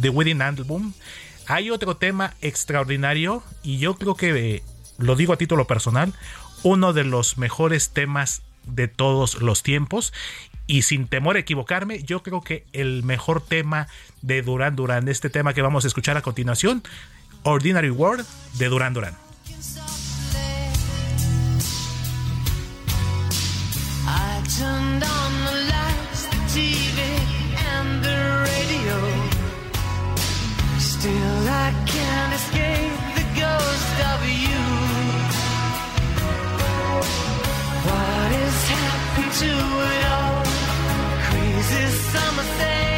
The 0.00 0.10
Wedding 0.10 0.42
Album, 0.42 0.92
hay 1.48 1.70
otro 1.70 1.96
tema 1.96 2.34
extraordinario 2.40 3.42
y 3.64 3.78
yo 3.78 3.96
creo 3.96 4.14
que, 4.14 4.54
eh, 4.54 4.62
lo 4.98 5.16
digo 5.16 5.32
a 5.32 5.38
título 5.38 5.66
personal, 5.66 6.12
uno 6.62 6.92
de 6.92 7.04
los 7.04 7.38
mejores 7.38 7.90
temas 7.90 8.42
de 8.64 8.88
todos 8.88 9.40
los 9.42 9.62
tiempos. 9.62 10.12
Y 10.66 10.82
sin 10.82 11.08
temor 11.08 11.36
a 11.36 11.40
equivocarme, 11.40 12.02
yo 12.04 12.22
creo 12.22 12.42
que 12.42 12.64
el 12.72 13.02
mejor 13.02 13.40
tema 13.40 13.88
de 14.22 14.42
Duran 14.42 14.76
Duran, 14.76 15.08
este 15.08 15.28
tema 15.28 15.52
que 15.52 15.62
vamos 15.62 15.84
a 15.84 15.88
escuchar 15.88 16.16
a 16.16 16.22
continuación, 16.22 16.82
Ordinary 17.42 17.90
World 17.90 18.24
de 18.58 18.68
Duran 18.68 18.94
Duran. 18.94 19.16
Still, 31.00 31.48
I 31.48 31.72
can't 31.86 32.34
escape 32.34 32.92
the 33.16 33.40
ghost 33.40 34.00
of 34.12 34.20
you. 34.28 34.69
What 37.86 38.28
has 38.38 38.58
happened 38.74 39.32
to 39.42 39.52
it 39.94 40.04
all? 40.16 40.44
Crazy 41.26 41.84
summer 42.12 42.46
thing. 42.58 42.89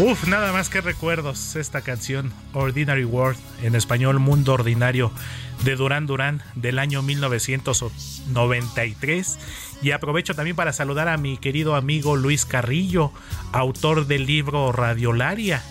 Uf, 0.00 0.26
nada 0.28 0.52
más 0.52 0.68
que 0.70 0.80
recuerdos 0.80 1.56
esta 1.56 1.82
canción 1.82 2.32
Ordinary 2.54 3.04
World, 3.04 3.36
en 3.62 3.74
español 3.74 4.18
Mundo 4.18 4.54
Ordinario, 4.54 5.12
de 5.62 5.76
Duran 5.76 6.06
Duran 6.06 6.40
del 6.54 6.78
año 6.78 7.02
1993. 7.02 9.38
Y 9.82 9.90
aprovecho 9.90 10.34
también 10.34 10.56
para 10.56 10.72
saludar 10.72 11.08
a 11.08 11.18
mi 11.18 11.36
querido 11.36 11.74
amigo 11.74 12.16
Luis 12.16 12.46
Carrillo, 12.46 13.12
autor 13.52 14.06
del 14.06 14.24
libro 14.24 14.72
Radiolaria, 14.72 15.62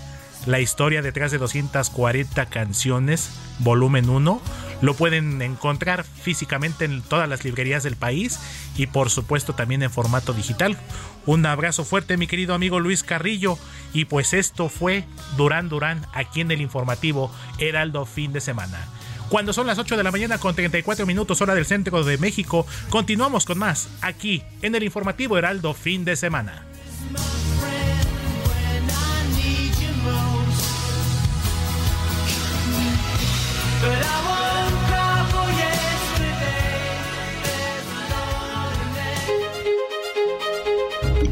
la 0.46 0.60
historia 0.60 1.02
detrás 1.02 1.32
de 1.32 1.40
240 1.40 2.46
canciones, 2.46 3.32
volumen 3.58 4.12
1. 4.12 4.40
Lo 4.82 4.94
pueden 4.94 5.42
encontrar 5.42 6.04
físicamente 6.04 6.86
en 6.86 7.02
todas 7.02 7.28
las 7.28 7.44
librerías 7.44 7.84
del 7.84 7.96
país 7.96 8.40
y 8.78 8.88
por 8.88 9.10
supuesto 9.10 9.54
también 9.54 9.84
en 9.84 9.92
formato 9.92 10.34
digital. 10.34 10.78
Un 11.26 11.46
abrazo 11.46 11.84
fuerte 11.84 12.18
mi 12.18 12.28
querido 12.28 12.54
amigo 12.54 12.80
Luis 12.80 13.04
Carrillo 13.04 13.58
y 13.94 14.06
pues 14.06 14.34
esto 14.34 14.70
fue 14.70 15.04
Durán 15.36 15.70
Durán 15.70 16.06
aquí 16.14 16.42
en 16.42 16.52
el 16.52 16.62
informativo 16.62 17.32
Heraldo 17.58 18.06
fin 18.06 18.32
de 18.32 18.42
semana. 18.42 18.88
Cuando 19.30 19.54
son 19.54 19.68
las 19.68 19.78
8 19.78 19.96
de 19.96 20.04
la 20.04 20.12
mañana 20.12 20.40
con 20.40 20.56
34 20.56 21.06
minutos 21.06 21.40
hora 21.42 21.54
del 21.54 21.66
centro 21.66 22.04
de 22.04 22.18
México, 22.18 22.66
continuamos 22.90 23.46
con 23.46 23.60
más 23.60 23.90
aquí 24.02 24.42
en 24.64 24.74
el 24.74 24.84
informativo 24.84 25.38
Heraldo 25.38 25.74
fin 25.76 26.04
de 26.04 26.16
semana. 26.16 26.66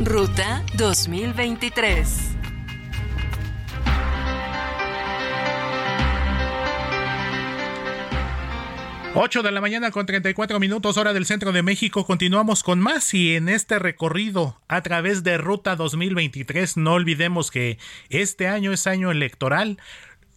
Ruta 0.03 0.63
2023. 0.75 2.35
Ocho 9.15 9.41
de 9.41 9.51
la 9.51 9.59
mañana 9.59 9.89
con 9.89 10.05
34 10.05 10.59
minutos 10.59 10.97
hora 10.97 11.13
del 11.13 11.25
centro 11.25 11.51
de 11.51 11.63
México. 11.63 12.05
Continuamos 12.05 12.61
con 12.61 12.79
más 12.79 13.11
y 13.15 13.35
en 13.35 13.49
este 13.49 13.79
recorrido 13.79 14.61
a 14.67 14.83
través 14.83 15.23
de 15.23 15.39
Ruta 15.39 15.75
2023 15.75 16.77
no 16.77 16.93
olvidemos 16.93 17.49
que 17.49 17.79
este 18.09 18.47
año 18.47 18.71
es 18.73 18.85
año 18.85 19.09
electoral. 19.09 19.79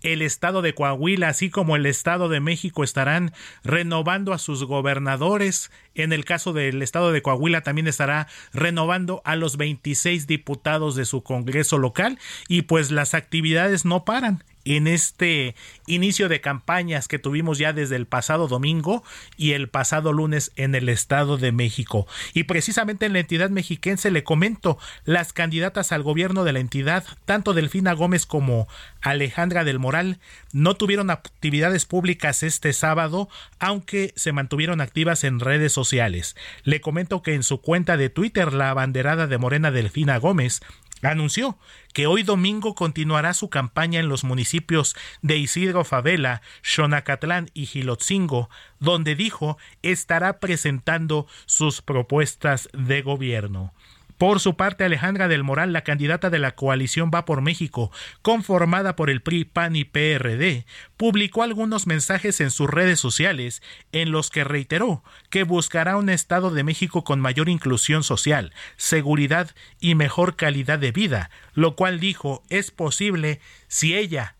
El 0.02 0.22
estado 0.22 0.62
de 0.62 0.74
Coahuila, 0.74 1.28
así 1.28 1.51
como 1.51 1.77
el 1.77 1.86
estado 1.86 2.28
de 2.28 2.40
México, 2.40 2.85
estarán 2.85 3.32
renovando 3.62 4.32
a 4.32 4.39
sus 4.39 4.64
gobernadores. 4.64 5.70
En 5.94 6.12
el 6.12 6.24
caso 6.24 6.52
del 6.52 6.81
estado 6.82 7.12
de 7.12 7.22
Coahuila, 7.22 7.62
también 7.62 7.86
estará 7.86 8.27
renovando 8.52 9.20
a 9.24 9.36
los 9.36 9.56
26 9.56 10.27
diputados 10.27 10.94
de 10.94 11.05
su 11.05 11.22
Congreso 11.22 11.78
local. 11.78 12.18
Y 12.48 12.62
pues 12.62 12.90
las 12.90 13.14
actividades 13.14 13.85
no 13.85 14.05
paran 14.05 14.43
en 14.65 14.87
este 14.87 15.55
inicio 15.87 16.28
de 16.28 16.41
campañas 16.41 17.09
que 17.09 17.19
tuvimos 17.19 17.59
ya 17.59 17.73
desde 17.73 17.97
el 17.97 18.07
pasado 18.07 18.49
domingo 18.49 19.03
y 19.37 19.53
el 19.53 19.69
pasado 19.69 20.12
lunes 20.12 20.53
en 20.57 20.74
el 20.74 20.89
Estado 20.89 21.37
de 21.37 21.53
México. 21.53 22.07
Y 22.35 22.45
precisamente 22.45 23.07
en 23.07 23.12
la 23.12 23.20
entidad 23.20 23.51
mexiquense 23.51 24.11
le 24.11 24.24
comento, 24.24 24.78
las 25.05 25.32
candidatas 25.32 25.93
al 25.93 26.03
gobierno 26.03 26.45
de 26.45 26.53
la 26.53 26.61
entidad, 26.61 27.05
tanto 27.24 27.55
Delfina 27.55 27.93
Gómez 27.93 28.27
como 28.27 28.69
Alejandra 29.01 29.65
del 29.65 29.78
Moral, 29.78 30.19
no 30.53 30.74
tuvieron 30.74 31.11
actividades 31.11 31.87
públicas 31.87 32.43
este 32.43 32.73
sábado, 32.73 33.28
aunque 33.59 34.12
se 34.16 34.32
mantuvieron 34.32 34.81
activas 34.81 35.24
en 35.24 35.41
redes 35.41 35.73
sociales. 35.73 36.37
Le 36.65 36.81
comento 36.81 37.23
que 37.23 37.35
en 37.35 37.43
su 37.43 37.61
cuenta 37.61 37.97
de 37.97 38.11
Twitter, 38.11 38.53
la 38.53 38.70
abanderada 38.70 39.27
de 39.27 39.39
Morena 39.39 39.70
Delfina 39.70 40.19
Gómez 40.19 40.61
anunció 41.09 41.59
que 41.93 42.06
hoy 42.06 42.22
domingo 42.22 42.74
continuará 42.74 43.35
su 43.35 43.48
campaña 43.51 44.01
en 44.01 44.09
los 44.09 44.24
municipios 44.24 44.94
de 45.22 45.39
Isidro 45.39 45.85
Favela, 45.85 46.43
Xonacatlán 46.62 47.51
y 47.55 47.66
Gilotzingo, 47.66 48.51
donde 48.78 49.14
dijo 49.14 49.59
estará 49.82 50.40
presentando 50.40 51.27
sus 51.47 51.82
propuestas 51.82 52.68
de 52.72 53.02
gobierno. 53.02 53.72
Por 54.20 54.38
su 54.38 54.55
parte, 54.55 54.84
Alejandra 54.84 55.28
del 55.28 55.44
Moral, 55.44 55.72
la 55.72 55.82
candidata 55.82 56.28
de 56.28 56.38
la 56.38 56.55
coalición 56.55 57.10
Va 57.10 57.24
por 57.24 57.40
México, 57.40 57.90
conformada 58.20 58.94
por 58.94 59.09
el 59.09 59.22
PRI, 59.22 59.47
PAN 59.47 59.76
y 59.76 59.84
PRD, 59.84 60.66
publicó 60.98 61.42
algunos 61.42 61.86
mensajes 61.86 62.42
en 62.42 62.51
sus 62.51 62.68
redes 62.68 63.01
sociales 63.01 63.62
en 63.92 64.12
los 64.12 64.28
que 64.28 64.44
reiteró 64.44 65.02
que 65.30 65.44
buscará 65.44 65.97
un 65.97 66.10
Estado 66.10 66.51
de 66.51 66.64
México 66.64 67.02
con 67.02 67.18
mayor 67.18 67.48
inclusión 67.48 68.02
social, 68.02 68.52
seguridad 68.76 69.52
y 69.80 69.94
mejor 69.94 70.36
calidad 70.36 70.78
de 70.78 70.92
vida, 70.92 71.30
lo 71.55 71.74
cual 71.74 71.98
dijo 71.98 72.42
es 72.51 72.70
posible 72.70 73.40
si 73.68 73.97
ella 73.97 74.36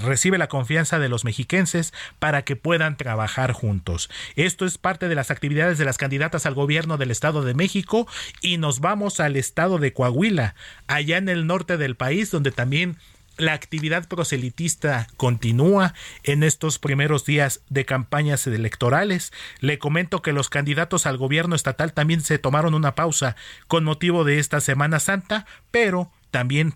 recibe 0.00 0.38
la 0.38 0.48
confianza 0.48 0.98
de 0.98 1.08
los 1.08 1.24
mexiquenses 1.24 1.92
para 2.18 2.42
que 2.42 2.56
puedan 2.56 2.96
trabajar 2.96 3.52
juntos. 3.52 4.10
Esto 4.34 4.64
es 4.64 4.78
parte 4.78 5.08
de 5.08 5.14
las 5.14 5.30
actividades 5.30 5.78
de 5.78 5.84
las 5.84 5.98
candidatas 5.98 6.46
al 6.46 6.54
gobierno 6.54 6.96
del 6.96 7.10
Estado 7.10 7.42
de 7.42 7.54
México 7.54 8.06
y 8.40 8.58
nos 8.58 8.80
vamos 8.80 9.20
al 9.20 9.36
estado 9.36 9.78
de 9.78 9.92
Coahuila, 9.92 10.54
allá 10.86 11.18
en 11.18 11.28
el 11.28 11.46
norte 11.46 11.76
del 11.76 11.96
país, 11.96 12.30
donde 12.30 12.50
también 12.50 12.98
la 13.38 13.52
actividad 13.52 14.08
proselitista 14.08 15.08
continúa 15.16 15.94
en 16.22 16.42
estos 16.42 16.78
primeros 16.78 17.24
días 17.24 17.60
de 17.68 17.84
campañas 17.84 18.46
electorales. 18.46 19.32
Le 19.60 19.78
comento 19.78 20.22
que 20.22 20.32
los 20.32 20.48
candidatos 20.48 21.06
al 21.06 21.18
gobierno 21.18 21.54
estatal 21.54 21.92
también 21.92 22.22
se 22.22 22.38
tomaron 22.38 22.74
una 22.74 22.94
pausa 22.94 23.36
con 23.68 23.84
motivo 23.84 24.24
de 24.24 24.38
esta 24.38 24.60
Semana 24.60 25.00
Santa, 25.00 25.46
pero 25.70 26.10
también 26.36 26.74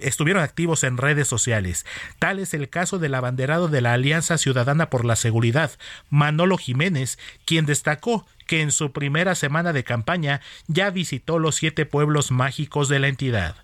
estuvieron 0.00 0.40
activos 0.42 0.84
en 0.84 0.96
redes 0.96 1.28
sociales. 1.28 1.84
Tal 2.18 2.38
es 2.38 2.54
el 2.54 2.70
caso 2.70 2.98
del 2.98 3.14
abanderado 3.14 3.68
de 3.68 3.82
la 3.82 3.92
Alianza 3.92 4.38
Ciudadana 4.38 4.88
por 4.88 5.04
la 5.04 5.16
Seguridad, 5.16 5.72
Manolo 6.08 6.56
Jiménez, 6.56 7.18
quien 7.44 7.66
destacó 7.66 8.26
que 8.46 8.62
en 8.62 8.72
su 8.72 8.92
primera 8.92 9.34
semana 9.34 9.74
de 9.74 9.84
campaña 9.84 10.40
ya 10.66 10.88
visitó 10.88 11.38
los 11.38 11.56
siete 11.56 11.84
pueblos 11.84 12.30
mágicos 12.30 12.88
de 12.88 13.00
la 13.00 13.08
entidad. 13.08 13.54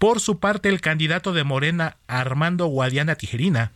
Por 0.00 0.18
su 0.18 0.40
parte, 0.40 0.70
el 0.70 0.80
candidato 0.80 1.32
de 1.32 1.44
Morena, 1.44 1.96
Armando 2.08 2.66
Guadiana 2.66 3.14
Tijerina, 3.14 3.70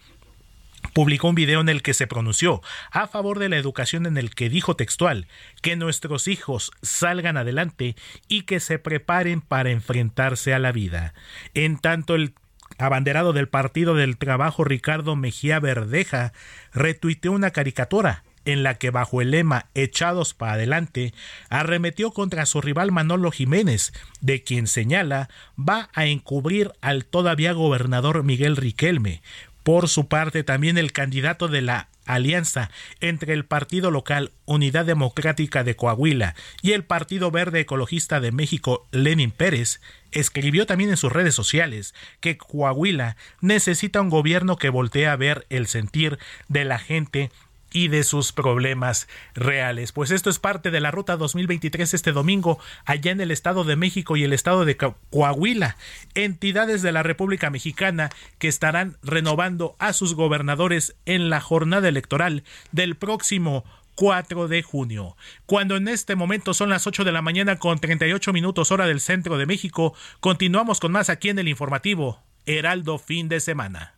publicó 0.99 1.29
un 1.29 1.37
video 1.37 1.61
en 1.61 1.69
el 1.69 1.81
que 1.81 1.95
se 1.95 2.09
pronunció 2.09 2.61
a 2.91 3.07
favor 3.07 3.39
de 3.39 3.49
la 3.49 3.57
educación 3.57 4.05
en 4.05 4.16
el 4.16 4.35
que 4.35 4.49
dijo 4.49 4.75
textual 4.75 5.29
que 5.62 5.77
nuestros 5.77 6.27
hijos 6.27 6.73
salgan 6.83 7.37
adelante 7.37 7.95
y 8.27 8.43
que 8.43 8.59
se 8.59 8.81
preparen 8.81 9.41
para 9.41 9.70
enfrentarse 9.70 10.55
a 10.55 10.59
la 10.59 10.73
vida. 10.73 11.15
En 11.55 11.79
tanto 11.79 12.16
el 12.16 12.35
abanderado 12.79 13.33
del 13.33 13.49
Partido 13.49 13.95
del 13.95 14.16
Trabajo 14.19 14.65
Ricardo 14.65 15.15
Mejía 15.15 15.61
Verdeja 15.61 16.33
retuiteó 16.73 17.31
una 17.31 17.53
caricatura 17.53 18.25
en 18.45 18.62
la 18.62 18.75
que 18.75 18.91
bajo 18.91 19.20
el 19.20 19.31
lema 19.31 19.66
Echados 19.75 20.35
para 20.35 20.55
adelante 20.55 21.12
arremetió 21.51 22.11
contra 22.12 22.47
su 22.47 22.61
rival 22.61 22.93
Manolo 22.93 23.31
Jiménez, 23.31 23.93
de 24.20 24.43
quien 24.43 24.66
señala 24.66 25.29
va 25.59 25.91
a 25.93 26.07
encubrir 26.07 26.73
al 26.81 27.05
todavía 27.05 27.53
gobernador 27.53 28.25
Miguel 28.25 28.57
Riquelme, 28.57 29.23
por 29.69 29.90
su 29.90 30.09
parte, 30.09 30.45
también 30.45 30.78
el 30.78 30.93
candidato 30.93 31.47
de 31.47 31.61
la 31.61 31.90
alianza 32.07 32.70
entre 33.01 33.35
el 33.35 33.45
partido 33.45 33.90
local 33.90 34.32
Unidad 34.47 34.86
Democrática 34.86 35.62
de 35.62 35.77
Coahuila 35.77 36.35
y 36.62 36.73
el 36.73 36.85
Partido 36.85 37.31
Verde 37.31 37.61
Ecologista 37.61 38.19
de 38.19 38.32
México, 38.32 38.89
Lenin 38.93 39.31
Pérez, 39.31 39.82
escribió 40.11 40.65
también 40.65 40.89
en 40.89 40.97
sus 40.97 41.12
redes 41.12 41.35
sociales 41.35 41.95
que 42.20 42.39
Coahuila 42.39 43.19
necesita 43.43 44.01
un 44.01 44.09
gobierno 44.09 44.57
que 44.57 44.70
voltee 44.70 45.07
a 45.07 45.16
ver 45.16 45.45
el 45.51 45.66
sentir 45.66 46.19
de 46.49 46.65
la 46.65 46.78
gente 46.78 47.31
y 47.73 47.89
de 47.89 48.05
sus 48.05 48.32
problemas 48.32 49.09
reales. 49.35 49.93
Pues 49.93 50.11
esto 50.11 50.31
es 50.31 50.39
parte 50.39 50.70
de 50.70 50.81
la 50.81 50.90
ruta 50.90 51.16
2023 51.16 51.95
este 51.95 52.12
domingo 52.12 52.59
allá 52.85 53.12
en 53.12 53.20
el 53.20 53.31
Estado 53.31 53.65
de 53.65 53.77
México 53.77 54.16
y 54.16 54.24
el 54.24 54.32
Estado 54.32 54.65
de 54.65 54.77
Coahuila, 54.77 55.77
entidades 56.15 56.82
de 56.82 56.93
la 56.93 57.03
República 57.03 57.51
Mexicana 57.51 58.11
que 58.39 58.49
estarán 58.49 58.97
renovando 59.03 59.77
a 59.78 59.93
sus 59.93 60.15
gobernadores 60.15 60.97
en 61.07 61.31
la 61.31 61.40
jornada 61.40 61.89
electoral 61.89 62.45
del 62.73 62.97
próximo 62.97 63.65
4 63.99 64.47
de 64.47 64.62
junio. 64.62 65.16
Cuando 65.47 65.77
en 65.77 65.89
este 65.89 66.15
momento 66.15 66.55
son 66.55 66.70
las 66.70 66.86
8 66.86 67.03
de 67.03 67.12
la 67.12 67.20
mañana 67.20 67.59
con 67.59 67.81
38 67.81 68.32
minutos 68.32 68.70
hora 68.70 68.86
del 68.86 69.01
centro 69.01 69.39
de 69.39 69.47
México, 69.47 69.93
continuamos 70.20 70.78
con 70.78 70.93
más 70.93 71.11
aquí 71.11 71.31
en 71.31 71.40
el 71.40 71.49
informativo 71.49 72.23
Heraldo 72.47 72.99
fin 72.99 73.28
de 73.28 73.40
semana. 73.40 73.98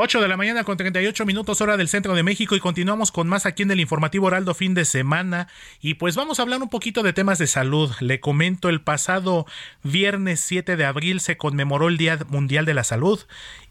8 0.00 0.20
de 0.20 0.28
la 0.28 0.36
mañana 0.36 0.62
con 0.62 0.76
38 0.76 1.26
minutos 1.26 1.60
hora 1.60 1.76
del 1.76 1.88
centro 1.88 2.14
de 2.14 2.22
México 2.22 2.54
y 2.54 2.60
continuamos 2.60 3.10
con 3.10 3.26
más 3.26 3.46
aquí 3.46 3.64
en 3.64 3.72
el 3.72 3.80
informativo 3.80 4.28
Heraldo 4.28 4.54
fin 4.54 4.72
de 4.72 4.84
semana 4.84 5.48
y 5.80 5.94
pues 5.94 6.14
vamos 6.14 6.38
a 6.38 6.42
hablar 6.42 6.62
un 6.62 6.68
poquito 6.68 7.02
de 7.02 7.12
temas 7.12 7.40
de 7.40 7.48
salud. 7.48 7.90
Le 7.98 8.20
comento 8.20 8.68
el 8.68 8.80
pasado 8.80 9.44
viernes 9.82 10.38
7 10.38 10.76
de 10.76 10.84
abril 10.84 11.18
se 11.18 11.36
conmemoró 11.36 11.88
el 11.88 11.96
Día 11.96 12.16
Mundial 12.28 12.64
de 12.64 12.74
la 12.74 12.84
Salud 12.84 13.18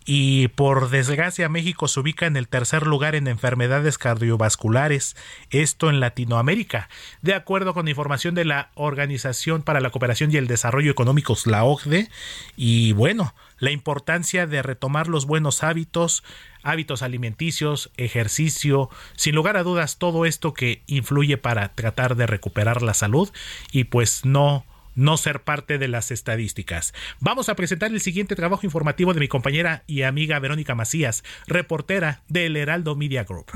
y 0.05 0.49
por 0.49 0.89
desgracia 0.89 1.47
México 1.47 1.87
se 1.87 2.01
ubica 2.01 2.25
en 2.25 2.35
el 2.35 2.49
tercer 2.49 2.87
lugar 2.87 3.15
en 3.15 3.27
enfermedades 3.27 3.97
cardiovasculares, 3.97 5.15
esto 5.49 5.89
en 5.89 6.01
Latinoamérica, 6.01 6.89
de 7.21 7.35
acuerdo 7.35 7.73
con 7.73 7.87
información 7.87 8.35
de 8.35 8.43
la 8.43 8.71
Organización 8.75 9.63
para 9.63 9.79
la 9.79 9.91
Cooperación 9.91 10.33
y 10.33 10.37
el 10.37 10.47
Desarrollo 10.47 10.91
Económicos, 10.91 11.47
la 11.47 11.63
OCDE, 11.63 12.09
y 12.55 12.91
bueno, 12.93 13.33
la 13.59 13.71
importancia 13.71 14.47
de 14.47 14.61
retomar 14.61 15.07
los 15.07 15.25
buenos 15.25 15.63
hábitos, 15.63 16.23
hábitos 16.63 17.01
alimenticios, 17.01 17.91
ejercicio, 17.97 18.89
sin 19.15 19.35
lugar 19.35 19.57
a 19.57 19.63
dudas 19.63 19.97
todo 19.97 20.25
esto 20.25 20.53
que 20.53 20.83
influye 20.87 21.37
para 21.37 21.73
tratar 21.75 22.15
de 22.15 22.27
recuperar 22.27 22.81
la 22.81 22.93
salud 22.93 23.29
y 23.71 23.85
pues 23.85 24.25
no 24.25 24.65
no 24.95 25.15
ser 25.15 25.43
parte 25.43 25.77
de 25.77 25.87
las 25.87 26.09
estadísticas. 26.09 26.91
Vamos 27.19 27.49
a 27.49 27.55
presentar 27.55 27.91
el 27.91 28.01
siguiente 28.01 28.35
trabajo 28.35 28.65
informativo 28.65 29.13
de 29.13 29.19
mi 29.19 29.27
compañera 29.27 29.83
y 29.85 30.01
amiga 30.01 30.39
Verónica 30.39 30.73
Macías, 30.73 31.23
reportera 31.45 32.23
del 32.27 32.57
Heraldo 32.57 32.95
Media 32.95 33.23
Group. 33.23 33.51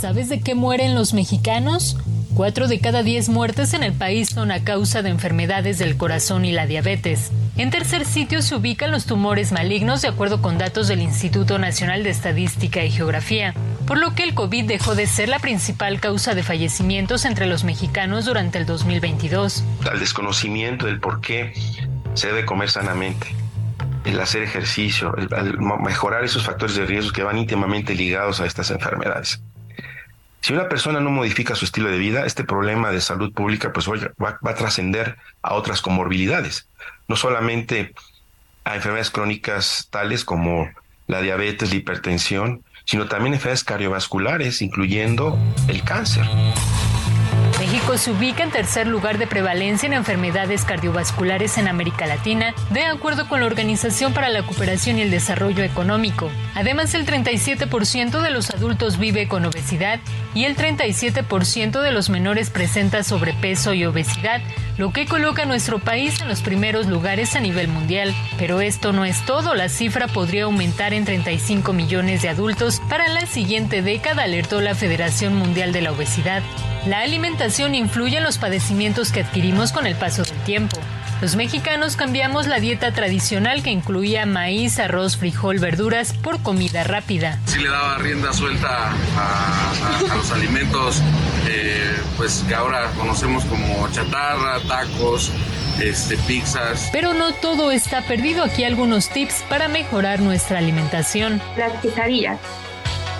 ¿Sabes 0.00 0.28
de 0.28 0.40
qué 0.40 0.54
mueren 0.54 0.94
los 0.94 1.14
mexicanos? 1.14 1.96
Cuatro 2.34 2.66
de 2.66 2.80
cada 2.80 3.02
diez 3.02 3.28
muertes 3.28 3.74
en 3.74 3.82
el 3.82 3.92
país 3.92 4.30
son 4.30 4.50
a 4.50 4.64
causa 4.64 5.02
de 5.02 5.10
enfermedades 5.10 5.78
del 5.78 5.96
corazón 5.96 6.44
y 6.44 6.52
la 6.52 6.66
diabetes. 6.66 7.30
En 7.56 7.70
tercer 7.70 8.06
sitio 8.06 8.40
se 8.40 8.56
ubican 8.56 8.90
los 8.90 9.04
tumores 9.04 9.52
malignos 9.52 10.00
de 10.00 10.08
acuerdo 10.08 10.40
con 10.40 10.56
datos 10.56 10.88
del 10.88 11.02
Instituto 11.02 11.58
Nacional 11.58 12.04
de 12.04 12.10
Estadística 12.10 12.82
y 12.82 12.90
Geografía, 12.90 13.54
por 13.86 13.98
lo 13.98 14.14
que 14.14 14.22
el 14.22 14.34
COVID 14.34 14.64
dejó 14.64 14.94
de 14.94 15.06
ser 15.06 15.28
la 15.28 15.40
principal 15.40 16.00
causa 16.00 16.34
de 16.34 16.42
fallecimientos 16.42 17.26
entre 17.26 17.46
los 17.46 17.64
mexicanos 17.64 18.24
durante 18.24 18.56
el 18.56 18.64
2022. 18.64 19.62
Al 19.90 20.00
desconocimiento 20.00 20.86
del 20.86 21.00
por 21.00 21.20
qué 21.20 21.52
se 22.14 22.28
debe 22.28 22.46
comer 22.46 22.70
sanamente 22.70 23.26
el 24.04 24.18
hacer 24.18 24.42
ejercicio, 24.42 25.14
el, 25.16 25.58
mejorar 25.80 26.24
esos 26.24 26.44
factores 26.44 26.76
de 26.76 26.86
riesgo 26.86 27.12
que 27.12 27.22
van 27.22 27.38
íntimamente 27.38 27.94
ligados 27.94 28.40
a 28.40 28.46
estas 28.46 28.70
enfermedades. 28.70 29.42
Si 30.42 30.52
una 30.52 30.68
persona 30.68 30.98
no 30.98 31.10
modifica 31.10 31.54
su 31.54 31.64
estilo 31.64 31.88
de 31.88 31.98
vida, 31.98 32.26
este 32.26 32.42
problema 32.42 32.90
de 32.90 33.00
salud 33.00 33.32
pública 33.32 33.72
pues 33.72 33.88
va, 33.88 34.38
va 34.44 34.50
a 34.50 34.54
trascender 34.54 35.16
a 35.40 35.54
otras 35.54 35.80
comorbilidades, 35.80 36.66
no 37.06 37.14
solamente 37.14 37.94
a 38.64 38.74
enfermedades 38.74 39.10
crónicas 39.10 39.86
tales 39.90 40.24
como 40.24 40.68
la 41.06 41.22
diabetes, 41.22 41.70
la 41.70 41.76
hipertensión, 41.76 42.64
sino 42.84 43.06
también 43.06 43.34
enfermedades 43.34 43.62
cardiovasculares, 43.62 44.62
incluyendo 44.62 45.38
el 45.68 45.84
cáncer. 45.84 46.26
México 47.72 47.96
se 47.96 48.10
ubica 48.10 48.42
en 48.42 48.50
tercer 48.50 48.86
lugar 48.86 49.16
de 49.16 49.26
prevalencia 49.26 49.86
en 49.86 49.94
enfermedades 49.94 50.66
cardiovasculares 50.66 51.56
en 51.56 51.68
América 51.68 52.04
Latina, 52.04 52.54
de 52.68 52.84
acuerdo 52.84 53.26
con 53.30 53.40
la 53.40 53.46
Organización 53.46 54.12
para 54.12 54.28
la 54.28 54.42
Cooperación 54.42 54.98
y 54.98 55.00
el 55.00 55.10
Desarrollo 55.10 55.64
Económico. 55.64 56.30
Además, 56.54 56.92
el 56.92 57.06
37% 57.06 58.20
de 58.20 58.30
los 58.30 58.50
adultos 58.50 58.98
vive 58.98 59.26
con 59.26 59.46
obesidad 59.46 60.00
y 60.34 60.44
el 60.44 60.54
37% 60.54 61.80
de 61.80 61.92
los 61.92 62.10
menores 62.10 62.50
presenta 62.50 63.02
sobrepeso 63.04 63.72
y 63.72 63.86
obesidad, 63.86 64.42
lo 64.78 64.92
que 64.92 65.06
coloca 65.06 65.42
a 65.42 65.46
nuestro 65.46 65.78
país 65.78 66.20
en 66.20 66.28
los 66.28 66.42
primeros 66.42 66.86
lugares 66.86 67.36
a 67.36 67.40
nivel 67.40 67.68
mundial. 67.68 68.14
Pero 68.38 68.60
esto 68.60 68.92
no 68.92 69.04
es 69.04 69.24
todo, 69.26 69.54
la 69.54 69.68
cifra 69.68 70.08
podría 70.08 70.44
aumentar 70.44 70.94
en 70.94 71.04
35 71.04 71.72
millones 71.72 72.22
de 72.22 72.28
adultos 72.28 72.80
para 72.88 73.08
la 73.08 73.26
siguiente 73.26 73.82
década, 73.82 74.24
alertó 74.24 74.60
la 74.60 74.74
Federación 74.74 75.34
Mundial 75.34 75.72
de 75.72 75.82
la 75.82 75.92
Obesidad. 75.92 76.42
La 76.86 77.00
alimentación 77.00 77.74
influye 77.74 78.16
en 78.16 78.24
los 78.24 78.38
padecimientos 78.38 79.12
que 79.12 79.20
adquirimos 79.20 79.72
con 79.72 79.86
el 79.86 79.94
paso 79.94 80.22
del 80.22 80.36
tiempo. 80.44 80.78
Los 81.22 81.36
mexicanos 81.36 81.94
cambiamos 81.94 82.48
la 82.48 82.58
dieta 82.58 82.90
tradicional 82.92 83.62
que 83.62 83.70
incluía 83.70 84.26
maíz, 84.26 84.80
arroz, 84.80 85.16
frijol, 85.16 85.60
verduras 85.60 86.12
por 86.14 86.42
comida 86.42 86.82
rápida. 86.82 87.38
Sí 87.46 87.60
le 87.60 87.68
daba 87.68 87.96
rienda 87.98 88.32
suelta 88.32 88.90
a, 88.90 88.90
a- 89.20 90.12
a 90.12 90.16
los 90.16 90.32
alimentos 90.32 91.00
eh, 91.48 91.96
pues 92.16 92.44
que 92.48 92.54
ahora 92.56 92.90
conocemos 92.98 93.44
como 93.44 93.88
chatarra, 93.92 94.58
tacos, 94.66 95.30
este, 95.80 96.16
pizzas. 96.18 96.88
Pero 96.92 97.14
no 97.14 97.32
todo 97.34 97.70
está 97.70 98.02
perdido. 98.02 98.42
Aquí 98.42 98.64
algunos 98.64 99.08
tips 99.08 99.44
para 99.48 99.68
mejorar 99.68 100.18
nuestra 100.18 100.58
alimentación. 100.58 101.40
Las 101.56 101.72
quesadillas. 101.80 102.38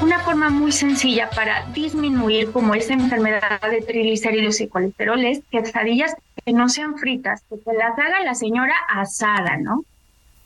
Una 0.03 0.19
forma 0.19 0.51
muy 0.51 0.73
sencilla 0.73 1.31
para 1.31 1.65
disminuir 1.73 2.51
como 2.51 2.75
esa 2.75 2.93
enfermedad 2.93 3.61
de 3.71 3.83
triglicéridos 3.83 4.61
y 4.61 4.67
colesterol 4.67 5.25
es 5.25 5.43
quesadillas 5.51 6.17
que 6.45 6.53
no 6.53 6.69
sean 6.69 6.99
fritas, 6.99 7.43
que 7.49 7.57
te 7.57 7.73
las 7.73 7.97
haga 7.97 8.21
la 8.25 8.35
señora 8.35 8.75
asada, 8.89 9.57
¿no? 9.59 9.85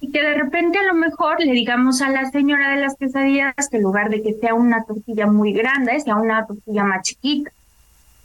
y 0.01 0.11
que 0.11 0.23
de 0.23 0.35
repente 0.35 0.79
a 0.79 0.85
lo 0.85 0.95
mejor 0.95 1.41
le 1.41 1.53
digamos 1.53 2.03
a 2.03 2.11
la 2.11 2.31
señora 2.31 2.71
de 2.73 2.83
las 2.83 2.97
quesadillas 2.97 3.55
que 3.71 3.79
en 3.79 3.83
lugar 3.83 4.11
de 4.11 4.23
que 4.23 4.35
sea 4.35 4.55
una 4.55 4.85
tortilla 4.85 5.27
muy 5.27 5.53
grande, 5.53 5.99
sea 6.01 6.17
una 6.17 6.47
tortilla 6.47 6.85
más 6.85 7.03
chiquita. 7.03 7.51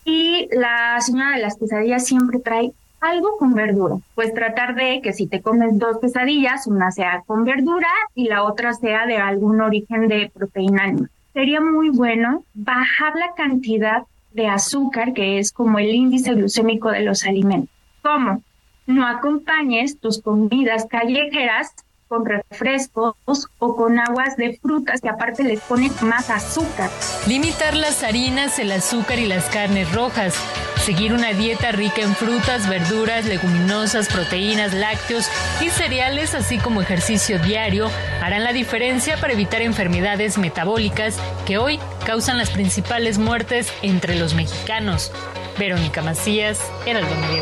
Y 0.03 0.49
la 0.52 0.99
señora 0.99 1.36
de 1.36 1.41
las 1.41 1.58
quesadillas 1.58 2.06
siempre 2.06 2.40
trae 2.40 2.74
algo 2.99 3.38
con 3.38 3.53
verdura. 3.53 3.95
Pues 4.16 4.34
tratar 4.34 4.76
de 4.76 4.99
que 5.02 5.14
si 5.14 5.28
te 5.28 5.41
comes 5.41 5.80
dos 5.80 5.99
quesadillas, 5.99 6.68
una 6.68 6.91
sea 6.91 7.24
con 7.26 7.45
verdura 7.45 7.90
y 8.16 8.28
la 8.28 8.44
otra 8.44 8.74
sea 8.74 9.06
de 9.06 9.18
algún 9.18 9.62
origen 9.62 10.08
de 10.08 10.30
proteína 10.34 10.84
animal. 10.84 11.10
Sería 11.34 11.62
muy 11.62 11.90
bueno 11.90 12.44
bajar 12.53 13.16
la 13.16 13.34
cantidad 13.36 14.03
de 14.34 14.48
azúcar, 14.48 15.14
que 15.14 15.40
es 15.40 15.52
como 15.52 15.80
el 15.80 15.94
índice 15.94 16.34
glucémico 16.34 16.90
de 16.90 17.02
los 17.02 17.26
alimentos. 17.26 17.70
¿Cómo? 18.02 18.44
No 18.88 19.08
acompañes 19.08 19.99
tus 19.99 20.22
comidas 20.22 20.86
callejeras 20.90 21.74
con 22.12 22.26
refrescos 22.26 23.16
o 23.60 23.76
con 23.78 23.98
aguas 23.98 24.36
de 24.36 24.60
frutas 24.62 25.00
que 25.00 25.08
aparte 25.08 25.46
les 25.46 25.62
ponen 25.62 25.94
más 26.02 26.30
azúcar. 26.30 26.90
Limitar 27.26 27.74
las 27.74 28.04
harinas, 28.04 28.60
el 28.60 28.74
azúcar 28.74 29.18
y 29.18 29.28
las 29.28 29.46
carnes 29.46 29.90
rojas. 29.94 30.36
Seguir 30.84 31.14
una 31.14 31.32
dieta 31.32 31.72
rica 31.72 32.02
en 32.02 32.14
frutas, 32.14 32.68
verduras, 32.68 33.24
leguminosas, 33.26 34.10
proteínas, 34.10 34.74
lácteos 34.74 35.30
y 35.62 35.70
cereales, 35.70 36.36
así 36.36 36.58
como 36.58 36.82
ejercicio 36.82 37.40
diario, 37.40 37.90
harán 38.22 38.44
la 38.44 38.52
diferencia 38.52 39.16
para 39.16 39.32
evitar 39.32 39.62
enfermedades 39.62 40.38
metabólicas 40.38 41.16
que 41.46 41.60
hoy 41.60 41.80
causan 42.06 42.38
las 42.38 42.50
principales 42.50 43.20
muertes 43.20 43.72
entre 43.84 44.16
los 44.16 44.34
mexicanos. 44.34 45.14
Verónica 45.58 46.02
Macías, 46.02 46.60
Heraldo 46.86 47.16
Medio. 47.22 47.42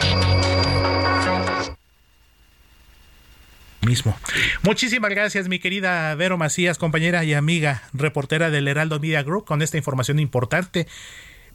Mismo. 3.90 4.16
Muchísimas 4.62 5.10
gracias, 5.10 5.50
mi 5.50 5.58
querida 5.58 6.14
Vero 6.14 6.38
Macías, 6.38 6.78
compañera 6.78 7.24
y 7.24 7.34
amiga, 7.34 7.82
reportera 7.92 8.52
del 8.52 8.68
Heraldo 8.68 9.00
Media 9.00 9.24
Group, 9.24 9.46
con 9.46 9.64
esta 9.64 9.78
información 9.78 10.20
importante. 10.20 10.86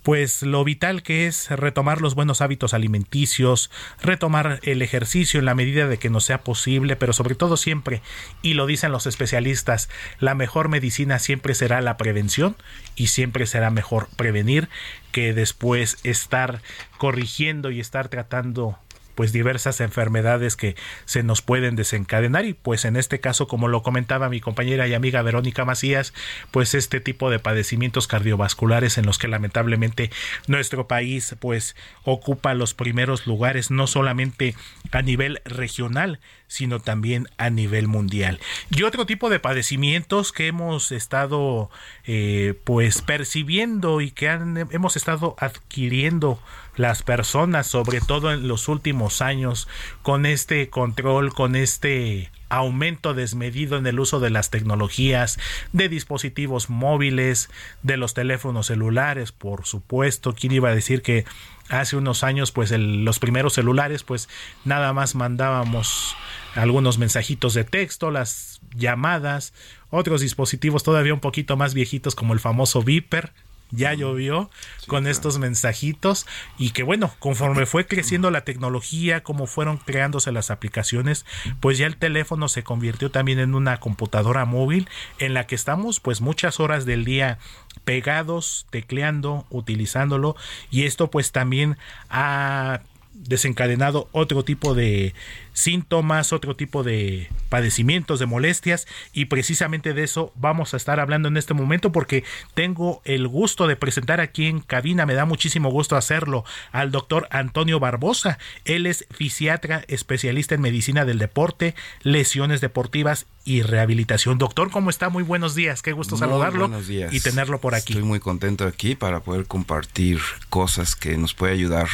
Pues 0.02 0.42
lo 0.42 0.64
vital 0.64 1.02
que 1.02 1.26
es 1.26 1.48
retomar 1.48 2.02
los 2.02 2.14
buenos 2.14 2.42
hábitos 2.42 2.74
alimenticios, 2.74 3.70
retomar 4.02 4.60
el 4.62 4.82
ejercicio 4.82 5.40
en 5.40 5.46
la 5.46 5.54
medida 5.54 5.88
de 5.88 5.96
que 5.96 6.10
nos 6.10 6.24
sea 6.24 6.42
posible, 6.42 6.94
pero 6.94 7.14
sobre 7.14 7.36
todo 7.36 7.56
siempre, 7.56 8.02
y 8.42 8.52
lo 8.52 8.66
dicen 8.66 8.92
los 8.92 9.06
especialistas, 9.06 9.88
la 10.18 10.34
mejor 10.34 10.68
medicina 10.68 11.18
siempre 11.18 11.54
será 11.54 11.80
la 11.80 11.96
prevención 11.96 12.54
y 12.96 13.06
siempre 13.06 13.46
será 13.46 13.70
mejor 13.70 14.08
prevenir 14.14 14.68
que 15.10 15.32
después 15.32 15.96
estar 16.02 16.60
corrigiendo 16.98 17.70
y 17.70 17.80
estar 17.80 18.08
tratando 18.08 18.78
pues 19.14 19.32
diversas 19.32 19.80
enfermedades 19.80 20.56
que 20.56 20.76
se 21.04 21.22
nos 21.22 21.42
pueden 21.42 21.76
desencadenar. 21.76 22.44
Y 22.44 22.54
pues 22.54 22.84
en 22.84 22.96
este 22.96 23.20
caso 23.20 23.46
como 23.48 23.68
lo 23.68 23.82
comentaba 23.82 24.28
mi 24.28 24.40
compañera 24.40 24.86
y 24.88 24.94
amiga 24.94 25.22
Verónica 25.22 25.64
Macías 25.64 26.12
pues 26.50 26.74
este 26.74 27.00
tipo 27.00 27.30
de 27.30 27.38
padecimientos 27.38 28.06
cardiovasculares 28.06 28.98
en 28.98 29.06
los 29.06 29.18
que 29.18 29.28
lamentablemente 29.28 30.10
nuestro 30.46 30.86
país 30.86 31.36
pues 31.40 31.76
ocupa 32.04 32.54
los 32.54 32.74
primeros 32.74 33.26
lugares 33.26 33.70
no 33.70 33.86
solamente 33.86 34.54
a 34.92 35.02
nivel 35.02 35.40
regional 35.44 36.20
sino 36.46 36.78
también 36.78 37.28
a 37.36 37.50
nivel 37.50 37.88
mundial. 37.88 38.38
Y 38.70 38.84
otro 38.84 39.06
tipo 39.06 39.28
de 39.28 39.40
padecimientos 39.40 40.30
que 40.30 40.46
hemos 40.46 40.92
estado 40.92 41.70
eh, 42.06 42.54
pues 42.64 43.02
percibiendo 43.02 44.00
y 44.00 44.10
que 44.10 44.28
han, 44.28 44.68
hemos 44.70 44.96
estado 44.96 45.34
adquiriendo 45.38 46.38
las 46.76 47.02
personas, 47.02 47.66
sobre 47.66 48.00
todo 48.00 48.32
en 48.32 48.48
los 48.48 48.68
últimos 48.68 49.22
años, 49.22 49.68
con 50.02 50.26
este 50.26 50.70
control, 50.70 51.32
con 51.32 51.56
este 51.56 52.30
aumento 52.48 53.14
desmedido 53.14 53.76
en 53.76 53.86
el 53.86 53.98
uso 53.98 54.20
de 54.20 54.30
las 54.30 54.50
tecnologías, 54.50 55.38
de 55.72 55.88
dispositivos 55.88 56.70
móviles, 56.70 57.50
de 57.82 57.96
los 57.96 58.14
teléfonos 58.14 58.66
celulares, 58.66 59.32
por 59.32 59.66
supuesto. 59.66 60.34
¿Quién 60.34 60.52
iba 60.52 60.68
a 60.68 60.74
decir 60.74 61.02
que 61.02 61.24
hace 61.68 61.96
unos 61.96 62.24
años, 62.24 62.52
pues 62.52 62.70
los 62.70 63.18
primeros 63.18 63.54
celulares, 63.54 64.02
pues 64.02 64.28
nada 64.64 64.92
más 64.92 65.14
mandábamos 65.14 66.14
algunos 66.54 66.98
mensajitos 66.98 67.54
de 67.54 67.64
texto, 67.64 68.10
las 68.10 68.60
llamadas, 68.76 69.54
otros 69.90 70.20
dispositivos 70.20 70.82
todavía 70.82 71.14
un 71.14 71.20
poquito 71.20 71.56
más 71.56 71.74
viejitos 71.74 72.14
como 72.14 72.34
el 72.34 72.40
famoso 72.40 72.82
Viper, 72.82 73.32
ya 73.74 73.94
llovió 73.94 74.50
sí, 74.78 74.86
con 74.86 75.00
claro. 75.00 75.12
estos 75.12 75.38
mensajitos 75.38 76.26
y 76.58 76.70
que 76.70 76.82
bueno, 76.82 77.12
conforme 77.18 77.66
fue 77.66 77.86
creciendo 77.86 78.30
la 78.30 78.44
tecnología, 78.44 79.22
como 79.22 79.46
fueron 79.46 79.78
creándose 79.78 80.32
las 80.32 80.50
aplicaciones, 80.50 81.24
pues 81.60 81.78
ya 81.78 81.86
el 81.86 81.96
teléfono 81.96 82.48
se 82.48 82.62
convirtió 82.62 83.10
también 83.10 83.38
en 83.38 83.54
una 83.54 83.78
computadora 83.78 84.44
móvil 84.44 84.88
en 85.18 85.34
la 85.34 85.46
que 85.46 85.54
estamos 85.54 86.00
pues 86.00 86.20
muchas 86.20 86.60
horas 86.60 86.84
del 86.84 87.04
día 87.04 87.38
pegados, 87.84 88.66
tecleando, 88.70 89.46
utilizándolo 89.50 90.36
y 90.70 90.84
esto 90.84 91.10
pues 91.10 91.32
también 91.32 91.76
ha 92.10 92.80
desencadenado 93.14 94.08
otro 94.12 94.44
tipo 94.44 94.74
de 94.74 95.14
síntomas, 95.54 96.34
otro 96.34 96.54
tipo 96.54 96.82
de 96.82 97.30
padecimientos, 97.48 98.18
de 98.18 98.26
molestias 98.26 98.86
y 99.12 99.26
precisamente 99.26 99.94
de 99.94 100.02
eso 100.02 100.32
vamos 100.34 100.74
a 100.74 100.76
estar 100.76 101.00
hablando 101.00 101.28
en 101.28 101.38
este 101.38 101.54
momento 101.54 101.92
porque 101.92 102.24
tengo 102.52 103.00
el 103.04 103.26
gusto 103.28 103.66
de 103.66 103.76
presentar 103.76 104.20
aquí 104.20 104.46
en 104.46 104.60
cabina, 104.60 105.06
me 105.06 105.14
da 105.14 105.24
muchísimo 105.24 105.70
gusto 105.70 105.96
hacerlo, 105.96 106.44
al 106.72 106.90
doctor 106.90 107.28
Antonio 107.30 107.80
Barbosa. 107.80 108.38
Él 108.64 108.86
es 108.86 109.06
fisiatra 109.10 109.84
especialista 109.88 110.54
en 110.54 110.60
medicina 110.60 111.04
del 111.04 111.18
deporte, 111.18 111.74
lesiones 112.02 112.60
deportivas 112.60 113.26
y 113.44 113.62
rehabilitación. 113.62 114.38
Doctor, 114.38 114.70
¿cómo 114.70 114.90
está? 114.90 115.08
Muy 115.08 115.22
buenos 115.22 115.54
días, 115.54 115.82
qué 115.82 115.92
gusto 115.92 116.16
muy 116.16 116.20
saludarlo 116.20 116.68
buenos 116.68 116.88
días. 116.88 117.14
y 117.14 117.20
tenerlo 117.20 117.60
por 117.60 117.74
aquí. 117.74 117.92
Estoy 117.92 118.06
muy 118.06 118.20
contento 118.20 118.66
aquí 118.66 118.94
para 118.96 119.20
poder 119.20 119.46
compartir 119.46 120.18
cosas 120.50 120.96
que 120.96 121.16
nos 121.16 121.34
puede 121.34 121.52
ayudar 121.52 121.88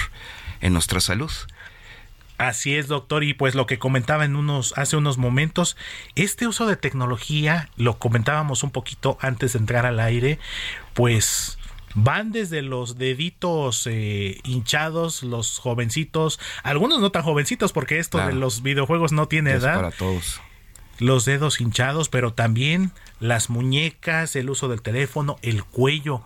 en 0.61 0.73
nuestra 0.73 1.01
salud. 1.01 1.31
Así 2.41 2.75
es, 2.75 2.89
doctor, 2.89 3.23
y 3.23 3.35
pues 3.35 3.55
lo 3.55 3.67
que 3.67 3.79
comentaba 3.79 4.25
en 4.25 4.35
unos 4.35 4.73
hace 4.79 4.97
unos 4.97 5.19
momentos, 5.19 5.77
este 6.15 6.47
uso 6.47 6.67
de 6.67 6.77
tecnología, 6.77 7.69
lo 7.77 7.99
comentábamos 7.99 8.63
un 8.63 8.71
poquito 8.71 9.19
antes 9.21 9.53
de 9.53 9.59
entrar 9.59 9.85
al 9.85 10.01
aire, 10.01 10.39
pues 10.95 11.59
van 11.95 12.33
desde 12.33 12.63
los 12.63 12.97
deditos 12.97 13.87
eh, 13.87 14.41
hinchados, 14.45 15.23
los 15.23 15.59
jovencitos, 15.59 16.41
algunos 16.63 17.01
no 17.01 17.13
tan 17.13 17.25
jovencitos 17.25 17.75
porque 17.75 17.99
esto 17.99 18.17
claro. 18.17 18.33
de 18.33 18.41
los 18.41 18.63
videojuegos 18.63 19.13
no 19.13 19.29
tiene 19.29 19.51
es 19.51 19.63
edad. 19.63 19.75
para 19.75 19.91
todos. 19.91 20.41
Los 20.99 21.27
dedos 21.27 21.61
hinchados, 21.61 22.09
pero 22.09 22.33
también 22.33 22.91
las 23.19 23.51
muñecas, 23.51 24.35
el 24.35 24.49
uso 24.49 24.69
del 24.69 24.81
teléfono, 24.81 25.37
el 25.43 25.63
cuello. 25.63 26.23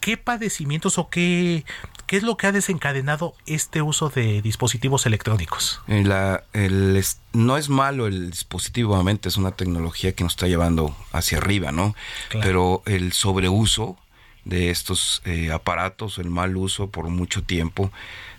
¿Qué 0.00 0.18
padecimientos 0.18 0.98
o 0.98 1.08
qué 1.08 1.64
¿Qué 2.06 2.16
es 2.16 2.22
lo 2.22 2.36
que 2.36 2.46
ha 2.46 2.52
desencadenado 2.52 3.34
este 3.46 3.82
uso 3.82 4.08
de 4.10 4.42
dispositivos 4.42 5.06
electrónicos? 5.06 5.80
La, 5.86 6.44
el, 6.52 7.02
no 7.32 7.56
es 7.56 7.68
malo 7.68 8.06
el 8.06 8.30
dispositivo, 8.30 8.94
obviamente 8.94 9.28
es 9.28 9.36
una 9.36 9.52
tecnología 9.52 10.12
que 10.12 10.24
nos 10.24 10.34
está 10.34 10.46
llevando 10.46 10.96
hacia 11.12 11.38
arriba, 11.38 11.72
¿no? 11.72 11.94
Claro. 12.28 12.46
Pero 12.46 12.82
el 12.86 13.12
sobreuso 13.12 13.96
de 14.44 14.70
estos 14.70 15.22
eh, 15.24 15.50
aparatos, 15.50 16.18
el 16.18 16.30
mal 16.30 16.56
uso 16.56 16.90
por 16.90 17.08
mucho 17.08 17.42
tiempo 17.42 17.90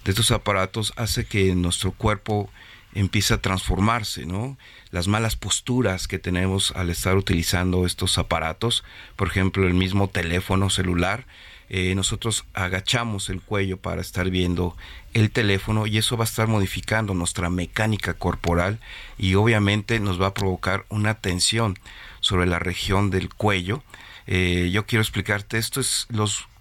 de 0.04 0.12
estos 0.12 0.32
aparatos 0.32 0.94
hace 0.96 1.26
que 1.26 1.56
nuestro 1.56 1.92
cuerpo 1.92 2.50
empiece 2.94 3.34
a 3.34 3.42
transformarse, 3.42 4.26
¿no? 4.26 4.58
Las 4.92 5.08
malas 5.08 5.36
posturas 5.36 6.08
que 6.08 6.20
tenemos 6.20 6.72
al 6.76 6.90
estar 6.90 7.18
utilizando 7.18 7.86
estos 7.86 8.18
aparatos, 8.18 8.84
por 9.16 9.28
ejemplo, 9.28 9.68
el 9.68 9.74
mismo 9.74 10.08
teléfono 10.08 10.70
celular, 10.70 11.26
eh, 11.70 11.96
nosotros 11.96 12.46
agachamos 12.54 13.30
el 13.30 13.42
cuello 13.42 13.78
para 13.78 14.02
estar 14.02 14.30
viendo 14.30 14.78
el 15.14 15.32
teléfono 15.32 15.88
y 15.88 15.98
eso 15.98 16.18
va 16.18 16.24
a 16.24 16.28
estar 16.28 16.48
modificando 16.48 17.14
nuestra 17.14 17.50
mecánica 17.50 18.14
corporal 18.14 18.80
y 19.18 19.36
obviamente 19.36 20.00
nos 20.00 20.22
va 20.22 20.28
a 20.28 20.34
provocar 20.34 20.86
una 20.90 21.16
tensión 21.16 21.78
sobre 22.20 22.46
la 22.46 22.60
región 22.60 23.10
del 23.10 23.34
cuello. 23.34 23.84
Eh, 24.28 24.70
yo 24.72 24.86
quiero 24.86 25.02
explicarte, 25.02 25.58
esto 25.58 25.80
es 25.80 26.08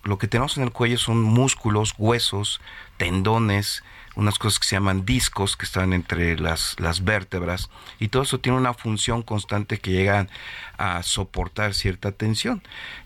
lo 0.04 0.18
que 0.18 0.28
tenemos 0.28 0.56
en 0.56 0.64
el 0.64 0.70
cuello 0.70 0.98
son 0.98 1.22
músculos, 1.22 1.94
huesos, 1.98 2.60
tendones, 2.96 3.82
unas 4.16 4.38
cosas 4.38 4.60
que 4.60 4.68
se 4.68 4.76
llaman 4.76 5.04
discos 5.04 5.56
que 5.56 5.64
están 5.64 5.92
entre 5.92 6.38
las, 6.38 6.76
las 6.78 7.04
vértebras 7.04 7.70
y 7.98 8.08
todo 8.08 8.22
eso 8.22 8.38
tiene 8.38 8.58
una 8.58 8.74
función 8.74 9.22
constante 9.22 9.78
que 9.78 9.90
llega 9.90 10.28
a 10.78 11.02
soportar 11.02 11.74
cierta 11.74 12.12
tensión. 12.12 12.62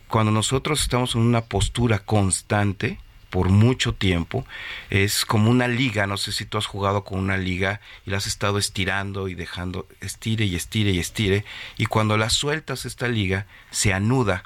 Cuando 0.08 0.32
nosotros 0.32 0.80
estamos 0.80 1.14
en 1.14 1.20
una 1.20 1.42
postura 1.42 1.98
constante, 1.98 2.98
por 3.30 3.50
mucho 3.50 3.92
tiempo, 3.92 4.46
es 4.88 5.26
como 5.26 5.50
una 5.50 5.68
liga, 5.68 6.06
no 6.06 6.16
sé 6.16 6.32
si 6.32 6.46
tú 6.46 6.56
has 6.56 6.66
jugado 6.66 7.04
con 7.04 7.18
una 7.18 7.36
liga 7.36 7.80
y 8.06 8.10
la 8.10 8.16
has 8.16 8.26
estado 8.26 8.56
estirando 8.56 9.28
y 9.28 9.34
dejando, 9.34 9.86
estire 10.00 10.46
y 10.46 10.56
estire 10.56 10.92
y 10.92 10.98
estire, 10.98 11.44
y 11.76 11.86
cuando 11.86 12.16
la 12.16 12.30
sueltas 12.30 12.86
esta 12.86 13.06
liga, 13.06 13.46
se 13.70 13.92
anuda, 13.92 14.44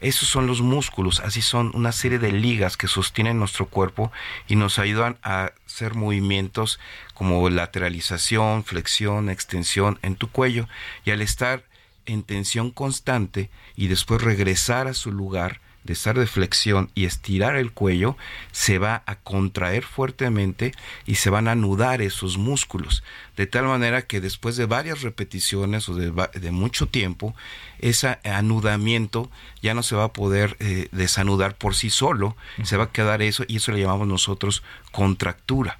Esos 0.00 0.28
son 0.28 0.46
los 0.46 0.60
músculos, 0.60 1.18
así 1.20 1.42
son 1.42 1.72
una 1.74 1.90
serie 1.90 2.20
de 2.20 2.30
ligas 2.30 2.76
que 2.76 2.86
sostienen 2.86 3.38
nuestro 3.38 3.66
cuerpo 3.66 4.12
y 4.46 4.54
nos 4.54 4.78
ayudan 4.78 5.18
a 5.24 5.50
hacer 5.66 5.94
movimientos 5.94 6.78
como 7.14 7.48
lateralización, 7.50 8.62
flexión, 8.64 9.28
extensión 9.28 9.98
en 10.02 10.14
tu 10.14 10.28
cuello. 10.28 10.68
Y 11.04 11.10
al 11.10 11.20
estar 11.20 11.64
en 12.08 12.22
tensión 12.22 12.70
constante 12.70 13.50
y 13.76 13.86
después 13.86 14.22
regresar 14.22 14.88
a 14.88 14.94
su 14.94 15.12
lugar, 15.12 15.60
de 15.84 15.92
estar 15.92 16.18
de 16.18 16.26
flexión 16.26 16.90
y 16.94 17.04
estirar 17.04 17.56
el 17.56 17.72
cuello, 17.72 18.16
se 18.50 18.78
va 18.78 19.02
a 19.06 19.16
contraer 19.16 19.84
fuertemente 19.84 20.74
y 21.06 21.14
se 21.14 21.30
van 21.30 21.48
a 21.48 21.52
anudar 21.52 22.02
esos 22.02 22.36
músculos. 22.36 23.02
De 23.36 23.46
tal 23.46 23.64
manera 23.66 24.02
que 24.02 24.20
después 24.20 24.56
de 24.56 24.66
varias 24.66 25.02
repeticiones 25.02 25.88
o 25.88 25.94
de, 25.94 26.50
mucho 26.50 26.88
tiempo, 26.88 27.34
ese 27.78 28.18
anudamiento 28.24 29.30
ya 29.62 29.72
no 29.72 29.82
se 29.82 29.96
va 29.96 30.04
a 30.04 30.12
poder 30.12 30.56
eh, 30.60 30.88
desanudar 30.92 31.56
por 31.56 31.74
sí 31.74 31.90
solo, 31.90 32.36
se 32.64 32.76
va 32.76 32.84
a 32.84 32.92
quedar 32.92 33.22
eso 33.22 33.44
y 33.46 33.56
eso 33.56 33.72
le 33.72 33.80
llamamos 33.80 34.08
nosotros 34.08 34.62
contractura. 34.92 35.78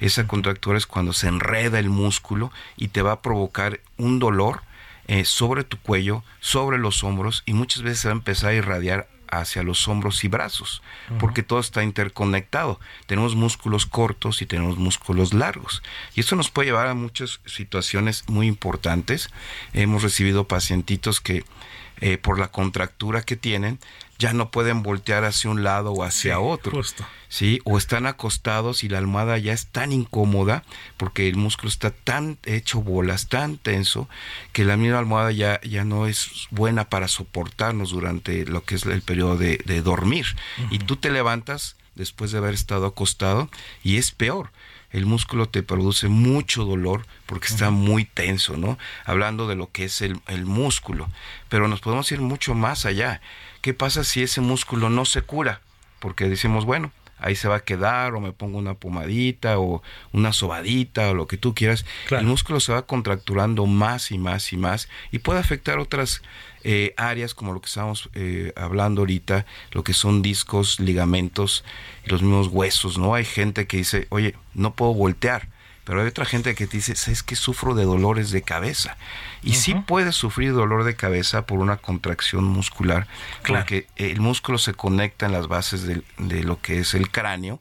Esa 0.00 0.28
contractura 0.28 0.78
es 0.78 0.86
cuando 0.86 1.12
se 1.12 1.26
enreda 1.26 1.78
el 1.78 1.90
músculo 1.90 2.52
y 2.76 2.88
te 2.88 3.02
va 3.02 3.12
a 3.12 3.22
provocar 3.22 3.80
un 3.96 4.20
dolor 4.20 4.62
eh, 5.08 5.24
sobre 5.24 5.64
tu 5.64 5.78
cuello, 5.78 6.22
sobre 6.40 6.78
los 6.78 7.02
hombros 7.02 7.42
y 7.46 7.54
muchas 7.54 7.82
veces 7.82 8.00
se 8.00 8.08
va 8.08 8.12
a 8.12 8.18
empezar 8.18 8.50
a 8.50 8.54
irradiar 8.54 9.08
hacia 9.30 9.62
los 9.62 9.88
hombros 9.88 10.24
y 10.24 10.28
brazos, 10.28 10.82
porque 11.18 11.42
todo 11.42 11.60
está 11.60 11.82
interconectado. 11.82 12.80
Tenemos 13.06 13.34
músculos 13.34 13.86
cortos 13.86 14.42
y 14.42 14.46
tenemos 14.46 14.78
músculos 14.78 15.34
largos. 15.34 15.82
Y 16.14 16.20
esto 16.20 16.36
nos 16.36 16.50
puede 16.50 16.68
llevar 16.68 16.86
a 16.88 16.94
muchas 16.94 17.40
situaciones 17.44 18.24
muy 18.28 18.46
importantes. 18.46 19.30
Hemos 19.72 20.02
recibido 20.02 20.48
pacientitos 20.48 21.20
que 21.20 21.44
eh, 22.00 22.16
por 22.16 22.38
la 22.38 22.48
contractura 22.48 23.22
que 23.22 23.36
tienen 23.36 23.78
ya 24.18 24.32
no 24.32 24.50
pueden 24.50 24.82
voltear 24.82 25.24
hacia 25.24 25.50
un 25.50 25.62
lado 25.62 25.92
o 25.92 26.02
hacia 26.02 26.40
otro. 26.40 26.82
¿sí? 27.28 27.60
O 27.64 27.78
están 27.78 28.06
acostados 28.06 28.82
y 28.82 28.88
la 28.88 28.98
almohada 28.98 29.38
ya 29.38 29.52
es 29.52 29.68
tan 29.68 29.92
incómoda 29.92 30.64
porque 30.96 31.28
el 31.28 31.36
músculo 31.36 31.68
está 31.68 31.90
tan 31.90 32.38
hecho 32.44 32.82
bolas, 32.82 33.28
tan 33.28 33.58
tenso, 33.58 34.08
que 34.52 34.64
la 34.64 34.76
misma 34.76 34.98
almohada 34.98 35.30
ya, 35.30 35.60
ya 35.62 35.84
no 35.84 36.06
es 36.06 36.48
buena 36.50 36.88
para 36.88 37.06
soportarnos 37.06 37.90
durante 37.90 38.44
lo 38.44 38.64
que 38.64 38.74
es 38.74 38.86
el 38.86 39.02
periodo 39.02 39.36
de, 39.36 39.58
de 39.64 39.82
dormir. 39.82 40.26
Y 40.70 40.80
tú 40.80 40.96
te 40.96 41.10
levantas 41.10 41.76
después 41.94 42.32
de 42.32 42.38
haber 42.38 42.54
estado 42.54 42.86
acostado 42.86 43.50
y 43.82 43.96
es 43.98 44.10
peor. 44.10 44.50
El 44.90 45.04
músculo 45.04 45.48
te 45.50 45.62
produce 45.62 46.08
mucho 46.08 46.64
dolor 46.64 47.06
porque 47.26 47.48
está 47.48 47.70
muy 47.70 48.06
tenso, 48.06 48.56
¿no? 48.56 48.78
Hablando 49.04 49.46
de 49.46 49.54
lo 49.54 49.70
que 49.70 49.84
es 49.84 50.00
el, 50.00 50.18
el 50.28 50.46
músculo. 50.46 51.10
Pero 51.50 51.68
nos 51.68 51.80
podemos 51.80 52.10
ir 52.10 52.22
mucho 52.22 52.54
más 52.54 52.86
allá. 52.86 53.20
¿Qué 53.60 53.74
pasa 53.74 54.04
si 54.04 54.22
ese 54.22 54.40
músculo 54.40 54.90
no 54.90 55.04
se 55.04 55.22
cura? 55.22 55.60
Porque 56.00 56.28
decimos, 56.28 56.64
bueno, 56.64 56.92
ahí 57.18 57.34
se 57.34 57.48
va 57.48 57.56
a 57.56 57.60
quedar 57.60 58.14
o 58.14 58.20
me 58.20 58.32
pongo 58.32 58.58
una 58.58 58.74
pomadita 58.74 59.58
o 59.58 59.82
una 60.12 60.32
sobadita 60.32 61.10
o 61.10 61.14
lo 61.14 61.26
que 61.26 61.36
tú 61.36 61.54
quieras. 61.54 61.84
El 62.10 62.26
músculo 62.26 62.60
se 62.60 62.72
va 62.72 62.86
contracturando 62.86 63.66
más 63.66 64.10
y 64.10 64.18
más 64.18 64.52
y 64.52 64.56
más 64.56 64.88
y 65.10 65.18
puede 65.18 65.40
afectar 65.40 65.78
otras 65.78 66.22
eh, 66.64 66.94
áreas 66.96 67.34
como 67.34 67.52
lo 67.52 67.60
que 67.60 67.66
estamos 67.66 68.10
eh, 68.14 68.52
hablando 68.56 69.02
ahorita, 69.02 69.46
lo 69.72 69.84
que 69.84 69.92
son 69.92 70.22
discos, 70.22 70.80
ligamentos, 70.80 71.64
los 72.04 72.22
mismos 72.22 72.48
huesos, 72.48 72.98
¿no? 72.98 73.14
Hay 73.14 73.24
gente 73.24 73.66
que 73.66 73.78
dice, 73.78 74.06
oye, 74.10 74.34
no 74.54 74.74
puedo 74.74 74.94
voltear. 74.94 75.48
Pero 75.88 76.02
hay 76.02 76.08
otra 76.08 76.26
gente 76.26 76.54
que 76.54 76.66
te 76.66 76.76
dice, 76.76 76.92
es 76.92 77.22
que 77.22 77.34
sufro 77.34 77.74
de 77.74 77.84
dolores 77.84 78.30
de 78.30 78.42
cabeza. 78.42 78.98
Y 79.42 79.54
sí 79.54 79.72
puedes 79.86 80.14
sufrir 80.16 80.52
dolor 80.52 80.84
de 80.84 80.96
cabeza 80.96 81.46
por 81.46 81.60
una 81.60 81.78
contracción 81.78 82.44
muscular, 82.44 83.06
porque 83.54 83.86
el 83.96 84.20
músculo 84.20 84.58
se 84.58 84.74
conecta 84.74 85.24
en 85.24 85.32
las 85.32 85.48
bases 85.48 85.84
de, 85.84 86.02
lo 86.44 86.60
que 86.60 86.80
es 86.80 86.92
el 86.92 87.10
cráneo 87.10 87.58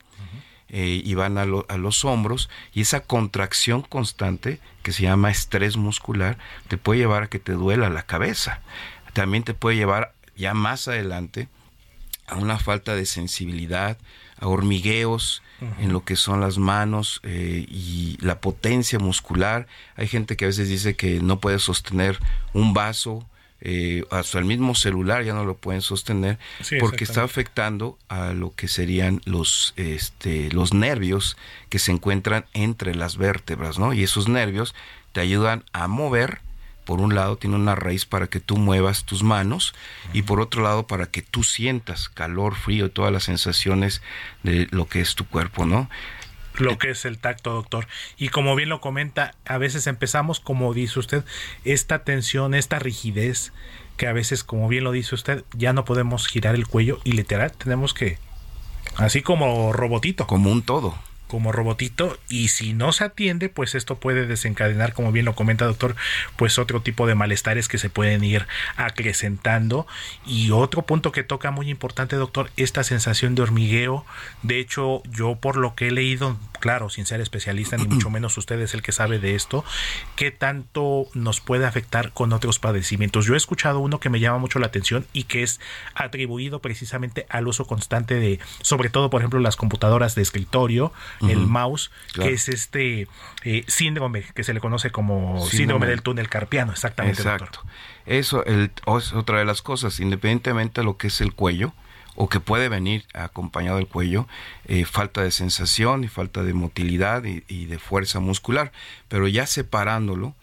eh, 0.67 1.01
y 1.05 1.13
van 1.13 1.37
a, 1.37 1.45
lo- 1.45 1.65
a 1.69 1.77
los 1.77 2.03
hombros 2.03 2.49
y 2.73 2.81
esa 2.81 2.99
contracción 2.99 3.81
constante 3.81 4.59
que 4.83 4.91
se 4.91 5.03
llama 5.03 5.31
estrés 5.31 5.77
muscular 5.77 6.37
te 6.67 6.77
puede 6.77 6.99
llevar 6.99 7.23
a 7.23 7.27
que 7.27 7.39
te 7.39 7.53
duela 7.53 7.89
la 7.89 8.03
cabeza. 8.03 8.59
También 9.13 9.43
te 9.45 9.53
puede 9.53 9.77
llevar 9.77 10.13
ya 10.35 10.53
más 10.53 10.89
adelante 10.89 11.47
a 12.27 12.35
una 12.35 12.59
falta 12.59 12.93
de 12.93 13.05
sensibilidad, 13.05 13.97
a 14.37 14.47
hormigueos 14.47 15.41
en 15.79 15.91
lo 15.91 16.03
que 16.03 16.15
son 16.15 16.41
las 16.41 16.57
manos 16.57 17.19
eh, 17.23 17.65
y 17.67 18.17
la 18.21 18.39
potencia 18.39 18.99
muscular. 18.99 19.67
Hay 19.95 20.07
gente 20.07 20.35
que 20.37 20.45
a 20.45 20.49
veces 20.49 20.69
dice 20.69 20.95
que 20.95 21.19
no 21.19 21.39
puede 21.39 21.59
sostener 21.59 22.19
un 22.53 22.73
vaso, 22.73 23.25
eh, 23.59 24.03
hasta 24.11 24.37
el 24.37 24.45
mismo 24.45 24.75
celular 24.75 25.23
ya 25.23 25.33
no 25.33 25.43
lo 25.43 25.57
pueden 25.57 25.81
sostener 25.81 26.37
Sí, 26.61 26.75
porque 26.79 27.03
está 27.03 27.23
afectando 27.23 27.97
a 28.07 28.33
lo 28.33 28.53
que 28.53 28.67
serían 28.67 29.19
los 29.25 29.73
este 29.77 30.51
los 30.51 30.75
nervios 30.75 31.37
que 31.67 31.79
se 31.79 31.91
encuentran 31.91 32.45
entre 32.53 32.93
las 32.93 33.17
vértebras, 33.17 33.79
¿no? 33.79 33.93
Y 33.93 34.03
esos 34.03 34.29
nervios 34.29 34.75
te 35.11 35.21
ayudan 35.21 35.63
a 35.73 35.87
mover 35.87 36.39
por 36.87 37.01
un 37.01 37.13
lado 37.13 37.35
tiene 37.35 37.57
una 37.57 37.75
raíz 37.75 38.05
para 38.05 38.27
que 38.27 38.39
tú 38.39 38.55
muevas 38.55 39.03
tus 39.03 39.21
manos 39.21 39.75
y 40.13 40.21
por 40.21 40.39
otro 40.39 40.63
lado 40.63 40.87
para 40.87 41.07
que 41.07 41.21
tú 41.21 41.43
sientas 41.43 42.07
calor, 42.07 42.55
frío, 42.55 42.89
todas 42.89 43.11
las 43.11 43.25
sensaciones 43.25 44.01
de 44.43 44.69
lo 44.71 44.87
que 44.87 45.01
es 45.01 45.13
tu 45.13 45.27
cuerpo, 45.27 45.65
¿no? 45.65 45.89
lo 46.55 46.79
que 46.79 46.89
es 46.89 47.03
el 47.05 47.19
tacto, 47.19 47.51
doctor. 47.51 47.87
Y 48.17 48.29
como 48.29 48.55
bien 48.55 48.69
lo 48.69 48.81
comenta, 48.81 49.35
a 49.45 49.57
veces 49.57 49.85
empezamos, 49.85 50.39
como 50.39 50.73
dice 50.73 50.97
usted, 50.97 51.25
esta 51.65 52.05
tensión, 52.05 52.55
esta 52.55 52.79
rigidez, 52.79 53.51
que 53.97 54.07
a 54.07 54.13
veces, 54.13 54.45
como 54.45 54.69
bien 54.69 54.85
lo 54.85 54.93
dice 54.93 55.13
usted, 55.13 55.43
ya 55.55 55.73
no 55.73 55.83
podemos 55.83 56.25
girar 56.25 56.55
el 56.55 56.67
cuello 56.67 56.99
y 57.03 57.11
literal 57.11 57.51
tenemos 57.51 57.93
que, 57.93 58.17
así 58.95 59.21
como 59.21 59.73
robotito. 59.73 60.25
Como 60.25 60.51
un 60.51 60.63
todo. 60.63 60.97
Como 61.27 61.51
robotito, 61.51 62.17
y 62.29 62.47
si 62.47 62.73
no 62.73 62.91
se 62.93 63.03
atiende, 63.03 63.49
pues 63.49 63.75
esto 63.75 63.99
puede 63.99 64.25
desencadenar, 64.25 64.93
como 64.93 65.11
bien 65.11 65.25
lo 65.25 65.35
comenta 65.35 65.65
doctor, 65.65 65.95
pues 66.35 66.57
otro 66.57 66.81
tipo 66.81 67.05
de 67.05 67.15
malestares 67.15 67.67
que 67.67 67.77
se 67.77 67.89
pueden 67.89 68.23
ir 68.23 68.47
acrecentando. 68.75 69.87
Y 70.25 70.51
otro 70.51 70.83
punto 70.83 71.11
que 71.11 71.23
toca 71.23 71.51
muy 71.51 71.69
importante, 71.69 72.15
doctor, 72.15 72.49
esta 72.57 72.83
sensación 72.83 73.35
de 73.35 73.41
hormigueo. 73.41 74.05
De 74.41 74.59
hecho, 74.59 75.03
yo 75.05 75.35
por 75.35 75.57
lo 75.57 75.75
que 75.75 75.87
he 75.87 75.91
leído, 75.91 76.37
claro, 76.59 76.89
sin 76.89 77.05
ser 77.05 77.21
especialista, 77.21 77.77
ni 77.77 77.87
mucho 77.87 78.09
menos 78.09 78.37
usted 78.37 78.59
es 78.61 78.73
el 78.73 78.81
que 78.81 78.91
sabe 78.91 79.19
de 79.19 79.35
esto, 79.35 79.63
qué 80.15 80.31
tanto 80.31 81.07
nos 81.13 81.41
puede 81.41 81.65
afectar 81.65 82.11
con 82.11 82.33
otros 82.33 82.59
padecimientos. 82.59 83.25
Yo 83.25 83.33
he 83.33 83.37
escuchado 83.37 83.79
uno 83.79 83.99
que 83.99 84.09
me 84.09 84.19
llama 84.19 84.37
mucho 84.37 84.59
la 84.59 84.67
atención 84.67 85.05
y 85.13 85.23
que 85.23 85.43
es 85.43 85.59
atribuido 85.93 86.59
precisamente 86.59 87.25
al 87.29 87.47
uso 87.47 87.65
constante 87.65 88.15
de, 88.15 88.39
sobre 88.61 88.89
todo, 88.89 89.09
por 89.09 89.21
ejemplo, 89.21 89.39
las 89.39 89.55
computadoras 89.55 90.15
de 90.15 90.21
escritorio, 90.21 90.93
el 91.21 91.47
mouse, 91.47 91.91
Claro. 92.13 92.29
que 92.29 92.35
es 92.35 92.49
este 92.49 93.07
eh, 93.43 93.63
síndrome 93.67 94.23
que 94.35 94.43
se 94.43 94.53
le 94.53 94.59
conoce 94.59 94.91
como 94.91 95.37
síndrome, 95.39 95.49
Síndrome. 95.57 95.87
del 95.87 96.01
túnel 96.01 96.29
carpiano, 96.29 96.71
exactamente. 96.71 97.23
doctor. 97.23 97.47
Exacto. 97.49 97.69
Eso 98.05 98.45
el, 98.45 98.71
es 98.97 99.13
otra 99.13 99.39
de 99.39 99.45
las 99.45 99.61
cosas, 99.61 99.99
independientemente 99.99 100.81
de 100.81 100.85
lo 100.85 100.97
que 100.97 101.07
es 101.07 101.19
el 101.21 101.33
cuello, 101.33 101.73
o 102.19 102.29
que 102.29 102.39
puede 102.39 102.67
venir 102.67 103.05
acompañado 103.13 103.77
del 103.77 103.87
cuello, 103.87 104.27
eh, 104.65 104.85
falta 104.85 105.21
de 105.21 105.29
sensación 105.29 106.03
y 106.03 106.07
falta 106.07 106.41
de 106.41 106.53
motilidad 106.53 107.23
y, 107.25 107.43
y 107.47 107.65
de 107.65 107.77
fuerza 107.77 108.19
muscular. 108.19 108.71
Pero 109.07 109.27
ya 109.27 109.45
separándolo 109.45 110.33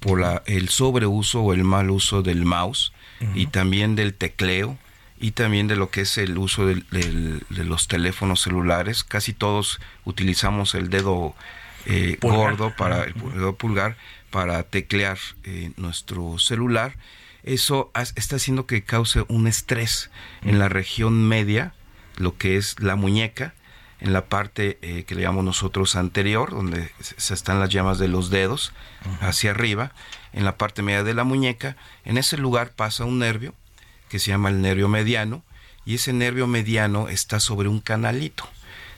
por 0.00 0.20
la, 0.20 0.42
el 0.46 0.68
sobreuso 0.70 1.42
o 1.42 1.52
el 1.52 1.64
mal 1.64 1.90
uso 1.90 2.22
del 2.22 2.44
mouse 2.46 2.92
y 3.34 3.46
también 3.46 3.96
del 3.96 4.14
tecleo 4.14 4.78
y 5.20 5.32
también 5.32 5.66
de 5.68 5.76
lo 5.76 5.90
que 5.90 6.02
es 6.02 6.18
el 6.18 6.38
uso 6.38 6.66
del- 6.66 6.86
del- 6.90 7.42
de 7.50 7.64
los 7.64 7.88
teléfonos 7.88 8.40
celulares. 8.42 9.04
Casi 9.04 9.32
todos 9.32 9.80
utilizamos 10.04 10.74
el 10.74 10.90
dedo 10.90 11.34
eh, 11.86 12.18
gordo 12.20 12.74
para 12.76 13.04
el 13.04 13.14
dedo 13.14 13.56
pulgar 13.56 13.96
para 14.30 14.62
teclear 14.64 15.18
eh, 15.44 15.72
nuestro 15.76 16.38
celular. 16.38 16.96
Eso 17.44 17.90
está 18.16 18.36
haciendo 18.36 18.66
que 18.66 18.82
cause 18.84 19.24
un 19.28 19.46
estrés 19.46 20.10
en 20.42 20.58
la 20.58 20.68
región 20.68 21.26
media, 21.28 21.72
lo 22.16 22.36
que 22.36 22.56
es 22.56 22.78
la 22.80 22.94
muñeca, 22.96 23.54
en 24.00 24.12
la 24.12 24.26
parte 24.26 24.78
eh, 24.82 25.04
que 25.04 25.14
le 25.14 25.22
llamamos 25.22 25.44
nosotros 25.44 25.96
anterior, 25.96 26.50
donde 26.50 26.90
se 27.00 27.14
se 27.18 27.32
están 27.34 27.58
las 27.58 27.70
llamas 27.70 27.98
de 27.98 28.08
los 28.08 28.28
dedos, 28.28 28.72
hacia 29.20 29.52
arriba, 29.52 29.92
en 30.32 30.44
la 30.44 30.58
parte 30.58 30.82
media 30.82 31.04
de 31.04 31.14
la 31.14 31.24
muñeca. 31.24 31.76
En 32.04 32.18
ese 32.18 32.36
lugar 32.36 32.72
pasa 32.72 33.04
un 33.04 33.18
nervio 33.18 33.54
que 34.08 34.18
se 34.18 34.30
llama 34.30 34.48
el 34.48 34.60
nervio 34.60 34.88
mediano, 34.88 35.42
y 35.84 35.94
ese 35.94 36.12
nervio 36.12 36.46
mediano 36.46 37.08
está 37.08 37.40
sobre 37.40 37.68
un 37.68 37.80
canalito, 37.80 38.48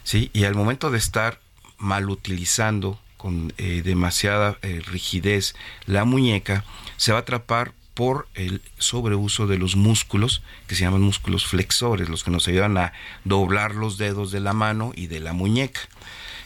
¿sí? 0.02 0.30
Y 0.32 0.44
al 0.44 0.54
momento 0.54 0.90
de 0.90 0.98
estar 0.98 1.40
mal 1.78 2.10
utilizando 2.10 2.98
con 3.16 3.52
eh, 3.58 3.82
demasiada 3.84 4.58
eh, 4.62 4.82
rigidez 4.86 5.54
la 5.86 6.04
muñeca, 6.04 6.64
se 6.96 7.12
va 7.12 7.18
a 7.18 7.20
atrapar 7.22 7.74
por 7.94 8.28
el 8.34 8.62
sobreuso 8.78 9.46
de 9.46 9.58
los 9.58 9.76
músculos 9.76 10.42
que 10.66 10.74
se 10.74 10.84
llaman 10.84 11.02
músculos 11.02 11.46
flexores, 11.46 12.08
los 12.08 12.24
que 12.24 12.30
nos 12.30 12.48
ayudan 12.48 12.78
a 12.78 12.92
doblar 13.24 13.74
los 13.74 13.98
dedos 13.98 14.32
de 14.32 14.40
la 14.40 14.54
mano 14.54 14.92
y 14.94 15.06
de 15.06 15.20
la 15.20 15.34
muñeca. 15.34 15.80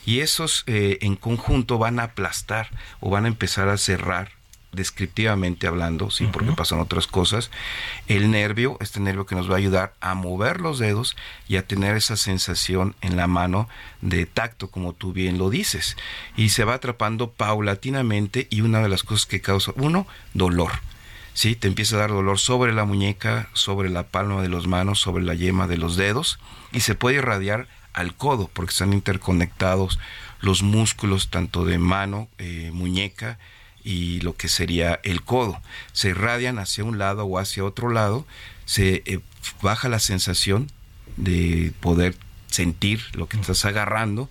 Y 0.04 0.20
esos 0.20 0.64
eh, 0.66 0.98
en 1.00 1.16
conjunto 1.16 1.78
van 1.78 2.00
a 2.00 2.04
aplastar 2.04 2.70
o 3.00 3.08
van 3.08 3.24
a 3.24 3.28
empezar 3.28 3.68
a 3.68 3.78
cerrar 3.78 4.32
descriptivamente 4.74 5.66
hablando, 5.66 6.10
sí, 6.10 6.28
porque 6.32 6.52
pasan 6.52 6.80
otras 6.80 7.06
cosas. 7.06 7.50
El 8.06 8.30
nervio, 8.30 8.76
este 8.80 9.00
nervio 9.00 9.26
que 9.26 9.34
nos 9.34 9.50
va 9.50 9.54
a 9.54 9.58
ayudar 9.58 9.94
a 10.00 10.14
mover 10.14 10.60
los 10.60 10.78
dedos 10.78 11.16
y 11.48 11.56
a 11.56 11.66
tener 11.66 11.96
esa 11.96 12.16
sensación 12.16 12.94
en 13.00 13.16
la 13.16 13.26
mano 13.26 13.68
de 14.00 14.26
tacto, 14.26 14.70
como 14.70 14.92
tú 14.92 15.12
bien 15.12 15.38
lo 15.38 15.50
dices. 15.50 15.96
Y 16.36 16.50
se 16.50 16.64
va 16.64 16.74
atrapando 16.74 17.30
paulatinamente 17.30 18.46
y 18.50 18.60
una 18.60 18.82
de 18.82 18.88
las 18.88 19.02
cosas 19.02 19.26
que 19.26 19.40
causa, 19.40 19.72
uno, 19.76 20.06
dolor. 20.32 20.72
Sí, 21.34 21.56
te 21.56 21.66
empieza 21.66 21.96
a 21.96 22.00
dar 22.00 22.10
dolor 22.10 22.38
sobre 22.38 22.72
la 22.72 22.84
muñeca, 22.84 23.48
sobre 23.54 23.90
la 23.90 24.04
palma 24.04 24.40
de 24.40 24.48
las 24.48 24.68
manos, 24.68 25.00
sobre 25.00 25.24
la 25.24 25.34
yema 25.34 25.66
de 25.66 25.78
los 25.78 25.96
dedos 25.96 26.38
y 26.72 26.80
se 26.80 26.94
puede 26.94 27.16
irradiar 27.16 27.66
al 27.92 28.14
codo 28.14 28.48
porque 28.52 28.70
están 28.70 28.92
interconectados 28.92 29.98
los 30.40 30.62
músculos 30.62 31.30
tanto 31.30 31.64
de 31.64 31.78
mano, 31.78 32.28
eh, 32.38 32.70
muñeca 32.72 33.38
y 33.84 34.20
lo 34.22 34.34
que 34.34 34.48
sería 34.48 34.98
el 35.04 35.22
codo. 35.22 35.60
Se 35.92 36.08
irradian 36.08 36.58
hacia 36.58 36.82
un 36.84 36.98
lado 36.98 37.24
o 37.26 37.38
hacia 37.38 37.64
otro 37.64 37.90
lado, 37.90 38.26
se 38.64 39.02
eh, 39.06 39.20
baja 39.62 39.88
la 39.88 39.98
sensación 40.00 40.70
de 41.16 41.72
poder 41.80 42.16
sentir 42.48 43.02
lo 43.12 43.28
que 43.28 43.36
estás 43.38 43.64
agarrando. 43.64 44.28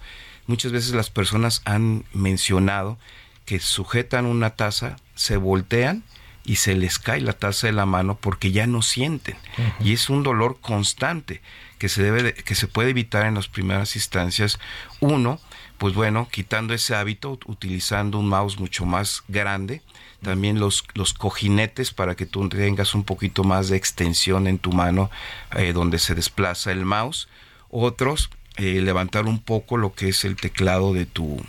Muchas 0.48 0.72
veces 0.72 0.94
las 0.94 1.10
personas 1.10 1.62
han 1.66 2.04
mencionado 2.14 2.98
que 3.46 3.60
sujetan 3.60 4.26
una 4.26 4.52
taza, 4.52 4.96
se 5.16 5.38
voltean 5.38 6.04
y 6.46 6.58
se 6.58 6.76
les 6.76 7.00
cae 7.00 7.22
la 7.22 7.34
taza 7.34 7.68
de 7.68 7.74
la 7.74 7.86
mano 7.86 8.16
porque 8.20 8.52
ya 8.52 8.68
no 8.68 8.82
sienten. 8.82 9.38
Y 9.80 9.94
es 9.94 10.10
un 10.10 10.24
dolor 10.24 10.58
constante 10.60 11.42
que 11.78 11.88
se 11.90 12.02
debe 12.04 12.24
de- 12.24 12.34
que 12.34 12.56
se 12.56 12.68
puede 12.68 12.90
evitar 12.90 13.26
en 13.26 13.36
las 13.36 13.48
primeras 13.48 13.96
instancias. 13.96 14.60
Uno, 15.00 15.40
pues 15.84 15.96
bueno, 15.96 16.30
quitando 16.32 16.74
ese 16.74 16.96
hábito, 16.96 17.38
utilizando 17.46 18.18
un 18.18 18.30
mouse 18.30 18.58
mucho 18.58 18.86
más 18.86 19.22
grande, 19.28 19.82
también 20.22 20.58
los, 20.58 20.86
los 20.94 21.14
cojinetes 21.14 21.92
para 21.92 22.16
que 22.16 22.26
tú 22.26 22.48
tengas 22.48 22.96
un 22.96 23.04
poquito 23.04 23.44
más 23.44 23.68
de 23.68 23.76
extensión 23.76 24.48
en 24.48 24.60
tu 24.60 24.72
mano 24.72 25.12
eh, 25.58 25.74
donde 25.74 26.00
se 26.00 26.16
desplaza 26.16 26.72
el 26.72 26.86
mouse. 26.86 27.28
Otros, 27.70 28.30
eh, 28.56 28.80
levantar 28.80 29.26
un 29.26 29.40
poco 29.40 29.76
lo 29.76 29.94
que 29.94 30.08
es 30.08 30.24
el 30.24 30.38
teclado 30.38 30.94
de 30.94 31.06
tu, 31.06 31.44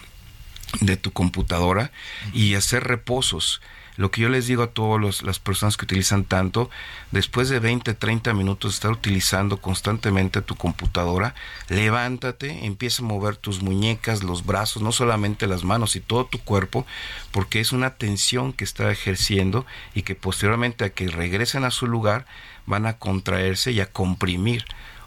de 0.81 0.97
tu 0.97 1.13
computadora 1.13 1.93
y 2.33 2.57
hacer 2.57 2.83
reposos. 2.83 3.63
Lo 3.97 4.11
que 4.11 4.23
yo 4.23 4.29
les 4.29 4.47
digo 4.47 4.63
a 4.65 4.71
todas 4.71 5.23
las 5.23 5.39
personas 5.39 5.77
que 5.77 5.85
utilizan 5.85 6.25
tanto, 6.25 6.69
después 7.13 7.49
de 7.49 7.61
20, 7.61 7.95
30 7.95 8.35
minutos 8.35 8.73
de 8.73 8.75
estar 8.75 8.91
utilizando 8.91 9.59
constantemente 9.59 10.43
tu 10.43 10.57
computadora, 10.57 11.35
levántate, 11.69 12.67
empieza 12.67 13.03
a 13.03 13.07
mover 13.07 13.37
tus 13.37 13.63
muñecas, 13.63 14.25
los 14.25 14.45
brazos, 14.45 14.83
no 14.83 14.91
solamente 14.91 15.47
las 15.47 15.63
manos 15.63 15.95
y 15.95 16.01
todo 16.01 16.27
tu 16.27 16.39
cuerpo, 16.39 16.87
porque 17.31 17.61
es 17.61 17.73
una 17.73 17.95
tensión 17.95 18.53
que 18.53 18.65
está 18.65 18.91
ejerciendo 18.91 19.65
y 19.95 20.03
que 20.03 20.15
posteriormente 20.15 20.85
a 20.85 20.91
que 20.91 21.09
regresen 21.09 21.65
a 21.65 21.71
su 21.71 21.87
lugar 21.87 22.27
van 22.67 22.87
a 22.87 22.99
contraerse 22.99 23.73
y 23.73 23.81
a 23.81 23.87
comprimir 23.87 24.65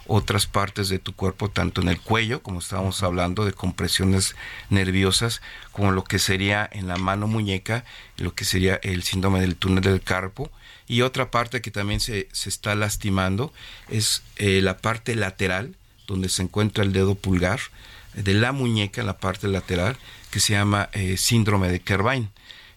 otras 0.08 0.46
partes 0.46 0.90
de 0.90 1.00
tu 1.00 1.14
cuerpo, 1.14 1.50
tanto 1.50 1.82
en 1.82 1.90
el 1.90 2.00
cuello, 2.00 2.42
como 2.42 2.60
estábamos 2.60 3.04
hablando, 3.04 3.46
de 3.46 3.54
compresiones 3.54 4.36
nerviosas, 4.70 5.42
como 5.72 5.92
lo 5.92 6.04
que 6.04 6.20
sería 6.20 6.68
en 6.72 6.88
la 6.88 6.98
mano 6.98 7.28
muñeca, 7.28 7.86
lo 8.18 8.34
que 8.34 8.46
sería 8.46 8.80
el 8.84 9.04
síndrome 9.04 9.42
del 9.42 9.56
túnel 9.56 9.84
del 9.84 10.02
carpo. 10.02 10.50
Y 10.88 11.02
otra 11.02 11.32
parte 11.32 11.62
que 11.62 11.72
también 11.72 12.00
se, 12.00 12.30
se 12.32 12.50
está 12.50 12.74
lastimando 12.76 13.54
es 13.90 14.24
eh, 14.38 14.62
la 14.62 14.78
parte 14.78 15.16
lateral, 15.16 15.76
donde 16.08 16.30
se 16.30 16.42
encuentra 16.42 16.84
el 16.84 16.94
dedo 16.94 17.16
pulgar, 17.16 17.60
de 18.14 18.34
la 18.34 18.52
muñeca, 18.52 19.02
en 19.02 19.08
la 19.08 19.18
parte 19.18 19.48
lateral, 19.48 19.98
que 20.32 20.40
se 20.40 20.54
llama 20.54 20.90
eh, 20.94 21.18
síndrome 21.18 21.70
de 21.70 21.80
Kervain. 21.80 22.30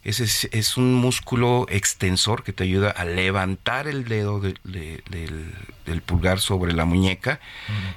Ese 0.03 0.25
es, 0.25 0.49
es 0.53 0.77
un 0.79 0.95
músculo 0.95 1.67
extensor 1.69 2.43
que 2.43 2.53
te 2.55 2.65
ayuda 2.65 2.91
a 2.91 3.05
levantar 3.05 3.87
el 3.87 4.07
dedo 4.07 4.41
de- 4.41 4.55
de- 4.65 5.03
del, 5.11 5.53
del 5.85 6.01
pulgar 6.01 6.41
sobre 6.41 6.73
la 6.73 6.87
muñeca. 6.87 7.39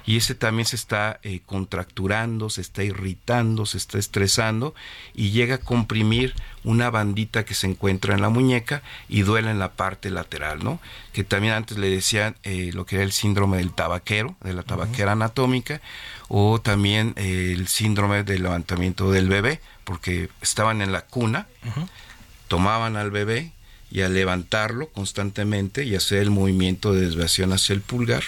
Y 0.04 0.18
ese 0.18 0.34
también 0.34 0.66
se 0.66 0.76
está 0.76 1.18
eh, 1.22 1.40
contracturando, 1.46 2.50
se 2.50 2.60
está 2.60 2.82
irritando, 2.84 3.64
se 3.66 3.78
está 3.78 3.98
estresando 3.98 4.74
y 5.14 5.30
llega 5.30 5.54
a 5.56 5.58
comprimir 5.58 6.34
una 6.62 6.90
bandita 6.90 7.44
que 7.44 7.54
se 7.54 7.66
encuentra 7.68 8.14
en 8.14 8.20
la 8.20 8.28
muñeca 8.28 8.82
y 9.08 9.22
duele 9.22 9.50
en 9.50 9.58
la 9.58 9.72
parte 9.72 10.10
lateral, 10.10 10.62
¿no? 10.62 10.80
Que 11.12 11.24
también 11.24 11.54
antes 11.54 11.78
le 11.78 11.88
decían 11.88 12.36
eh, 12.42 12.70
lo 12.74 12.84
que 12.86 12.96
era 12.96 13.04
el 13.04 13.12
síndrome 13.12 13.58
del 13.58 13.72
tabaquero, 13.72 14.36
de 14.42 14.52
la 14.52 14.62
tabaquera 14.62 15.12
anatómica, 15.12 15.80
o 16.28 16.60
también 16.60 17.12
eh, 17.16 17.52
el 17.56 17.68
síndrome 17.68 18.24
del 18.24 18.42
levantamiento 18.42 19.10
del 19.10 19.28
bebé, 19.28 19.60
porque 19.84 20.28
estaban 20.42 20.82
en 20.82 20.92
la 20.92 21.02
cuna, 21.02 21.46
tomaban 22.48 22.96
al 22.96 23.10
bebé 23.10 23.52
y 23.90 24.02
al 24.02 24.14
levantarlo 24.14 24.88
constantemente 24.88 25.84
y 25.84 25.94
hacer 25.94 26.18
el 26.18 26.30
movimiento 26.30 26.92
de 26.92 27.02
desviación 27.02 27.52
hacia 27.52 27.74
el 27.74 27.80
pulgar, 27.80 28.24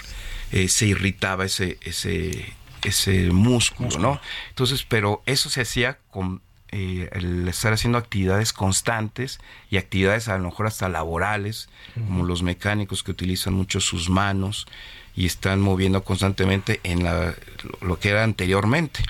eh, 0.53 0.69
se 0.69 0.87
irritaba 0.87 1.45
ese, 1.45 1.79
ese, 1.83 2.55
ese 2.85 3.31
músculo, 3.31 3.99
¿no? 3.99 4.21
Entonces, 4.51 4.85
pero 4.89 5.23
eso 5.27 5.51
se 5.51 5.63
hacía 5.63 5.99
con 6.11 6.41
eh, 6.71 7.09
el 7.13 7.47
estar 7.49 7.73
haciendo 7.73 7.97
actividades 7.97 8.53
constantes 8.53 9.39
y 9.71 9.77
actividades 9.77 10.29
a 10.29 10.37
lo 10.37 10.45
mejor 10.45 10.67
hasta 10.67 10.89
laborales, 10.89 11.69
como 11.95 12.25
los 12.25 12.43
mecánicos 12.43 13.03
que 13.03 13.13
utilizan 13.13 13.55
mucho 13.55 13.81
sus 13.81 14.11
manos 14.11 14.67
y 15.15 15.27
están 15.27 15.61
moviendo 15.61 16.05
constantemente 16.05 16.81
en 16.83 17.05
la, 17.05 17.35
lo 17.81 17.99
que 17.99 18.11
era 18.11 18.25
anteriormente. 18.25 19.03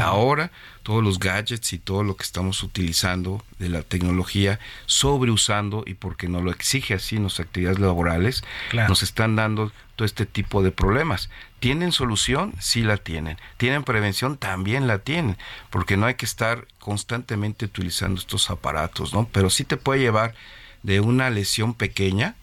Ahora 0.00 0.50
todos 0.82 1.02
los 1.02 1.18
gadgets 1.18 1.72
y 1.72 1.78
todo 1.78 2.02
lo 2.02 2.16
que 2.16 2.24
estamos 2.24 2.62
utilizando 2.62 3.44
de 3.58 3.68
la 3.68 3.82
tecnología, 3.82 4.58
sobreusando 4.86 5.82
y 5.86 5.94
porque 5.94 6.28
nos 6.28 6.42
lo 6.42 6.50
exige 6.50 6.94
así 6.94 7.16
en 7.16 7.22
nuestras 7.22 7.46
actividades 7.46 7.78
laborales, 7.78 8.44
Claro. 8.70 8.88
nos 8.88 9.02
están 9.02 9.36
dando 9.36 9.72
todo 9.96 10.06
este 10.06 10.26
tipo 10.26 10.62
de 10.62 10.70
problemas. 10.70 11.28
¿Tienen 11.60 11.92
solución? 11.92 12.54
Sí 12.60 12.82
la 12.82 12.96
tienen. 12.96 13.36
¿Tienen 13.56 13.84
prevención? 13.84 14.36
También 14.36 14.86
la 14.86 14.98
tienen, 14.98 15.36
porque 15.70 15.96
no 15.96 16.06
hay 16.06 16.14
que 16.14 16.26
estar 16.26 16.66
constantemente 16.78 17.64
utilizando 17.66 18.20
estos 18.20 18.50
aparatos, 18.50 19.12
¿no? 19.12 19.28
Pero 19.32 19.50
sí 19.50 19.64
te 19.64 19.76
puede 19.76 20.00
llevar 20.00 20.34
de 20.82 21.00
una 21.00 21.30
lesión 21.30 21.74
pequeña 21.74 22.34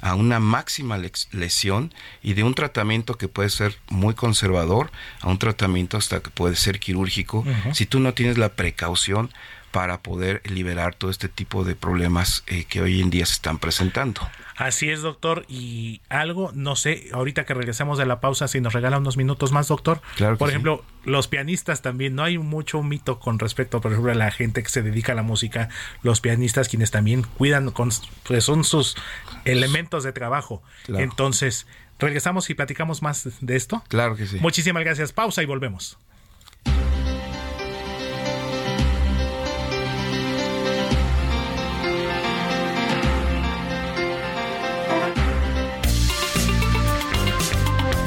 a 0.00 0.14
una 0.14 0.40
máxima 0.40 0.98
lesión 1.32 1.92
y 2.22 2.34
de 2.34 2.42
un 2.42 2.54
tratamiento 2.54 3.16
que 3.16 3.28
puede 3.28 3.50
ser 3.50 3.76
muy 3.88 4.14
conservador 4.14 4.90
a 5.20 5.28
un 5.28 5.38
tratamiento 5.38 5.96
hasta 5.96 6.20
que 6.20 6.30
puede 6.30 6.56
ser 6.56 6.78
quirúrgico. 6.78 7.44
Si 7.72 7.86
tú 7.86 8.00
no 8.00 8.14
tienes 8.14 8.38
la 8.38 8.50
precaución 8.50 9.30
para 9.76 10.00
poder 10.00 10.40
liberar 10.48 10.94
todo 10.94 11.10
este 11.10 11.28
tipo 11.28 11.62
de 11.62 11.74
problemas 11.74 12.44
eh, 12.46 12.64
que 12.64 12.80
hoy 12.80 13.02
en 13.02 13.10
día 13.10 13.26
se 13.26 13.34
están 13.34 13.58
presentando. 13.58 14.22
Así 14.56 14.88
es, 14.88 15.02
doctor. 15.02 15.44
Y 15.48 16.00
algo, 16.08 16.50
no 16.54 16.76
sé, 16.76 17.10
ahorita 17.12 17.44
que 17.44 17.52
regresemos 17.52 17.98
de 17.98 18.06
la 18.06 18.18
pausa, 18.18 18.48
si 18.48 18.58
nos 18.62 18.72
regala 18.72 18.96
unos 18.96 19.18
minutos 19.18 19.52
más, 19.52 19.68
doctor. 19.68 20.00
Claro 20.14 20.38
por 20.38 20.48
sí. 20.48 20.52
ejemplo, 20.52 20.82
los 21.04 21.28
pianistas 21.28 21.82
también, 21.82 22.14
no 22.14 22.24
hay 22.24 22.38
mucho 22.38 22.82
mito 22.82 23.20
con 23.20 23.38
respecto, 23.38 23.82
por 23.82 23.92
ejemplo, 23.92 24.12
a 24.12 24.14
la 24.14 24.30
gente 24.30 24.62
que 24.62 24.70
se 24.70 24.80
dedica 24.80 25.12
a 25.12 25.14
la 25.14 25.22
música, 25.22 25.68
los 26.02 26.22
pianistas 26.22 26.70
quienes 26.70 26.90
también 26.90 27.20
cuidan, 27.36 27.70
con, 27.70 27.90
pues 28.26 28.44
son 28.44 28.64
sus 28.64 28.96
elementos 29.44 30.04
de 30.04 30.12
trabajo. 30.12 30.62
Claro. 30.86 31.04
Entonces, 31.04 31.66
regresamos 31.98 32.48
y 32.48 32.54
platicamos 32.54 33.02
más 33.02 33.28
de 33.42 33.56
esto. 33.56 33.84
Claro 33.88 34.16
que 34.16 34.26
sí. 34.26 34.38
Muchísimas 34.40 34.82
gracias. 34.84 35.12
Pausa 35.12 35.42
y 35.42 35.44
volvemos. 35.44 35.98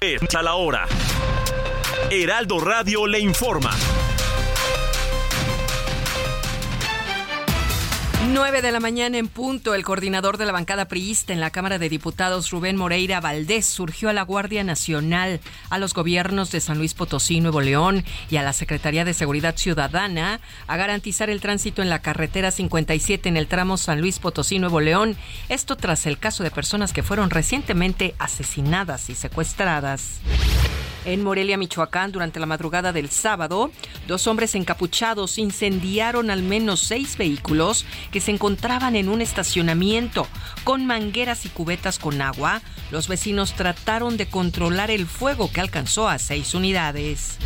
Es 0.00 0.34
a 0.34 0.42
la 0.42 0.54
hora. 0.54 0.86
Heraldo 2.10 2.60
Radio 2.60 3.06
le 3.06 3.18
informa. 3.18 3.70
9 8.28 8.60
de 8.60 8.72
la 8.72 8.80
mañana 8.80 9.18
en 9.18 9.28
punto, 9.28 9.74
el 9.74 9.84
coordinador 9.84 10.36
de 10.36 10.46
la 10.46 10.52
bancada 10.52 10.88
priista 10.88 11.32
en 11.32 11.40
la 11.40 11.50
Cámara 11.50 11.78
de 11.78 11.88
Diputados, 11.88 12.50
Rubén 12.50 12.76
Moreira 12.76 13.20
Valdés, 13.20 13.66
surgió 13.66 14.08
a 14.08 14.12
la 14.12 14.22
Guardia 14.22 14.64
Nacional, 14.64 15.40
a 15.70 15.78
los 15.78 15.94
gobiernos 15.94 16.50
de 16.50 16.60
San 16.60 16.78
Luis 16.78 16.94
Potosí, 16.94 17.40
Nuevo 17.40 17.60
León 17.60 18.04
y 18.28 18.36
a 18.36 18.42
la 18.42 18.52
Secretaría 18.52 19.04
de 19.04 19.14
Seguridad 19.14 19.56
Ciudadana 19.56 20.40
a 20.66 20.76
garantizar 20.76 21.30
el 21.30 21.40
tránsito 21.40 21.82
en 21.82 21.88
la 21.88 22.02
carretera 22.02 22.50
57 22.50 23.28
en 23.28 23.36
el 23.36 23.46
tramo 23.46 23.76
San 23.76 24.00
Luis 24.00 24.18
Potosí, 24.18 24.58
Nuevo 24.58 24.80
León. 24.80 25.16
Esto 25.48 25.76
tras 25.76 26.06
el 26.06 26.18
caso 26.18 26.42
de 26.42 26.50
personas 26.50 26.92
que 26.92 27.04
fueron 27.04 27.30
recientemente 27.30 28.14
asesinadas 28.18 29.08
y 29.08 29.14
secuestradas. 29.14 30.20
En 31.06 31.22
Morelia, 31.22 31.56
Michoacán, 31.56 32.10
durante 32.10 32.40
la 32.40 32.46
madrugada 32.46 32.92
del 32.92 33.10
sábado, 33.10 33.70
dos 34.08 34.26
hombres 34.26 34.56
encapuchados 34.56 35.38
incendiaron 35.38 36.30
al 36.30 36.42
menos 36.42 36.80
seis 36.80 37.16
vehículos 37.16 37.86
que 38.10 38.15
se 38.20 38.30
encontraban 38.30 38.96
en 38.96 39.08
un 39.08 39.20
estacionamiento. 39.20 40.26
Con 40.64 40.86
mangueras 40.86 41.44
y 41.46 41.48
cubetas 41.48 41.98
con 41.98 42.20
agua, 42.20 42.62
los 42.90 43.08
vecinos 43.08 43.54
trataron 43.54 44.16
de 44.16 44.26
controlar 44.26 44.90
el 44.90 45.06
fuego 45.06 45.50
que 45.50 45.60
alcanzó 45.60 46.08
a 46.08 46.18
seis 46.18 46.54
unidades. 46.54 47.38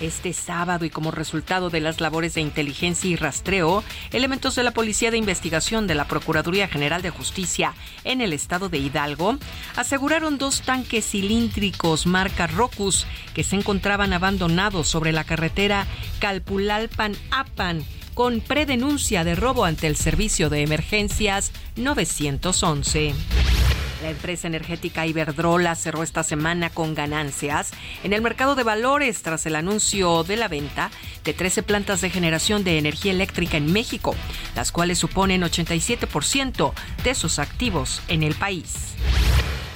Este 0.00 0.32
sábado 0.32 0.84
y 0.84 0.90
como 0.90 1.12
resultado 1.12 1.70
de 1.70 1.80
las 1.80 2.00
labores 2.00 2.34
de 2.34 2.40
inteligencia 2.40 3.08
y 3.08 3.14
rastreo, 3.14 3.84
elementos 4.10 4.56
de 4.56 4.64
la 4.64 4.72
Policía 4.72 5.12
de 5.12 5.16
Investigación 5.16 5.86
de 5.86 5.94
la 5.94 6.08
Procuraduría 6.08 6.66
General 6.66 7.02
de 7.02 7.10
Justicia 7.10 7.74
en 8.02 8.20
el 8.20 8.32
estado 8.32 8.68
de 8.68 8.78
Hidalgo 8.78 9.38
aseguraron 9.76 10.38
dos 10.38 10.62
tanques 10.62 11.08
cilíndricos 11.08 12.06
marca 12.06 12.48
Rocus 12.48 13.06
que 13.32 13.44
se 13.44 13.54
encontraban 13.54 14.12
abandonados 14.12 14.88
sobre 14.88 15.12
la 15.12 15.22
carretera 15.22 15.86
Calpulalpan-Apan 16.20 17.84
con 18.14 18.40
predenuncia 18.40 19.24
de 19.24 19.34
robo 19.34 19.64
ante 19.64 19.86
el 19.86 19.96
Servicio 19.96 20.50
de 20.50 20.62
Emergencias 20.62 21.52
911. 21.76 23.14
La 24.02 24.10
empresa 24.10 24.48
energética 24.48 25.06
Iberdrola 25.06 25.74
cerró 25.76 26.02
esta 26.02 26.24
semana 26.24 26.70
con 26.70 26.94
ganancias 26.94 27.70
en 28.02 28.12
el 28.12 28.20
mercado 28.20 28.54
de 28.56 28.64
valores 28.64 29.22
tras 29.22 29.46
el 29.46 29.54
anuncio 29.54 30.24
de 30.24 30.36
la 30.36 30.48
venta 30.48 30.90
de 31.24 31.32
13 31.32 31.62
plantas 31.62 32.00
de 32.00 32.10
generación 32.10 32.64
de 32.64 32.78
energía 32.78 33.12
eléctrica 33.12 33.56
en 33.56 33.72
México, 33.72 34.16
las 34.56 34.72
cuales 34.72 34.98
suponen 34.98 35.42
87% 35.42 36.72
de 37.04 37.14
sus 37.14 37.38
activos 37.38 38.02
en 38.08 38.24
el 38.24 38.34
país. 38.34 38.92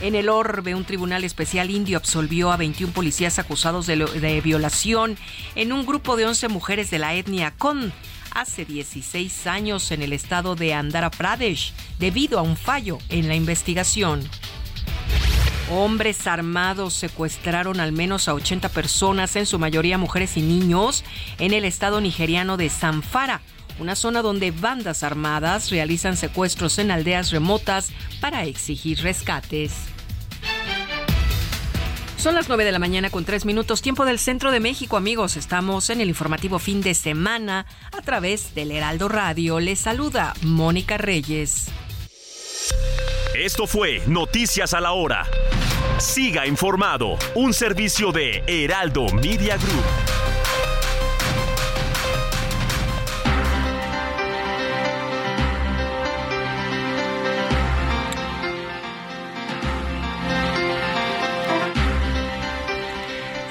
En 0.03 0.15
el 0.15 0.29
Orbe, 0.29 0.75
un 0.75 0.85
tribunal 0.85 1.25
especial 1.25 1.71
indio 1.71 1.97
absolvió 1.97 2.53
a 2.53 2.59
21 2.59 2.93
policías 2.93 3.39
acusados 3.39 3.87
de, 3.87 4.41
violación 4.45 5.17
en 5.55 5.73
un 5.73 5.87
grupo 5.87 6.17
de 6.17 6.27
11 6.27 6.49
mujeres 6.49 6.91
de 6.91 6.99
la 6.99 7.15
etnia 7.15 7.55
Kon 7.57 7.93
hace 8.37 8.67
16 8.67 9.47
años 9.47 9.91
en 9.91 10.03
el 10.03 10.13
estado 10.13 10.57
de 10.57 10.75
Andhra 10.75 11.11
Pradesh 11.11 11.73
debido 11.99 12.39
a 12.39 12.43
un 12.43 12.57
fallo 12.57 12.99
en 13.09 13.29
la 13.29 13.35
investigación. 13.35 14.29
Hombres 15.71 16.27
armados 16.27 16.93
secuestraron 16.93 17.81
al 17.81 17.93
menos 17.93 18.29
a 18.29 18.35
80 18.35 18.69
personas, 18.69 19.35
en 19.37 19.47
su 19.47 19.59
mayoría 19.59 19.97
mujeres 19.97 20.37
y 20.37 20.43
niños, 20.43 21.03
en 21.39 21.55
el 21.55 21.65
estado 21.65 22.01
nigeriano 22.03 22.59
de 22.59 22.69
Zamfara, 22.69 23.41
una 23.81 23.97
zona 23.97 24.21
donde 24.21 24.51
bandas 24.51 25.03
armadas 25.03 25.71
realizan 25.71 26.17
secuestros 26.17 26.79
en 26.79 26.91
aldeas 26.91 27.31
remotas 27.31 27.91
para 28.21 28.45
exigir 28.45 29.01
rescates. 29.03 29.96
Son 32.17 32.35
las 32.35 32.49
9 32.49 32.65
de 32.65 32.73
la 32.73 32.79
mañana 32.79 33.11
con 33.11 33.25
3 33.25 33.45
minutos, 33.45 33.83
tiempo 33.83 34.05
del 34.05 34.19
centro 34.19 34.51
de 34.51 34.59
México, 34.59 34.97
amigos. 34.97 35.37
Estamos 35.37 35.91
en 35.91 36.01
el 36.01 36.09
informativo 36.09 36.59
fin 36.59 36.81
de 36.81 36.95
semana 36.95 37.67
a 37.93 38.03
través 38.03 38.55
del 38.55 38.73
Heraldo 38.73 39.09
Radio. 39.09 39.61
Les 39.61 39.79
saluda 39.79 40.35
Mónica 40.43 40.97
Reyes. 40.97 41.69
Esto 43.35 43.67
fue 43.67 44.03
Noticias 44.07 44.73
a 44.73 44.81
la 44.81 44.93
Hora. 44.93 45.27
Siga 45.99 46.47
informado, 46.47 47.19
un 47.35 47.53
servicio 47.53 48.13
de 48.13 48.43
Heraldo 48.47 49.07
Media 49.13 49.57
Group. 49.57 50.26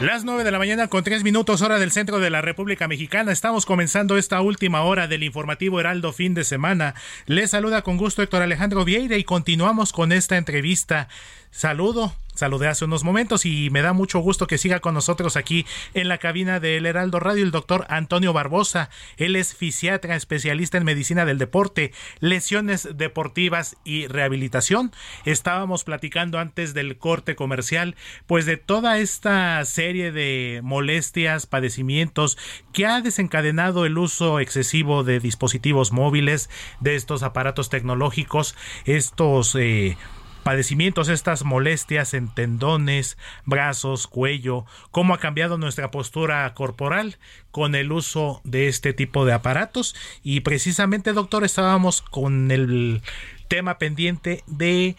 Las 0.06 0.24
9 0.24 0.44
de 0.44 0.52
la 0.52 0.60
mañana 0.60 0.88
con 0.88 1.04
3 1.04 1.24
minutos 1.24 1.64
hora 1.64 1.80
del 1.80 1.90
centro 1.90 2.20
de 2.20 2.30
la 2.30 2.40
República 2.40 2.88
Mexicana. 2.88 3.32
Estamos 3.32 3.66
comenzando 3.66 4.18
esta 4.18 4.40
última 4.40 4.84
hora 4.84 5.08
del 5.08 5.24
informativo 5.24 5.80
Heraldo 5.80 6.14
fin 6.14 6.36
de 6.36 6.44
semana. 6.44 6.94
Les 7.26 7.50
saluda 7.50 7.82
con 7.82 7.98
gusto 7.98 8.22
Héctor 8.22 8.44
Alejandro 8.44 8.86
Vieira 8.86 9.18
y 9.18 9.24
continuamos 9.24 9.92
con 9.94 10.12
esta 10.12 10.38
entrevista. 10.38 11.08
Saludo, 11.50 12.14
saludé 12.36 12.68
hace 12.68 12.86
unos 12.86 13.04
momentos 13.04 13.46
y 13.46 13.70
me 13.72 13.82
da 13.82 13.94
mucho 13.94 14.20
gusto 14.20 14.48
que 14.48 14.58
siga 14.58 14.80
con 14.80 14.94
nosotros 14.94 15.36
aquí 15.38 15.66
en 15.94 16.08
la 16.08 16.18
cabina 16.18 16.60
del 16.60 16.86
Heraldo 16.86 17.20
Radio 17.20 17.44
el 17.44 17.52
doctor 17.52 17.86
Antonio 17.90 18.34
Barbosa. 18.34 18.90
Él 19.18 19.36
es 19.36 19.56
fisiatra, 19.56 20.16
especialista 20.16 20.78
en 20.78 20.84
medicina 20.84 21.26
del 21.26 21.38
deporte, 21.38 21.92
lesiones 22.20 22.90
deportivas 22.96 23.78
y 23.84 24.08
rehabilitación. 24.08 24.92
Estábamos 25.26 25.84
platicando 25.84 26.40
antes 26.40 26.74
del 26.74 26.98
corte 26.98 27.36
comercial, 27.36 27.96
pues 28.28 28.46
de 28.46 28.58
toda 28.58 29.00
esta 29.00 29.64
serie 29.66 30.12
de 30.12 30.62
molestias, 30.64 31.46
padecimientos 31.46 32.38
que 32.74 32.86
ha 32.86 33.02
desencadenado 33.02 33.86
el 33.86 33.98
uso 33.98 34.40
excesivo 34.40 35.04
de 35.04 35.20
dispositivos 35.20 35.92
móviles, 35.92 36.50
de 36.80 36.96
estos 36.96 37.24
aparatos 37.24 37.70
tecnológicos, 37.70 38.56
estos 38.86 39.56
eh, 39.56 39.98
padecimientos, 40.46 41.10
estas 41.10 41.44
molestias 41.44 42.14
en 42.14 42.28
tendones, 42.32 43.18
brazos, 43.46 44.06
cuello, 44.06 44.68
cómo 44.92 45.16
ha 45.16 45.18
cambiado 45.18 45.58
nuestra 45.58 45.90
postura 45.90 46.54
corporal 46.54 47.18
con 47.50 47.74
el 47.74 47.92
uso 47.92 48.42
de 48.44 48.68
este 48.68 48.94
tipo 48.94 49.26
de 49.26 49.34
aparatos. 49.34 49.96
Y 50.22 50.42
precisamente, 50.42 51.14
doctor, 51.14 51.44
estábamos 51.44 52.04
con 52.04 52.52
el 52.52 53.02
tema 53.48 53.80
pendiente 53.80 54.44
de 54.46 54.96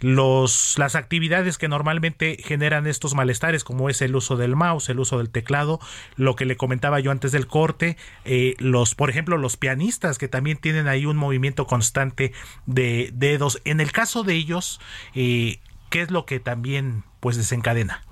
los, 0.00 0.78
las 0.78 0.94
actividades 0.94 1.58
que 1.58 1.68
normalmente 1.68 2.38
generan 2.44 2.86
estos 2.86 3.14
malestares, 3.14 3.64
como 3.64 3.88
es 3.88 4.02
el 4.02 4.14
uso 4.14 4.36
del 4.36 4.56
mouse, 4.56 4.88
el 4.88 5.00
uso 5.00 5.18
del 5.18 5.30
teclado, 5.30 5.80
lo 6.16 6.36
que 6.36 6.44
le 6.44 6.56
comentaba 6.56 7.00
yo 7.00 7.10
antes 7.10 7.32
del 7.32 7.46
corte, 7.46 7.96
eh, 8.24 8.54
los, 8.58 8.94
por 8.94 9.10
ejemplo, 9.10 9.38
los 9.38 9.56
pianistas 9.56 10.18
que 10.18 10.28
también 10.28 10.58
tienen 10.58 10.88
ahí 10.88 11.06
un 11.06 11.16
movimiento 11.16 11.66
constante 11.66 12.32
de 12.66 13.10
dedos. 13.14 13.60
En 13.64 13.80
el 13.80 13.92
caso 13.92 14.22
de 14.22 14.34
ellos, 14.34 14.80
eh, 15.14 15.60
¿qué 15.90 16.02
es 16.02 16.10
lo 16.10 16.26
que 16.26 16.40
también 16.40 17.04
pues 17.20 17.36
desencadena? 17.36 18.02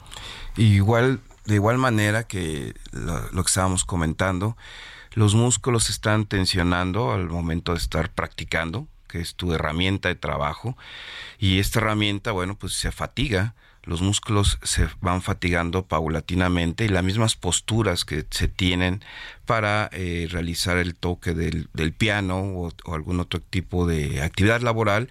Igual, 0.56 1.20
de 1.44 1.56
igual 1.56 1.78
manera 1.78 2.26
que 2.26 2.74
lo, 2.92 3.30
lo 3.30 3.42
que 3.42 3.48
estábamos 3.48 3.84
comentando, 3.84 4.56
los 5.12 5.34
músculos 5.34 5.84
se 5.84 5.92
están 5.92 6.26
tensionando 6.26 7.12
al 7.12 7.28
momento 7.28 7.72
de 7.72 7.78
estar 7.78 8.10
practicando, 8.12 8.88
que 9.14 9.20
es 9.20 9.36
tu 9.36 9.54
herramienta 9.54 10.08
de 10.08 10.16
trabajo, 10.16 10.76
y 11.38 11.60
esta 11.60 11.78
herramienta, 11.78 12.32
bueno, 12.32 12.58
pues 12.58 12.72
se 12.72 12.90
fatiga, 12.90 13.54
los 13.84 14.02
músculos 14.02 14.58
se 14.64 14.88
van 15.00 15.22
fatigando 15.22 15.86
paulatinamente 15.86 16.84
y 16.84 16.88
las 16.88 17.04
mismas 17.04 17.36
posturas 17.36 18.04
que 18.04 18.26
se 18.30 18.48
tienen 18.48 19.04
para 19.46 19.88
eh, 19.92 20.26
realizar 20.30 20.78
el 20.78 20.96
toque 20.96 21.32
del, 21.32 21.68
del 21.74 21.92
piano 21.92 22.38
o, 22.38 22.72
o, 22.84 22.94
algún 22.94 23.20
otro 23.20 23.40
tipo 23.40 23.86
de 23.86 24.22
actividad 24.22 24.62
laboral 24.62 25.10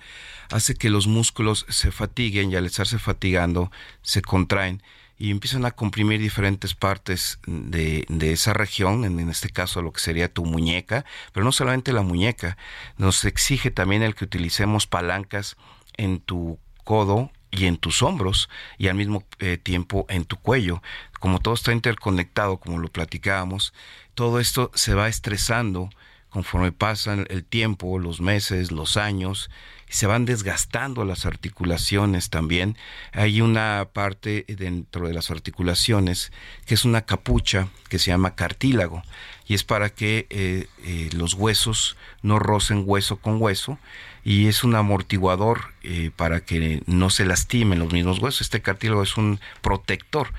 hace 0.50 0.76
que 0.76 0.90
los 0.90 1.08
músculos 1.08 1.66
se 1.70 1.92
fatiguen 1.92 2.52
y 2.52 2.56
al 2.56 2.66
estarse 2.66 3.00
fatigando 3.00 3.72
se 4.02 4.22
contraen 4.22 4.82
y 5.24 5.32
empiezan 5.32 5.64
a 5.64 5.72
comprimir 5.72 6.20
diferentes 6.20 6.74
partes 6.74 7.40
de, 7.48 8.06
de 8.10 8.34
esa 8.34 8.52
región, 8.52 9.06
en, 9.06 9.22
en, 9.22 9.30
este 9.30 9.48
caso 9.48 9.82
lo 9.82 9.94
que 9.94 10.02
sería 10.02 10.28
tu 10.28 10.44
muñeca, 10.44 11.06
pero 11.32 11.46
no 11.46 11.54
solamente 11.54 11.94
la 11.94 12.02
muñeca, 12.02 12.58
nos 12.98 13.24
exige 13.24 13.72
también 13.72 14.04
el 14.04 14.16
que 14.16 14.26
utilicemos 14.26 14.86
palancas 14.86 15.56
en 15.96 16.20
tu 16.20 16.60
codo 16.84 17.32
y 17.52 17.68
en 17.68 17.78
tus 17.78 18.04
hombros 18.04 18.50
y 18.78 18.90
al 18.90 18.96
mismo 18.96 19.24
eh, 19.40 19.56
tiempo 19.56 20.06
en 20.10 20.26
tu 20.26 20.36
cuello. 20.36 20.84
Como 21.22 21.40
todo 21.40 21.54
está 21.54 21.72
interconectado, 21.72 22.58
como 22.58 22.80
lo 22.80 22.90
platicábamos, 22.90 23.74
todo 24.16 24.42
esto 24.42 24.72
se 24.76 24.94
va 24.94 25.08
estresando 25.08 25.90
conforme 26.34 26.74
pasan 26.74 27.28
el 27.30 27.46
tiempo, 27.46 27.98
los 27.98 28.20
meses, 28.20 28.72
los 28.72 28.98
años, 28.98 29.50
se 29.94 30.08
van 30.08 30.26
desgastando 30.26 31.06
las 31.06 31.28
articulaciones 31.28 32.32
también. 32.32 32.76
Hay 33.12 33.42
una 33.42 33.90
parte 33.94 34.44
dentro 34.48 35.08
de 35.08 35.14
las 35.14 35.30
articulaciones 35.30 36.32
que 36.66 36.74
es 36.74 36.84
una 36.84 37.02
capucha 37.06 37.68
que 37.90 38.00
se 38.00 38.10
llama 38.10 38.34
cartílago 38.34 39.04
y 39.48 39.54
es 39.54 39.64
para 39.64 39.92
que 39.92 40.26
eh, 40.32 40.66
eh, 40.84 41.10
los 41.14 41.36
huesos 41.36 41.96
no 42.24 42.40
rocen 42.40 42.86
hueso 42.88 43.18
con 43.18 43.40
hueso 43.40 43.78
y 44.26 44.48
es 44.48 44.64
un 44.64 44.74
amortiguador 44.74 45.76
eh, 45.84 46.10
para 46.16 46.44
que 46.44 46.82
no 46.88 47.12
se 47.12 47.26
lastimen 47.26 47.78
los 47.78 47.94
mismos 47.94 48.18
huesos. 48.18 48.42
Este 48.42 48.64
cartílago 48.64 49.04
es 49.04 49.16
un 49.16 49.40
protector 49.62 50.34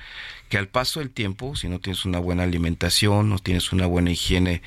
que 0.49 0.57
al 0.57 0.67
paso 0.67 0.99
del 0.99 1.11
tiempo, 1.11 1.55
si 1.55 1.69
no 1.69 1.79
tienes 1.79 2.03
una 2.03 2.19
buena 2.19 2.43
alimentación, 2.43 3.29
no 3.29 3.39
tienes 3.39 3.71
una 3.71 3.85
buena 3.85 4.11
higiene 4.11 4.61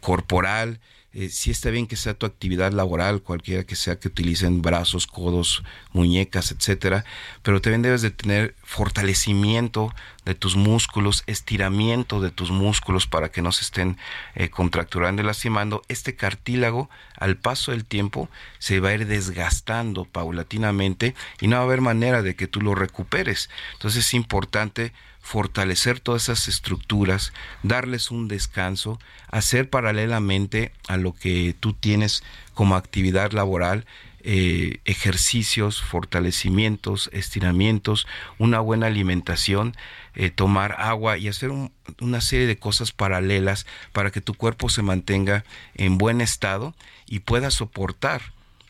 corporal, 0.00 0.80
eh, 1.14 1.28
sí 1.28 1.50
está 1.50 1.68
bien 1.70 1.86
que 1.86 1.96
sea 1.96 2.14
tu 2.14 2.24
actividad 2.24 2.72
laboral, 2.72 3.22
cualquiera 3.22 3.64
que 3.64 3.76
sea 3.76 3.98
que 3.98 4.08
utilicen 4.08 4.62
brazos, 4.62 5.06
codos, 5.06 5.62
muñecas, 5.92 6.52
etcétera, 6.52 7.04
pero 7.42 7.60
también 7.60 7.82
debes 7.82 8.00
de 8.00 8.10
tener 8.10 8.54
fortalecimiento 8.62 9.94
de 10.24 10.34
tus 10.34 10.56
músculos, 10.56 11.22
estiramiento 11.26 12.20
de 12.20 12.30
tus 12.30 12.50
músculos 12.50 13.06
para 13.06 13.30
que 13.30 13.42
no 13.42 13.52
se 13.52 13.62
estén 13.62 13.98
eh, 14.34 14.48
contracturando 14.48 15.20
y 15.20 15.26
lastimando. 15.26 15.82
Este 15.88 16.14
cartílago, 16.14 16.88
al 17.16 17.36
paso 17.36 17.72
del 17.72 17.84
tiempo, 17.84 18.30
se 18.58 18.80
va 18.80 18.90
a 18.90 18.94
ir 18.94 19.06
desgastando 19.06 20.04
paulatinamente 20.04 21.14
y 21.40 21.48
no 21.48 21.56
va 21.56 21.62
a 21.62 21.64
haber 21.66 21.82
manera 21.82 22.22
de 22.22 22.36
que 22.36 22.46
tú 22.46 22.60
lo 22.62 22.74
recuperes. 22.74 23.50
Entonces 23.74 24.06
es 24.06 24.14
importante 24.14 24.92
fortalecer 25.22 26.00
todas 26.00 26.24
esas 26.24 26.48
estructuras, 26.48 27.32
darles 27.62 28.10
un 28.10 28.28
descanso, 28.28 28.98
hacer 29.30 29.70
paralelamente 29.70 30.72
a 30.88 30.96
lo 30.98 31.14
que 31.14 31.54
tú 31.58 31.72
tienes 31.72 32.22
como 32.54 32.74
actividad 32.76 33.32
laboral, 33.32 33.86
eh, 34.24 34.78
ejercicios, 34.84 35.80
fortalecimientos, 35.82 37.08
estiramientos, 37.12 38.06
una 38.38 38.60
buena 38.60 38.86
alimentación, 38.86 39.74
eh, 40.14 40.30
tomar 40.30 40.76
agua 40.78 41.18
y 41.18 41.28
hacer 41.28 41.50
un- 41.50 41.72
una 42.00 42.20
serie 42.20 42.46
de 42.46 42.58
cosas 42.58 42.92
paralelas 42.92 43.66
para 43.92 44.10
que 44.10 44.20
tu 44.20 44.34
cuerpo 44.34 44.68
se 44.68 44.82
mantenga 44.82 45.44
en 45.74 45.98
buen 45.98 46.20
estado 46.20 46.74
y 47.06 47.20
pueda 47.20 47.50
soportar 47.50 48.22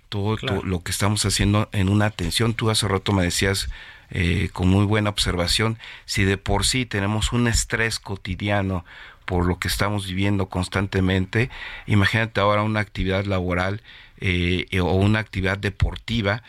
todo 0.08 0.36
Claro. 0.36 0.62
lo 0.62 0.82
que 0.82 0.90
estamos 0.90 1.24
haciendo 1.24 1.68
en 1.72 1.88
una 1.88 2.06
atención. 2.06 2.54
Tú 2.54 2.70
hace 2.70 2.86
rato 2.88 3.12
me 3.12 3.22
decías 3.22 3.68
eh, 4.12 4.50
con 4.52 4.68
muy 4.68 4.84
buena 4.84 5.10
observación, 5.10 5.78
si 6.04 6.24
de 6.24 6.36
por 6.36 6.64
sí 6.64 6.86
tenemos 6.86 7.32
un 7.32 7.48
estrés 7.48 7.98
cotidiano 7.98 8.84
por 9.24 9.46
lo 9.46 9.58
que 9.58 9.68
estamos 9.68 10.06
viviendo 10.06 10.48
constantemente, 10.48 11.48
imagínate 11.86 12.40
ahora 12.40 12.62
una 12.62 12.80
actividad 12.80 13.24
laboral 13.24 13.82
eh, 14.18 14.66
o 14.80 14.92
una 14.94 15.18
actividad 15.18 15.58
deportiva 15.58 16.42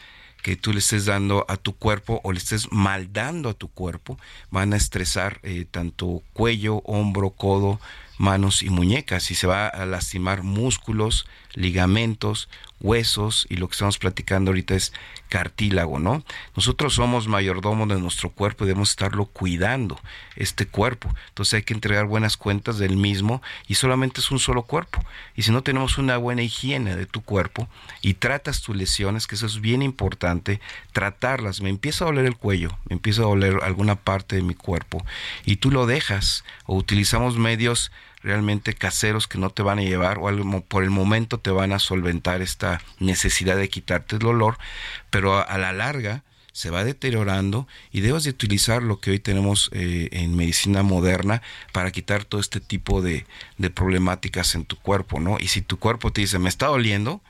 que 0.44 0.57
tú 0.57 0.73
le 0.73 0.80
estés 0.80 1.06
dando 1.06 1.45
a 1.48 1.56
tu 1.56 1.73
cuerpo 1.73 2.19
o 2.23 2.34
le 2.34 2.38
estés 2.38 2.72
mal 2.72 3.14
dando 3.14 3.49
a 3.49 3.53
tu 3.53 3.69
cuerpo, 3.69 4.19
van 4.52 4.73
a 4.73 4.76
estresar 4.76 5.40
eh, 5.41 5.65
tanto 5.69 6.22
cuello, 6.34 6.81
hombro, 6.84 7.30
codo, 7.30 7.80
manos 8.18 8.61
y 8.61 8.69
muñecas 8.69 9.31
y 9.31 9.35
se 9.35 9.48
va 9.48 9.68
a 9.68 9.85
lastimar 9.85 10.44
músculos, 10.44 11.26
ligamentos, 11.53 12.49
huesos 12.84 13.47
y 13.49 13.55
lo 13.55 13.67
que 13.67 13.73
estamos 13.73 13.97
platicando 13.97 14.51
ahorita 14.51 14.75
es 14.75 14.93
cartílago, 15.30 15.99
¿no? 15.99 16.23
Nosotros 16.55 16.93
somos 16.93 17.27
mayordomos 17.27 17.88
de 17.88 17.99
nuestro 17.99 18.30
cuerpo 18.30 18.63
y 18.63 18.67
debemos 18.67 18.89
estarlo 18.91 19.25
cuidando, 19.25 19.99
este 20.35 20.67
cuerpo. 20.67 21.09
Entonces 21.30 21.55
hay 21.55 21.63
que 21.63 21.73
entregar 21.73 22.05
buenas 22.05 22.38
cuentas 22.38 22.77
del 22.77 22.97
mismo 22.97 23.41
y 23.67 23.75
solamente 23.75 24.19
es 24.19 24.30
un 24.31 24.39
solo 24.39 24.63
cuerpo. 24.63 25.03
Y 25.35 25.43
si 25.43 25.51
no 25.51 25.63
tenemos 25.63 25.97
una 25.97 26.17
buena 26.17 26.43
higiene 26.43 26.95
de 26.95 27.05
tu 27.05 27.21
cuerpo 27.21 27.67
y 28.01 28.15
tratas 28.15 28.61
tus 28.61 28.75
lesiones, 28.75 29.25
que 29.25 29.35
eso 29.35 29.45
es 29.45 29.61
bien 29.61 29.81
importante, 29.81 30.59
tratarlas, 30.91 31.61
me 31.61 31.69
empieza 31.69 32.03
a 32.03 32.07
doler 32.07 32.25
el 32.25 32.35
cuello, 32.35 32.77
me 32.89 32.95
empieza 32.95 33.21
a 33.21 33.25
doler 33.25 33.59
alguna 33.63 33.95
parte 33.95 34.35
de 34.35 34.43
mi 34.43 34.55
cuerpo 34.55 35.05
y 35.45 35.55
tú 35.55 35.71
lo 35.71 35.85
dejas 35.85 36.43
o 36.65 36.75
utilizamos 36.75 37.38
medios 37.38 37.91
realmente 38.24 38.74
caseros 38.74 39.28
que 39.28 39.38
no 39.38 39.50
te 39.50 39.62
van 39.62 39.80
a 39.80 39.84
llevar 39.84 40.18
o 40.18 40.28
algo, 40.28 40.62
por 40.62 40.84
el 40.84 40.90
momento 40.90 41.40
te 41.40 41.52
van 41.52 41.74
a 41.74 41.80
solventar 41.80 42.41
esta 42.41 42.82
necesidad 43.00 43.58
de 43.58 43.70
quitarte 43.70 44.16
el 44.16 44.22
dolor, 44.22 44.58
pero 45.10 45.38
a, 45.38 45.41
a 45.41 45.58
la 45.58 45.74
larga 45.74 46.24
se 46.54 46.70
va 46.70 46.84
deteriorando 46.84 47.68
y 47.91 48.02
debes 48.02 48.24
de 48.24 48.30
utilizar 48.30 48.84
lo 48.84 49.00
que 49.00 49.10
hoy 49.12 49.20
tenemos 49.20 49.70
eh, 49.74 50.10
en 50.12 50.36
medicina 50.36 50.84
moderna 50.84 51.41
para 51.72 51.91
quitar 51.91 52.26
todo 52.26 52.40
este 52.40 52.60
tipo 52.60 53.02
de, 53.02 53.26
de 53.58 53.70
problemáticas 53.72 54.54
en 54.56 54.64
tu 54.64 54.78
cuerpo, 54.78 55.20
¿no? 55.20 55.38
Y 55.40 55.48
si 55.48 55.62
tu 55.62 55.78
cuerpo 55.80 56.12
te 56.12 56.22
dice, 56.22 56.38
me 56.38 56.50
está 56.50 56.68
doliendo, 56.68 57.22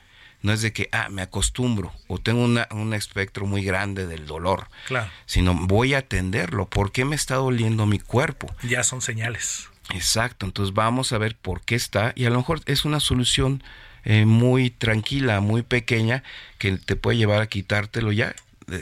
no 0.42 0.52
es 0.52 0.60
de 0.60 0.74
que, 0.74 0.90
ah, 0.92 1.08
me 1.10 1.22
acostumbro 1.22 1.90
o 2.06 2.18
tengo 2.18 2.44
una, 2.44 2.68
un 2.70 2.92
espectro 2.92 3.46
muy 3.46 3.64
grande 3.64 4.06
del 4.06 4.26
dolor, 4.26 4.68
Claro, 4.86 5.10
sino 5.24 5.54
voy 5.54 5.94
a 5.94 5.98
atenderlo. 6.00 6.66
¿Por 6.66 6.92
qué 6.92 7.06
me 7.06 7.16
está 7.16 7.36
doliendo 7.36 7.86
mi 7.86 7.98
cuerpo? 7.98 8.54
ya 8.62 8.84
son 8.84 9.00
señales. 9.00 9.70
Exacto, 9.92 10.46
entonces 10.46 10.74
vamos 10.74 11.12
a 11.12 11.18
ver 11.18 11.36
por 11.36 11.60
qué 11.60 11.74
está 11.74 12.12
y 12.16 12.24
a 12.24 12.30
lo 12.30 12.38
mejor 12.38 12.60
es 12.66 12.84
una 12.84 13.00
solución 13.00 13.62
eh, 14.04 14.24
muy 14.24 14.70
tranquila, 14.70 15.40
muy 15.40 15.62
pequeña 15.62 16.22
que 16.58 16.78
te 16.78 16.96
puede 16.96 17.18
llevar 17.18 17.42
a 17.42 17.48
quitártelo 17.48 18.12
ya, 18.12 18.34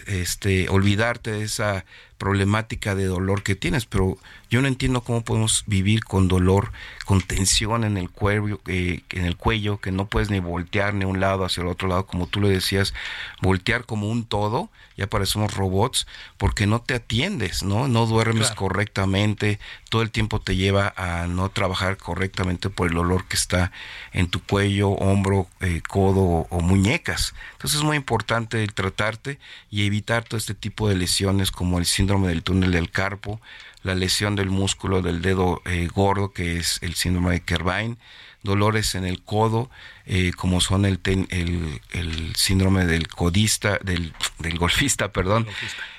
este, 0.07 0.69
olvidarte 0.69 1.33
de 1.33 1.45
esa 1.45 1.85
problemática 2.19 2.95
de 2.95 3.07
dolor 3.07 3.43
que 3.43 3.55
tienes, 3.57 3.87
pero 3.87 4.17
yo 4.51 4.63
no 4.63 4.69
entiendo 4.69 5.01
cómo 5.03 5.23
podemos 5.25 5.65
vivir 5.67 6.05
con 6.05 6.29
dolor, 6.29 6.73
con 7.05 7.21
tensión 7.21 7.85
en 7.85 7.97
el 7.97 8.11
cuello, 8.11 8.61
eh, 8.67 9.01
en 9.11 9.25
el 9.25 9.37
cuello, 9.37 9.79
que 9.81 9.91
no 9.91 10.07
puedes 10.07 10.31
ni 10.31 10.39
voltear 10.39 10.95
ni 10.95 11.05
un 11.05 11.21
lado 11.21 11.45
hacia 11.45 11.63
el 11.63 11.69
otro 11.69 11.89
lado, 11.89 12.07
como 12.07 12.27
tú 12.27 12.41
lo 12.41 12.49
decías, 12.49 12.95
voltear 13.41 13.85
como 13.87 14.09
un 14.09 14.25
todo, 14.25 14.71
ya 14.97 15.07
parecemos 15.09 15.55
robots, 15.55 16.07
porque 16.37 16.67
no 16.67 16.81
te 16.83 16.95
atiendes, 16.95 17.63
¿no? 17.63 17.89
No 17.89 18.07
duermes 18.07 18.49
Claro. 18.49 18.57
correctamente, 18.57 19.59
todo 19.89 20.03
el 20.03 20.11
tiempo 20.11 20.39
te 20.41 20.55
lleva 20.55 20.93
a 20.97 21.27
no 21.27 21.49
trabajar 21.49 21.97
correctamente 21.97 22.69
por 22.71 22.91
el 22.91 22.99
olor 22.99 23.25
que 23.27 23.37
está 23.37 23.73
en 24.13 24.29
tu 24.29 24.41
cuello, 24.41 24.91
hombro, 24.91 25.49
eh, 25.61 25.81
codo 25.89 26.21
o, 26.21 26.47
o 26.51 26.61
muñecas. 26.61 27.35
Entonces 27.53 27.79
es 27.81 27.85
muy 27.85 27.97
importante 27.97 28.65
tratarte 28.69 29.39
y 29.71 29.87
evitar 29.87 30.25
todo 30.25 30.37
este 30.37 30.55
tipo 30.55 30.89
de 30.89 30.95
lesiones 30.95 31.51
como 31.51 31.79
el 31.79 31.87
síndrome 31.87 32.12
del 32.21 32.43
túnel 32.43 32.73
del 32.73 32.91
carpo, 32.91 33.41
la 33.83 33.95
lesión 33.95 34.37
del 34.37 34.51
músculo 34.51 35.03
del 35.03 35.23
dedo 35.23 35.61
eh, 35.65 35.89
gordo 35.93 36.33
que 36.33 36.57
es 36.59 36.79
el 36.83 36.95
síndrome 36.95 37.33
de 37.33 37.41
Kervine, 37.41 37.97
dolores 38.45 38.95
en 38.97 39.05
el 39.05 39.23
codo, 39.23 39.71
eh, 40.05 40.33
como 40.37 40.61
son 40.61 40.85
el, 40.85 40.99
ten- 40.99 41.29
el, 41.31 41.81
el 41.91 42.35
síndrome 42.37 42.85
del 42.87 43.07
codista, 43.09 43.79
del, 43.83 44.13
del 44.41 44.59
golfista, 44.59 45.13
perdón, 45.13 45.47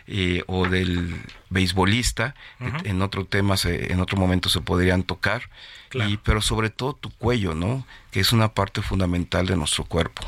eh, 0.07 0.43
o 0.47 0.67
del 0.67 1.21
beisbolista. 1.49 2.35
En 2.83 3.01
otro 3.01 3.25
tema, 3.25 3.55
se- 3.57 3.91
en 3.93 3.99
otro 4.01 4.17
momento 4.17 4.49
se 4.49 4.59
podrían 4.61 5.03
tocar. 5.03 5.49
Claro. 5.89 6.09
Y, 6.09 6.17
pero 6.17 6.41
sobre 6.41 6.69
todo 6.69 6.93
tu 6.93 7.11
cuello, 7.11 7.53
¿no? 7.53 7.85
Que 8.11 8.19
es 8.19 8.33
una 8.33 8.49
parte 8.53 8.81
fundamental 8.81 9.45
de 9.45 9.55
nuestro 9.55 9.85
cuerpo. 9.85 10.23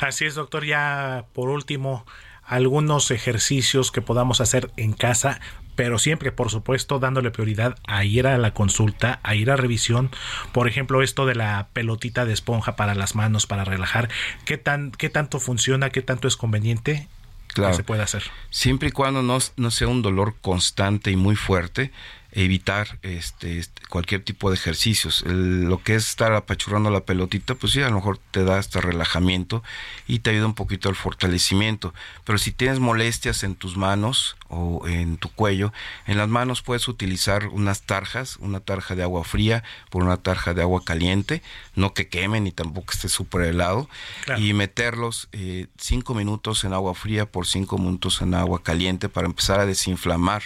Así 0.00 0.24
es, 0.24 0.34
doctor. 0.34 0.64
Ya 0.64 1.26
por 1.32 1.48
último, 1.48 2.04
algunos 2.44 3.10
ejercicios 3.10 3.90
que 3.90 4.02
podamos 4.02 4.40
hacer 4.40 4.70
en 4.76 4.92
casa, 4.92 5.40
pero 5.74 5.98
siempre, 5.98 6.32
por 6.32 6.50
supuesto, 6.50 6.98
dándole 6.98 7.30
prioridad 7.30 7.76
a 7.86 8.04
ir 8.04 8.26
a 8.26 8.36
la 8.38 8.52
consulta, 8.52 9.20
a 9.22 9.34
ir 9.34 9.50
a 9.50 9.56
revisión. 9.56 10.10
Por 10.52 10.68
ejemplo, 10.68 11.02
esto 11.02 11.24
de 11.26 11.34
la 11.34 11.68
pelotita 11.72 12.24
de 12.24 12.32
esponja 12.32 12.76
para 12.76 12.94
las 12.94 13.14
manos, 13.14 13.46
para 13.46 13.64
relajar. 13.64 14.10
¿Qué, 14.44 14.58
tan, 14.58 14.90
qué 14.90 15.08
tanto 15.08 15.40
funciona? 15.40 15.90
¿Qué 15.90 16.02
tanto 16.02 16.28
es 16.28 16.36
conveniente? 16.36 17.08
Claro. 17.48 17.72
¿Qué 17.72 17.76
se 17.78 17.84
puede 17.84 18.02
hacer? 18.02 18.22
Siempre 18.50 18.88
y 18.88 18.92
cuando 18.92 19.22
no, 19.22 19.38
no 19.56 19.70
sea 19.70 19.88
un 19.88 20.02
dolor 20.02 20.34
constante 20.40 21.10
y 21.10 21.16
muy 21.16 21.36
fuerte, 21.36 21.92
evitar 22.34 22.98
este, 23.02 23.58
este, 23.58 23.82
cualquier 23.88 24.24
tipo 24.24 24.50
de 24.50 24.56
ejercicios. 24.56 25.22
El- 25.26 25.64
lo 25.64 25.82
que 25.82 25.94
es 25.94 26.08
estar 26.08 26.32
apachurrando 26.32 26.90
la 26.90 27.04
pelotita, 27.04 27.54
pues 27.54 27.72
sí, 27.74 27.82
a 27.82 27.88
lo 27.90 27.96
mejor 27.96 28.18
te 28.30 28.42
da 28.44 28.58
hasta 28.58 28.80
relajamiento 28.80 29.62
y 30.06 30.20
te 30.20 30.30
ayuda 30.30 30.46
un 30.46 30.54
poquito 30.54 30.88
al 30.88 30.96
fortalecimiento. 30.96 31.92
Pero 32.24 32.38
si 32.38 32.52
tienes 32.52 32.78
molestias 32.78 33.42
en 33.44 33.54
tus 33.54 33.76
manos 33.76 34.36
o 34.48 34.86
en 34.88 35.16
tu 35.18 35.28
cuello, 35.30 35.72
en 36.06 36.16
las 36.18 36.28
manos 36.28 36.62
puedes 36.62 36.88
utilizar 36.88 37.48
unas 37.48 37.82
tarjas, 37.82 38.36
una 38.38 38.60
tarja 38.60 38.94
de 38.94 39.02
agua 39.02 39.24
fría 39.24 39.62
por 39.90 40.02
una 40.02 40.16
tarja 40.16 40.54
de 40.54 40.62
agua 40.62 40.82
caliente, 40.84 41.42
no 41.74 41.94
que 41.94 42.08
quemen 42.08 42.44
ni 42.44 42.52
tampoco 42.52 42.92
esté 42.92 43.08
súper 43.08 43.42
helado, 43.42 43.88
Claro. 44.24 44.40
y 44.40 44.52
meterlos 44.54 45.28
eh, 45.32 45.66
cinco 45.78 46.14
minutos 46.14 46.64
en 46.64 46.72
agua 46.72 46.94
fría 46.94 47.26
por 47.26 47.46
cinco 47.46 47.78
minutos 47.78 48.20
en 48.22 48.34
agua 48.34 48.62
caliente 48.62 49.08
para 49.08 49.26
empezar 49.26 49.60
a 49.60 49.66
desinflamar 49.66 50.42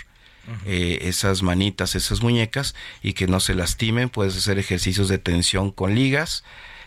eh, 0.65 0.99
esas 1.03 1.43
manitas, 1.43 1.95
esas 1.95 2.23
muñecas 2.23 2.75
y 3.03 3.13
que 3.13 3.27
no 3.27 3.41
se 3.41 3.55
lastimen. 3.55 4.09
Puedes 4.09 4.37
hacer 4.37 4.59
ejercicios 4.59 5.09
de 5.09 5.19
tensión 5.19 5.71
con 5.71 5.95
ligas. 5.95 6.45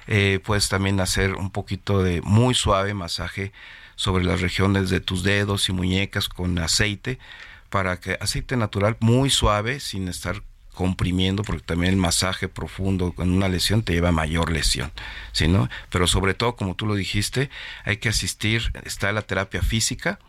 eh, 0.08 0.40
puedes 0.44 0.70
también 0.70 1.00
hacer 1.00 1.36
un 1.36 1.52
poquito 1.52 2.02
de 2.02 2.22
muy 2.22 2.56
suave 2.56 2.94
masaje 2.94 3.52
sobre 3.96 4.24
las 4.24 4.42
regiones 4.42 4.90
de 4.90 5.02
tus 5.02 5.24
dedos 5.24 5.70
y 5.70 5.74
muñecas 5.74 6.30
con 6.30 6.58
aceite 6.58 7.20
para 7.70 8.00
que 8.00 8.18
aceite 8.20 8.58
natural 8.58 8.98
muy 9.00 9.30
suave 9.30 9.80
sin 9.80 10.08
estar 10.08 10.42
comprimiendo 10.74 11.44
porque 11.44 11.64
también 11.64 11.94
el 11.94 12.00
masaje 12.00 12.48
profundo 12.48 13.12
con 13.12 13.32
una 13.32 13.50
lesión 13.50 13.84
te 13.84 13.92
lleva 13.92 14.10
a 14.10 14.14
mayor 14.14 14.50
lesión. 14.50 14.92
Pero 15.90 16.08
sobre 16.08 16.34
todo, 16.34 16.56
como 16.56 16.76
tú 16.76 16.86
lo 16.86 16.96
dijiste, 16.96 17.50
hay 17.84 17.98
que 17.98 18.08
asistir, 18.08 18.72
está 18.86 19.12
la 19.12 19.24
terapia 19.24 19.62
física, 19.62 20.20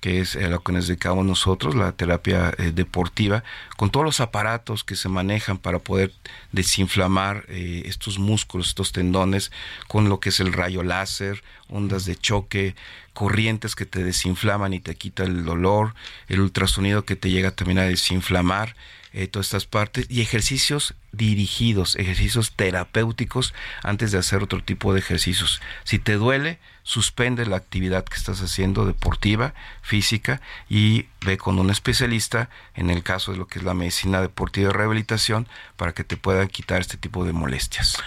que 0.00 0.20
es 0.20 0.36
a 0.36 0.48
lo 0.48 0.62
que 0.62 0.72
nos 0.72 0.86
dedicamos 0.86 1.24
nosotros, 1.24 1.74
la 1.74 1.92
terapia 1.92 2.52
eh, 2.58 2.72
deportiva, 2.72 3.44
con 3.76 3.90
todos 3.90 4.04
los 4.04 4.20
aparatos 4.20 4.84
que 4.84 4.96
se 4.96 5.08
manejan 5.08 5.58
para 5.58 5.78
poder 5.78 6.12
desinflamar 6.52 7.44
eh, 7.48 7.82
estos 7.86 8.18
músculos, 8.18 8.68
estos 8.68 8.92
tendones, 8.92 9.50
con 9.88 10.08
lo 10.08 10.20
que 10.20 10.28
es 10.28 10.40
el 10.40 10.52
rayo 10.52 10.82
láser 10.82 11.42
ondas 11.68 12.04
de 12.04 12.16
choque, 12.16 12.74
corrientes 13.12 13.74
que 13.74 13.86
te 13.86 14.04
desinflaman 14.04 14.72
y 14.72 14.80
te 14.80 14.94
quita 14.94 15.24
el 15.24 15.44
dolor, 15.44 15.94
el 16.28 16.40
ultrasonido 16.40 17.04
que 17.04 17.16
te 17.16 17.30
llega 17.30 17.50
también 17.50 17.78
a 17.78 17.84
desinflamar, 17.84 18.76
eh, 19.12 19.26
todas 19.26 19.46
estas 19.46 19.66
partes, 19.66 20.06
y 20.10 20.20
ejercicios 20.20 20.94
dirigidos, 21.12 21.96
ejercicios 21.96 22.52
terapéuticos 22.54 23.54
antes 23.82 24.12
de 24.12 24.18
hacer 24.18 24.42
otro 24.42 24.62
tipo 24.62 24.92
de 24.92 25.00
ejercicios. 25.00 25.60
Si 25.84 25.98
te 25.98 26.14
duele, 26.14 26.58
suspende 26.86 27.46
la 27.46 27.56
actividad 27.56 28.04
que 28.04 28.14
estás 28.14 28.40
haciendo 28.40 28.86
deportiva, 28.86 29.54
física, 29.82 30.40
y 30.68 31.06
ve 31.20 31.36
con 31.36 31.58
un 31.58 31.68
especialista 31.68 32.48
en 32.76 32.90
el 32.90 33.02
caso 33.02 33.32
de 33.32 33.38
lo 33.38 33.48
que 33.48 33.58
es 33.58 33.64
la 33.64 33.74
medicina 33.74 34.20
deportiva 34.20 34.70
y 34.70 34.72
rehabilitación 34.72 35.48
para 35.76 35.92
que 35.92 36.04
te 36.04 36.16
puedan 36.16 36.46
quitar 36.46 36.80
este 36.80 36.96
tipo 36.96 37.24
de 37.24 37.32
molestias. 37.32 37.98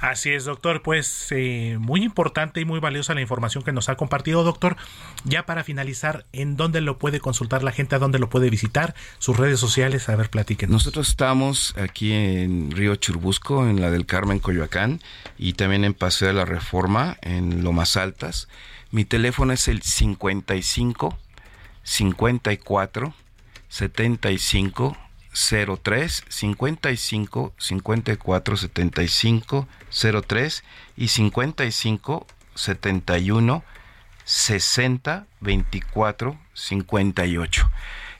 Así 0.00 0.30
es, 0.30 0.46
doctor. 0.46 0.82
Pues 0.82 1.28
eh, 1.30 1.76
muy 1.78 2.02
importante 2.02 2.60
y 2.60 2.64
muy 2.64 2.80
valiosa 2.80 3.14
la 3.14 3.20
información 3.20 3.62
que 3.62 3.70
nos 3.70 3.88
ha 3.88 3.94
compartido, 3.94 4.42
doctor. 4.42 4.76
Ya 5.22 5.46
para 5.46 5.62
finalizar, 5.62 6.26
¿en 6.32 6.56
dónde 6.56 6.80
lo 6.80 6.98
puede 6.98 7.20
consultar 7.20 7.62
la 7.62 7.70
gente? 7.70 7.94
¿A 7.94 8.00
dónde 8.00 8.18
lo 8.18 8.28
puede 8.28 8.50
visitar? 8.50 8.96
Sus 9.20 9.36
redes 9.36 9.60
sociales, 9.60 10.08
a 10.08 10.16
ver, 10.16 10.28
platíquenos. 10.28 10.72
Nosotros 10.72 11.08
estamos 11.08 11.72
aquí 11.78 12.12
en 12.12 12.72
Río 12.72 12.96
Churbusco, 12.96 13.68
en 13.68 13.80
la 13.80 13.92
del 13.92 14.06
Carmen, 14.06 14.40
Coyoacán, 14.40 15.00
y 15.38 15.52
también 15.52 15.84
en 15.84 15.94
Paseo 15.94 16.28
de 16.28 16.34
la 16.34 16.44
Reforma, 16.44 17.16
en 17.22 17.62
Lomas 17.62 17.96
Mi 18.90 19.04
teléfono 19.04 19.52
es 19.52 19.68
el 19.68 19.82
55 19.82 21.18
54 21.82 23.14
75 23.68 24.96
03 25.34 26.24
55 26.28 27.54
54 27.58 28.56
75 28.56 29.68
03 30.26 30.64
y 30.96 31.08
55 31.08 32.26
71 32.54 33.64
60 34.24 35.26
24 35.40 36.38
58. 36.54 37.70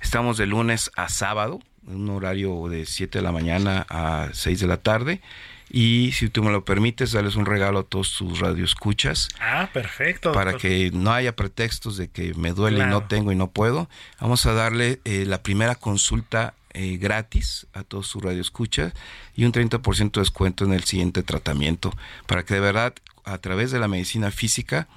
Estamos 0.02 0.36
de 0.36 0.46
lunes 0.46 0.90
a 0.96 1.08
sábado, 1.08 1.60
un 1.86 2.10
horario 2.10 2.68
de 2.68 2.84
7 2.84 3.18
de 3.18 3.22
la 3.22 3.32
mañana 3.32 3.86
a 3.88 4.28
6 4.32 4.60
de 4.60 4.66
la 4.66 4.76
tarde. 4.78 5.22
Y 5.70 6.12
si 6.12 6.28
tú 6.28 6.42
me 6.44 6.50
lo 6.52 6.64
permites, 6.64 7.12
darles 7.12 7.36
un 7.36 7.46
regalo 7.46 7.80
a 7.80 7.82
todos 7.84 8.14
tus 8.16 8.38
radioescuchas 8.40 9.28
Ah, 9.40 9.68
perfecto. 9.72 10.32
para 10.32 10.52
doctor. 10.52 10.70
que 10.70 10.90
no 10.92 11.12
haya 11.12 11.34
pretextos 11.34 11.96
de 11.96 12.08
que 12.08 12.34
me 12.34 12.52
duele 12.52 12.84
y 12.84 12.86
no 12.86 13.04
tengo 13.04 13.32
y 13.32 13.36
no 13.36 13.50
puedo. 13.50 13.88
Vamos 14.20 14.46
a 14.46 14.52
darle 14.52 15.00
eh, 15.04 15.24
la 15.26 15.42
primera 15.42 15.74
consulta 15.74 16.54
eh, 16.74 16.96
gratis 16.98 17.66
a 17.72 17.82
todos 17.84 18.06
sus 18.08 18.22
radioescuchas 18.22 18.92
y 19.36 19.44
un 19.44 19.52
30% 19.52 20.12
de 20.12 20.20
descuento 20.20 20.64
en 20.64 20.72
el 20.72 20.84
siguiente 20.84 21.22
tratamiento 21.22 21.92
para 22.26 22.44
que 22.44 22.54
de 22.54 22.60
verdad 22.60 22.94
a 23.24 23.38
través 23.38 23.70
de 23.70 23.78
la 23.78 23.86
medicina 23.88 24.30
física 24.32 24.88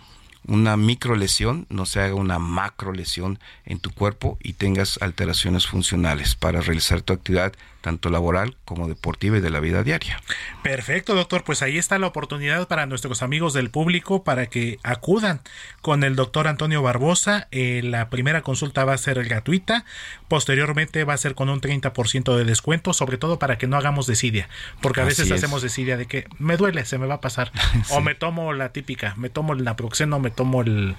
una 0.48 0.76
micro 0.78 1.16
lesión 1.16 1.66
no 1.70 1.86
se 1.86 2.00
haga 2.00 2.16
una 2.16 2.40
macro 2.40 2.94
lesión 2.94 3.38
en 3.66 3.80
tu 3.80 3.92
cuerpo 3.92 4.38
y 4.42 4.54
tengas 4.54 4.98
alteraciones 5.02 5.68
funcionales 5.68 6.36
para 6.36 6.62
realizar 6.62 7.02
tu 7.02 7.14
actividad 7.14 7.54
tanto 7.88 8.10
laboral 8.10 8.58
como 8.66 8.90
deportiva 8.90 9.38
y 9.38 9.40
de 9.40 9.50
la 9.50 9.62
vida 9.62 9.82
diaria. 9.82 10.20
Perfecto, 10.62 11.16
doctor. 11.16 11.46
Pues 11.46 11.62
ahí 11.62 11.78
está 11.78 11.98
la 11.98 12.08
oportunidad 12.08 12.68
para 12.68 12.86
nuestros 12.86 13.22
amigos 13.22 13.54
del 13.54 13.70
público 13.70 14.26
para 14.26 14.48
que 14.48 14.78
acudan 14.84 15.40
con 15.82 16.04
el 16.04 16.18
doctor 16.18 16.50
Antonio 16.50 16.82
Barbosa. 16.82 17.48
Eh, 17.52 17.80
la 17.86 18.10
primera 18.10 18.42
consulta 18.42 18.84
va 18.84 18.92
a 18.92 18.98
ser 18.98 19.24
gratuita. 19.24 19.86
Posteriormente 20.28 21.06
va 21.06 21.14
a 21.14 21.18
ser 21.18 21.34
con 21.34 21.48
un 21.48 21.62
30% 21.62 22.36
de 22.36 22.44
descuento, 22.44 22.92
sobre 22.92 23.18
todo 23.18 23.40
para 23.40 23.58
que 23.58 23.68
no 23.68 23.78
hagamos 23.78 24.06
desidia. 24.06 24.50
Porque 24.82 25.00
a 25.00 25.04
Así 25.04 25.12
veces 25.12 25.28
es. 25.28 25.32
hacemos 25.32 25.62
desidia 25.62 25.96
de 25.96 26.08
que 26.08 26.28
me 26.40 26.58
duele, 26.58 26.84
se 26.84 26.98
me 26.98 27.08
va 27.08 27.16
a 27.16 27.22
pasar. 27.22 27.54
O 27.92 28.02
me 28.02 28.16
tomo 28.16 28.52
la 28.52 28.74
típica, 28.74 29.14
me 29.16 29.30
tomo 29.30 29.54
el 29.54 29.64
naproxeno, 29.64 30.20
me 30.20 30.30
tomo 30.30 30.62
el 30.62 30.96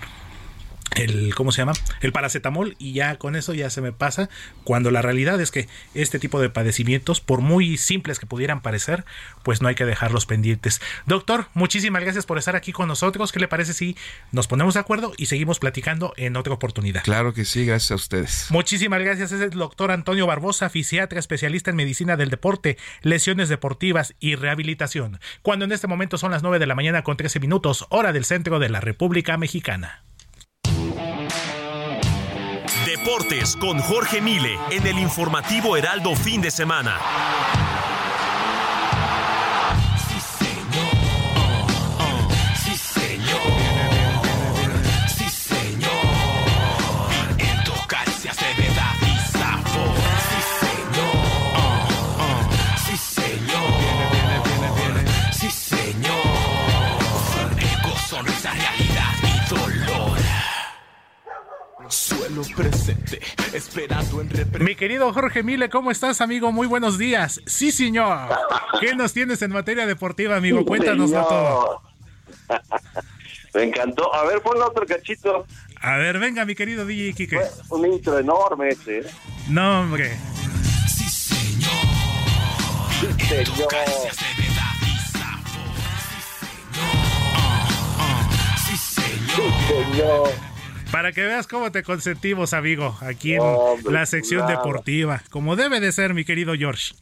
el 0.97 1.35
¿cómo 1.35 1.53
se 1.53 1.63
llama? 1.63 1.73
el 2.01 2.13
paracetamol 2.13 2.77
y 2.79 2.93
ya 2.93 3.17
con 3.17 3.37
eso 3.37 3.55
ya 3.55 3.71
se 3.71 3.81
me 3.81 3.93
pasa 3.93 4.29
cuando 4.65 4.91
la 4.91 5.03
realidad 5.03 5.41
es 5.41 5.51
que 5.51 5.69
este 5.95 6.19
tipo 6.19 6.41
de 6.41 6.51
padecimientos 6.51 7.21
por 7.21 7.41
muy 7.41 7.77
simples 7.77 8.19
que 8.19 8.27
pudieran 8.27 8.63
parecer 8.63 9.05
pues 9.43 9.63
no 9.63 9.69
hay 9.69 9.75
que 9.75 9.85
dejarlos 9.85 10.27
pendientes 10.27 10.81
doctor 11.07 11.47
muchísimas 11.55 12.03
gracias 12.03 12.27
por 12.27 12.39
estar 12.39 12.57
aquí 12.57 12.73
con 12.73 12.89
nosotros 12.89 13.33
¿qué 13.33 13.41
le 13.41 13.49
parece 13.49 13.73
si 13.73 13.97
nos 14.33 14.47
ponemos 14.47 14.75
de 14.75 14.81
acuerdo 14.81 15.13
y 15.17 15.27
seguimos 15.27 15.59
platicando 15.59 16.13
en 16.17 16.37
otra 16.37 16.55
oportunidad? 16.55 17.03
Claro 17.03 17.33
que 17.35 17.45
sí, 17.45 17.65
gracias 17.65 17.91
a 17.93 17.95
ustedes. 17.97 18.47
Muchísimas 18.51 19.01
gracias. 19.01 19.33
Es 19.33 19.41
el 19.41 19.51
doctor 19.51 19.91
Antonio 19.91 20.27
Barbosa, 20.27 20.69
fisiatra, 20.71 21.19
especialista 21.19 21.71
en 21.71 21.77
medicina 21.77 22.17
del 22.17 22.31
deporte, 22.31 22.77
lesiones 23.03 23.49
deportivas 23.49 24.15
y 24.21 24.35
rehabilitación. 24.35 25.21
Cuando 25.43 25.65
en 25.65 25.73
este 25.73 25.87
momento 25.87 26.19
son 26.19 26.31
las 26.31 26.43
9 26.43 26.59
de 26.59 26.67
la 26.67 26.75
mañana 26.75 27.03
con 27.03 27.17
13 27.17 27.41
minutos, 27.41 27.87
hora 27.91 28.13
del 28.13 28.25
centro 28.25 28.59
de 28.59 28.69
la 28.69 28.81
República 28.81 29.37
Mexicana. 29.37 30.03
Deportes 32.99 33.57
con 33.57 33.79
Jorge 33.79 34.21
Mile 34.21 34.59
en 34.71 34.87
el 34.87 34.99
informativo 34.99 35.77
Heraldo 35.77 36.17
fin 36.17 36.41
de 36.41 36.51
semana. 36.51 36.99
Suelo 61.89 62.43
presente, 62.55 63.19
esperando 63.55 64.21
en 64.21 64.29
repre- 64.29 64.61
Mi 64.61 64.75
querido 64.75 65.13
Jorge 65.13 65.43
Mile, 65.43 65.71
¿cómo 65.71 65.91
estás, 65.91 66.21
amigo? 66.21 66.53
Muy 66.53 66.67
buenos 66.67 66.99
días. 66.99 67.41
Sí, 67.47 67.73
señor. 67.73 68.29
¿Qué 68.81 68.95
nos 68.95 69.13
tienes 69.15 69.41
en 69.43 69.53
materia 69.53 69.87
deportiva, 69.87 70.37
amigo? 70.37 70.65
Cuéntanoslo 70.67 71.07
Señor. 71.07 71.29
todo. 71.29 71.83
Me 73.55 73.63
encantó. 73.65 74.15
A 74.15 74.25
ver, 74.27 74.43
ponle 74.43 74.63
otro 74.63 74.85
cachito. 74.87 75.47
A 75.81 75.97
ver, 75.97 76.19
venga, 76.19 76.45
mi 76.45 76.55
querido 76.55 76.85
DJ 76.85 77.15
Kike. 77.15 77.41
Un 77.71 77.87
intro 77.93 78.19
enorme 78.19 78.69
ese. 78.69 78.99
¿eh? 78.99 79.07
No, 79.49 79.81
hombre. 79.81 80.15
Sí, 80.87 81.05
señor. 81.09 81.71
Sí, 88.67 88.75
señor. 89.93 90.29
Para 90.93 91.13
que 91.13 91.21
veas 91.23 91.47
cómo 91.47 91.71
te 91.71 91.83
consentimos, 91.83 92.55
amigo, 92.55 92.97
aquí 93.03 93.35
en 93.35 93.41
Hombre, 93.43 93.93
la 93.93 94.07
sección 94.07 94.41
chulada. 94.43 94.57
deportiva. 94.57 95.23
Como 95.31 95.55
debe 95.55 95.81
de 95.81 95.93
ser, 95.93 96.15
mi 96.15 96.25
querido 96.25 96.55
George. 96.55 96.95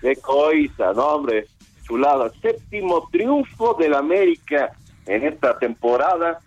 Qué 0.00 0.16
coisa, 0.16 0.92
no, 0.94 1.06
hombre. 1.06 1.46
Chulada. 1.84 2.30
Séptimo 2.42 3.08
triunfo 3.10 3.74
del 3.74 3.94
América 3.94 4.72
en 5.06 5.24
esta 5.24 5.58
temporada. 5.58 6.40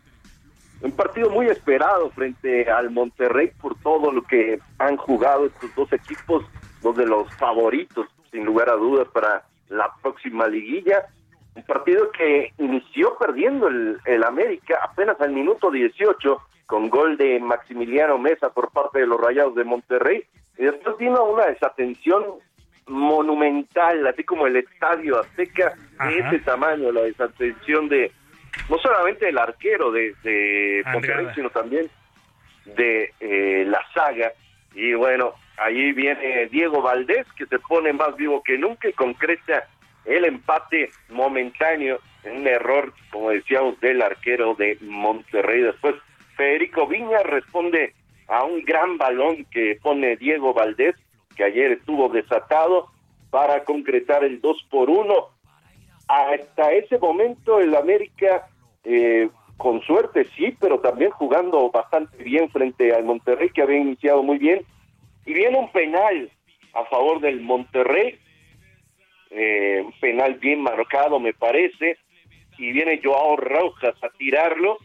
Un 0.82 0.92
partido 0.92 1.30
muy 1.30 1.48
esperado 1.48 2.10
frente 2.12 2.70
al 2.70 2.90
Monterrey 2.92 3.52
por 3.62 3.80
todo 3.80 4.12
lo 4.12 4.22
que 4.24 4.60
han 4.80 4.98
jugado 4.98 5.46
estos 5.46 5.74
dos 5.76 5.94
equipos, 5.94 6.44
dos 6.82 6.98
de 6.98 7.06
los 7.06 7.34
favoritos, 7.36 8.08
sin 8.32 8.44
lugar 8.44 8.70
a 8.70 8.74
dudas, 8.74 9.08
para 9.14 9.46
la 9.70 9.90
próxima 10.02 10.48
liguilla. 10.48 11.06
Un 11.56 11.64
partido 11.64 12.12
que 12.12 12.52
inició 12.58 13.18
perdiendo 13.18 13.68
el, 13.68 14.00
el 14.06 14.24
América 14.24 14.80
apenas 14.84 15.20
al 15.22 15.32
minuto 15.32 15.70
18 15.70 16.42
con 16.66 16.90
gol 16.90 17.18
de 17.18 17.40
Maximiliano 17.40 18.18
Mesa 18.18 18.50
por 18.50 18.72
parte 18.72 19.00
de 19.00 19.08
los 19.08 19.20
Rayados 19.20 19.56
de 19.56 19.64
Monterrey. 19.64 20.24
Y 20.58 20.64
después 20.64 20.98
vino 20.98 21.24
una 21.26 21.46
desatención 21.46 22.24
monumental, 22.88 24.06
así 24.08 24.24
como 24.24 24.48
el 24.48 24.58
Estadio 24.58 25.20
Azteca, 25.20 25.74
de 26.08 26.20
ese 26.20 26.40
tamaño, 26.40 26.92
la 26.92 27.02
desatención 27.02 27.88
de 27.90 28.12
no 28.70 28.78
solamente 28.78 29.26
del 29.26 29.38
arquero 29.38 29.92
de, 29.92 30.14
de. 30.24 30.84
Monterrey, 30.92 31.28
sino 31.36 31.50
también 31.50 31.90
de 32.66 33.14
eh, 33.20 33.66
la 33.68 33.80
saga. 33.94 34.32
Y 34.74 34.94
bueno, 34.94 35.34
ahí 35.58 35.92
viene 35.92 36.48
Diego 36.48 36.82
Valdés, 36.82 37.26
que 37.34 37.46
se 37.46 37.60
pone 37.60 37.94
más 37.94 38.16
vivo 38.16 38.44
que 38.44 38.58
nunca 38.58 38.90
y 38.90 38.94
concreta 38.94 39.68
el 40.06 40.26
empate 40.26 40.92
momentáneo 41.10 42.00
en 42.24 42.38
un 42.38 42.48
error, 42.48 42.94
como 43.12 43.30
decíamos, 43.30 43.80
del 43.80 44.02
arquero 44.02 44.56
de 44.56 44.78
Monterrey. 44.82 45.62
Después, 45.62 45.96
Federico 46.36 46.88
Viña 46.88 47.20
responde 47.24 47.94
a 48.28 48.44
un 48.44 48.64
gran 48.64 48.98
balón 48.98 49.46
que 49.52 49.78
pone 49.82 50.18
Diego 50.18 50.54
Valdés, 50.54 50.96
que 51.36 51.44
ayer 51.44 51.72
estuvo 51.72 52.10
desatado 52.10 52.88
para 53.30 53.64
concretar 53.64 54.24
el 54.24 54.42
2 54.42 54.68
por 54.70 54.90
1. 54.90 55.14
Hasta 56.08 56.72
ese 56.72 56.98
momento 56.98 57.60
el 57.60 57.76
América, 57.76 58.48
eh, 58.84 59.30
con 59.58 59.82
suerte 59.82 60.28
sí, 60.36 60.56
pero 60.60 60.80
también 60.80 61.12
jugando 61.12 61.70
bastante 61.72 62.24
bien 62.24 62.50
frente 62.50 62.94
al 62.94 63.04
Monterrey, 63.04 63.50
que 63.50 63.62
había 63.62 63.80
iniciado 63.80 64.24
muy 64.24 64.38
bien. 64.38 64.66
Y 65.26 65.34
viene 65.34 65.58
un 65.58 65.72
penal 65.72 66.30
a 66.74 66.86
favor 66.86 67.22
del 67.22 67.42
Monterrey, 67.42 68.20
eh, 69.34 69.82
un 69.84 69.92
penal 70.00 70.36
bien 70.36 70.62
marcado 70.62 71.20
me 71.20 71.34
parece, 71.34 71.98
y 72.58 72.72
viene 72.72 73.02
Joao 73.04 73.36
Rojas 73.36 73.96
a 74.04 74.10
tirarlo, 74.10 74.78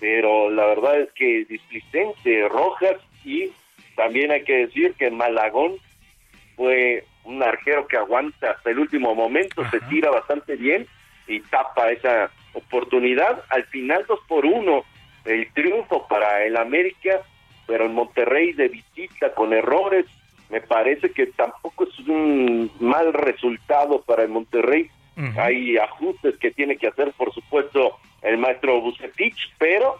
pero 0.00 0.50
la 0.50 0.66
verdad 0.66 1.00
es 1.00 1.12
que 1.12 1.44
displicente 1.44 2.48
Rojas 2.48 2.96
y 3.24 3.50
también 3.96 4.30
hay 4.30 4.44
que 4.44 4.66
decir 4.66 4.94
que 4.94 5.10
Malagón 5.10 5.76
fue 6.56 7.04
un 7.24 7.42
arquero 7.42 7.86
que 7.86 7.96
aguanta 7.96 8.50
hasta 8.50 8.70
el 8.70 8.78
último 8.78 9.14
momento, 9.14 9.62
se 9.70 9.80
tira 9.82 10.10
bastante 10.10 10.56
bien 10.56 10.86
y 11.26 11.40
tapa 11.40 11.90
esa 11.92 12.30
oportunidad. 12.52 13.44
Al 13.48 13.64
final, 13.64 14.04
dos 14.06 14.20
por 14.28 14.44
uno, 14.44 14.84
el 15.24 15.50
triunfo 15.52 16.06
para 16.08 16.44
el 16.44 16.56
América, 16.56 17.20
pero 17.66 17.86
en 17.86 17.94
Monterrey 17.94 18.52
de 18.52 18.68
visita 18.68 19.32
con 19.34 19.52
errores, 19.52 20.06
me 20.52 20.60
parece 20.60 21.10
que 21.12 21.28
tampoco 21.28 21.84
es 21.84 21.98
un 22.06 22.70
mal 22.78 23.14
resultado 23.14 24.02
para 24.02 24.22
el 24.22 24.28
Monterrey. 24.28 24.90
Hay 25.36 25.78
ajustes 25.78 26.36
que 26.38 26.50
tiene 26.50 26.76
que 26.76 26.88
hacer, 26.88 27.12
por 27.12 27.32
supuesto, 27.32 27.96
el 28.20 28.36
maestro 28.36 28.80
Bucetich, 28.80 29.36
pero 29.58 29.96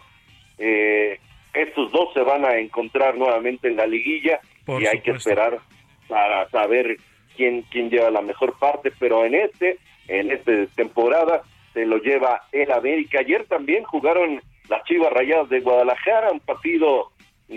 eh, 0.59 1.19
estos 1.53 1.91
dos 1.91 2.13
se 2.13 2.21
van 2.21 2.45
a 2.45 2.57
encontrar 2.57 3.15
nuevamente 3.17 3.67
en 3.67 3.77
la 3.77 3.87
liguilla 3.87 4.39
Por 4.65 4.81
y 4.81 4.87
hay 4.87 5.01
que 5.01 5.11
esperar 5.11 5.59
para 6.07 6.47
saber 6.49 6.97
quién 7.35 7.63
quién 7.71 7.89
lleva 7.89 8.11
la 8.11 8.21
mejor 8.21 8.57
parte, 8.59 8.91
pero 8.99 9.25
en 9.25 9.33
este 9.33 9.79
en 10.07 10.31
esta 10.31 10.51
temporada 10.75 11.43
se 11.73 11.85
lo 11.85 11.97
lleva 11.97 12.43
el 12.51 12.71
América. 12.71 13.19
Ayer 13.19 13.45
también 13.45 13.83
jugaron 13.85 14.41
las 14.69 14.83
Chivas 14.85 15.13
Rayadas 15.13 15.49
de 15.49 15.61
Guadalajara, 15.61 16.31
un 16.31 16.39
partido 16.39 17.11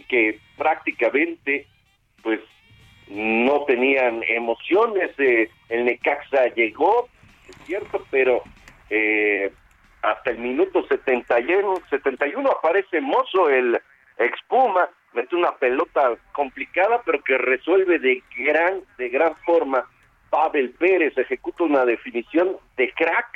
que 0.08 0.38
prácticamente 0.56 1.66
pues 2.22 2.40
no 3.08 3.64
tenían 3.64 4.22
emociones. 4.28 5.10
eh, 5.18 5.50
el 5.68 5.84
Necaxa 5.84 6.46
llegó, 6.54 7.08
es 7.48 7.56
cierto, 7.66 8.04
pero 8.10 8.42
eh, 8.90 9.52
hasta 10.02 10.30
el 10.30 10.38
minuto 10.38 10.86
71, 10.86 11.82
71 11.90 12.50
aparece 12.50 13.00
Mozo, 13.00 13.48
el 13.48 13.80
expuma, 14.18 14.88
mete 15.12 15.34
una 15.34 15.52
pelota 15.56 16.16
complicada, 16.32 17.02
pero 17.04 17.22
que 17.22 17.38
resuelve 17.38 17.98
de 17.98 18.22
gran, 18.36 18.82
de 18.98 19.08
gran 19.08 19.36
forma. 19.44 19.84
Pavel 20.30 20.70
Pérez 20.70 21.16
ejecuta 21.16 21.64
una 21.64 21.84
definición 21.84 22.56
de 22.76 22.92
crack 22.92 23.26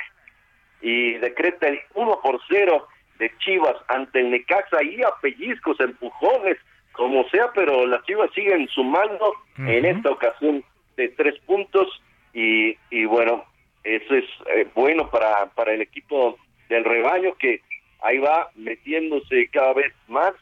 y 0.81 1.13
decreta 1.13 1.67
el 1.67 1.79
1 1.93 2.19
por 2.21 2.39
0 2.49 2.87
de 3.17 3.31
Chivas 3.37 3.75
ante 3.87 4.19
el 4.19 4.31
Necaxa 4.31 4.83
y 4.83 5.01
a 5.01 5.09
pellizcos, 5.21 5.79
empujones, 5.79 6.57
como 7.01 7.27
sea, 7.29 7.49
pero 7.55 7.87
las 7.87 8.03
Chivas 8.05 8.29
siguen 8.35 8.67
sumando 8.67 9.33
en 9.57 9.85
esta 9.85 10.11
ocasión 10.11 10.63
de 10.97 11.09
tres 11.09 11.35
puntos 11.47 11.87
y, 12.31 12.77
y 12.91 13.05
bueno, 13.05 13.43
eso 13.83 14.13
es 14.13 14.25
eh, 14.55 14.67
bueno 14.75 15.09
para, 15.09 15.47
para 15.55 15.73
el 15.73 15.81
equipo 15.81 16.37
del 16.69 16.83
rebaño 16.83 17.33
que 17.39 17.61
ahí 18.03 18.19
va 18.19 18.51
metiéndose 18.53 19.47
cada 19.51 19.73
vez 19.73 19.91
más, 20.07 20.33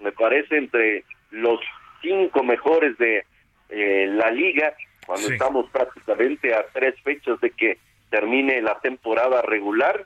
me 0.00 0.10
parece, 0.10 0.56
entre 0.56 1.04
los 1.30 1.60
cinco 2.02 2.42
mejores 2.42 2.98
de 2.98 3.24
eh, 3.68 4.06
la 4.10 4.32
liga, 4.32 4.74
cuando 5.06 5.28
Sí. 5.28 5.34
estamos 5.34 5.70
prácticamente 5.70 6.52
a 6.52 6.66
tres 6.72 7.00
fechas 7.02 7.40
de 7.40 7.50
que 7.50 7.78
termine 8.10 8.60
la 8.60 8.80
temporada 8.80 9.40
regular 9.42 10.04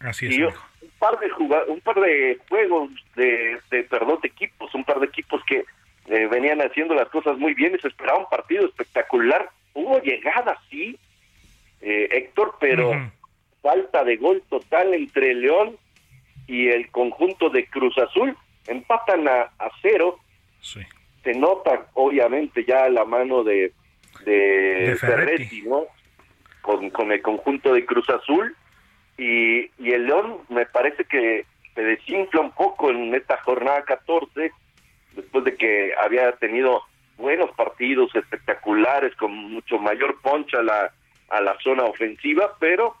Así 0.00 0.26
es. 0.26 0.34
y 0.38 0.42
un 0.42 0.52
par 0.98 1.18
de 1.18 1.30
un 1.68 1.80
par 1.80 2.00
de 2.00 2.38
juegos 2.48 2.90
de, 3.16 3.58
de 3.70 3.82
perdón 3.84 4.18
de 4.22 4.28
equipos 4.28 4.74
un 4.74 4.84
par 4.84 4.98
de 4.98 5.06
equipos 5.06 5.42
que 5.44 5.64
eh, 6.06 6.26
venían 6.26 6.60
haciendo 6.60 6.94
las 6.94 7.08
cosas 7.10 7.38
muy 7.38 7.54
bien 7.54 7.74
y 7.74 7.80
se 7.80 7.88
esperaba 7.88 8.18
un 8.18 8.28
partido 8.28 8.66
espectacular 8.66 9.50
hubo 9.74 10.00
llegada 10.00 10.58
sí 10.70 10.98
eh, 11.82 12.08
Héctor 12.10 12.56
pero 12.60 13.10
falta 13.62 14.04
de 14.04 14.16
gol 14.16 14.42
total 14.48 14.94
entre 14.94 15.34
León 15.34 15.76
y 16.46 16.68
el 16.68 16.90
conjunto 16.90 17.50
de 17.50 17.66
Cruz 17.66 17.96
Azul 17.98 18.36
empatan 18.66 19.28
a, 19.28 19.50
a 19.58 19.70
cero 19.82 20.18
se 20.60 21.34
nota 21.34 21.86
obviamente 21.94 22.64
ya 22.64 22.88
la 22.88 23.04
mano 23.04 23.44
de 23.44 23.72
de, 24.24 24.32
De 24.32 24.96
Ferretti. 24.96 25.44
Ferretti, 25.44 25.62
¿no? 25.62 25.84
con, 26.62 26.90
con 26.90 27.12
el 27.12 27.22
conjunto 27.22 27.72
de 27.72 27.84
Cruz 27.86 28.08
Azul 28.10 28.56
y, 29.22 29.70
y 29.78 29.92
el 29.92 30.06
León 30.06 30.38
me 30.48 30.66
parece 30.66 31.04
que 31.04 31.44
se 31.74 31.82
desinfla 31.82 32.40
un 32.40 32.52
poco 32.52 32.90
en 32.90 33.14
esta 33.14 33.36
jornada 33.38 33.82
14 33.84 34.50
después 35.14 35.44
de 35.44 35.56
que 35.56 35.92
había 36.02 36.32
tenido 36.32 36.82
buenos 37.16 37.50
partidos 37.52 38.14
espectaculares 38.14 39.14
con 39.16 39.32
mucho 39.34 39.78
mayor 39.78 40.20
poncha 40.22 40.58
a 40.58 40.62
la, 40.62 40.92
a 41.28 41.40
la 41.40 41.56
zona 41.62 41.84
ofensiva, 41.84 42.56
pero 42.58 42.94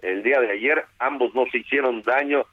el 0.00 0.22
día 0.22 0.40
de 0.40 0.52
ayer 0.52 0.84
ambos 0.98 1.34
no 1.34 1.44
se 1.50 1.58
hicieron 1.58 2.02
daño. 2.02 2.44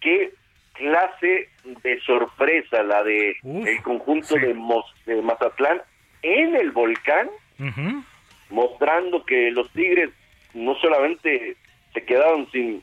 Qué 0.00 0.32
clase 0.74 1.48
de 1.82 2.00
sorpresa 2.00 2.82
la 2.82 3.02
de 3.02 3.36
el 3.66 3.82
conjunto 3.82 4.34
de, 4.36 4.54
Mos- 4.54 4.94
de 5.06 5.20
Mazatlán 5.22 5.80
en 6.22 6.54
el 6.56 6.70
volcán 6.72 7.28
mostrando 8.50 9.24
que 9.24 9.50
los 9.50 9.70
Tigres 9.72 10.10
no 10.52 10.74
solamente 10.76 11.56
se 11.94 12.04
quedaron 12.04 12.50
sin, 12.50 12.82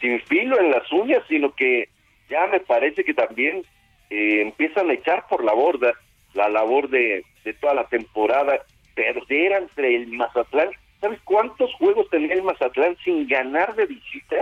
sin 0.00 0.20
filo 0.22 0.60
en 0.60 0.70
las 0.70 0.90
uñas, 0.92 1.22
sino 1.28 1.54
que 1.54 1.88
ya 2.28 2.46
me 2.46 2.60
parece 2.60 3.04
que 3.04 3.14
también 3.14 3.64
eh, 4.10 4.42
empiezan 4.42 4.90
a 4.90 4.94
echar 4.94 5.26
por 5.28 5.42
la 5.42 5.52
borda 5.52 5.92
la 6.34 6.48
labor 6.48 6.88
de, 6.88 7.24
de 7.44 7.54
toda 7.54 7.74
la 7.74 7.86
temporada, 7.88 8.60
perder 8.94 9.52
entre 9.52 9.96
el 9.96 10.08
Mazatlán. 10.08 10.68
¿Sabes 11.00 11.18
cuántos 11.24 11.72
juegos 11.74 12.08
tenía 12.10 12.34
el 12.34 12.42
Mazatlán 12.42 12.96
sin 13.04 13.26
ganar 13.26 13.74
de 13.74 13.86
visita? 13.86 14.36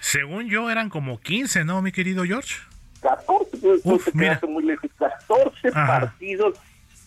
Según 0.00 0.48
yo 0.48 0.70
eran 0.70 0.88
como 0.88 1.18
15, 1.20 1.64
¿no, 1.64 1.80
mi 1.80 1.92
querido 1.92 2.24
George? 2.24 2.56
14, 3.02 3.56
pues, 3.58 3.86
no 3.86 3.98
te 3.98 4.12
quedaste 4.12 4.46
muy 4.46 4.64
lejos, 4.64 4.90
14 4.98 5.68
Ajá. 5.68 6.00
partidos 6.00 6.58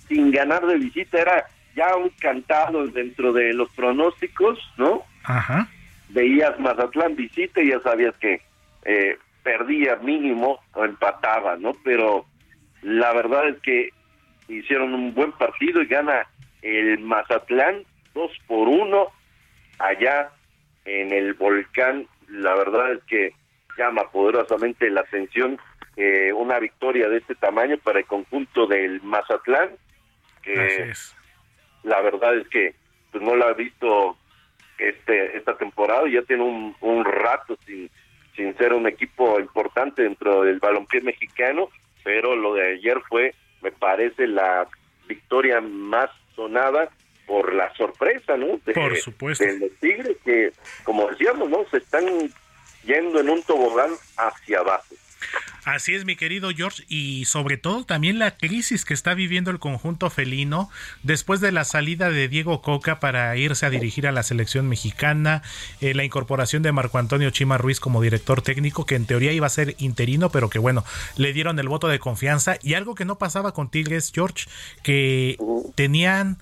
sin 0.08 0.32
ganar 0.32 0.66
de 0.66 0.78
visita, 0.78 1.20
era 1.20 1.46
ya 1.76 1.96
un 1.96 2.10
cantado 2.20 2.86
dentro 2.88 3.34
de 3.34 3.54
los 3.54 3.70
pronósticos, 3.72 4.60
¿no? 4.78 5.04
Ajá. 5.24 5.70
Veías 6.10 6.60
Mazatlán 6.60 7.16
visita 7.16 7.62
y 7.62 7.70
ya 7.70 7.80
sabías 7.82 8.16
que 8.18 8.42
eh, 8.86 9.18
perdía 9.44 9.96
mínimo 9.98 10.60
o 10.74 10.86
empataba, 10.86 11.56
¿no? 11.58 11.76
Pero 11.84 12.26
la 12.82 13.14
verdad 13.14 13.48
es 13.50 13.60
que 13.62 13.90
hicieron 14.48 14.94
un 14.94 15.14
buen 15.14 15.32
partido 15.34 15.82
y 15.82 15.88
gana 15.88 16.28
el 16.62 17.00
Mazatlán 17.00 17.84
2 18.14 18.32
por 18.48 18.68
1 18.68 19.08
allá 19.80 20.32
en 20.86 21.12
el 21.12 21.34
volcán. 21.34 22.08
La 22.30 22.56
verdad 22.56 22.94
es 22.94 23.04
que 23.04 23.34
llama 23.78 24.10
poderosamente 24.12 24.90
la 24.90 25.02
atención 25.02 25.60
eh, 25.98 26.34
una 26.34 26.60
victoria 26.60 27.08
de 27.10 27.18
este 27.18 27.36
tamaño 27.36 27.78
para 27.78 28.00
el 28.00 28.06
conjunto 28.06 28.68
del 28.68 29.02
Mazatlán, 29.02 29.70
que 30.42 30.94
la 31.84 32.02
verdad 32.02 32.38
es 32.38 32.48
que 32.50 32.76
pues 33.12 33.24
no 33.24 33.36
la 33.36 33.48
ha 33.48 33.54
visto 33.54 34.18
este 34.78 35.38
esta 35.38 35.58
temporada, 35.58 36.08
ya 36.10 36.22
tiene 36.24 36.44
un, 36.44 36.76
un 36.82 37.06
rato 37.06 37.58
sin, 37.66 37.90
sin 38.36 38.56
ser 38.58 38.74
un 38.74 38.88
equipo 38.88 39.40
importante 39.40 40.04
dentro 40.04 40.44
del 40.44 40.60
balompié 40.60 41.02
mexicano, 41.02 41.70
pero 42.04 42.36
lo 42.36 42.54
de 42.54 42.74
ayer 42.74 43.02
fue, 43.08 43.34
me 43.62 43.72
parece, 43.72 44.28
la 44.28 44.68
victoria 45.08 45.62
más 45.62 46.10
sonada 46.36 46.90
por 47.26 47.54
la 47.54 47.74
sorpresa, 47.76 48.38
¿no? 48.38 48.60
De, 48.66 48.74
Por 48.74 48.96
supuesto. 48.98 49.44
De 49.44 49.60
los 49.60 49.72
Tigres 49.80 50.18
que, 50.24 50.52
como 50.84 51.08
decíamos, 51.08 51.50
¿no? 51.50 51.66
Se 51.72 51.78
están 51.78 52.06
yendo 52.84 53.20
en 53.20 53.30
un 53.30 53.42
tobogán 53.44 53.92
hacia 54.18 54.60
abajo. 54.60 54.96
Así 55.66 55.96
es, 55.96 56.06
mi 56.06 56.16
querido 56.16 56.52
George, 56.56 56.84
y 56.88 57.26
sobre 57.26 57.58
todo 57.58 57.86
también 57.86 58.20
la 58.20 58.38
crisis 58.38 58.86
que 58.86 58.94
está 58.94 59.16
viviendo 59.16 59.50
el 59.50 59.58
conjunto 59.58 60.12
felino 60.12 60.70
después 61.02 61.42
de 61.42 61.52
la 61.52 61.64
salida 61.64 62.12
de 62.12 62.28
Diego 62.28 62.62
Coca 62.62 63.00
para 63.00 63.36
irse 63.36 63.66
a 63.66 63.72
dirigir 63.72 64.06
a 64.06 64.12
la 64.12 64.22
selección 64.22 64.70
mexicana, 64.70 65.42
eh, 65.82 65.96
la 65.96 66.04
incorporación 66.04 66.62
de 66.62 66.72
Marco 66.72 67.00
Antonio 67.00 67.32
Chima 67.32 67.58
Ruiz 67.58 67.80
como 67.80 68.00
director 68.04 68.44
técnico, 68.44 68.86
que 68.86 68.94
en 68.94 69.08
teoría 69.08 69.32
iba 69.32 69.48
a 69.48 69.50
ser 69.50 69.74
interino, 69.80 70.30
pero 70.30 70.52
que 70.52 70.60
bueno, 70.60 70.86
le 71.18 71.34
dieron 71.34 71.58
el 71.58 71.68
voto 71.68 71.88
de 71.88 71.98
confianza, 71.98 72.58
y 72.62 72.76
algo 72.76 72.94
que 72.94 73.06
no 73.06 73.18
pasaba 73.18 73.52
con 73.52 73.72
Tigres, 73.72 74.12
George, 74.14 74.46
que 74.84 75.36
tenían 75.74 76.38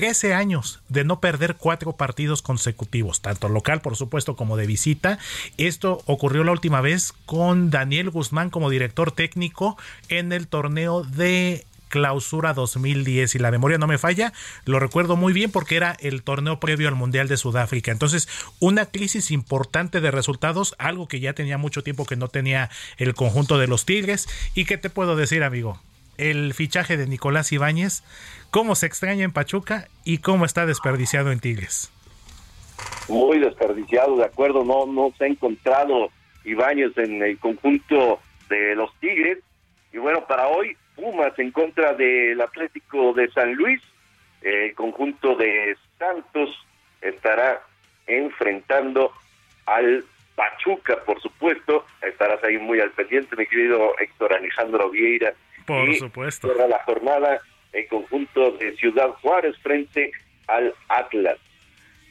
13 0.00 0.32
años 0.32 0.80
de 0.88 1.04
no 1.04 1.20
perder 1.20 1.56
cuatro 1.56 1.92
partidos 1.92 2.40
consecutivos, 2.40 3.20
tanto 3.20 3.50
local 3.50 3.82
por 3.82 3.96
supuesto 3.96 4.34
como 4.34 4.56
de 4.56 4.66
visita. 4.66 5.18
Esto 5.58 6.00
ocurrió 6.06 6.42
la 6.42 6.52
última 6.52 6.80
vez 6.80 7.12
con 7.26 7.68
Daniel 7.68 8.08
Guzmán 8.08 8.48
como 8.48 8.70
director 8.70 9.12
técnico 9.12 9.76
en 10.08 10.32
el 10.32 10.48
torneo 10.48 11.02
de 11.02 11.66
clausura 11.90 12.54
2010 12.54 13.34
y 13.34 13.38
la 13.40 13.50
memoria 13.50 13.76
no 13.76 13.86
me 13.86 13.98
falla, 13.98 14.32
lo 14.64 14.78
recuerdo 14.78 15.16
muy 15.16 15.34
bien 15.34 15.50
porque 15.50 15.76
era 15.76 15.94
el 16.00 16.22
torneo 16.22 16.60
previo 16.60 16.88
al 16.88 16.94
Mundial 16.94 17.28
de 17.28 17.36
Sudáfrica. 17.36 17.92
Entonces, 17.92 18.26
una 18.58 18.86
crisis 18.86 19.30
importante 19.30 20.00
de 20.00 20.10
resultados, 20.10 20.76
algo 20.78 21.08
que 21.08 21.20
ya 21.20 21.34
tenía 21.34 21.58
mucho 21.58 21.82
tiempo 21.82 22.06
que 22.06 22.16
no 22.16 22.28
tenía 22.28 22.70
el 22.96 23.12
conjunto 23.12 23.58
de 23.58 23.66
los 23.66 23.84
Tigres. 23.84 24.30
¿Y 24.54 24.64
qué 24.64 24.78
te 24.78 24.88
puedo 24.88 25.14
decir, 25.14 25.42
amigo? 25.42 25.78
El 26.20 26.52
fichaje 26.52 26.98
de 26.98 27.06
Nicolás 27.06 27.50
Ibáñez, 27.50 28.04
cómo 28.50 28.74
se 28.74 28.84
extraña 28.84 29.24
en 29.24 29.32
Pachuca 29.32 29.88
y 30.04 30.18
cómo 30.18 30.44
está 30.44 30.66
desperdiciado 30.66 31.32
en 31.32 31.40
Tigres. 31.40 31.90
muy 33.08 33.38
desperdiciado, 33.38 34.18
de 34.18 34.26
acuerdo, 34.26 34.62
no, 34.62 34.84
no 34.84 35.14
se 35.16 35.24
ha 35.24 35.28
encontrado 35.28 36.10
Ibáñez 36.44 36.92
en 36.98 37.22
el 37.22 37.38
conjunto 37.38 38.20
de 38.50 38.74
los 38.74 38.94
Tigres. 39.00 39.38
Y 39.94 39.96
bueno, 39.96 40.26
para 40.26 40.48
hoy, 40.48 40.76
Pumas 40.94 41.38
en 41.38 41.52
contra 41.52 41.94
del 41.94 42.38
Atlético 42.38 43.14
de 43.14 43.30
San 43.30 43.54
Luis, 43.54 43.80
el 44.42 44.74
conjunto 44.74 45.34
de 45.36 45.74
Santos 45.98 46.50
estará 47.00 47.62
enfrentando 48.06 49.10
al 49.64 50.04
Pachuca, 50.34 51.02
por 51.06 51.18
supuesto. 51.22 51.86
Estarás 52.02 52.44
ahí 52.44 52.58
muy 52.58 52.78
al 52.78 52.90
pendiente, 52.90 53.36
mi 53.36 53.46
querido 53.46 53.94
Héctor 53.98 54.34
Alejandro 54.34 54.90
Vieira. 54.90 55.32
Por 55.66 55.88
Y 55.88 55.96
supuesto. 55.96 56.48
cierra 56.48 56.68
la 56.68 56.82
jornada 56.84 57.40
el 57.72 57.86
conjunto 57.88 58.52
de 58.52 58.74
Ciudad 58.76 59.08
Juárez 59.22 59.56
frente 59.62 60.10
al 60.48 60.74
Atlas. 60.88 61.38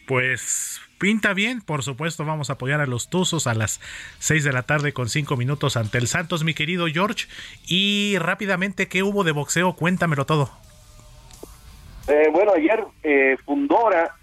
Pues 0.07 0.81
pinta 0.97 1.33
bien, 1.33 1.61
por 1.61 1.83
supuesto, 1.83 2.25
vamos 2.25 2.49
a 2.49 2.53
apoyar 2.53 2.81
a 2.81 2.85
los 2.87 3.09
Tuzos 3.09 3.45
a 3.47 3.53
las 3.53 3.79
6 4.19 4.43
de 4.43 4.51
la 4.53 4.63
tarde 4.63 4.93
con 4.93 5.07
5 5.09 5.37
minutos 5.37 5.77
ante 5.77 5.97
el 5.97 6.07
Santos, 6.07 6.43
mi 6.43 6.53
querido 6.53 6.87
George. 6.87 7.27
Y 7.67 8.17
rápidamente, 8.19 8.87
¿qué 8.87 9.03
hubo 9.03 9.23
de 9.23 9.31
boxeo? 9.33 9.75
Cuéntamelo 9.75 10.25
todo. 10.25 10.49
Eh, 12.07 12.29
bueno, 12.31 12.53
ayer 12.55 12.83
eh, 13.03 13.37
Fundora, 13.45 14.15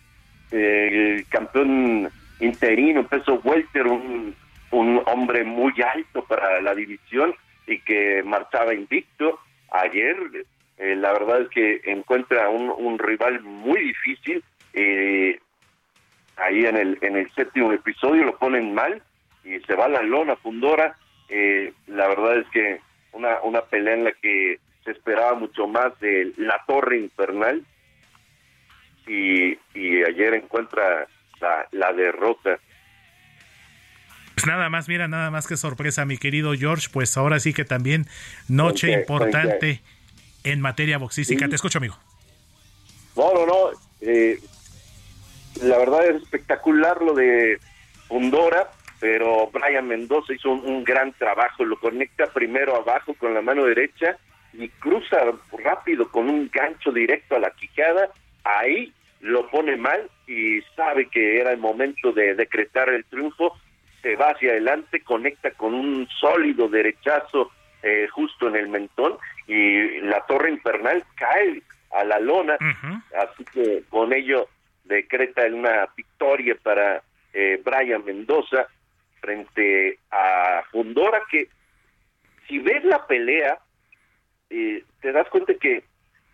eh, 0.51 1.17
el 1.19 1.27
campeón 1.29 2.09
interino, 2.41 3.07
peso 3.07 3.41
welter, 3.45 3.87
un, 3.87 4.35
un 4.73 5.03
hombre 5.07 5.45
muy 5.45 5.73
alto 5.95 6.25
para 6.25 6.61
la 6.63 6.75
división 6.75 7.33
y 7.67 7.81
que 7.81 8.23
marchaba 8.23 8.75
invicto. 8.75 9.39
Ayer, 9.71 10.17
eh, 10.79 10.97
la 10.97 11.13
verdad 11.13 11.43
es 11.43 11.49
que 11.49 11.81
encuentra 11.85 12.49
un, 12.49 12.99
rival 12.99 13.43
muy 13.43 13.81
difícil. 13.81 14.43
eh, 14.73 15.41
ahí 16.37 16.67
en 16.67 16.77
el, 16.77 16.99
en 17.01 17.17
el 17.17 17.31
séptimo 17.33 17.73
episodio 17.73 18.25
lo 18.25 18.39
ponen 18.39 18.75
mal 18.75 19.03
y 19.45 19.59
se 19.61 19.75
va 19.75 19.89
la 19.89 20.03
lona 20.03 20.37
Fundora. 20.37 20.97
Eh, 21.29 21.73
la 21.87 22.09
verdad 22.09 22.39
es 22.39 22.49
que 22.51 22.81
una, 23.13 23.41
una 23.43 23.63
pelea 23.63 23.95
en 23.95 24.05
la 24.05 24.13
que 24.13 24.59
se 24.85 24.91
esperaba 24.93 25.35
mucho 25.35 25.67
más 25.67 25.99
de 26.01 26.33
la 26.37 26.63
torre 26.67 26.99
infernal 26.99 27.65
y, 29.07 29.59
y 29.75 30.03
ayer 30.05 30.35
encuentra 30.35 31.07
la, 31.41 31.67
la 31.73 31.93
derrota. 31.93 32.59
Pues 34.47 34.55
nada 34.57 34.69
más, 34.71 34.87
mira, 34.89 35.09
nada 35.09 35.33
más 35.33 35.49
que 35.49 35.57
sorpresa, 35.57 36.05
mi 36.05 36.19
querido 36.19 36.55
George. 36.55 36.87
Pues 36.93 37.17
ahora 37.17 37.41
sí 37.41 37.53
que 37.53 37.65
también 37.65 38.07
noche 38.47 38.93
importante 38.93 39.81
en 40.45 40.61
materia 40.61 40.99
boxística. 40.99 41.47
Sí. 41.47 41.51
Te 41.51 41.57
escucho, 41.57 41.79
amigo. 41.79 41.99
No, 43.17 43.35
no, 43.35 43.45
no. 43.45 43.71
eh, 44.03 44.39
la 45.65 45.79
verdad 45.79 46.07
es 46.07 46.23
espectacular 46.23 47.03
lo 47.03 47.15
de 47.15 47.59
Fundora, 48.07 48.71
pero 49.01 49.51
Brian 49.51 49.89
Mendoza 49.89 50.33
hizo 50.33 50.51
un, 50.51 50.65
un 50.65 50.85
gran 50.85 51.13
trabajo. 51.15 51.65
Lo 51.65 51.81
conecta 51.81 52.27
primero 52.27 52.77
abajo 52.77 53.15
con 53.15 53.35
la 53.35 53.43
mano 53.43 53.65
derecha 53.65 54.17
y 54.53 54.69
cruza 54.69 55.17
rápido 55.59 56.09
con 56.09 56.31
un 56.31 56.49
gancho 56.55 56.93
directo 56.93 57.35
a 57.35 57.41
la 57.41 57.51
quijada. 57.51 58.11
Ahí 58.45 58.93
lo 59.19 59.51
pone 59.51 59.77
mal 59.77 60.09
y 60.29 60.61
sabe 60.77 61.09
que 61.09 61.41
era 61.41 61.51
el 61.51 61.59
momento 61.59 62.13
de 62.13 62.37
decretar 62.37 62.91
el 62.91 63.05
triunfo. 63.07 63.59
Se 64.07 64.15
va 64.15 64.31
hacia 64.31 64.53
adelante, 64.53 65.01
conecta 65.01 65.51
con 65.51 65.75
un 65.75 66.07
sólido 66.21 66.69
derechazo 66.69 67.51
eh, 67.83 68.07
justo 68.13 68.47
en 68.47 68.55
el 68.55 68.69
mentón 68.69 69.19
y 69.49 69.99
la 70.03 70.25
torre 70.27 70.53
infernal 70.53 71.03
cae 71.17 71.61
a 71.91 72.05
la 72.05 72.21
lona. 72.21 72.57
Así 73.19 73.45
que 73.53 73.83
con 73.89 74.13
ello 74.13 74.49
decreta 74.85 75.45
una 75.47 75.89
victoria 75.97 76.57
para 76.63 77.03
eh, 77.33 77.61
Brian 77.65 78.05
Mendoza 78.05 78.69
frente 79.21 79.99
a 80.13 80.63
Fundora, 80.71 81.23
que 81.29 81.49
si 82.47 82.61
ves 82.61 82.85
la 82.85 83.05
pelea, 83.09 83.59
eh, 84.51 84.85
te 85.01 85.11
das 85.11 85.29
cuenta 85.31 85.53
que 85.55 85.83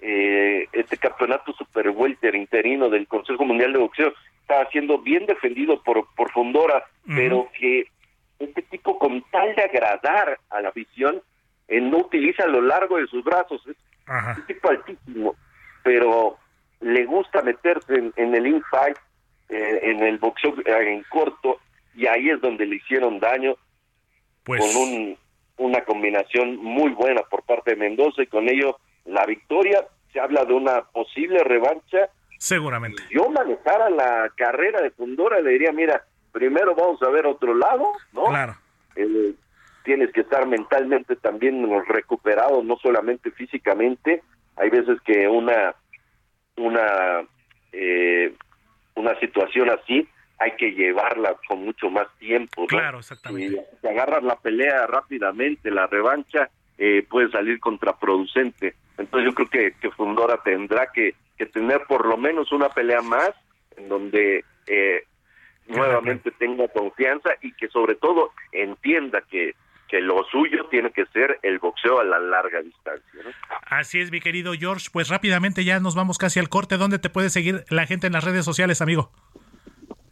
eh, 0.02 0.68
este 0.74 0.98
campeonato 0.98 1.54
super 1.54 1.88
welter 1.88 2.34
interino 2.34 2.90
del 2.90 3.06
Consejo 3.06 3.46
Mundial 3.46 3.72
de 3.72 3.78
Boxeo 3.78 4.12
está 4.52 4.70
siendo 4.70 4.98
bien 4.98 5.26
defendido 5.26 5.82
por, 5.82 6.06
por 6.14 6.30
Fundora, 6.32 6.84
pero 7.06 7.48
que 7.58 7.86
este 8.38 8.62
tipo 8.62 8.98
con 8.98 9.22
tal 9.30 9.54
de 9.54 9.62
agradar 9.62 10.38
a 10.50 10.60
la 10.60 10.70
visión, 10.70 11.22
no 11.68 11.98
utiliza 11.98 12.46
lo 12.46 12.60
largo 12.60 12.98
de 12.98 13.06
sus 13.06 13.24
brazos, 13.24 13.62
es 13.66 13.76
un 14.36 14.46
tipo 14.46 14.68
altísimo, 14.70 15.34
pero 15.82 16.36
le 16.80 17.04
gusta 17.04 17.42
meterse 17.42 17.94
en, 17.94 18.12
en 18.16 18.34
el 18.34 18.46
infight, 18.46 18.96
eh, 19.48 19.80
en 19.82 20.02
el 20.02 20.18
boxeo 20.18 20.54
eh, 20.66 20.92
en 20.92 21.02
corto, 21.04 21.58
y 21.94 22.06
ahí 22.06 22.30
es 22.30 22.40
donde 22.40 22.66
le 22.66 22.76
hicieron 22.76 23.20
daño 23.20 23.54
Pues- 24.44 24.60
con 24.60 24.82
un, 24.82 25.18
una 25.58 25.84
combinación 25.84 26.56
muy 26.56 26.90
buena 26.90 27.22
por 27.22 27.42
parte 27.44 27.70
de 27.72 27.76
Mendoza 27.76 28.22
y 28.22 28.26
con 28.26 28.48
ello 28.48 28.78
la 29.04 29.24
victoria. 29.26 29.84
Se 30.12 30.20
habla 30.20 30.44
de 30.44 30.52
una 30.52 30.82
posible 30.82 31.42
revancha. 31.44 32.10
Seguramente. 32.42 33.04
Yo 33.08 33.30
manejara 33.30 33.88
la 33.88 34.28
carrera 34.34 34.82
de 34.82 34.90
Fundora, 34.90 35.40
le 35.40 35.50
diría, 35.50 35.70
mira, 35.70 36.04
primero 36.32 36.74
vamos 36.74 37.00
a 37.00 37.08
ver 37.08 37.24
otro 37.24 37.54
lado, 37.54 37.86
¿no? 38.12 38.24
Claro. 38.24 38.56
Eh, 38.96 39.32
tienes 39.84 40.10
que 40.12 40.22
estar 40.22 40.44
mentalmente 40.48 41.14
también 41.14 41.64
recuperado, 41.86 42.64
no 42.64 42.76
solamente 42.82 43.30
físicamente. 43.30 44.24
Hay 44.56 44.70
veces 44.70 45.00
que 45.02 45.28
una 45.28 45.76
una 46.56 47.22
eh, 47.70 48.34
una 48.96 49.16
situación 49.20 49.70
así 49.70 50.08
hay 50.40 50.56
que 50.56 50.72
llevarla 50.72 51.36
con 51.46 51.64
mucho 51.64 51.90
más 51.90 52.08
tiempo. 52.18 52.62
¿no? 52.62 52.66
Claro, 52.66 52.98
exactamente. 52.98 53.64
Si 53.80 53.86
agarras 53.86 54.24
la 54.24 54.34
pelea 54.34 54.88
rápidamente, 54.88 55.70
la 55.70 55.86
revancha 55.86 56.50
eh, 56.76 57.06
puede 57.08 57.30
salir 57.30 57.60
contraproducente. 57.60 58.74
Entonces 58.98 59.30
yo 59.30 59.34
creo 59.34 59.48
que, 59.48 59.78
que 59.80 59.92
Fundora 59.92 60.42
tendrá 60.42 60.88
que, 60.92 61.14
que 61.42 61.46
tener 61.46 61.82
por 61.88 62.06
lo 62.06 62.16
menos 62.16 62.52
una 62.52 62.68
pelea 62.68 63.02
más 63.02 63.32
en 63.76 63.88
donde 63.88 64.44
eh, 64.68 65.04
nuevamente 65.66 66.30
tenga 66.38 66.68
confianza 66.68 67.30
y 67.40 67.52
que 67.54 67.66
sobre 67.66 67.96
todo 67.96 68.30
entienda 68.52 69.22
que, 69.28 69.56
que 69.88 70.00
lo 70.00 70.22
suyo 70.30 70.66
tiene 70.70 70.92
que 70.92 71.04
ser 71.06 71.40
el 71.42 71.58
boxeo 71.58 71.98
a 71.98 72.04
la 72.04 72.20
larga 72.20 72.62
distancia. 72.62 73.22
¿no? 73.24 73.30
Así 73.66 74.00
es, 74.00 74.12
mi 74.12 74.20
querido 74.20 74.52
George. 74.52 74.88
Pues 74.92 75.08
rápidamente 75.08 75.64
ya 75.64 75.80
nos 75.80 75.96
vamos 75.96 76.16
casi 76.16 76.38
al 76.38 76.48
corte. 76.48 76.76
¿Dónde 76.76 77.00
te 77.00 77.10
puede 77.10 77.28
seguir 77.28 77.64
la 77.70 77.86
gente 77.86 78.06
en 78.06 78.12
las 78.12 78.22
redes 78.22 78.44
sociales, 78.44 78.80
amigo? 78.80 79.10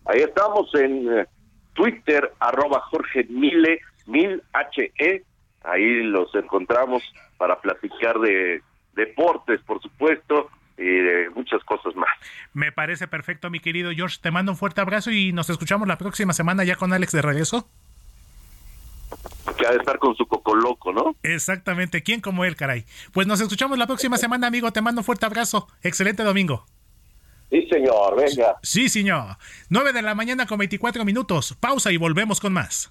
Ahí 0.07 0.23
estamos 0.23 0.75
en 0.75 1.17
eh, 1.17 1.27
Twitter, 1.75 2.33
arroba 2.41 2.81
Jorge 2.91 3.25
Mile, 3.29 3.81
mil 4.07 4.43
HE. 4.99 5.23
Ahí 5.63 6.03
los 6.03 6.35
encontramos 6.35 7.05
para 7.39 7.61
platicar 7.61 8.19
de 8.19 8.63
deportes, 8.95 9.61
por 9.61 9.81
supuesto, 9.81 10.51
y 10.81 10.85
de 10.85 11.31
muchas 11.31 11.63
cosas 11.65 11.95
más. 11.95 12.09
Me 12.55 12.73
parece 12.73 13.07
perfecto, 13.07 13.51
mi 13.51 13.61
querido 13.61 13.93
George. 13.93 14.19
Te 14.21 14.31
mando 14.31 14.53
un 14.53 14.59
fuerte 14.59 14.81
abrazo 14.81 15.11
y 15.11 15.33
nos 15.33 15.51
escuchamos 15.51 15.87
la 15.87 15.99
próxima 15.99 16.33
semana 16.33 16.65
ya 16.65 16.77
con 16.77 16.93
Alex 16.93 17.13
de 17.13 17.23
regreso. 17.23 17.69
Que 19.59 19.67
ha 19.67 19.73
de 19.73 19.77
estar 19.77 19.99
con 19.99 20.17
su 20.17 20.27
coco 20.27 20.55
loco, 20.55 20.93
¿no? 20.93 21.15
Exactamente. 21.23 22.03
¿Quién 22.03 22.21
como 22.21 22.45
él, 22.45 22.57
caray? 22.57 22.87
Pues 23.13 23.27
nos 23.27 23.41
escuchamos 23.41 23.77
la 23.77 23.87
próxima 23.87 24.17
semana, 24.17 24.47
amigo. 24.47 24.73
Te 24.73 24.81
mando 24.81 25.03
un 25.03 25.05
fuerte 25.05 25.27
abrazo. 25.27 25.69
Excelente 25.83 26.23
domingo. 26.23 26.65
Sí, 27.51 27.67
señor, 27.69 28.17
venga. 28.17 28.57
Sí, 28.63 28.89
señor. 28.89 29.37
9 29.69 29.93
de 29.93 30.03
la 30.03 30.15
mañana 30.15 30.47
con 30.47 30.59
24 30.59 31.05
minutos. 31.05 31.57
Pausa 31.61 31.91
y 31.93 31.97
volvemos 31.97 32.41
con 32.41 32.53
más. 32.53 32.91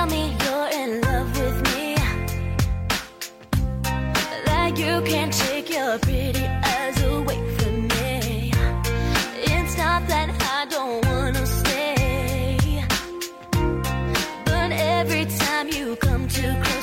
Tell 0.00 0.08
me 0.08 0.34
you're 0.44 0.70
in 0.80 1.00
love 1.02 1.30
with 1.38 1.58
me. 1.70 1.94
That 4.46 4.72
you 4.82 4.94
can't 5.10 5.32
take 5.32 5.68
your 5.76 5.98
pretty 5.98 6.46
eyes 6.72 7.02
away 7.02 7.40
from 7.56 7.74
me. 7.88 8.52
It's 9.54 9.76
not 9.76 10.00
that 10.12 10.28
I 10.56 10.60
don't 10.74 11.04
wanna 11.06 11.44
stay. 11.46 12.84
But 14.50 14.70
every 14.96 15.26
time 15.44 15.68
you 15.68 15.96
come 15.96 16.24
too 16.28 16.54
close, 16.62 16.79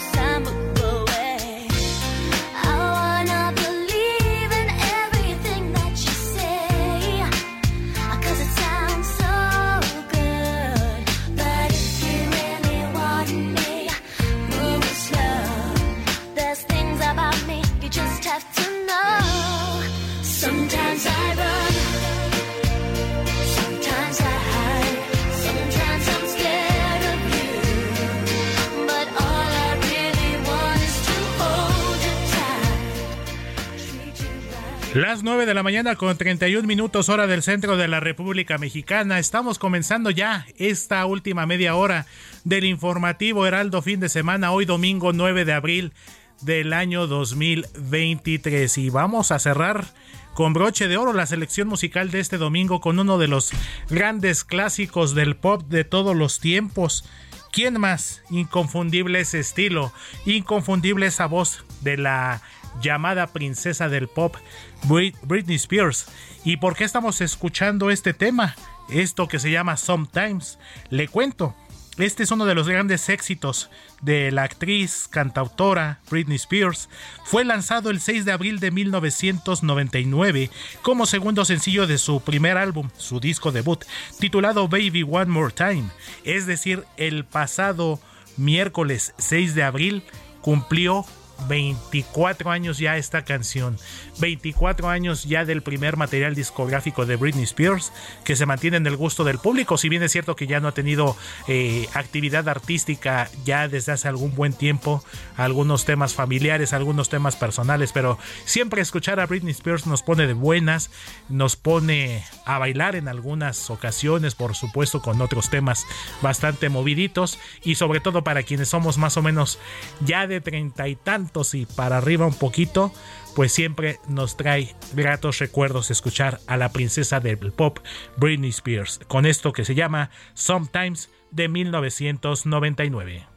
Las 34.98 35.22
9 35.22 35.46
de 35.46 35.54
la 35.54 35.62
mañana 35.62 35.96
con 35.96 36.18
31 36.18 36.68
minutos 36.68 37.08
hora 37.10 37.28
del 37.28 37.44
centro 37.44 37.78
de 37.78 37.88
la 37.88 38.00
República 38.00 38.58
Mexicana. 38.58 39.20
Estamos 39.20 39.60
comenzando 39.60 40.10
ya 40.10 40.48
esta 40.58 41.06
última 41.06 41.46
media 41.46 41.76
hora 41.76 42.08
del 42.46 42.64
informativo 42.64 43.46
Heraldo 43.46 43.84
fin 43.84 44.00
de 44.00 44.10
semana, 44.10 44.52
hoy 44.52 44.66
domingo 44.66 45.14
9 45.14 45.46
de 45.46 45.54
abril 45.54 45.94
del 46.42 46.74
año 46.74 47.06
2023. 47.06 48.76
Y 48.80 48.90
vamos 48.90 49.32
a 49.32 49.38
cerrar 49.38 49.86
con 50.34 50.54
broche 50.54 50.88
de 50.88 50.98
oro 50.98 51.14
la 51.14 51.28
selección 51.28 51.68
musical 51.68 52.10
de 52.10 52.20
este 52.20 52.40
domingo 52.40 52.82
con 52.82 52.98
uno 52.98 53.20
de 53.20 53.28
los 53.28 53.52
grandes 53.92 54.44
clásicos 54.44 55.14
del 55.14 55.36
pop 55.36 55.62
de 55.70 55.84
todos 55.84 56.16
los 56.16 56.40
tiempos. 56.40 57.08
¿Quién 57.52 57.80
más? 57.80 58.24
Inconfundible 58.32 59.20
ese 59.20 59.42
estilo, 59.42 59.94
inconfundible 60.26 61.06
esa 61.06 61.28
voz 61.28 61.66
de 61.82 61.98
la 61.98 62.42
llamada 62.82 63.28
princesa 63.28 63.90
del 63.90 64.08
pop, 64.08 64.36
Britney 64.84 65.56
Spears. 65.56 66.08
¿Y 66.44 66.58
por 66.58 66.76
qué 66.76 66.84
estamos 66.84 67.22
escuchando 67.22 67.90
este 67.90 68.14
tema? 68.14 68.56
Esto 68.90 69.28
que 69.28 69.40
se 69.40 69.52
llama 69.52 69.78
Sometimes. 69.78 70.60
Le 70.90 71.08
cuento. 71.08 71.56
Este 71.98 72.22
es 72.22 72.30
uno 72.30 72.46
de 72.46 72.54
los 72.54 72.70
grandes 72.70 73.10
éxitos 73.10 73.72
de 74.02 74.32
la 74.32 74.44
actriz, 74.44 75.08
cantautora 75.10 76.00
Britney 76.12 76.36
Spears. 76.36 76.90
Fue 77.24 77.44
lanzado 77.44 77.90
el 77.90 78.00
6 78.00 78.24
de 78.24 78.32
abril 78.32 78.60
de 78.60 78.70
1999 78.70 80.52
como 80.84 81.08
segundo 81.08 81.44
sencillo 81.44 81.88
de 81.88 81.98
su 81.98 82.22
primer 82.22 82.56
álbum, 82.58 82.90
su 82.98 83.20
disco 83.20 83.52
debut, 83.52 83.84
titulado 84.20 84.68
Baby 84.68 85.02
One 85.10 85.32
More 85.32 85.52
Time. 85.52 85.86
Es 86.24 86.46
decir, 86.46 86.84
el 86.98 87.26
pasado 87.26 88.00
miércoles 88.38 89.16
6 89.18 89.56
de 89.56 89.64
abril 89.64 90.04
cumplió 90.42 91.04
24 91.48 92.52
años 92.52 92.78
ya 92.78 92.98
esta 92.98 93.24
canción, 93.24 93.78
24 94.20 94.90
años 94.90 95.24
ya 95.26 95.46
del 95.46 95.62
primer 95.62 95.98
material 95.98 96.36
discográfico 96.36 97.06
de 97.06 97.16
Britney 97.16 97.44
Spears, 97.44 97.94
que 98.24 98.36
se 98.36 98.46
mantiene 98.46 98.78
en 98.78 98.88
el 98.88 98.98
gusto 98.98 99.24
del 99.24 99.40
público, 99.40 99.78
si 99.78 99.90
bien 99.90 100.04
es 100.04 100.12
cierto 100.12 100.36
que 100.36 100.48
ya 100.48 100.60
no 100.60 100.68
ha 100.68 100.74
tenido 100.74 101.16
eh, 101.48 101.88
actividad 101.94 102.50
artística 102.50 103.30
ya 103.46 103.68
desde 103.68 103.92
hace 103.92 104.08
algún 104.08 104.36
buen 104.36 104.54
tiempo, 104.54 105.04
algunos 105.38 105.86
temas 105.86 106.14
familiares, 106.14 106.74
algunos 106.74 107.10
temas 107.10 107.36
personales, 107.36 107.92
pero 107.94 108.18
siempre 108.46 108.82
escuchar 108.82 109.20
a 109.20 109.28
Britney 109.28 109.52
Spears 109.52 109.86
nos 109.86 110.02
pone 110.02 110.28
de 110.28 110.34
buenas, 110.34 110.90
nos 111.30 111.56
pone 111.56 112.26
a 112.46 112.58
bailar 112.58 112.96
en 112.96 113.08
algunas 113.08 113.70
ocasiones, 113.70 114.36
por 114.36 114.56
supuesto 114.56 115.02
con 115.02 115.22
otros 115.22 115.50
temas 115.50 115.86
bastante 116.22 116.70
moviditos 116.70 117.40
y 117.64 117.76
sobre 117.76 118.00
todo 118.00 118.24
para 118.24 118.44
quienes 118.44 118.70
somos 118.70 118.98
más 118.98 119.18
o 119.18 119.22
menos 119.22 119.60
ya 120.02 120.28
de 120.28 120.42
treinta 120.42 120.88
y 120.88 120.96
tantos 120.96 121.27
y 121.54 121.66
para 121.66 121.98
arriba 121.98 122.26
un 122.26 122.34
poquito, 122.34 122.92
pues 123.36 123.52
siempre 123.52 124.00
nos 124.08 124.38
trae 124.38 124.76
gratos 124.94 125.40
recuerdos 125.40 125.92
escuchar 125.92 126.40
a 126.48 126.58
la 126.58 126.72
princesa 126.72 127.20
del 127.20 127.52
pop 127.52 127.80
Britney 128.18 128.50
Spears 128.50 129.00
con 129.08 129.26
esto 129.26 129.54
que 129.54 129.66
se 129.66 129.76
llama 129.76 130.10
Sometimes 130.34 131.10
de 131.32 131.48
1999. 131.48 133.37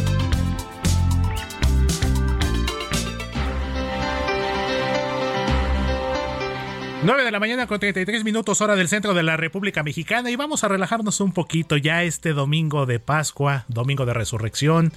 9 7.03 7.23
de 7.23 7.31
la 7.31 7.39
mañana 7.39 7.65
con 7.65 7.79
33 7.79 8.23
minutos 8.23 8.61
hora 8.61 8.75
del 8.75 8.87
centro 8.87 9.15
de 9.15 9.23
la 9.23 9.35
República 9.35 9.81
Mexicana 9.81 10.29
y 10.29 10.35
vamos 10.35 10.63
a 10.63 10.67
relajarnos 10.67 11.19
un 11.19 11.31
poquito 11.31 11.75
ya 11.75 12.03
este 12.03 12.33
domingo 12.33 12.85
de 12.85 12.99
Pascua, 12.99 13.65
domingo 13.69 14.05
de 14.05 14.13
resurrección, 14.13 14.93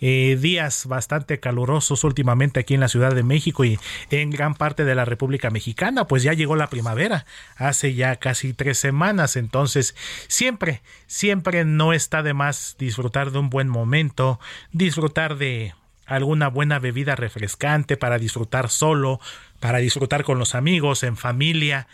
eh, 0.00 0.38
días 0.40 0.86
bastante 0.86 1.40
calurosos 1.40 2.04
últimamente 2.04 2.60
aquí 2.60 2.74
en 2.74 2.80
la 2.80 2.86
Ciudad 2.86 3.12
de 3.12 3.24
México 3.24 3.64
y 3.64 3.76
en 4.10 4.30
gran 4.30 4.54
parte 4.54 4.84
de 4.84 4.94
la 4.94 5.04
República 5.04 5.50
Mexicana, 5.50 6.06
pues 6.06 6.22
ya 6.22 6.32
llegó 6.32 6.54
la 6.54 6.70
primavera 6.70 7.26
hace 7.56 7.92
ya 7.94 8.14
casi 8.16 8.52
tres 8.52 8.78
semanas, 8.78 9.34
entonces 9.34 9.96
siempre, 10.28 10.80
siempre 11.08 11.64
no 11.64 11.92
está 11.92 12.22
de 12.22 12.34
más 12.34 12.76
disfrutar 12.78 13.32
de 13.32 13.38
un 13.40 13.50
buen 13.50 13.68
momento, 13.68 14.38
disfrutar 14.70 15.36
de 15.36 15.74
alguna 16.08 16.48
buena 16.48 16.78
bebida 16.78 17.16
refrescante 17.16 17.96
para 17.96 18.18
disfrutar 18.18 18.70
solo, 18.70 19.20
para 19.60 19.78
disfrutar 19.78 20.24
con 20.24 20.38
los 20.38 20.54
amigos, 20.54 21.02
en 21.02 21.16
familia. 21.16 21.88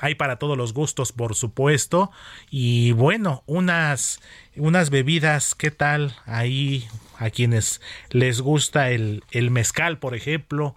Hay 0.00 0.14
para 0.14 0.36
todos 0.36 0.56
los 0.56 0.72
gustos, 0.72 1.12
por 1.12 1.34
supuesto. 1.34 2.10
Y 2.50 2.92
bueno, 2.92 3.42
unas, 3.46 4.20
unas 4.56 4.90
bebidas, 4.90 5.54
¿qué 5.54 5.70
tal? 5.70 6.16
Ahí 6.24 6.88
a 7.18 7.30
quienes 7.30 7.80
les 8.10 8.40
gusta 8.40 8.90
el, 8.90 9.22
el 9.30 9.50
mezcal, 9.50 9.98
por 9.98 10.14
ejemplo. 10.14 10.74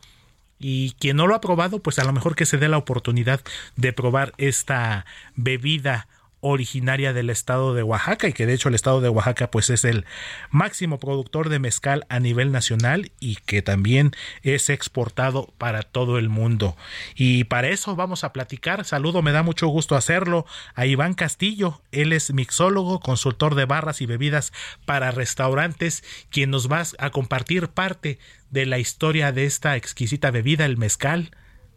Y 0.59 0.91
quien 0.99 1.17
no 1.17 1.27
lo 1.27 1.35
ha 1.35 1.41
probado, 1.41 1.80
pues 1.80 1.99
a 1.99 2.03
lo 2.03 2.13
mejor 2.13 2.35
que 2.35 2.45
se 2.45 2.57
dé 2.57 2.67
la 2.67 2.77
oportunidad 2.77 3.41
de 3.76 3.93
probar 3.93 4.34
esta 4.38 5.05
bebida 5.35 6.07
originaria 6.47 7.11
del 7.11 7.31
estado 7.31 7.73
de 7.73 7.81
Oaxaca 7.81 8.27
y 8.27 8.34
que 8.34 8.45
de 8.45 8.53
hecho 8.53 8.69
el 8.69 8.76
estado 8.76 9.01
de 9.01 9.09
Oaxaca 9.09 9.49
pues 9.49 9.72
es 9.72 9.84
el 9.84 10.05
máximo 10.51 10.99
productor 10.99 11.49
de 11.49 11.57
mezcal 11.57 12.05
a 12.07 12.19
nivel 12.19 12.51
nacional 12.51 13.11
y 13.19 13.38
que 13.38 13.63
también 13.63 14.11
es 14.43 14.69
exportado 14.69 15.51
para 15.57 15.81
todo 15.81 16.19
el 16.19 16.30
mundo. 16.30 16.77
Y 17.15 17.45
para 17.45 17.69
eso 17.69 17.95
vamos 17.95 18.23
a 18.23 18.31
platicar. 18.31 18.85
Saludo, 18.85 19.23
me 19.23 19.31
da 19.31 19.41
mucho 19.41 19.67
gusto 19.67 19.95
hacerlo 19.95 20.45
a 20.76 20.85
Iván 20.85 21.15
Castillo. 21.15 21.81
Él 21.91 22.13
es 22.13 22.31
mixólogo, 22.31 22.99
consultor 22.99 23.55
de 23.55 23.65
barras 23.65 24.01
y 24.01 24.05
bebidas 24.05 24.53
para 24.85 25.09
restaurantes, 25.09 26.03
quien 26.30 26.51
nos 26.51 26.72
va 26.72 26.84
a 26.99 27.09
compartir 27.09 27.69
parte 27.69 28.19
de 28.51 28.67
la 28.67 28.77
historia 28.77 29.31
de 29.31 29.45
esta 29.45 29.76
exquisita 29.77 30.30
bebida, 30.30 30.65
el 30.65 30.77
mezcal 30.77 31.31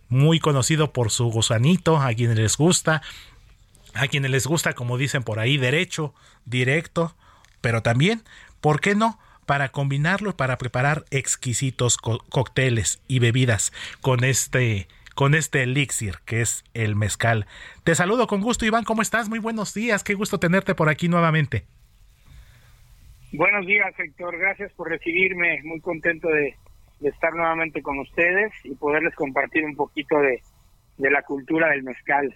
muy 0.09 0.41
conocido 0.41 0.93
por 0.93 1.11
su 1.11 1.27
gusanito, 1.27 1.99
a 1.99 2.13
quienes 2.15 2.39
les 2.39 2.57
gusta, 2.57 3.03
a 3.99 4.09
quienes 4.09 4.31
les 4.31 4.47
gusta, 4.47 4.75
como 4.75 4.97
dicen 4.97 5.23
por 5.23 5.39
ahí, 5.39 5.57
derecho, 5.57 6.15
directo, 6.45 7.15
pero 7.61 7.83
también, 7.83 8.23
¿por 8.61 8.81
qué 8.81 8.95
no? 8.95 9.19
Para 9.47 9.71
combinarlo, 9.71 10.37
para 10.37 10.59
preparar 10.59 11.05
exquisitos 11.11 11.97
co 11.97 12.19
cócteles 12.29 13.03
y 13.09 13.19
bebidas 13.19 13.73
con 14.01 14.25
este, 14.25 14.89
con 15.15 15.35
este 15.35 15.63
elixir 15.63 16.19
que 16.25 16.41
es 16.41 16.65
el 16.75 16.97
mezcal. 16.97 17.47
Te 17.83 17.95
saludo 17.95 18.27
con 18.27 18.41
gusto, 18.41 18.67
Iván, 18.67 18.85
¿cómo 18.85 19.03
estás? 19.03 19.29
Muy 19.29 19.39
buenos 19.39 19.75
días, 19.75 20.05
qué 20.05 20.15
gusto 20.15 20.39
tenerte 20.39 20.75
por 20.75 20.89
aquí 20.89 21.09
nuevamente. 21.09 21.65
Buenos 23.33 23.67
días, 23.67 23.93
Héctor. 23.99 24.39
Gracias 24.39 24.73
por 24.73 24.89
recibirme. 24.89 25.61
Muy 25.63 25.81
contento 25.81 26.29
de, 26.29 26.55
estar 27.03 27.35
nuevamente 27.35 27.83
con 27.83 27.99
ustedes 27.99 28.53
y 28.65 28.75
poderles 28.75 29.15
compartir 29.15 29.65
un 29.65 29.77
poquito 29.77 30.19
de 30.19 31.11
la 31.11 31.23
cultura 31.23 31.69
del 31.69 31.83
mezcal. 31.83 32.35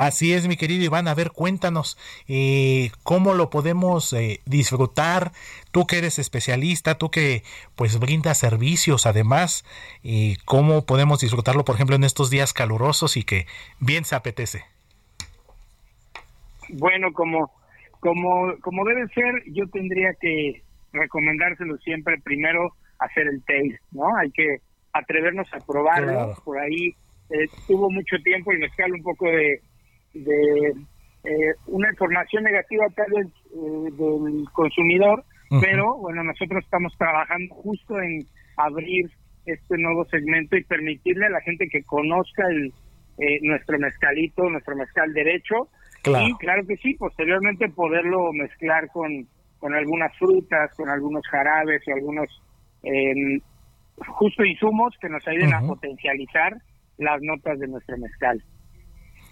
Así 0.00 0.32
es, 0.32 0.48
mi 0.48 0.56
querido 0.56 0.82
Iván. 0.82 1.08
A 1.08 1.14
ver, 1.14 1.30
cuéntanos 1.30 1.98
eh, 2.26 2.90
cómo 3.02 3.34
lo 3.34 3.50
podemos 3.50 4.14
eh, 4.14 4.40
disfrutar. 4.46 5.32
Tú 5.72 5.86
que 5.86 5.98
eres 5.98 6.18
especialista, 6.18 6.96
tú 6.96 7.10
que 7.10 7.42
pues 7.76 8.00
brindas 8.00 8.38
servicios, 8.38 9.04
además, 9.04 9.62
y 10.02 10.36
cómo 10.46 10.86
podemos 10.86 11.20
disfrutarlo, 11.20 11.66
por 11.66 11.74
ejemplo, 11.74 11.96
en 11.96 12.04
estos 12.04 12.30
días 12.30 12.54
calurosos 12.54 13.18
y 13.18 13.24
que 13.24 13.44
bien 13.78 14.06
se 14.06 14.14
apetece. 14.14 14.64
Bueno, 16.70 17.12
como, 17.12 17.52
como, 18.00 18.54
como 18.62 18.86
debe 18.86 19.06
ser, 19.08 19.42
yo 19.52 19.68
tendría 19.68 20.14
que 20.18 20.62
recomendárselo 20.94 21.76
siempre 21.76 22.18
primero 22.24 22.74
hacer 23.00 23.26
el 23.26 23.40
taste, 23.40 23.80
¿no? 23.92 24.16
Hay 24.16 24.30
que 24.30 24.62
atrevernos 24.94 25.46
a 25.52 25.58
probarlo. 25.58 26.06
Claro. 26.06 26.42
Por 26.42 26.58
ahí 26.58 26.94
eh, 27.28 27.50
tuvo 27.66 27.90
mucho 27.90 28.16
tiempo 28.24 28.50
y 28.54 28.56
mezcal 28.56 28.92
un 28.94 29.02
poco 29.02 29.26
de, 29.26 29.60
de 30.14 30.74
eh, 31.24 31.54
una 31.66 31.90
información 31.90 32.44
negativa 32.44 32.86
tal 32.96 33.06
vez 33.14 33.26
eh, 33.26 33.90
del 33.92 34.44
consumidor, 34.52 35.24
pero 35.60 35.96
bueno, 35.98 36.22
nosotros 36.22 36.62
estamos 36.64 36.96
trabajando 36.96 37.54
justo 37.56 38.00
en 38.00 38.24
abrir 38.56 39.10
este 39.46 39.76
nuevo 39.78 40.04
segmento 40.04 40.56
y 40.56 40.64
permitirle 40.64 41.26
a 41.26 41.30
la 41.30 41.40
gente 41.40 41.68
que 41.68 41.82
conozca 41.82 42.46
el 42.48 42.72
eh, 43.18 43.38
nuestro 43.42 43.78
mezcalito, 43.78 44.48
nuestro 44.48 44.76
mezcal 44.76 45.12
derecho, 45.12 45.68
Claro. 46.02 46.28
y 46.28 46.34
claro 46.38 46.66
que 46.66 46.76
sí, 46.78 46.94
posteriormente 46.94 47.68
poderlo 47.68 48.32
mezclar 48.32 48.88
con, 48.88 49.26
con 49.58 49.74
algunas 49.74 50.16
frutas, 50.16 50.70
con 50.74 50.88
algunos 50.88 51.22
jarabes 51.30 51.82
y 51.86 51.90
algunos 51.90 52.26
eh, 52.82 53.38
justo 54.18 54.44
insumos 54.44 54.94
que 55.00 55.10
nos 55.10 55.26
ayuden 55.28 55.52
a 55.52 55.60
potencializar 55.60 56.56
las 56.96 57.20
notas 57.20 57.58
de 57.58 57.68
nuestro 57.68 57.98
mezcal. 57.98 58.42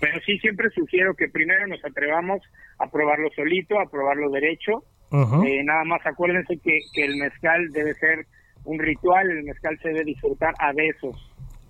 Pero 0.00 0.20
sí 0.24 0.38
siempre 0.38 0.70
sugiero 0.70 1.14
que 1.14 1.28
primero 1.28 1.66
nos 1.66 1.84
atrevamos 1.84 2.40
a 2.78 2.88
probarlo 2.88 3.28
solito, 3.34 3.80
a 3.80 3.90
probarlo 3.90 4.30
derecho. 4.30 4.84
Eh, 5.10 5.64
nada 5.64 5.84
más 5.84 6.04
acuérdense 6.04 6.58
que, 6.58 6.80
que 6.92 7.04
el 7.04 7.16
mezcal 7.16 7.70
debe 7.72 7.94
ser 7.94 8.26
un 8.64 8.78
ritual, 8.78 9.30
el 9.30 9.44
mezcal 9.44 9.78
se 9.82 9.88
debe 9.88 10.04
disfrutar 10.04 10.54
a 10.58 10.72
besos. 10.72 11.16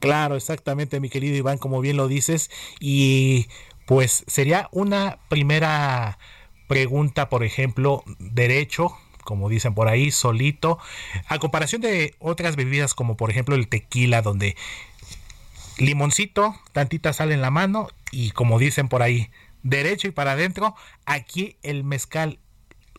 Claro, 0.01 0.37
exactamente, 0.37 1.01
mi 1.01 1.09
querido 1.09 1.37
Iván, 1.37 1.59
como 1.59 1.81
bien 1.81 1.97
lo 1.97 2.09
dices. 2.09 2.51
Y 2.81 3.47
pues 3.87 4.25
sería 4.27 4.69
una 4.73 5.19
primera 5.29 6.19
pregunta, 6.69 7.29
por 7.29 7.43
ejemplo, 7.43 8.03
derecho, 8.19 8.91
como 9.25 9.49
dicen 9.49 9.75
por 9.75 9.89
ahí, 9.89 10.11
solito, 10.11 10.79
a 11.27 11.39
comparación 11.39 11.81
de 11.83 12.15
otras 12.19 12.57
bebidas 12.57 12.95
como 12.95 13.17
por 13.17 13.31
ejemplo 13.31 13.55
el 13.55 13.69
tequila, 13.69 14.23
donde 14.23 14.57
limoncito, 15.79 16.55
tantita 16.73 17.13
sal 17.13 17.33
en 17.33 17.41
la 17.41 17.51
mano 17.51 17.89
y 18.11 18.31
como 18.33 18.59
dicen 18.59 18.89
por 18.89 19.03
ahí, 19.03 19.31
derecho 19.63 20.09
y 20.09 20.13
para 20.13 20.33
adentro, 20.33 20.75
aquí 21.07 21.57
el 21.63 21.85
mezcal 21.85 22.39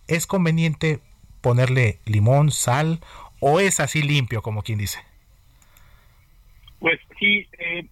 es 0.08 0.28
conveniente 0.28 1.00
ponerle 1.42 2.00
limón, 2.06 2.52
sal 2.52 3.00
o 3.40 3.60
es 3.60 3.80
así 3.80 4.02
limpio, 4.02 4.42
como 4.42 4.64
quien 4.64 4.80
dice. 4.80 5.00
Pues 6.80 7.00
sí, 7.20 7.48
eh, 7.60 7.88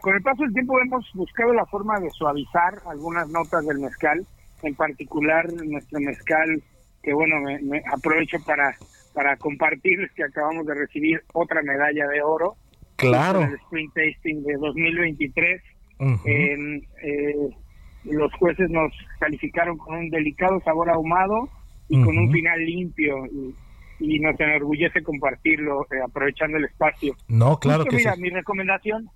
con 0.00 0.14
el 0.14 0.22
paso 0.22 0.42
del 0.42 0.52
tiempo 0.52 0.80
hemos 0.80 1.08
buscado 1.14 1.52
la 1.52 1.66
forma 1.66 1.98
de 2.00 2.10
suavizar 2.10 2.82
algunas 2.86 3.28
notas 3.28 3.66
del 3.66 3.78
mezcal, 3.78 4.26
en 4.62 4.74
particular 4.74 5.52
nuestro 5.52 6.00
mezcal, 6.00 6.62
que 7.02 7.12
bueno, 7.12 7.40
me, 7.40 7.60
me 7.60 7.82
aprovecho 7.92 8.38
para, 8.44 8.76
para 9.12 9.36
compartirles 9.36 10.12
que 10.12 10.24
acabamos 10.24 10.66
de 10.66 10.74
recibir 10.74 11.22
otra 11.32 11.62
medalla 11.62 12.06
de 12.08 12.22
oro. 12.22 12.56
Claro. 13.08 13.42
El 13.42 13.54
Spring 13.54 13.90
Tasting 13.94 14.42
de 14.44 14.54
2023. 14.54 15.62
Ujú. 15.98 16.20
En, 16.28 16.82
eh, 17.02 17.34
los 18.04 18.32
jueces 18.34 18.68
nos 18.70 18.92
calificaron 19.20 19.78
con 19.78 19.96
un 19.96 20.10
delicado 20.10 20.60
sabor 20.64 20.90
ahumado 20.90 21.48
y 21.88 22.02
con 22.02 22.18
un 22.18 22.32
final 22.32 22.58
limpio. 22.64 23.26
Y, 23.26 23.54
y 24.00 24.18
nos 24.18 24.38
enorgullece 24.40 25.02
compartirlo, 25.02 25.82
eh, 25.92 26.00
aprovechando 26.04 26.56
el 26.56 26.64
espacio. 26.64 27.14
No, 27.28 27.58
claro 27.58 27.84
Justo, 27.84 27.90
que 27.90 27.96
mira, 27.98 28.14
sí. 28.16 28.20
mi 28.22 28.30
recomendación, 28.30 29.08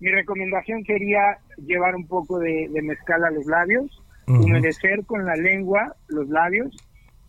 mi 0.00 0.10
recomendación 0.10 0.82
sería 0.84 1.38
llevar 1.58 1.94
un 1.94 2.06
poco 2.06 2.38
de, 2.38 2.68
de 2.72 2.82
mezcal 2.82 3.22
a 3.24 3.30
los 3.30 3.44
labios, 3.46 4.02
Ujú. 4.26 4.44
humedecer 4.44 5.04
con 5.04 5.26
la 5.26 5.34
lengua 5.34 5.94
los 6.08 6.28
labios, 6.28 6.74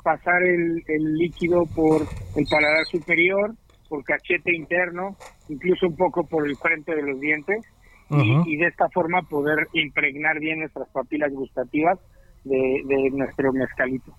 pasar 0.04 0.44
el, 0.44 0.82
el 0.88 1.16
líquido 1.16 1.66
por 1.76 2.04
el 2.38 2.46
paladar 2.50 2.86
superior, 2.86 3.54
por 3.94 4.04
cachete 4.04 4.56
interno, 4.56 5.16
incluso 5.50 5.86
un 5.86 5.96
poco 5.96 6.26
por 6.26 6.48
el 6.48 6.58
frente 6.58 6.96
de 6.96 7.04
los 7.04 7.20
dientes, 7.20 7.64
y- 8.10 8.58
de 8.58 8.66
esta 8.68 8.90
forma 8.90 9.22
poder 9.30 9.68
impregnar 9.74 10.40
bien 10.40 10.62
nuestras 10.62 10.88
papilas 10.90 11.32
gustativas 11.32 12.00
de, 12.44 12.82
de 12.86 13.12
nuestro 13.12 13.54
mezcalito. 13.54 14.12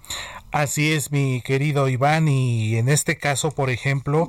Así 0.53 0.93
es, 0.93 1.11
mi 1.11 1.43
querido 1.43 1.89
Iván, 1.89 2.29
y 2.29 2.77
en 2.77 2.89
este 2.89 3.17
caso, 3.19 3.51
por 3.51 3.69
ejemplo, 3.69 4.29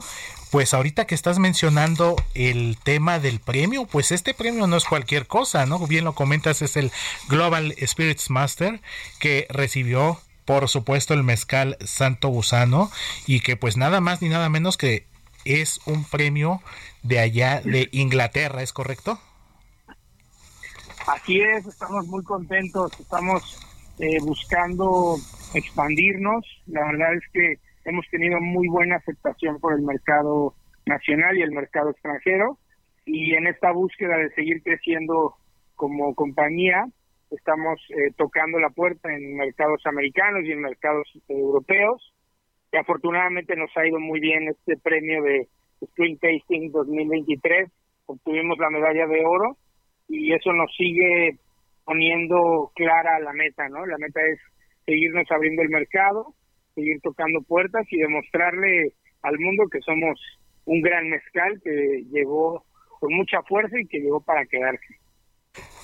pues 0.52 0.74
ahorita 0.74 1.06
que 1.06 1.14
estás 1.14 1.38
mencionando 1.38 2.16
el 2.34 2.78
tema 2.84 3.20
del 3.20 3.40
premio, 3.40 3.86
pues 3.86 4.12
este 4.12 4.34
premio 4.34 4.66
no 4.66 4.78
es 4.78 4.86
cualquier 4.86 5.28
cosa, 5.28 5.68
¿no? 5.68 5.78
Bien 5.86 6.06
lo 6.06 6.14
comentas, 6.14 6.64
es 6.64 6.76
el 6.76 6.90
Global 7.30 7.76
Spirits 7.86 8.32
Master 8.32 8.82
que 9.20 9.46
recibió, 9.50 10.18
por 10.44 10.68
supuesto, 10.70 11.14
el 11.14 11.24
mezcal 11.24 11.78
Santo 11.82 12.30
Gusano 12.30 12.90
y 13.28 13.42
que 13.42 13.56
pues 13.58 13.78
nada 13.78 14.02
más 14.02 14.22
ni 14.24 14.30
nada 14.30 14.50
menos 14.50 14.78
que 14.78 15.06
es 15.46 15.80
un 15.88 16.04
premio 16.04 16.62
de 17.04 17.20
allá 17.20 17.62
de 17.62 17.88
Inglaterra, 17.92 18.62
¿es 18.62 18.74
correcto? 18.74 19.20
Así 21.08 21.40
es, 21.40 21.66
estamos 21.68 22.08
muy 22.08 22.24
contentos, 22.24 23.00
estamos 23.00 23.60
eh, 24.00 24.18
buscando 24.22 25.16
expandirnos. 25.54 26.46
La 26.68 26.86
verdad 26.86 27.14
es 27.14 27.24
que 27.32 27.60
hemos 27.86 28.06
tenido 28.10 28.42
muy 28.42 28.68
buena 28.68 28.98
aceptación 28.98 29.60
por 29.60 29.74
el 29.74 29.84
mercado 29.84 30.56
nacional 30.86 31.38
y 31.38 31.44
el 31.44 31.52
mercado 31.52 31.92
extranjero. 31.92 32.58
Y 33.06 33.36
en 33.36 33.48
esta 33.48 33.72
búsqueda 33.72 34.18
de 34.18 34.32
seguir 34.32 34.64
creciendo 34.64 35.36
como 35.76 36.16
compañía, 36.16 36.88
estamos 37.30 37.80
eh, 37.90 38.12
tocando 38.18 38.60
la 38.60 38.70
puerta 38.70 39.14
en 39.14 39.36
mercados 39.36 39.86
americanos 39.86 40.44
y 40.44 40.52
en 40.52 40.62
mercados 40.62 41.08
eh, 41.16 41.22
europeos. 41.30 42.15
Y 42.76 42.78
afortunadamente 42.78 43.56
nos 43.56 43.72
ha 43.78 43.88
ido 43.88 44.02
muy 44.02 44.20
bien 44.20 44.50
este 44.50 44.76
premio 44.76 45.24
de 45.24 45.48
Spring 45.80 46.20
Tasting 46.20 46.74
2023. 46.74 47.72
Obtuvimos 48.06 48.58
la 48.58 48.70
medalla 48.70 49.08
de 49.08 49.24
oro 49.24 49.56
y 50.10 50.34
eso 50.34 50.52
nos 50.52 50.70
sigue 50.76 51.38
poniendo 51.86 52.74
clara 52.76 53.18
la 53.22 53.32
meta, 53.32 53.70
¿no? 53.70 53.86
La 53.86 53.98
meta 53.98 54.20
es 54.28 54.40
seguirnos 54.86 55.26
abriendo 55.32 55.62
el 55.62 55.70
mercado, 55.70 56.34
seguir 56.74 57.00
tocando 57.02 57.42
puertas 57.44 57.88
y 57.92 57.98
demostrarle 57.98 58.92
al 59.22 59.40
mundo 59.40 59.70
que 59.72 59.80
somos 59.80 60.20
un 60.66 60.82
gran 60.82 61.10
mezcal 61.10 61.62
que 61.64 62.04
llegó 62.12 62.66
con 63.00 63.14
mucha 63.14 63.42
fuerza 63.44 63.80
y 63.80 63.88
que 63.88 64.02
llegó 64.02 64.20
para 64.20 64.46
quedarse. 64.48 65.00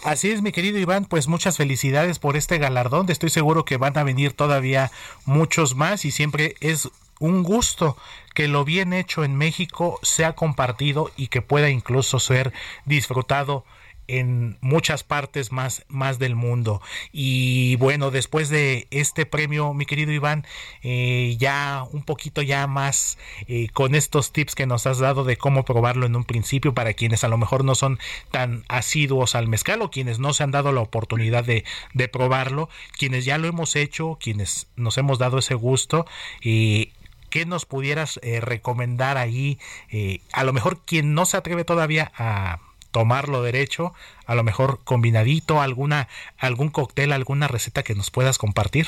Así 0.03 0.32
es, 0.32 0.41
mi 0.41 0.52
querido 0.52 0.80
Iván, 0.80 1.06
pues 1.06 1.28
muchas 1.28 1.57
felicidades 1.57 2.18
por 2.18 2.36
este 2.36 2.57
galardón. 2.57 3.07
Estoy 3.11 3.30
seguro 3.30 3.65
que 3.65 3.78
van 3.78 3.95
a 3.99 4.03
venir 4.03 4.34
todavía 4.34 4.91
muchos 5.26 5.76
más 5.76 6.06
y 6.06 6.11
siempre 6.11 6.56
es 6.60 6.90
un 7.19 7.44
gusto 7.44 7.95
que 8.34 8.48
lo 8.48 8.65
bien 8.65 8.94
hecho 8.94 9.23
en 9.23 9.36
México 9.36 9.99
sea 10.02 10.34
compartido 10.34 11.11
y 11.18 11.28
que 11.28 11.44
pueda 11.44 11.69
incluso 11.69 12.19
ser 12.19 12.52
disfrutado 12.86 13.64
en 14.12 14.58
muchas 14.60 15.04
partes 15.04 15.52
más, 15.52 15.86
más 15.88 16.20
del 16.20 16.36
mundo. 16.36 16.82
Y 17.14 17.78
bueno, 17.78 18.12
después 18.12 18.50
de 18.50 18.88
este 18.92 19.26
premio, 19.26 19.74
mi 19.74 19.86
querido 19.86 20.12
Iván, 20.12 20.46
eh, 20.84 21.36
ya 21.40 21.86
un 21.92 22.04
poquito 22.04 22.42
ya 22.42 22.68
más 22.68 23.18
eh, 23.48 23.70
con 23.72 23.96
estos 23.96 24.34
tips 24.34 24.56
que 24.56 24.66
nos 24.66 24.86
has 24.86 25.00
dado 25.00 25.24
de 25.24 25.38
cómo 25.38 25.64
probarlo 25.64 26.06
en 26.06 26.16
un 26.16 26.26
principio 26.26 26.74
para 26.74 26.94
quienes 26.94 27.24
a 27.24 27.30
lo 27.30 27.38
mejor 27.38 27.64
no 27.64 27.74
son 27.74 28.00
tan 28.32 28.66
asiduos 28.68 29.36
al 29.36 29.48
mezcal 29.48 29.82
o 29.82 29.92
quienes 29.92 30.20
no 30.20 30.34
se 30.34 30.44
han 30.44 30.52
dado 30.52 30.74
la 30.74 30.82
oportunidad 30.82 31.46
de, 31.46 31.64
de 31.94 32.08
probarlo, 32.10 32.70
quienes 32.98 33.24
ya 33.24 33.38
lo 33.38 33.48
hemos 33.48 33.76
hecho, 33.78 34.18
quienes 34.20 34.68
nos 34.76 34.98
hemos 34.98 35.20
dado 35.20 35.38
ese 35.38 35.56
gusto. 35.56 36.06
y 36.42 36.92
¿Qué 37.32 37.46
nos 37.46 37.66
pudieras 37.66 38.20
eh, 38.24 38.42
recomendar 38.42 39.18
ahí? 39.18 39.58
Eh, 39.90 40.20
a 40.34 40.44
lo 40.44 40.52
mejor 40.52 40.84
quien 40.84 41.14
no 41.14 41.26
se 41.26 41.38
atreve 41.38 41.64
todavía 41.64 42.12
a 42.18 42.60
tomarlo 42.91 43.41
derecho, 43.41 43.93
a 44.26 44.35
lo 44.35 44.43
mejor 44.43 44.84
combinadito, 44.84 45.61
alguna, 45.61 46.07
algún 46.38 46.69
cóctel, 46.69 47.11
alguna 47.11 47.47
receta 47.47 47.84
que 47.84 47.95
nos 47.95 48.11
puedas 48.11 48.38
compartir. 48.38 48.88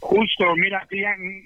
Justo, 0.00 0.54
mira, 0.56 0.86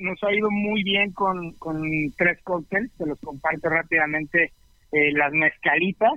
nos 0.00 0.22
ha 0.24 0.34
ido 0.34 0.50
muy 0.50 0.82
bien 0.82 1.12
con, 1.12 1.52
con 1.52 1.80
tres 2.16 2.40
cócteles, 2.42 2.90
te 2.98 3.06
los 3.06 3.18
comparto 3.20 3.68
rápidamente. 3.68 4.52
Eh, 4.90 5.12
las 5.12 5.32
mezcalitas, 5.32 6.12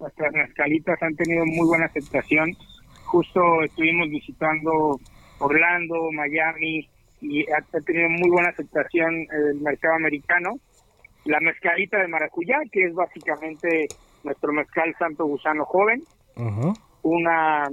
nuestras 0.00 0.32
mezcalitas 0.32 1.02
han 1.02 1.14
tenido 1.16 1.44
muy 1.44 1.66
buena 1.66 1.84
aceptación. 1.86 2.56
Justo 3.04 3.62
estuvimos 3.62 4.08
visitando 4.08 4.98
Orlando, 5.38 6.10
Miami, 6.12 6.88
y 7.20 7.44
ha 7.50 7.80
tenido 7.82 8.08
muy 8.08 8.30
buena 8.30 8.48
aceptación 8.48 9.26
el 9.30 9.60
mercado 9.60 9.94
americano. 9.96 10.58
La 11.26 11.40
mezcalita 11.40 11.98
de 12.00 12.08
maracuyá, 12.08 12.58
que 12.72 12.84
es 12.84 12.94
básicamente 12.94 13.86
nuestro 14.24 14.52
mezcal 14.52 14.94
Santo 14.98 15.24
Gusano 15.26 15.64
joven, 15.64 16.02
una 17.02 17.68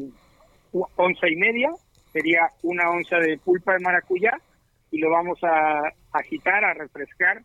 onza 0.72 1.28
y 1.30 1.36
media, 1.36 1.70
sería 2.12 2.48
una 2.64 2.90
onza 2.90 3.18
de 3.18 3.38
pulpa 3.38 3.74
de 3.74 3.80
maracuyá, 3.80 4.32
y 4.92 5.00
lo 5.00 5.10
vamos 5.10 5.40
a 5.44 5.82
agitar, 6.12 6.64
a 6.64 6.74
refrescar 6.74 7.42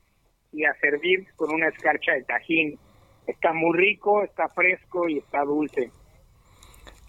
y 0.52 0.64
a 0.64 0.74
servir 0.80 1.26
con 1.36 1.52
una 1.54 1.68
escarcha 1.68 2.12
de 2.12 2.22
tajín. 2.24 2.78
Está 3.26 3.52
muy 3.52 3.76
rico, 3.78 4.22
está 4.22 4.48
fresco 4.48 5.08
y 5.08 5.18
está 5.18 5.42
dulce. 5.42 5.90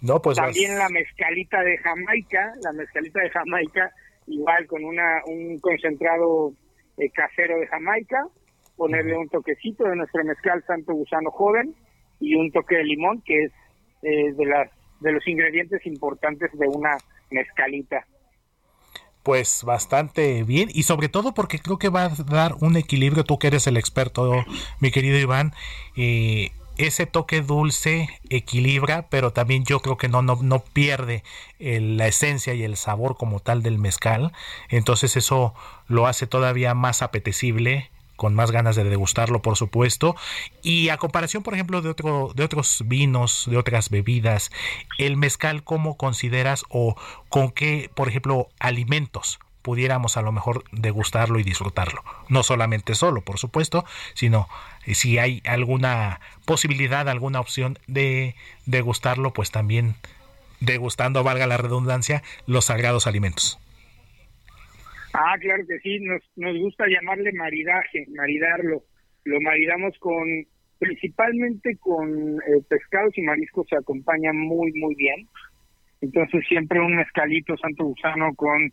No, 0.02 0.20
pues 0.20 0.38
vas- 0.38 0.46
También 0.46 0.78
la 0.78 0.88
mezcalita 0.88 1.60
de 1.62 1.76
Jamaica, 1.78 2.52
la 2.62 2.72
mezcalita 2.72 3.20
de 3.20 3.30
Jamaica, 3.30 3.90
igual 4.26 4.66
con 4.66 4.84
una 4.84 5.22
un 5.26 5.58
concentrado 5.60 6.52
eh, 6.96 7.10
casero 7.10 7.58
de 7.58 7.66
Jamaica, 7.66 8.24
ponerle 8.80 9.14
un 9.14 9.28
toquecito 9.28 9.84
de 9.84 9.94
nuestro 9.94 10.24
mezcal 10.24 10.64
Santo 10.66 10.94
Gusano 10.94 11.30
Joven 11.30 11.74
y 12.18 12.34
un 12.34 12.50
toque 12.50 12.76
de 12.76 12.84
limón, 12.84 13.20
que 13.26 13.44
es 13.44 13.52
eh, 14.02 14.32
de 14.32 14.46
las 14.46 14.70
de 15.00 15.12
los 15.12 15.26
ingredientes 15.28 15.84
importantes 15.84 16.50
de 16.54 16.66
una 16.66 16.96
mezcalita. 17.30 18.06
Pues 19.22 19.64
bastante 19.64 20.44
bien 20.44 20.70
y 20.72 20.84
sobre 20.84 21.10
todo 21.10 21.34
porque 21.34 21.58
creo 21.58 21.78
que 21.78 21.90
va 21.90 22.04
a 22.06 22.08
dar 22.24 22.54
un 22.62 22.76
equilibrio, 22.78 23.24
tú 23.24 23.38
que 23.38 23.48
eres 23.48 23.66
el 23.66 23.76
experto, 23.76 24.46
mi 24.80 24.90
querido 24.90 25.18
Iván, 25.18 25.52
eh, 25.94 26.52
ese 26.78 27.04
toque 27.04 27.42
dulce 27.42 28.08
equilibra, 28.30 29.08
pero 29.10 29.30
también 29.30 29.64
yo 29.66 29.80
creo 29.80 29.98
que 29.98 30.08
no, 30.08 30.22
no, 30.22 30.38
no 30.42 30.60
pierde 30.60 31.22
el- 31.58 31.98
la 31.98 32.06
esencia 32.06 32.54
y 32.54 32.62
el 32.62 32.76
sabor 32.76 33.18
como 33.18 33.40
tal 33.40 33.62
del 33.62 33.78
mezcal, 33.78 34.32
entonces 34.70 35.16
eso 35.16 35.52
lo 35.86 36.06
hace 36.06 36.26
todavía 36.26 36.72
más 36.72 37.02
apetecible 37.02 37.90
con 38.20 38.34
más 38.34 38.50
ganas 38.50 38.76
de 38.76 38.84
degustarlo, 38.84 39.40
por 39.40 39.56
supuesto. 39.56 40.14
Y 40.62 40.90
a 40.90 40.98
comparación, 40.98 41.42
por 41.42 41.54
ejemplo, 41.54 41.80
de, 41.80 41.88
otro, 41.88 42.32
de 42.34 42.44
otros 42.44 42.82
vinos, 42.84 43.46
de 43.48 43.56
otras 43.56 43.88
bebidas, 43.88 44.50
el 44.98 45.16
mezcal, 45.16 45.64
¿cómo 45.64 45.96
consideras 45.96 46.66
o 46.68 46.96
con 47.30 47.50
qué, 47.50 47.90
por 47.94 48.10
ejemplo, 48.10 48.50
alimentos 48.58 49.40
pudiéramos 49.62 50.18
a 50.18 50.22
lo 50.22 50.32
mejor 50.32 50.64
degustarlo 50.70 51.38
y 51.38 51.44
disfrutarlo? 51.44 52.04
No 52.28 52.42
solamente 52.42 52.94
solo, 52.94 53.22
por 53.22 53.38
supuesto, 53.38 53.86
sino 54.12 54.50
eh, 54.84 54.94
si 54.94 55.16
hay 55.16 55.40
alguna 55.46 56.20
posibilidad, 56.44 57.08
alguna 57.08 57.40
opción 57.40 57.78
de 57.86 58.34
degustarlo, 58.66 59.32
pues 59.32 59.50
también 59.50 59.94
degustando, 60.60 61.24
valga 61.24 61.46
la 61.46 61.56
redundancia, 61.56 62.22
los 62.44 62.66
sagrados 62.66 63.06
alimentos. 63.06 63.58
Ah, 65.12 65.36
claro 65.40 65.64
que 65.66 65.78
sí, 65.80 65.98
nos, 66.00 66.22
nos 66.36 66.56
gusta 66.58 66.86
llamarle 66.86 67.32
maridaje, 67.32 68.06
maridarlo. 68.14 68.84
Lo 69.24 69.40
maridamos 69.40 69.98
con, 69.98 70.46
principalmente 70.78 71.76
con 71.78 72.36
eh, 72.36 72.62
pescados 72.68 73.16
y 73.18 73.22
mariscos 73.22 73.66
se 73.68 73.76
acompaña 73.76 74.32
muy, 74.32 74.72
muy 74.72 74.94
bien. 74.94 75.28
Entonces 76.00 76.44
siempre 76.48 76.80
un 76.80 76.96
mezcalito 76.96 77.56
santo 77.56 77.84
gusano 77.84 78.34
con 78.34 78.72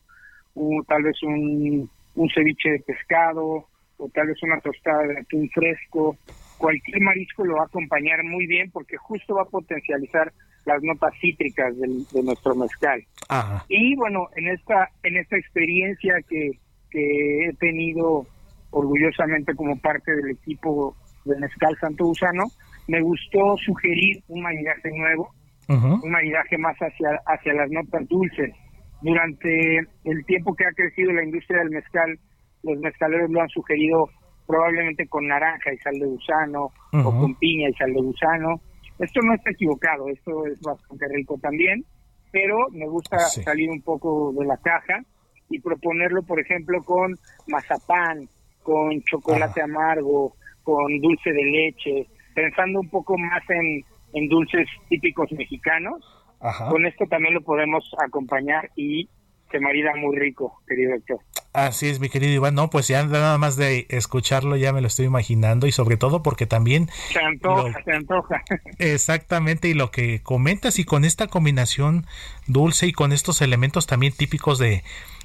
tal 0.87 1.03
vez 1.03 1.21
un, 1.23 1.89
un 2.15 2.29
ceviche 2.29 2.71
de 2.71 2.79
pescado 2.79 3.67
o 3.97 4.09
tal 4.13 4.27
vez 4.27 4.41
una 4.43 4.59
tostada 4.61 5.03
de 5.07 5.19
atún 5.19 5.49
fresco. 5.49 6.17
Cualquier 6.57 7.01
marisco 7.01 7.45
lo 7.45 7.55
va 7.55 7.63
a 7.63 7.67
acompañar 7.67 8.23
muy 8.23 8.47
bien 8.47 8.71
porque 8.71 8.97
justo 8.97 9.35
va 9.35 9.43
a 9.43 9.45
potencializar 9.45 10.31
las 10.67 10.83
notas 10.83 11.13
cítricas 11.19 11.75
del- 11.79 12.05
de 12.13 12.21
nuestro 12.23 12.53
mezcal. 12.55 13.01
Ajá. 13.29 13.65
Y 13.69 13.95
bueno, 13.95 14.27
en 14.35 14.49
esta 14.49 14.89
en 15.03 15.17
esta 15.17 15.37
experiencia 15.37 16.13
que, 16.29 16.51
que 16.91 17.45
he 17.49 17.53
tenido 17.53 18.25
orgullosamente 18.71 19.55
como 19.55 19.77
parte 19.79 20.15
del 20.15 20.31
equipo 20.31 20.95
de 21.25 21.37
Mezcal 21.39 21.75
Santo 21.79 22.05
Gusano, 22.05 22.43
me 22.87 23.01
gustó 23.01 23.57
sugerir 23.65 24.21
un 24.27 24.41
maridaje 24.41 24.89
nuevo, 24.95 25.29
un 25.69 26.11
maridaje 26.11 26.57
más 26.57 26.75
hacia, 26.77 27.09
hacia 27.25 27.53
las 27.53 27.69
notas 27.71 28.07
dulces. 28.07 28.53
Durante 29.01 29.79
el 30.05 30.25
tiempo 30.25 30.55
que 30.55 30.65
ha 30.65 30.71
crecido 30.71 31.11
la 31.13 31.23
industria 31.23 31.59
del 31.59 31.69
mezcal, 31.69 32.17
los 32.63 32.77
mezcaleros 32.79 33.29
lo 33.29 33.41
han 33.41 33.49
sugerido 33.49 34.09
probablemente 34.47 35.07
con 35.07 35.27
naranja 35.27 35.73
y 35.73 35.77
sal 35.79 35.93
de 35.99 36.05
gusano 36.05 36.71
o 36.93 36.97
Ujú. 36.99 37.19
con 37.21 37.35
piña 37.35 37.69
y 37.69 37.73
sal 37.73 37.93
de 37.93 38.01
gusano. 38.01 38.61
Esto 38.99 39.21
no 39.21 39.33
está 39.33 39.51
equivocado, 39.51 40.07
esto 40.09 40.45
es 40.45 40.59
bastante 40.61 41.07
rico 41.09 41.37
también, 41.41 41.83
pero 42.31 42.67
me 42.71 42.87
gusta 42.87 43.19
Sí. 43.19 43.43
salir 43.43 43.69
un 43.69 43.81
poco 43.81 44.33
de 44.33 44.45
la 44.45 44.57
caja 44.57 45.01
y 45.49 45.59
proponerlo, 45.59 46.23
por 46.23 46.39
ejemplo, 46.39 46.83
con 46.83 47.15
mazapán, 47.47 48.27
con 48.63 49.01
chocolate 49.03 49.61
amargo, 49.61 50.35
con 50.63 50.99
dulce 50.99 51.31
de 51.31 51.43
leche, 51.43 52.07
pensando 52.35 52.81
un 52.81 52.89
poco 52.89 53.17
más 53.17 53.41
en, 53.49 53.83
en 54.13 54.27
dulces 54.27 54.67
típicos 54.89 55.31
mexicanos. 55.31 56.03
Ajá. 56.39 56.69
Con 56.69 56.85
esto 56.85 57.05
también 57.07 57.33
lo 57.33 57.41
podemos 57.41 57.89
acompañar 58.03 58.69
y 58.75 59.09
se 59.51 59.59
marida 59.59 59.95
muy 59.95 60.17
rico, 60.17 60.59
querido 60.67 60.93
Héctor. 60.95 61.19
Así 61.53 61.87
es, 61.87 61.99
mi 61.99 62.09
querido 62.09 62.33
Iván. 62.33 62.55
No, 62.55 62.69
pues 62.69 62.87
ya 62.87 63.03
nada 63.03 63.37
más 63.37 63.55
de 63.55 63.87
escucharlo 63.89 64.57
ya 64.57 64.73
me 64.73 64.81
lo 64.81 64.87
estoy 64.87 65.05
imaginando 65.05 65.65
y 65.65 65.71
sobre 65.71 65.97
todo 65.97 66.21
porque 66.21 66.45
también 66.45 66.89
Se 67.11 67.19
antoja, 67.19 67.83
se 67.83 67.93
antoja. 67.93 68.43
Exactamente, 68.77 69.67
y 69.67 69.73
lo 69.73 69.89
que 69.89 70.21
comentas, 70.21 70.77
y 70.77 70.85
con 70.85 71.03
esta 71.03 71.27
combinación 71.27 72.05
dulce 72.45 72.87
y 72.87 72.91
con 72.91 73.11
estos 73.11 73.41
elementos 73.41 73.87
también 73.87 74.13
típicos 74.13 74.59
de, 74.59 74.83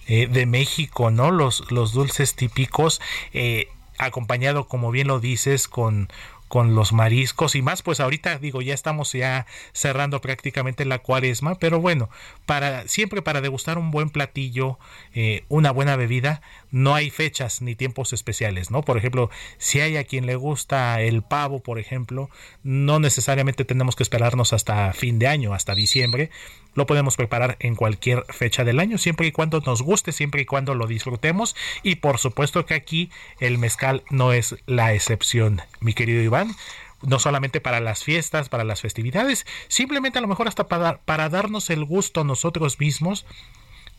eh, 0.08 0.26
de 0.26 0.46
México, 0.46 1.10
¿no? 1.10 1.30
Los, 1.30 1.70
los 1.70 1.92
dulces 1.92 2.34
típicos, 2.34 3.00
eh, 3.32 3.68
acompañado, 3.98 4.66
como 4.68 4.90
bien 4.90 5.08
lo 5.08 5.20
dices, 5.20 5.68
con 5.68 6.08
con 6.52 6.74
los 6.74 6.92
mariscos 6.92 7.54
y 7.54 7.62
más, 7.62 7.80
pues 7.80 7.98
ahorita 7.98 8.36
digo, 8.36 8.60
ya 8.60 8.74
estamos 8.74 9.14
ya 9.14 9.46
cerrando 9.72 10.20
prácticamente 10.20 10.84
la 10.84 10.98
cuaresma, 10.98 11.54
pero 11.54 11.80
bueno, 11.80 12.10
para 12.44 12.86
siempre 12.88 13.22
para 13.22 13.40
degustar 13.40 13.78
un 13.78 13.90
buen 13.90 14.10
platillo, 14.10 14.78
eh, 15.14 15.46
una 15.48 15.70
buena 15.70 15.96
bebida, 15.96 16.42
no 16.72 16.94
hay 16.94 17.10
fechas 17.10 17.62
ni 17.62 17.76
tiempos 17.76 18.12
especiales, 18.12 18.70
¿no? 18.70 18.82
Por 18.82 18.96
ejemplo, 18.96 19.30
si 19.58 19.80
hay 19.80 19.96
a 19.96 20.04
quien 20.04 20.26
le 20.26 20.34
gusta 20.34 21.00
el 21.00 21.22
pavo, 21.22 21.60
por 21.60 21.78
ejemplo, 21.78 22.30
no 22.64 22.98
necesariamente 22.98 23.64
tenemos 23.64 23.94
que 23.94 24.02
esperarnos 24.02 24.52
hasta 24.52 24.92
fin 24.94 25.20
de 25.20 25.28
año, 25.28 25.54
hasta 25.54 25.74
diciembre, 25.74 26.30
lo 26.74 26.86
podemos 26.86 27.16
preparar 27.16 27.56
en 27.60 27.76
cualquier 27.76 28.24
fecha 28.30 28.64
del 28.64 28.80
año, 28.80 28.96
siempre 28.96 29.26
y 29.26 29.32
cuando 29.32 29.60
nos 29.60 29.82
guste, 29.82 30.12
siempre 30.12 30.42
y 30.42 30.46
cuando 30.46 30.74
lo 30.74 30.86
disfrutemos. 30.86 31.54
Y 31.82 31.96
por 31.96 32.18
supuesto 32.18 32.64
que 32.64 32.74
aquí 32.74 33.10
el 33.38 33.58
mezcal 33.58 34.02
no 34.10 34.32
es 34.32 34.56
la 34.66 34.94
excepción, 34.94 35.60
mi 35.80 35.92
querido 35.92 36.22
Iván. 36.22 36.54
No 37.02 37.18
solamente 37.18 37.60
para 37.60 37.80
las 37.80 38.04
fiestas, 38.04 38.48
para 38.48 38.64
las 38.64 38.80
festividades, 38.80 39.44
simplemente 39.66 40.18
a 40.18 40.22
lo 40.22 40.28
mejor 40.28 40.46
hasta 40.46 40.68
para, 40.68 40.98
para 41.02 41.28
darnos 41.28 41.68
el 41.68 41.84
gusto 41.84 42.22
nosotros 42.22 42.78
mismos, 42.78 43.26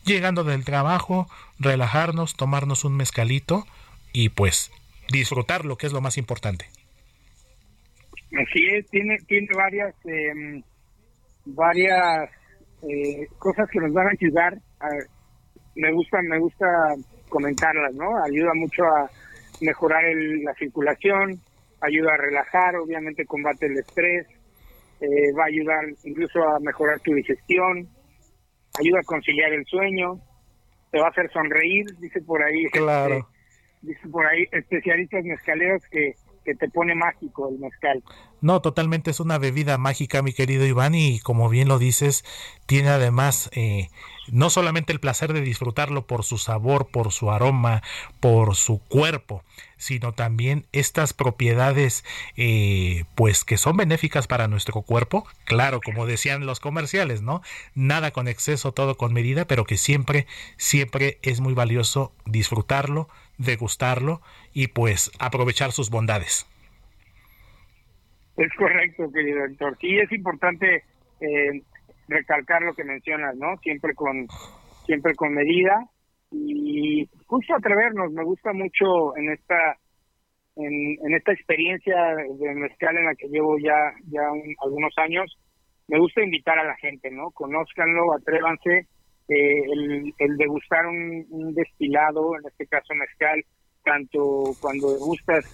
llegando 0.04 0.44
del 0.44 0.64
trabajo, 0.64 1.26
relajarnos, 1.58 2.36
tomarnos 2.36 2.84
un 2.84 2.96
mezcalito 2.96 3.66
y 4.12 4.28
pues 4.30 4.70
disfrutar 5.10 5.64
lo 5.64 5.76
que 5.76 5.86
es 5.86 5.92
lo 5.92 6.00
más 6.00 6.16
importante. 6.18 6.66
Así 8.36 8.66
es, 8.72 8.88
tiene, 8.90 9.18
tiene 9.28 9.48
varias, 9.56 9.94
eh, 10.06 10.62
varias 11.44 12.30
eh, 12.82 13.28
cosas 13.38 13.68
que 13.70 13.78
nos 13.80 13.92
van 13.92 14.08
a 14.08 14.10
ayudar. 14.10 14.58
A, 14.80 14.88
me 15.76 15.92
gusta, 15.92 16.20
me 16.22 16.38
gusta 16.38 16.66
comentarlas, 17.28 17.94
¿no? 17.94 18.22
Ayuda 18.24 18.52
mucho 18.54 18.84
a 18.84 19.08
mejorar 19.60 20.04
el- 20.04 20.42
la 20.42 20.54
circulación, 20.54 21.40
ayuda 21.80 22.14
a 22.14 22.16
relajar, 22.16 22.76
obviamente 22.76 23.24
combate 23.26 23.66
el 23.66 23.78
estrés, 23.78 24.26
eh, 25.00 25.32
va 25.38 25.44
a 25.44 25.48
ayudar 25.48 25.84
incluso 26.04 26.42
a 26.42 26.58
mejorar 26.60 26.98
tu 27.00 27.12
digestión, 27.14 27.88
ayuda 28.78 29.00
a 29.00 29.04
conciliar 29.04 29.52
el 29.52 29.64
sueño, 29.66 30.20
te 30.90 31.00
va 31.00 31.06
a 31.06 31.10
hacer 31.10 31.30
sonreír, 31.32 31.86
dice 31.98 32.20
por 32.22 32.42
ahí. 32.42 32.64
Claro. 32.66 33.16
este, 33.16 33.26
dice 33.82 34.08
por 34.08 34.26
ahí 34.26 34.46
especialistas 34.52 35.24
mezcaleros 35.24 35.82
que, 35.90 36.14
que 36.44 36.54
te 36.54 36.68
pone 36.68 36.94
mágico 36.94 37.48
el 37.48 37.58
mezcal. 37.58 38.02
No, 38.44 38.60
totalmente 38.60 39.10
es 39.10 39.20
una 39.20 39.38
bebida 39.38 39.78
mágica, 39.78 40.20
mi 40.20 40.34
querido 40.34 40.66
Iván, 40.66 40.94
y 40.94 41.18
como 41.18 41.48
bien 41.48 41.66
lo 41.66 41.78
dices, 41.78 42.26
tiene 42.66 42.90
además 42.90 43.48
eh, 43.52 43.88
no 44.28 44.50
solamente 44.50 44.92
el 44.92 45.00
placer 45.00 45.32
de 45.32 45.40
disfrutarlo 45.40 46.06
por 46.06 46.24
su 46.24 46.36
sabor, 46.36 46.88
por 46.88 47.10
su 47.10 47.30
aroma, 47.30 47.82
por 48.20 48.54
su 48.54 48.80
cuerpo, 48.80 49.42
sino 49.78 50.12
también 50.12 50.66
estas 50.72 51.14
propiedades, 51.14 52.04
eh, 52.36 53.04
pues 53.14 53.44
que 53.44 53.56
son 53.56 53.78
benéficas 53.78 54.26
para 54.26 54.46
nuestro 54.46 54.82
cuerpo. 54.82 55.26
Claro, 55.44 55.80
como 55.82 56.04
decían 56.04 56.44
los 56.44 56.60
comerciales, 56.60 57.22
¿no? 57.22 57.40
Nada 57.74 58.10
con 58.10 58.28
exceso, 58.28 58.72
todo 58.72 58.98
con 58.98 59.14
medida, 59.14 59.46
pero 59.46 59.64
que 59.64 59.78
siempre, 59.78 60.26
siempre 60.58 61.18
es 61.22 61.40
muy 61.40 61.54
valioso 61.54 62.12
disfrutarlo, 62.26 63.08
degustarlo 63.38 64.20
y 64.52 64.66
pues 64.66 65.12
aprovechar 65.18 65.72
sus 65.72 65.88
bondades. 65.88 66.44
Es 68.36 68.52
correcto, 68.54 69.10
querido 69.12 69.44
Héctor. 69.44 69.76
Sí, 69.80 69.96
es 69.98 70.10
importante 70.12 70.82
eh, 71.20 71.62
recalcar 72.08 72.62
lo 72.62 72.74
que 72.74 72.84
mencionas, 72.84 73.36
¿no? 73.36 73.56
Siempre 73.58 73.94
con, 73.94 74.26
siempre 74.86 75.14
con 75.14 75.34
medida 75.34 75.84
y 76.32 77.08
justo 77.26 77.54
atrevernos. 77.54 78.12
Me 78.12 78.24
gusta 78.24 78.52
mucho 78.52 79.16
en 79.16 79.30
esta, 79.30 79.76
en, 80.56 81.14
esta 81.14 81.32
experiencia 81.32 81.96
de 82.16 82.54
mezcal 82.54 82.96
en 82.96 83.06
la 83.06 83.14
que 83.14 83.28
llevo 83.28 83.56
ya, 83.58 83.92
ya 84.10 84.30
un- 84.32 84.54
algunos 84.64 84.92
años. 84.98 85.38
Me 85.86 85.98
gusta 85.98 86.22
invitar 86.22 86.58
a 86.58 86.64
la 86.64 86.76
gente, 86.76 87.10
¿no? 87.10 87.30
Conózcanlo, 87.30 88.14
atrévanse. 88.14 88.86
Eh, 89.28 89.62
el, 89.72 90.12
el 90.18 90.36
degustar 90.36 90.86
un, 90.86 91.24
un 91.30 91.54
destilado, 91.54 92.36
en 92.36 92.46
este 92.46 92.66
caso 92.66 92.94
mezcal, 92.94 93.42
tanto 93.82 94.42
cuando 94.60 94.92
degustas 94.92 95.44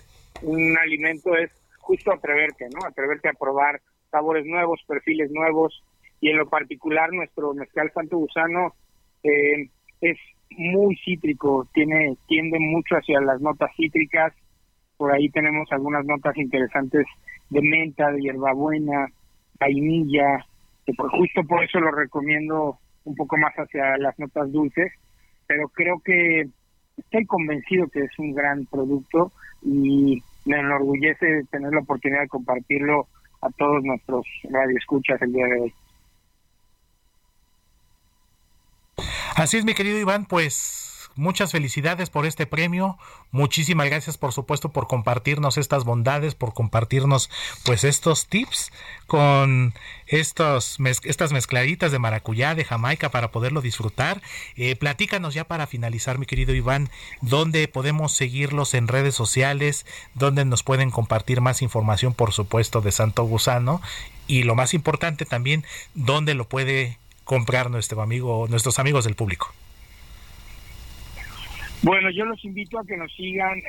un 0.43 0.77
alimento 0.79 1.37
es 1.37 1.51
justo 1.91 2.13
atreverte, 2.13 2.69
¿no? 2.73 2.87
Atreverte 2.87 3.29
a 3.29 3.33
probar 3.33 3.81
sabores 4.13 4.47
nuevos, 4.47 4.81
perfiles 4.87 5.29
nuevos 5.33 5.83
y 6.21 6.31
en 6.31 6.37
lo 6.37 6.49
particular 6.49 7.13
nuestro 7.13 7.53
mezcal 7.53 7.91
Santo 7.93 8.17
Gusano 8.17 8.75
eh, 9.25 9.69
es 10.01 10.17
muy 10.51 10.95
cítrico, 11.05 11.67
tiene 11.75 12.17
tiende 12.29 12.61
mucho 12.61 12.95
hacia 12.95 13.21
las 13.21 13.41
notas 13.41 13.73
cítricas. 13.77 14.33
Por 14.97 15.13
ahí 15.13 15.31
tenemos 15.31 15.67
algunas 15.73 16.05
notas 16.05 16.37
interesantes 16.37 17.07
de 17.49 17.61
menta, 17.61 18.13
de 18.13 18.21
hierbabuena, 18.21 19.09
vainilla, 19.59 20.47
que 20.87 20.93
por, 20.95 21.11
justo 21.11 21.43
por 21.43 21.65
eso 21.65 21.81
lo 21.81 21.91
recomiendo 21.91 22.79
un 23.03 23.17
poco 23.17 23.37
más 23.37 23.55
hacia 23.55 23.97
las 23.99 24.17
notas 24.17 24.53
dulces, 24.53 24.93
pero 25.49 25.69
creo 25.71 25.99
que 26.05 26.47
estoy 26.97 27.27
convencido 27.27 27.89
que 27.89 28.03
es 28.05 28.17
un 28.21 28.33
gran 28.33 28.67
producto 28.67 29.33
y 29.65 30.23
me 30.45 30.59
enorgullece 30.59 31.45
tener 31.51 31.73
la 31.73 31.81
oportunidad 31.81 32.23
de 32.23 32.29
compartirlo 32.29 33.09
a 33.43 33.51
todos 33.51 33.83
nuestros 33.83 34.27
radioescuchas 34.51 35.21
el 35.23 35.33
día 35.33 35.47
de 35.47 35.61
hoy. 35.61 35.75
Así 39.37 39.57
es, 39.57 39.65
mi 39.65 39.75
querido 39.75 39.99
Iván, 39.99 40.27
pues 40.27 41.00
muchas 41.21 41.53
felicidades 41.53 42.11
por 42.11 42.27
este 42.27 42.47
premio. 42.47 42.99
Muchísimas 43.31 43.87
gracias, 43.87 44.19
por 44.19 44.33
supuesto, 44.33 44.71
por 44.71 44.89
compartirnos 44.89 45.59
estas 45.59 45.85
bondades, 45.85 46.35
por 46.35 46.55
compartirnos 46.55 47.31
pues 47.65 47.85
estos 47.85 48.27
tips 48.27 48.73
con 49.07 49.75
estos 50.07 50.79
estas 51.05 51.33
mezcladitas 51.33 51.93
de 51.93 51.99
maracuyá, 51.99 52.55
de 52.55 52.65
Jamaica 52.65 53.11
para 53.11 53.31
poderlo 53.31 53.61
disfrutar. 53.61 54.23
Eh, 54.57 54.75
platícanos 54.77 55.35
ya 55.35 55.45
para 55.45 55.67
finalizar, 55.67 56.19
mi 56.19 56.27
querido 56.27 56.55
Iván, 56.55 56.91
dónde 57.21 57.69
podemos 57.69 58.13
seguirlos 58.13 58.75
en 58.75 58.89
redes 58.89 59.15
sociales, 59.15 59.87
dónde 60.15 60.45
nos 60.45 60.63
pueden 60.63 60.91
compartir 60.91 61.41
más 61.41 61.63
información, 61.63 62.15
por 62.15 62.33
supuesto, 62.33 62.81
de 62.81 62.93
Santo 62.93 63.25
Gusano 63.25 63.83
y 64.27 64.45
lo 64.45 64.55
más 64.55 64.75
importante 64.75 65.27
también, 65.27 65.65
dónde 65.95 66.35
lo 66.35 66.49
puede 66.49 66.99
comprar 67.25 67.71
nuestro 67.71 68.01
amigo, 68.01 68.47
nuestros 68.49 68.79
amigos 68.79 69.05
del 69.05 69.15
público. 69.17 69.53
Bueno, 71.83 72.11
yo 72.11 72.27
los 72.27 72.45
invito 72.45 72.79
a 72.79 72.85
que 72.85 72.97
nos 72.97 73.11
sigan, 73.15 73.63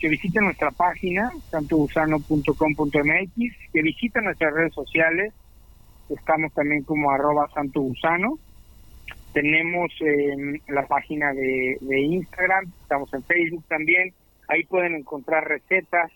que 0.00 0.08
visiten 0.08 0.44
nuestra 0.44 0.72
página, 0.72 1.30
santogusano.com.mx, 1.50 3.34
que 3.72 3.82
visiten 3.82 4.24
nuestras 4.24 4.52
redes 4.52 4.74
sociales, 4.74 5.32
estamos 6.08 6.52
también 6.54 6.82
como 6.82 7.08
arroba 7.12 7.48
santogusano, 7.54 8.40
tenemos 9.32 9.92
em, 10.00 10.58
la 10.66 10.86
página 10.88 11.32
de, 11.34 11.78
de 11.80 12.00
Instagram, 12.00 12.72
estamos 12.82 13.14
en 13.14 13.22
Facebook 13.22 13.64
también, 13.68 14.12
ahí 14.48 14.64
pueden 14.64 14.96
encontrar 14.96 15.46
recetas, 15.46 16.10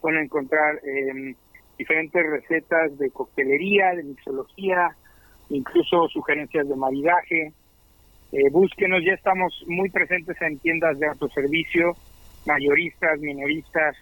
pueden 0.00 0.24
encontrar 0.24 0.80
em, 0.84 1.34
diferentes 1.76 2.24
recetas 2.24 2.96
de 2.96 3.10
coctelería, 3.10 3.94
de 3.94 4.04
mixología, 4.04 4.96
incluso 5.50 6.08
sugerencias 6.08 6.66
de 6.66 6.76
maridaje, 6.76 7.52
eh, 8.34 8.50
búsquenos, 8.50 9.00
ya 9.04 9.12
estamos 9.12 9.64
muy 9.68 9.90
presentes 9.90 10.36
en 10.42 10.58
tiendas 10.58 10.98
de 10.98 11.06
autoservicio, 11.06 11.92
mayoristas, 12.46 13.20
minoristas. 13.20 13.96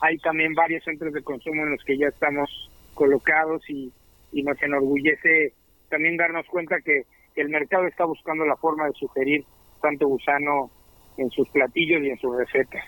Hay 0.00 0.16
también 0.18 0.54
varios 0.54 0.82
centros 0.84 1.12
de 1.12 1.22
consumo 1.22 1.64
en 1.64 1.72
los 1.72 1.84
que 1.84 1.98
ya 1.98 2.08
estamos 2.08 2.48
colocados 2.94 3.62
y, 3.68 3.92
y 4.32 4.42
nos 4.42 4.60
enorgullece 4.62 5.52
también 5.90 6.16
darnos 6.16 6.46
cuenta 6.46 6.80
que 6.80 7.02
el 7.36 7.50
mercado 7.50 7.86
está 7.86 8.06
buscando 8.06 8.46
la 8.46 8.56
forma 8.56 8.86
de 8.86 8.92
sugerir 8.94 9.44
tanto 9.82 10.08
gusano 10.08 10.70
en 11.18 11.28
sus 11.30 11.46
platillos 11.50 12.02
y 12.02 12.08
en 12.08 12.18
sus 12.18 12.34
recetas. 12.36 12.84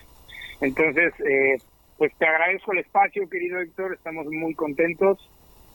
Entonces, 0.63 1.13
eh, 1.21 1.59
pues 1.99 2.11
te 2.17 2.27
agradezco 2.27 2.73
el 2.73 2.79
espacio, 2.79 3.29
querido 3.29 3.61
Héctor, 3.61 3.93
estamos 3.93 4.27
muy 4.27 4.55
contentos. 4.55 5.19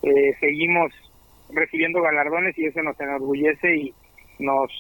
Eh, 0.02 0.34
seguimos 0.40 0.92
recibiendo 1.54 2.02
galardones 2.02 2.58
y 2.58 2.66
eso 2.66 2.82
nos 2.82 3.00
enorgullece 3.00 3.76
y 3.76 3.94
nos 4.40 4.72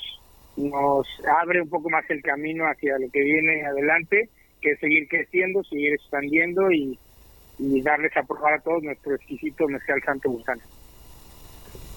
nos 0.58 1.08
abre 1.42 1.62
un 1.62 1.70
poco 1.70 1.90
más 1.90 2.04
el 2.10 2.22
camino 2.22 2.66
hacia 2.66 2.98
lo 3.00 3.10
que 3.12 3.24
viene 3.24 3.66
adelante, 3.66 4.30
que 4.62 4.72
es 4.72 4.80
seguir 4.80 5.08
creciendo, 5.08 5.64
seguir 5.64 5.94
expandiendo 5.94 6.72
y, 6.72 6.98
y 7.58 7.82
darles 7.82 8.16
a 8.18 8.24
probar 8.24 8.56
a 8.56 8.62
todos 8.62 8.84
nuestro 8.84 9.16
exquisito 9.16 9.68
mezcal 9.68 10.02
Santo 10.04 10.30
Gusano. 10.30 10.62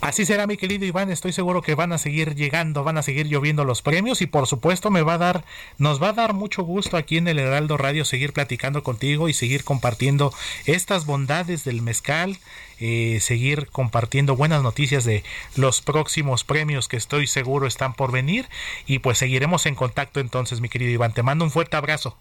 Así 0.05 0.27
será, 0.27 0.47
mi 0.47 0.59
querido 0.59 0.85
Iván. 0.85 1.11
Estoy 1.11 1.33
seguro 1.33 1.63
que 1.63 1.75
van 1.75 1.91
a 1.91 1.97
seguir 1.97 2.35
llegando, 2.35 2.85
van 2.85 2.99
a 2.99 3.03
seguir 3.03 3.27
lloviendo 3.27 3.65
los 3.65 3.81
premios 3.81 4.21
y 4.21 4.27
por 4.27 4.47
supuesto 4.47 4.91
me 4.91 5.01
va 5.01 5.15
a 5.15 5.19
dar, 5.19 5.45
nos 5.79 6.01
va 6.01 6.11
a 6.11 6.13
dar 6.13 6.35
mucho 6.35 6.63
gusto 6.63 6.99
aquí 6.99 7.17
en 7.17 7.27
el 7.27 7.39
Heraldo 7.39 7.79
Radio 7.79 8.05
seguir 8.05 8.35
platicando 8.35 8.83
contigo 8.83 9.31
y 9.31 9.33
seguir 9.33 9.65
compartiendo 9.65 10.31
estas 10.67 11.07
bondades 11.07 11.65
del 11.65 11.81
mezcal, 11.81 12.37
eh, 12.81 13.17
seguir 13.21 13.69
compartiendo 13.71 14.37
buenas 14.37 14.63
noticias 14.63 15.07
de 15.07 15.25
los 15.57 15.81
próximos 15.81 16.45
premios 16.45 16.87
que 16.87 16.99
estoy 16.99 17.27
seguro 17.27 17.67
están 17.67 17.95
por 17.95 18.13
venir 18.13 18.45
y 18.85 18.99
pues 18.99 19.17
seguiremos 19.17 19.65
en 19.65 19.75
contacto 19.75 20.21
entonces, 20.21 20.61
mi 20.61 20.69
querido 20.69 20.93
Iván. 20.93 21.15
Te 21.15 21.23
mando 21.23 21.47
un 21.47 21.51
fuerte 21.51 21.79
abrazo. 21.79 22.19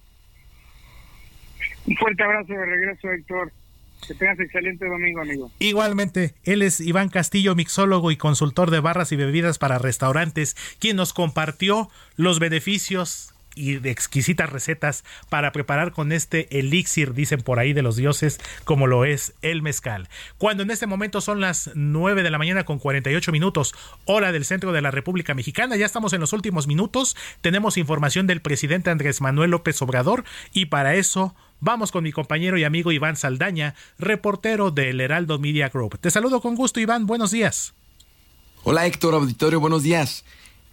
Un 1.85 1.97
fuerte 1.97 2.23
abrazo 2.23 2.53
de 2.53 2.65
regreso, 2.65 3.11
Héctor. 3.11 3.51
Que 4.07 4.13
tengas 4.13 4.39
excelente 4.39 4.85
domingo, 4.85 5.21
amigo. 5.21 5.51
Igualmente, 5.59 6.33
él 6.43 6.61
es 6.61 6.79
Iván 6.79 7.09
Castillo, 7.09 7.55
mixólogo 7.55 8.11
y 8.11 8.17
consultor 8.17 8.71
de 8.71 8.79
barras 8.79 9.11
y 9.11 9.15
bebidas 9.15 9.57
para 9.57 9.77
restaurantes, 9.77 10.55
quien 10.79 10.95
nos 10.95 11.13
compartió 11.13 11.89
los 12.15 12.39
beneficios 12.39 13.32
y 13.55 13.75
de 13.75 13.91
exquisitas 13.91 14.49
recetas 14.49 15.03
para 15.29 15.51
preparar 15.51 15.91
con 15.91 16.11
este 16.11 16.59
elixir, 16.59 17.13
dicen 17.13 17.41
por 17.41 17.59
ahí, 17.59 17.73
de 17.73 17.81
los 17.81 17.95
dioses, 17.95 18.39
como 18.63 18.87
lo 18.87 19.05
es 19.05 19.33
el 19.41 19.61
mezcal. 19.61 20.09
Cuando 20.37 20.63
en 20.63 20.71
este 20.71 20.87
momento 20.87 21.21
son 21.21 21.41
las 21.41 21.71
9 21.75 22.23
de 22.23 22.31
la 22.31 22.37
mañana 22.37 22.65
con 22.65 22.79
48 22.79 23.31
minutos, 23.31 23.73
hora 24.05 24.31
del 24.31 24.45
centro 24.45 24.71
de 24.71 24.81
la 24.81 24.91
República 24.91 25.33
Mexicana, 25.33 25.75
ya 25.75 25.85
estamos 25.85 26.13
en 26.13 26.21
los 26.21 26.33
últimos 26.33 26.67
minutos, 26.67 27.15
tenemos 27.41 27.77
información 27.77 28.27
del 28.27 28.41
presidente 28.41 28.89
Andrés 28.89 29.21
Manuel 29.21 29.51
López 29.51 29.81
Obrador 29.81 30.23
y 30.53 30.65
para 30.65 30.95
eso 30.95 31.35
vamos 31.59 31.91
con 31.91 32.03
mi 32.03 32.11
compañero 32.11 32.57
y 32.57 32.63
amigo 32.63 32.91
Iván 32.91 33.15
Saldaña, 33.15 33.75
reportero 33.97 34.71
del 34.71 34.99
Heraldo 34.99 35.39
Media 35.39 35.69
Group. 35.69 35.97
Te 35.99 36.11
saludo 36.11 36.41
con 36.41 36.55
gusto, 36.55 36.79
Iván, 36.79 37.05
buenos 37.05 37.31
días. 37.31 37.73
Hola 38.63 38.85
Héctor 38.85 39.13
Auditorio, 39.13 39.59
buenos 39.59 39.83
días. 39.83 40.23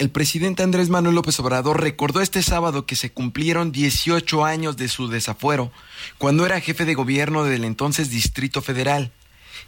El 0.00 0.08
presidente 0.08 0.62
Andrés 0.62 0.88
Manuel 0.88 1.14
López 1.14 1.38
Obrador 1.40 1.82
recordó 1.82 2.22
este 2.22 2.42
sábado 2.42 2.86
que 2.86 2.96
se 2.96 3.12
cumplieron 3.12 3.70
18 3.70 4.46
años 4.46 4.78
de 4.78 4.88
su 4.88 5.08
desafuero 5.08 5.70
cuando 6.16 6.46
era 6.46 6.58
jefe 6.58 6.86
de 6.86 6.94
gobierno 6.94 7.44
del 7.44 7.64
entonces 7.64 8.08
Distrito 8.08 8.62
Federal. 8.62 9.12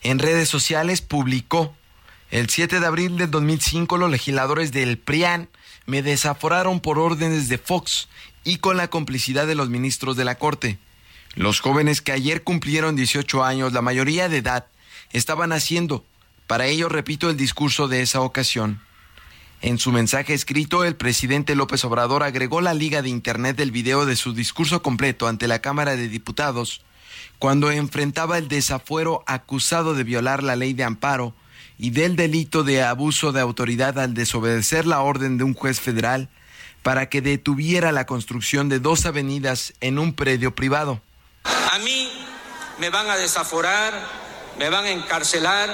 En 0.03 0.19
redes 0.19 0.49
sociales 0.49 1.03
publicó, 1.03 1.75
el 2.31 2.49
7 2.49 2.81
de 2.81 2.87
abril 2.87 3.19
del 3.19 3.31
2005 3.31 3.99
los 3.99 4.11
legisladores 4.11 4.73
del 4.73 4.97
PRIAN 4.97 5.51
me 5.85 6.01
desaforaron 6.01 6.81
por 6.81 6.99
órdenes 6.99 7.51
de 7.51 7.59
Fox 7.59 8.09
y 8.43 8.57
con 8.57 8.79
la 8.79 8.89
complicidad 8.89 9.47
de 9.47 9.55
los 9.55 9.69
ministros 9.69 10.17
de 10.17 10.25
la 10.25 10.37
Corte. 10.37 10.79
Los 11.35 11.61
jóvenes 11.61 12.01
que 12.01 12.13
ayer 12.13 12.43
cumplieron 12.43 12.97
18 12.97 13.45
años, 13.45 13.75
la 13.75 13.83
mayoría 13.83 14.31
de 14.31 14.39
edad, 14.39 14.65
estaban 15.13 15.53
haciendo. 15.53 16.07
Para 16.47 16.69
ello 16.69 16.89
repito 16.89 17.29
el 17.29 17.37
discurso 17.37 17.87
de 17.87 18.01
esa 18.01 18.23
ocasión. 18.23 18.81
En 19.63 19.79
su 19.79 19.93
mensaje 19.93 20.35
escrito, 20.35 20.83
el 20.83 20.97
presidente 20.97 21.55
López 21.55 21.85
Obrador 21.85 22.25
agregó 22.25 22.61
la 22.61 22.75
liga 22.75 23.01
de 23.01 23.09
internet 23.09 23.57
del 23.57 23.71
video 23.71 24.07
de 24.07 24.17
su 24.17 24.35
discurso 24.35 24.83
completo 24.83 25.29
ante 25.29 25.47
la 25.47 25.61
Cámara 25.61 25.95
de 25.95 26.09
Diputados 26.09 26.83
cuando 27.39 27.71
enfrentaba 27.71 28.39
el 28.39 28.49
desafuero 28.49 29.23
acusado 29.29 29.95
de 29.95 30.03
violar 30.03 30.43
la 30.43 30.57
ley 30.57 30.73
de 30.73 30.83
amparo 30.83 31.33
y 31.79 31.91
del 31.91 32.17
delito 32.17 32.65
de 32.65 32.83
abuso 32.83 33.31
de 33.31 33.41
autoridad 33.41 34.01
al 34.01 34.15
desobedecer 34.15 34.85
la 34.85 35.01
orden 35.01 35.39
de 35.39 35.45
un 35.45 35.55
juez 35.55 35.81
federal 35.81 36.29
para 36.83 37.09
que 37.09 37.23
detuviera 37.23 37.93
la 37.93 38.05
construcción 38.05 38.69
de 38.69 38.81
dos 38.81 39.07
avenidas 39.07 39.75
en 39.81 40.01
un 40.01 40.13
predio 40.15 40.57
privado. 40.57 41.01
A 41.45 41.79
mí 41.79 42.11
me 42.81 42.91
van 42.91 43.09
a 43.09 43.17
desaforar, 43.17 43.95
me 44.59 44.69
van 44.71 44.87
a 44.87 44.91
encarcelar 44.91 45.71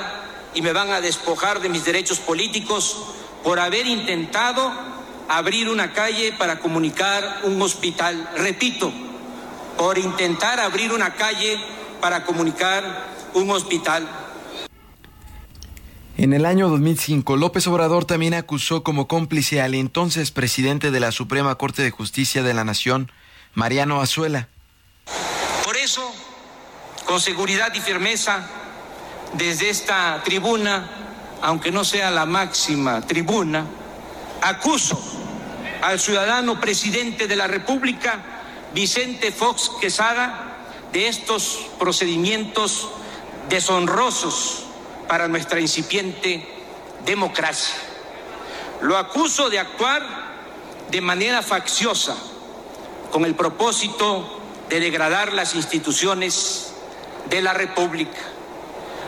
y 0.55 0.61
me 0.61 0.75
van 0.75 0.91
a 0.91 1.01
despojar 1.01 1.61
de 1.61 1.71
mis 1.71 1.87
derechos 1.87 2.19
políticos 2.19 3.15
por 3.43 3.59
haber 3.61 3.87
intentado 3.87 4.73
abrir 5.29 5.69
una 5.69 5.93
calle 5.93 6.33
para 6.33 6.59
comunicar 6.59 7.41
un 7.45 7.61
hospital. 7.61 8.29
Repito, 8.37 8.93
por 9.77 9.99
intentar 9.99 10.59
abrir 10.61 10.93
una 10.93 11.15
calle 11.15 11.59
para 12.01 12.25
comunicar 12.25 13.07
un 13.35 13.51
hospital. 13.51 14.09
En 16.17 16.33
el 16.33 16.47
año 16.47 16.69
2005, 16.69 17.37
López 17.37 17.67
Obrador 17.69 18.05
también 18.05 18.35
acusó 18.35 18.83
como 18.83 19.07
cómplice 19.07 19.61
al 19.63 19.75
entonces 19.75 20.33
presidente 20.33 20.91
de 20.91 20.99
la 20.99 21.13
Suprema 21.13 21.55
Corte 21.55 21.83
de 21.83 21.93
Justicia 21.93 22.43
de 22.43 22.55
la 22.55 22.65
Nación, 22.65 23.13
Mariano 23.55 24.01
Azuela. 24.01 24.49
Por 25.65 25.77
eso, 25.77 26.13
con 27.07 27.21
seguridad 27.21 27.73
y 27.73 27.81
firmeza, 27.81 28.49
desde 29.35 29.71
esta 29.71 30.21
tribuna, 30.25 31.08
aunque 31.43 31.71
no 31.71 31.85
sea 31.85 32.11
la 32.11 32.27
máxima 32.27 33.01
tribuna, 33.03 33.65
acuso 34.43 35.01
al 35.83 36.01
ciudadano 36.01 36.61
presidente 36.61 37.27
de 37.27 37.37
la 37.37 37.47
República, 37.47 38.21
Vicente 38.75 39.33
Fox 39.33 39.71
Quesada, 39.81 40.57
de 40.93 41.09
estos 41.09 41.67
procedimientos 41.79 42.89
deshonrosos 43.49 44.65
para 45.07 45.29
nuestra 45.29 45.61
incipiente 45.61 46.47
democracia. 47.05 47.77
Lo 48.81 48.97
acuso 48.97 49.51
de 49.51 49.59
actuar 49.59 50.03
de 50.91 51.01
manera 51.01 51.43
facciosa 51.43 52.17
con 53.11 53.25
el 53.25 53.35
propósito 53.35 54.41
de 54.69 54.81
degradar 54.81 55.33
las 55.33 55.55
instituciones 55.55 56.73
de 57.29 57.43
la 57.43 57.53
República. 57.53 58.19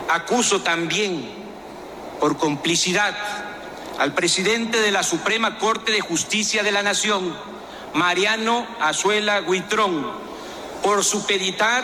Acuso 0.09 0.61
también 0.61 1.40
por 2.21 2.37
complicidad 2.37 3.17
al 3.97 4.13
presidente 4.13 4.79
de 4.79 4.91
la 4.91 5.01
Suprema 5.01 5.57
Corte 5.57 5.91
de 5.91 6.01
Justicia 6.01 6.61
de 6.61 6.71
la 6.71 6.83
Nación, 6.83 7.35
Mariano 7.95 8.67
Azuela 8.79 9.41
Huitrón, 9.41 10.05
por 10.83 11.03
supeditar 11.03 11.83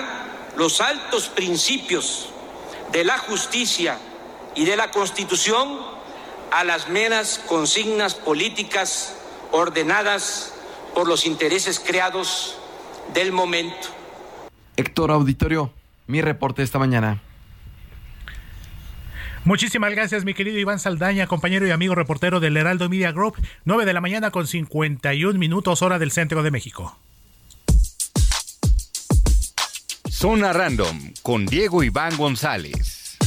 los 0.56 0.80
altos 0.80 1.28
principios 1.30 2.30
de 2.92 3.04
la 3.04 3.18
justicia 3.18 3.98
y 4.54 4.66
de 4.66 4.76
la 4.76 4.92
Constitución 4.92 5.80
a 6.52 6.64
las 6.64 6.88
meras 6.88 7.42
consignas 7.48 8.14
políticas 8.14 9.16
ordenadas 9.52 10.54
por 10.94 11.08
los 11.08 11.26
intereses 11.26 11.80
creados 11.80 12.60
del 13.14 13.32
momento. 13.32 13.88
Héctor 14.76 15.10
Auditorio, 15.10 15.72
mi 16.06 16.22
reporte 16.22 16.62
esta 16.62 16.78
mañana. 16.78 17.22
Muchísimas 19.48 19.92
gracias, 19.92 20.26
mi 20.26 20.34
querido 20.34 20.60
Iván 20.60 20.78
Saldaña, 20.78 21.26
compañero 21.26 21.66
y 21.66 21.72
amigo 21.72 21.96
reportero 21.96 22.42
del 22.42 22.58
Heraldo 22.58 22.90
Media 22.90 23.14
Group. 23.14 23.38
9 23.64 23.86
de 23.86 23.94
la 23.94 24.02
mañana 24.02 24.30
con 24.30 24.46
51 24.46 25.40
minutos, 25.40 25.82
hora 25.82 26.00
del 26.00 26.12
centro 26.12 26.44
de 26.44 26.52
México. 26.52 27.00
Zona 30.10 30.52
Random 30.52 31.14
con 31.22 31.46
Diego 31.46 31.82
Iván 31.82 32.18
González. 32.18 33.18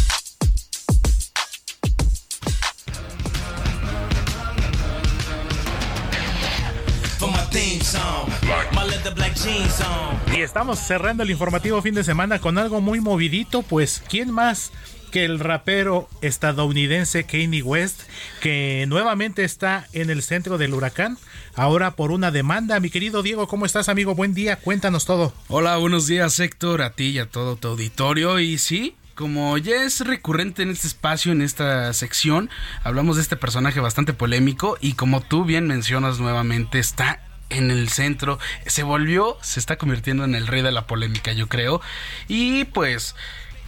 Y 10.37 10.41
estamos 10.43 10.79
cerrando 10.81 11.23
el 11.23 11.31
informativo 11.31 11.81
fin 11.81 11.95
de 11.95 12.05
semana 12.05 12.41
con 12.41 12.59
algo 12.59 12.83
muy 12.83 13.01
movidito, 13.01 13.63
pues 13.63 14.03
¿quién 14.07 14.31
más 14.31 14.71
que 15.11 15.25
el 15.25 15.41
rapero 15.41 16.09
estadounidense 16.23 17.25
Kanye 17.25 17.63
West, 17.63 18.03
que 18.41 18.85
nuevamente 18.89 19.45
está 19.45 19.87
en 19.93 20.09
el 20.09 20.23
centro 20.23 20.57
del 20.57 20.73
huracán, 20.73 21.19
ahora 21.55 21.97
por 21.97 22.13
una 22.13 22.31
demanda? 22.31 22.81
Mi 22.81 22.91
querido 22.91 23.23
Diego, 23.23 23.49
¿cómo 23.49 23.67
estás 23.67 23.89
amigo? 23.89 24.15
Buen 24.15 24.35
día, 24.35 24.57
cuéntanos 24.57 25.05
todo. 25.05 25.35
Hola, 25.49 25.77
buenos 25.77 26.07
días 26.07 26.39
Héctor, 26.39 26.83
a 26.83 26.93
ti 26.93 27.09
y 27.09 27.19
a 27.19 27.27
todo 27.27 27.57
tu 27.57 27.69
auditorio. 27.69 28.39
Y 28.39 28.59
sí, 28.59 28.95
como 29.15 29.59
ya 29.59 29.83
es 29.85 30.01
recurrente 30.01 30.63
en 30.63 30.71
este 30.71 30.87
espacio, 30.87 31.33
en 31.33 31.43
esta 31.43 31.93
sección, 31.93 32.49
hablamos 32.85 33.17
de 33.17 33.23
este 33.23 33.37
personaje 33.37 33.81
bastante 33.81 34.13
polémico 34.13 34.79
y 34.81 34.95
como 34.95 35.21
tú 35.21 35.45
bien 35.45 35.67
mencionas 35.67 36.21
nuevamente, 36.21 36.79
está 36.79 37.21
en 37.51 37.71
el 37.71 37.89
centro, 37.89 38.39
se 38.67 38.85
volvió, 38.85 39.37
se 39.43 39.61
está 39.61 39.77
convirtiendo 39.77 40.25
en 40.25 40.35
el 40.35 40.47
rey 40.47 40.63
de 40.63 40.73
la 40.73 40.87
polémica, 40.87 41.33
yo 41.33 41.49
creo. 41.49 41.81
Y 42.29 42.65
pues 42.67 43.17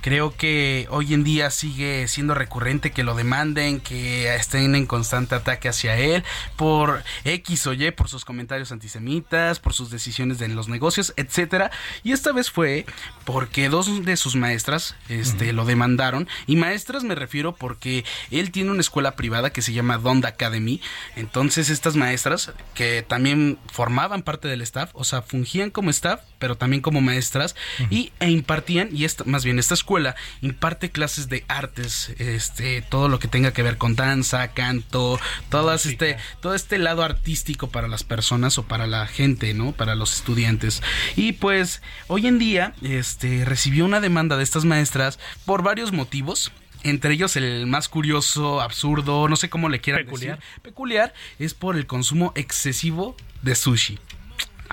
creo 0.02 0.36
que 0.36 0.86
hoy 0.90 1.14
en 1.14 1.24
día 1.24 1.50
sigue 1.50 2.06
siendo 2.08 2.34
recurrente 2.34 2.90
que 2.90 3.04
lo 3.04 3.14
demanden, 3.14 3.80
que 3.80 4.34
estén 4.34 4.74
en 4.74 4.84
constante 4.84 5.36
ataque 5.36 5.68
hacia 5.68 5.96
él 5.96 6.24
por 6.56 7.02
X 7.24 7.66
o 7.68 7.72
Y, 7.72 7.92
por 7.92 8.08
sus 8.08 8.24
comentarios 8.24 8.72
antisemitas, 8.72 9.60
por 9.60 9.72
sus 9.72 9.90
decisiones 9.90 10.40
en 10.42 10.56
los 10.56 10.68
negocios, 10.68 11.14
etcétera. 11.16 11.70
Y 12.02 12.12
esta 12.12 12.32
vez 12.32 12.50
fue 12.50 12.84
porque 13.24 13.68
dos 13.68 14.04
de 14.04 14.16
sus 14.16 14.34
maestras 14.34 14.96
este, 15.08 15.52
lo 15.52 15.64
demandaron. 15.64 16.28
Y 16.46 16.56
maestras 16.56 17.04
me 17.04 17.14
refiero 17.14 17.54
porque 17.54 18.04
él 18.30 18.50
tiene 18.50 18.72
una 18.72 18.80
escuela 18.80 19.14
privada 19.14 19.50
que 19.50 19.62
se 19.62 19.72
llama 19.72 19.98
Donda 19.98 20.30
Academy. 20.30 20.80
Entonces 21.14 21.70
estas 21.70 21.94
maestras 21.94 22.52
que 22.74 23.02
también 23.02 23.58
formaban 23.70 24.22
parte 24.22 24.48
del 24.48 24.62
staff, 24.62 24.90
o 24.94 25.04
sea, 25.04 25.22
fungían 25.22 25.70
como 25.70 25.90
staff, 25.90 26.20
pero 26.40 26.56
también 26.56 26.82
como 26.82 27.00
maestras 27.00 27.54
y 27.88 28.12
e 28.18 28.30
impartían 28.30 28.88
y 28.92 29.04
esta, 29.04 29.22
más 29.24 29.44
bien 29.44 29.60
esta 29.60 29.74
escuela 29.74 29.91
imparte 30.40 30.90
clases 30.90 31.28
de 31.28 31.44
artes, 31.48 32.14
este, 32.18 32.82
todo 32.82 33.08
lo 33.08 33.18
que 33.18 33.28
tenga 33.28 33.52
que 33.52 33.62
ver 33.62 33.78
con 33.78 33.96
danza, 33.96 34.48
canto, 34.48 35.18
todas 35.48 35.86
este, 35.86 36.16
todo 36.40 36.54
este 36.54 36.78
lado 36.78 37.02
artístico 37.02 37.68
para 37.68 37.88
las 37.88 38.04
personas 38.04 38.58
o 38.58 38.64
para 38.64 38.86
la 38.86 39.06
gente, 39.06 39.54
¿no? 39.54 39.72
Para 39.72 39.94
los 39.94 40.14
estudiantes. 40.14 40.82
Y 41.16 41.32
pues 41.32 41.82
hoy 42.08 42.26
en 42.26 42.38
día, 42.38 42.74
este, 42.82 43.44
recibió 43.44 43.84
una 43.84 44.00
demanda 44.00 44.36
de 44.36 44.44
estas 44.44 44.64
maestras 44.64 45.18
por 45.44 45.62
varios 45.62 45.92
motivos. 45.92 46.52
Entre 46.84 47.14
ellos 47.14 47.36
el 47.36 47.66
más 47.66 47.88
curioso, 47.88 48.60
absurdo, 48.60 49.28
no 49.28 49.36
sé 49.36 49.48
cómo 49.48 49.68
le 49.68 49.80
quieran 49.80 50.04
Peculiar. 50.04 50.38
decir. 50.38 50.60
Peculiar 50.62 51.14
es 51.38 51.54
por 51.54 51.76
el 51.76 51.86
consumo 51.86 52.32
excesivo 52.34 53.16
de 53.42 53.54
sushi. 53.54 53.98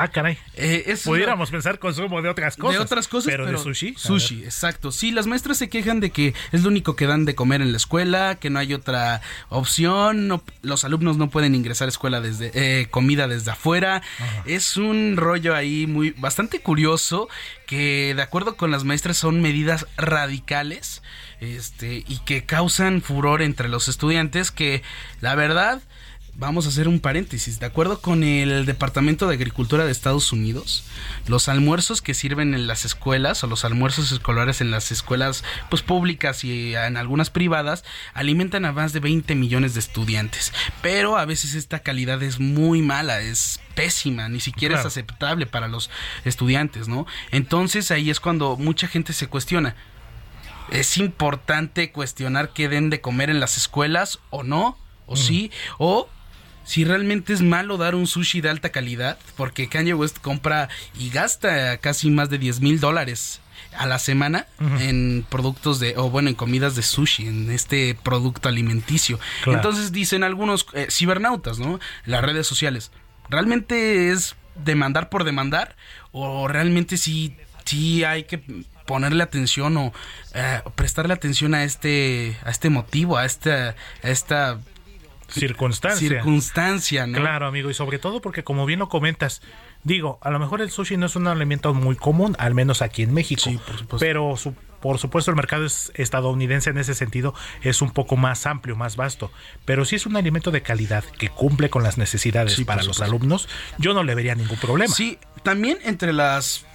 Ah, 0.02 0.08
caray. 0.08 0.38
Eh, 0.56 0.84
es 0.88 1.04
Pudiéramos 1.04 1.52
pensar 1.52 1.78
consumo 1.78 2.22
de 2.22 2.30
otras 2.30 2.56
cosas. 2.56 2.78
de 2.78 2.84
otras 2.84 3.08
cosas, 3.10 3.30
pero, 3.30 3.46
pero, 3.46 3.58
de 3.58 3.64
sushi. 3.64 3.96
Sushi, 3.98 4.44
exacto. 4.46 4.92
Sí, 4.94 5.12
las 5.12 5.28
maestras 5.28 5.58
se 5.58 5.68
quejan 5.70 6.00
de 6.00 6.12
que 6.12 6.34
es 6.54 6.64
lo 6.64 6.70
único 6.70 6.96
que 6.96 7.06
dan 7.06 7.26
de 7.26 7.36
comer 7.36 7.62
en 7.62 7.72
la 7.72 7.78
escuela, 7.78 8.36
que 8.36 8.50
no 8.50 8.60
hay 8.60 8.74
otra 8.74 9.22
opción, 9.50 10.28
no- 10.30 10.42
los 10.62 10.86
alumnos 10.86 11.18
no 11.18 11.30
pueden 11.30 11.54
ingresar 11.54 11.88
a 11.88 11.90
escuela 11.90 12.22
desde 12.22 12.52
eh, 12.54 12.88
comida 12.90 13.28
desde 13.28 13.52
afuera. 13.52 14.02
Es 14.46 14.78
un 14.78 15.16
rollo 15.18 15.54
ahí 15.54 15.86
muy 15.86 16.12
bastante 16.12 16.62
curioso 16.62 17.28
que 17.68 18.14
de 18.16 18.22
acuerdo 18.22 18.56
con 18.56 18.72
las 18.72 18.84
maestras 18.86 19.18
son 19.18 19.42
medidas 19.42 19.86
radicales, 19.98 21.02
este 21.42 22.04
y 22.08 22.20
que 22.26 22.46
causan 22.46 23.02
furor 23.02 23.42
entre 23.42 23.70
los 23.70 23.88
estudiantes 23.88 24.52
que 24.52 24.82
la 25.22 25.36
verdad 25.36 25.82
Vamos 26.40 26.66
a 26.66 26.70
hacer 26.70 26.88
un 26.88 27.02
paréntesis. 27.02 27.60
De 27.60 27.66
acuerdo 27.66 28.00
con 28.00 28.24
el 28.24 28.66
Departamento 28.66 29.28
de 29.28 29.34
Agricultura 29.36 29.84
de 29.84 29.92
Estados 29.92 30.32
Unidos, 30.32 30.86
los 31.28 31.50
almuerzos 31.50 32.02
que 32.02 32.14
sirven 32.14 32.54
en 32.54 32.66
las 32.66 32.86
escuelas 32.86 33.44
o 33.44 33.48
los 33.48 33.66
almuerzos 33.66 34.14
escolares 34.14 34.62
en 34.62 34.72
las 34.72 34.90
escuelas 34.94 35.44
pues 35.70 35.82
públicas 35.82 36.46
y 36.46 36.76
en 36.76 36.96
algunas 36.96 37.30
privadas 37.30 37.84
alimentan 38.14 38.64
a 38.64 38.72
más 38.72 38.94
de 38.94 39.02
20 39.02 39.36
millones 39.36 39.74
de 39.74 39.82
estudiantes. 39.82 40.54
Pero 40.82 41.18
a 41.18 41.26
veces 41.26 41.56
esta 41.56 41.80
calidad 41.80 42.24
es 42.24 42.40
muy 42.40 42.82
mala, 42.82 43.20
es 43.20 43.60
pésima, 43.76 44.30
ni 44.30 44.40
siquiera 44.40 44.76
Claro. 44.76 44.88
es 44.88 44.94
aceptable 44.94 45.46
para 45.46 45.68
los 45.68 45.90
estudiantes, 46.24 46.88
¿no? 46.88 47.06
Entonces 47.32 47.92
ahí 47.92 48.10
es 48.10 48.22
cuando 48.22 48.56
mucha 48.56 48.88
gente 48.88 49.12
se 49.12 49.28
cuestiona. 49.28 49.76
¿Es 50.72 50.98
importante 51.00 51.92
cuestionar 51.92 52.54
qué 52.54 52.70
den 52.70 52.90
de 52.90 53.02
comer 53.02 53.30
en 53.30 53.42
las 53.42 53.58
escuelas 53.58 54.20
o 54.30 54.44
no? 54.44 54.78
¿O 55.06 55.18
sí? 55.18 55.52
¿O 55.80 56.08
si 56.70 56.86
realmente 56.86 57.34
es 57.34 57.42
malo 57.42 57.78
dar 57.78 57.96
un 57.96 58.06
sushi 58.06 58.42
de 58.42 58.50
alta 58.52 58.70
calidad? 58.70 59.18
Porque 59.36 59.68
Kanye 59.70 59.96
West 59.96 60.20
compra 60.20 60.70
y 60.94 61.10
gasta 61.10 61.80
casi 61.80 62.12
más 62.12 62.30
de 62.30 62.38
10 62.38 62.62
mil 62.62 62.80
dólares 62.80 63.42
a 63.76 63.88
la 63.88 63.98
semana 63.98 64.46
en 64.80 65.26
productos 65.28 65.80
de, 65.80 65.96
o 65.98 66.12
bueno, 66.12 66.30
en 66.30 66.36
comidas 66.36 66.76
de 66.76 66.84
sushi, 66.84 67.26
en 67.26 67.50
este 67.50 67.98
producto 68.04 68.50
alimenticio. 68.50 69.20
Claro. 69.42 69.58
Entonces 69.58 69.92
dicen 69.92 70.24
algunos 70.24 70.68
eh, 70.74 70.86
cibernautas, 70.92 71.58
¿no? 71.58 71.80
Las 72.06 72.24
redes 72.24 72.46
sociales. 72.46 72.92
¿Realmente 73.30 74.12
es 74.12 74.36
demandar 74.54 75.10
por 75.10 75.24
demandar? 75.24 75.76
¿O 76.12 76.48
realmente 76.48 76.98
sí, 76.98 77.36
sí 77.66 78.04
hay 78.04 78.26
que 78.26 78.44
ponerle 78.86 79.24
atención 79.24 79.76
o 79.78 79.92
eh, 80.36 80.62
prestarle 80.76 81.16
atención 81.16 81.56
a 81.56 81.64
este, 81.64 82.38
a 82.44 82.52
este 82.52 82.70
motivo, 82.70 83.18
a 83.18 83.26
esta, 83.26 83.76
a 84.04 84.10
esta 84.10 84.60
circunstancia. 85.30 86.08
circunstancia, 86.10 87.08
¿no? 87.08 87.18
Claro, 87.18 87.48
amigo, 87.48 87.70
y 87.70 87.74
sobre 87.74 88.00
todo 88.00 88.22
porque 88.22 88.44
como 88.44 88.66
bien 88.66 88.80
lo 88.80 88.90
comentas, 88.90 89.42
digo, 89.84 90.20
a 90.22 90.30
lo 90.30 90.40
mejor 90.40 90.62
el 90.62 90.72
sushi 90.72 90.98
no 90.98 91.06
es 91.06 91.16
un 91.16 91.28
alimento 91.28 91.74
muy 91.74 91.96
común, 91.96 92.36
al 92.40 92.54
menos 92.54 92.82
aquí 92.82 93.04
en 93.04 93.14
México, 93.14 93.50
pero 94.00 94.36
su- 94.38 94.54
por 94.80 94.98
supuesto 94.98 95.30
el 95.32 95.36
mercado 95.36 95.66
es 95.66 95.92
estadounidense 95.96 96.70
en 96.70 96.78
ese 96.78 96.94
sentido 96.96 97.34
es 97.62 97.82
un 97.82 97.92
poco 97.92 98.16
más 98.16 98.46
amplio, 98.46 98.76
más 98.78 98.96
vasto, 98.96 99.30
pero 99.66 99.84
si 99.84 99.98
es 99.98 100.06
un 100.06 100.16
alimento 100.16 100.52
de 100.52 100.62
calidad 100.62 101.04
que 101.04 101.30
cumple 101.30 101.70
con 101.70 101.84
las 101.84 101.98
necesidades 101.98 102.54
Sí, 102.54 102.62
por 102.64 102.68
para 102.76 102.84
los 102.84 102.96
supuesto. 102.96 103.04
alumnos, 103.16 103.50
yo 103.78 103.94
no 103.94 104.04
le 104.04 104.16
vería 104.16 104.36
ningún 104.36 104.58
problema. 104.58 104.94
Sí, 104.94 105.18
también 105.44 105.80
entre 105.84 106.14
las 106.14 106.66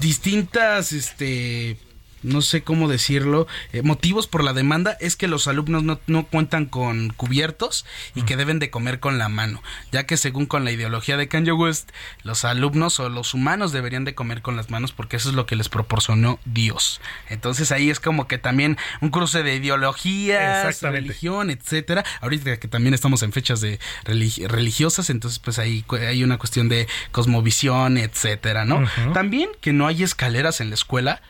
distintas, 0.00 0.92
este, 0.92 1.76
no 2.22 2.40
sé 2.42 2.62
cómo 2.62 2.88
decirlo, 2.88 3.46
eh, 3.72 3.82
motivos 3.82 4.26
por 4.26 4.42
la 4.44 4.52
demanda 4.52 4.96
es 5.00 5.16
que 5.16 5.28
los 5.28 5.46
alumnos 5.48 5.82
no, 5.82 6.00
no 6.06 6.26
cuentan 6.26 6.66
con 6.66 7.10
cubiertos 7.10 7.84
y 8.14 8.22
que 8.22 8.36
deben 8.36 8.58
de 8.58 8.70
comer 8.70 9.00
con 9.00 9.18
la 9.18 9.28
mano, 9.28 9.62
ya 9.92 10.04
que 10.04 10.16
según 10.16 10.46
con 10.46 10.64
la 10.64 10.72
ideología 10.72 11.16
de 11.16 11.28
Kanye 11.28 11.52
West, 11.52 11.90
los 12.22 12.44
alumnos 12.44 12.98
o 13.00 13.08
los 13.08 13.34
humanos 13.34 13.72
deberían 13.72 14.04
de 14.04 14.14
comer 14.14 14.42
con 14.42 14.56
las 14.56 14.70
manos 14.70 14.92
porque 14.92 15.16
eso 15.16 15.28
es 15.28 15.34
lo 15.34 15.46
que 15.46 15.56
les 15.56 15.68
proporcionó 15.68 16.38
Dios. 16.44 17.00
Entonces 17.28 17.72
ahí 17.72 17.90
es 17.90 18.00
como 18.00 18.26
que 18.26 18.38
también 18.38 18.76
un 19.00 19.10
cruce 19.10 19.42
de 19.42 19.54
ideologías, 19.56 20.62
religión, 20.92 21.50
etcétera. 21.50 22.04
Ahorita 22.20 22.58
que 22.58 22.68
también 22.68 22.94
estamos 22.94 23.22
en 23.22 23.32
fechas 23.32 23.60
de 23.60 23.78
religi- 24.04 24.46
religiosas, 24.46 25.10
entonces 25.10 25.38
pues 25.38 25.58
ahí 25.58 25.84
hay 26.00 26.24
una 26.24 26.38
cuestión 26.38 26.68
de 26.68 26.86
cosmovisión, 27.12 27.98
etcétera, 27.98 28.64
¿no? 28.64 28.80
También 29.12 29.50
que 29.60 29.72
no 29.72 29.86
hay 29.86 30.02
escaleras 30.02 30.60
en 30.60 30.70
la 30.70 30.74
escuela 30.74 31.20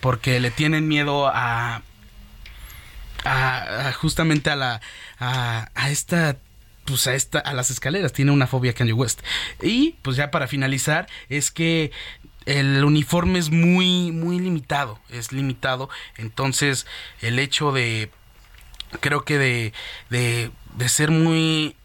porque 0.00 0.40
le 0.40 0.50
tienen 0.50 0.88
miedo 0.88 1.26
a, 1.26 1.82
a, 3.24 3.92
justamente 3.92 4.50
a 4.50 4.56
la 4.56 4.80
a, 5.18 5.70
a 5.74 5.90
esta 5.90 6.36
pues 6.84 7.06
a 7.06 7.14
esta 7.14 7.38
a 7.38 7.52
las 7.52 7.70
escaleras. 7.70 8.12
Tiene 8.12 8.32
una 8.32 8.46
fobia 8.46 8.72
Kanye 8.72 8.92
West. 8.92 9.20
Y 9.62 9.96
pues 10.02 10.16
ya 10.16 10.30
para 10.30 10.48
finalizar 10.48 11.06
es 11.28 11.50
que 11.50 11.92
el 12.46 12.82
uniforme 12.82 13.38
es 13.38 13.50
muy 13.50 14.10
muy 14.12 14.38
limitado 14.38 14.98
es 15.10 15.32
limitado. 15.32 15.90
Entonces 16.16 16.86
el 17.20 17.38
hecho 17.38 17.72
de 17.72 18.10
creo 19.00 19.24
que 19.24 19.38
de 19.38 19.72
de, 20.10 20.50
de 20.76 20.88
ser 20.88 21.10
muy 21.10 21.76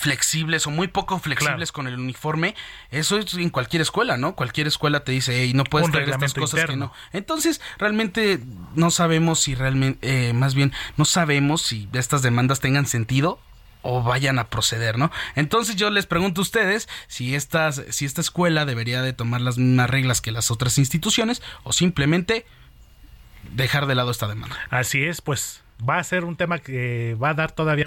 flexibles 0.00 0.66
o 0.66 0.70
muy 0.70 0.88
poco 0.88 1.18
flexibles 1.18 1.72
con 1.72 1.86
el 1.86 1.98
uniforme, 1.98 2.54
eso 2.90 3.18
es 3.18 3.34
en 3.34 3.50
cualquier 3.50 3.82
escuela, 3.82 4.16
¿no? 4.16 4.34
Cualquier 4.34 4.66
escuela 4.66 5.04
te 5.04 5.12
dice, 5.12 5.42
hey, 5.42 5.52
no 5.54 5.64
puedes 5.64 5.86
Un 5.86 5.92
traer 5.92 6.08
estas 6.08 6.32
cosas 6.32 6.60
interno. 6.60 6.90
que 6.90 6.96
no. 6.96 7.18
Entonces, 7.18 7.60
realmente 7.78 8.40
no 8.74 8.90
sabemos 8.90 9.40
si 9.40 9.54
realmente, 9.54 10.28
eh, 10.28 10.32
más 10.32 10.54
bien, 10.54 10.72
no 10.96 11.04
sabemos 11.04 11.60
si 11.60 11.86
estas 11.92 12.22
demandas 12.22 12.60
tengan 12.60 12.86
sentido 12.86 13.38
o 13.82 14.02
vayan 14.02 14.38
a 14.38 14.48
proceder, 14.48 14.96
¿no? 14.98 15.10
Entonces 15.34 15.76
yo 15.76 15.90
les 15.90 16.06
pregunto 16.06 16.40
a 16.40 16.42
ustedes 16.42 16.88
si, 17.06 17.34
estas, 17.34 17.82
si 17.90 18.06
esta 18.06 18.22
escuela 18.22 18.64
debería 18.64 19.02
de 19.02 19.12
tomar 19.12 19.42
las 19.42 19.58
mismas 19.58 19.90
reglas 19.90 20.20
que 20.22 20.32
las 20.32 20.50
otras 20.50 20.78
instituciones 20.78 21.42
o 21.62 21.72
simplemente 21.72 22.46
dejar 23.52 23.86
de 23.86 23.94
lado 23.94 24.10
esta 24.10 24.28
demanda. 24.28 24.56
Así 24.70 25.02
es, 25.04 25.20
pues 25.20 25.62
va 25.86 25.98
a 25.98 26.04
ser 26.04 26.24
un 26.24 26.36
tema 26.36 26.58
que 26.58 27.16
va 27.22 27.30
a 27.30 27.34
dar 27.34 27.52
todavía. 27.52 27.86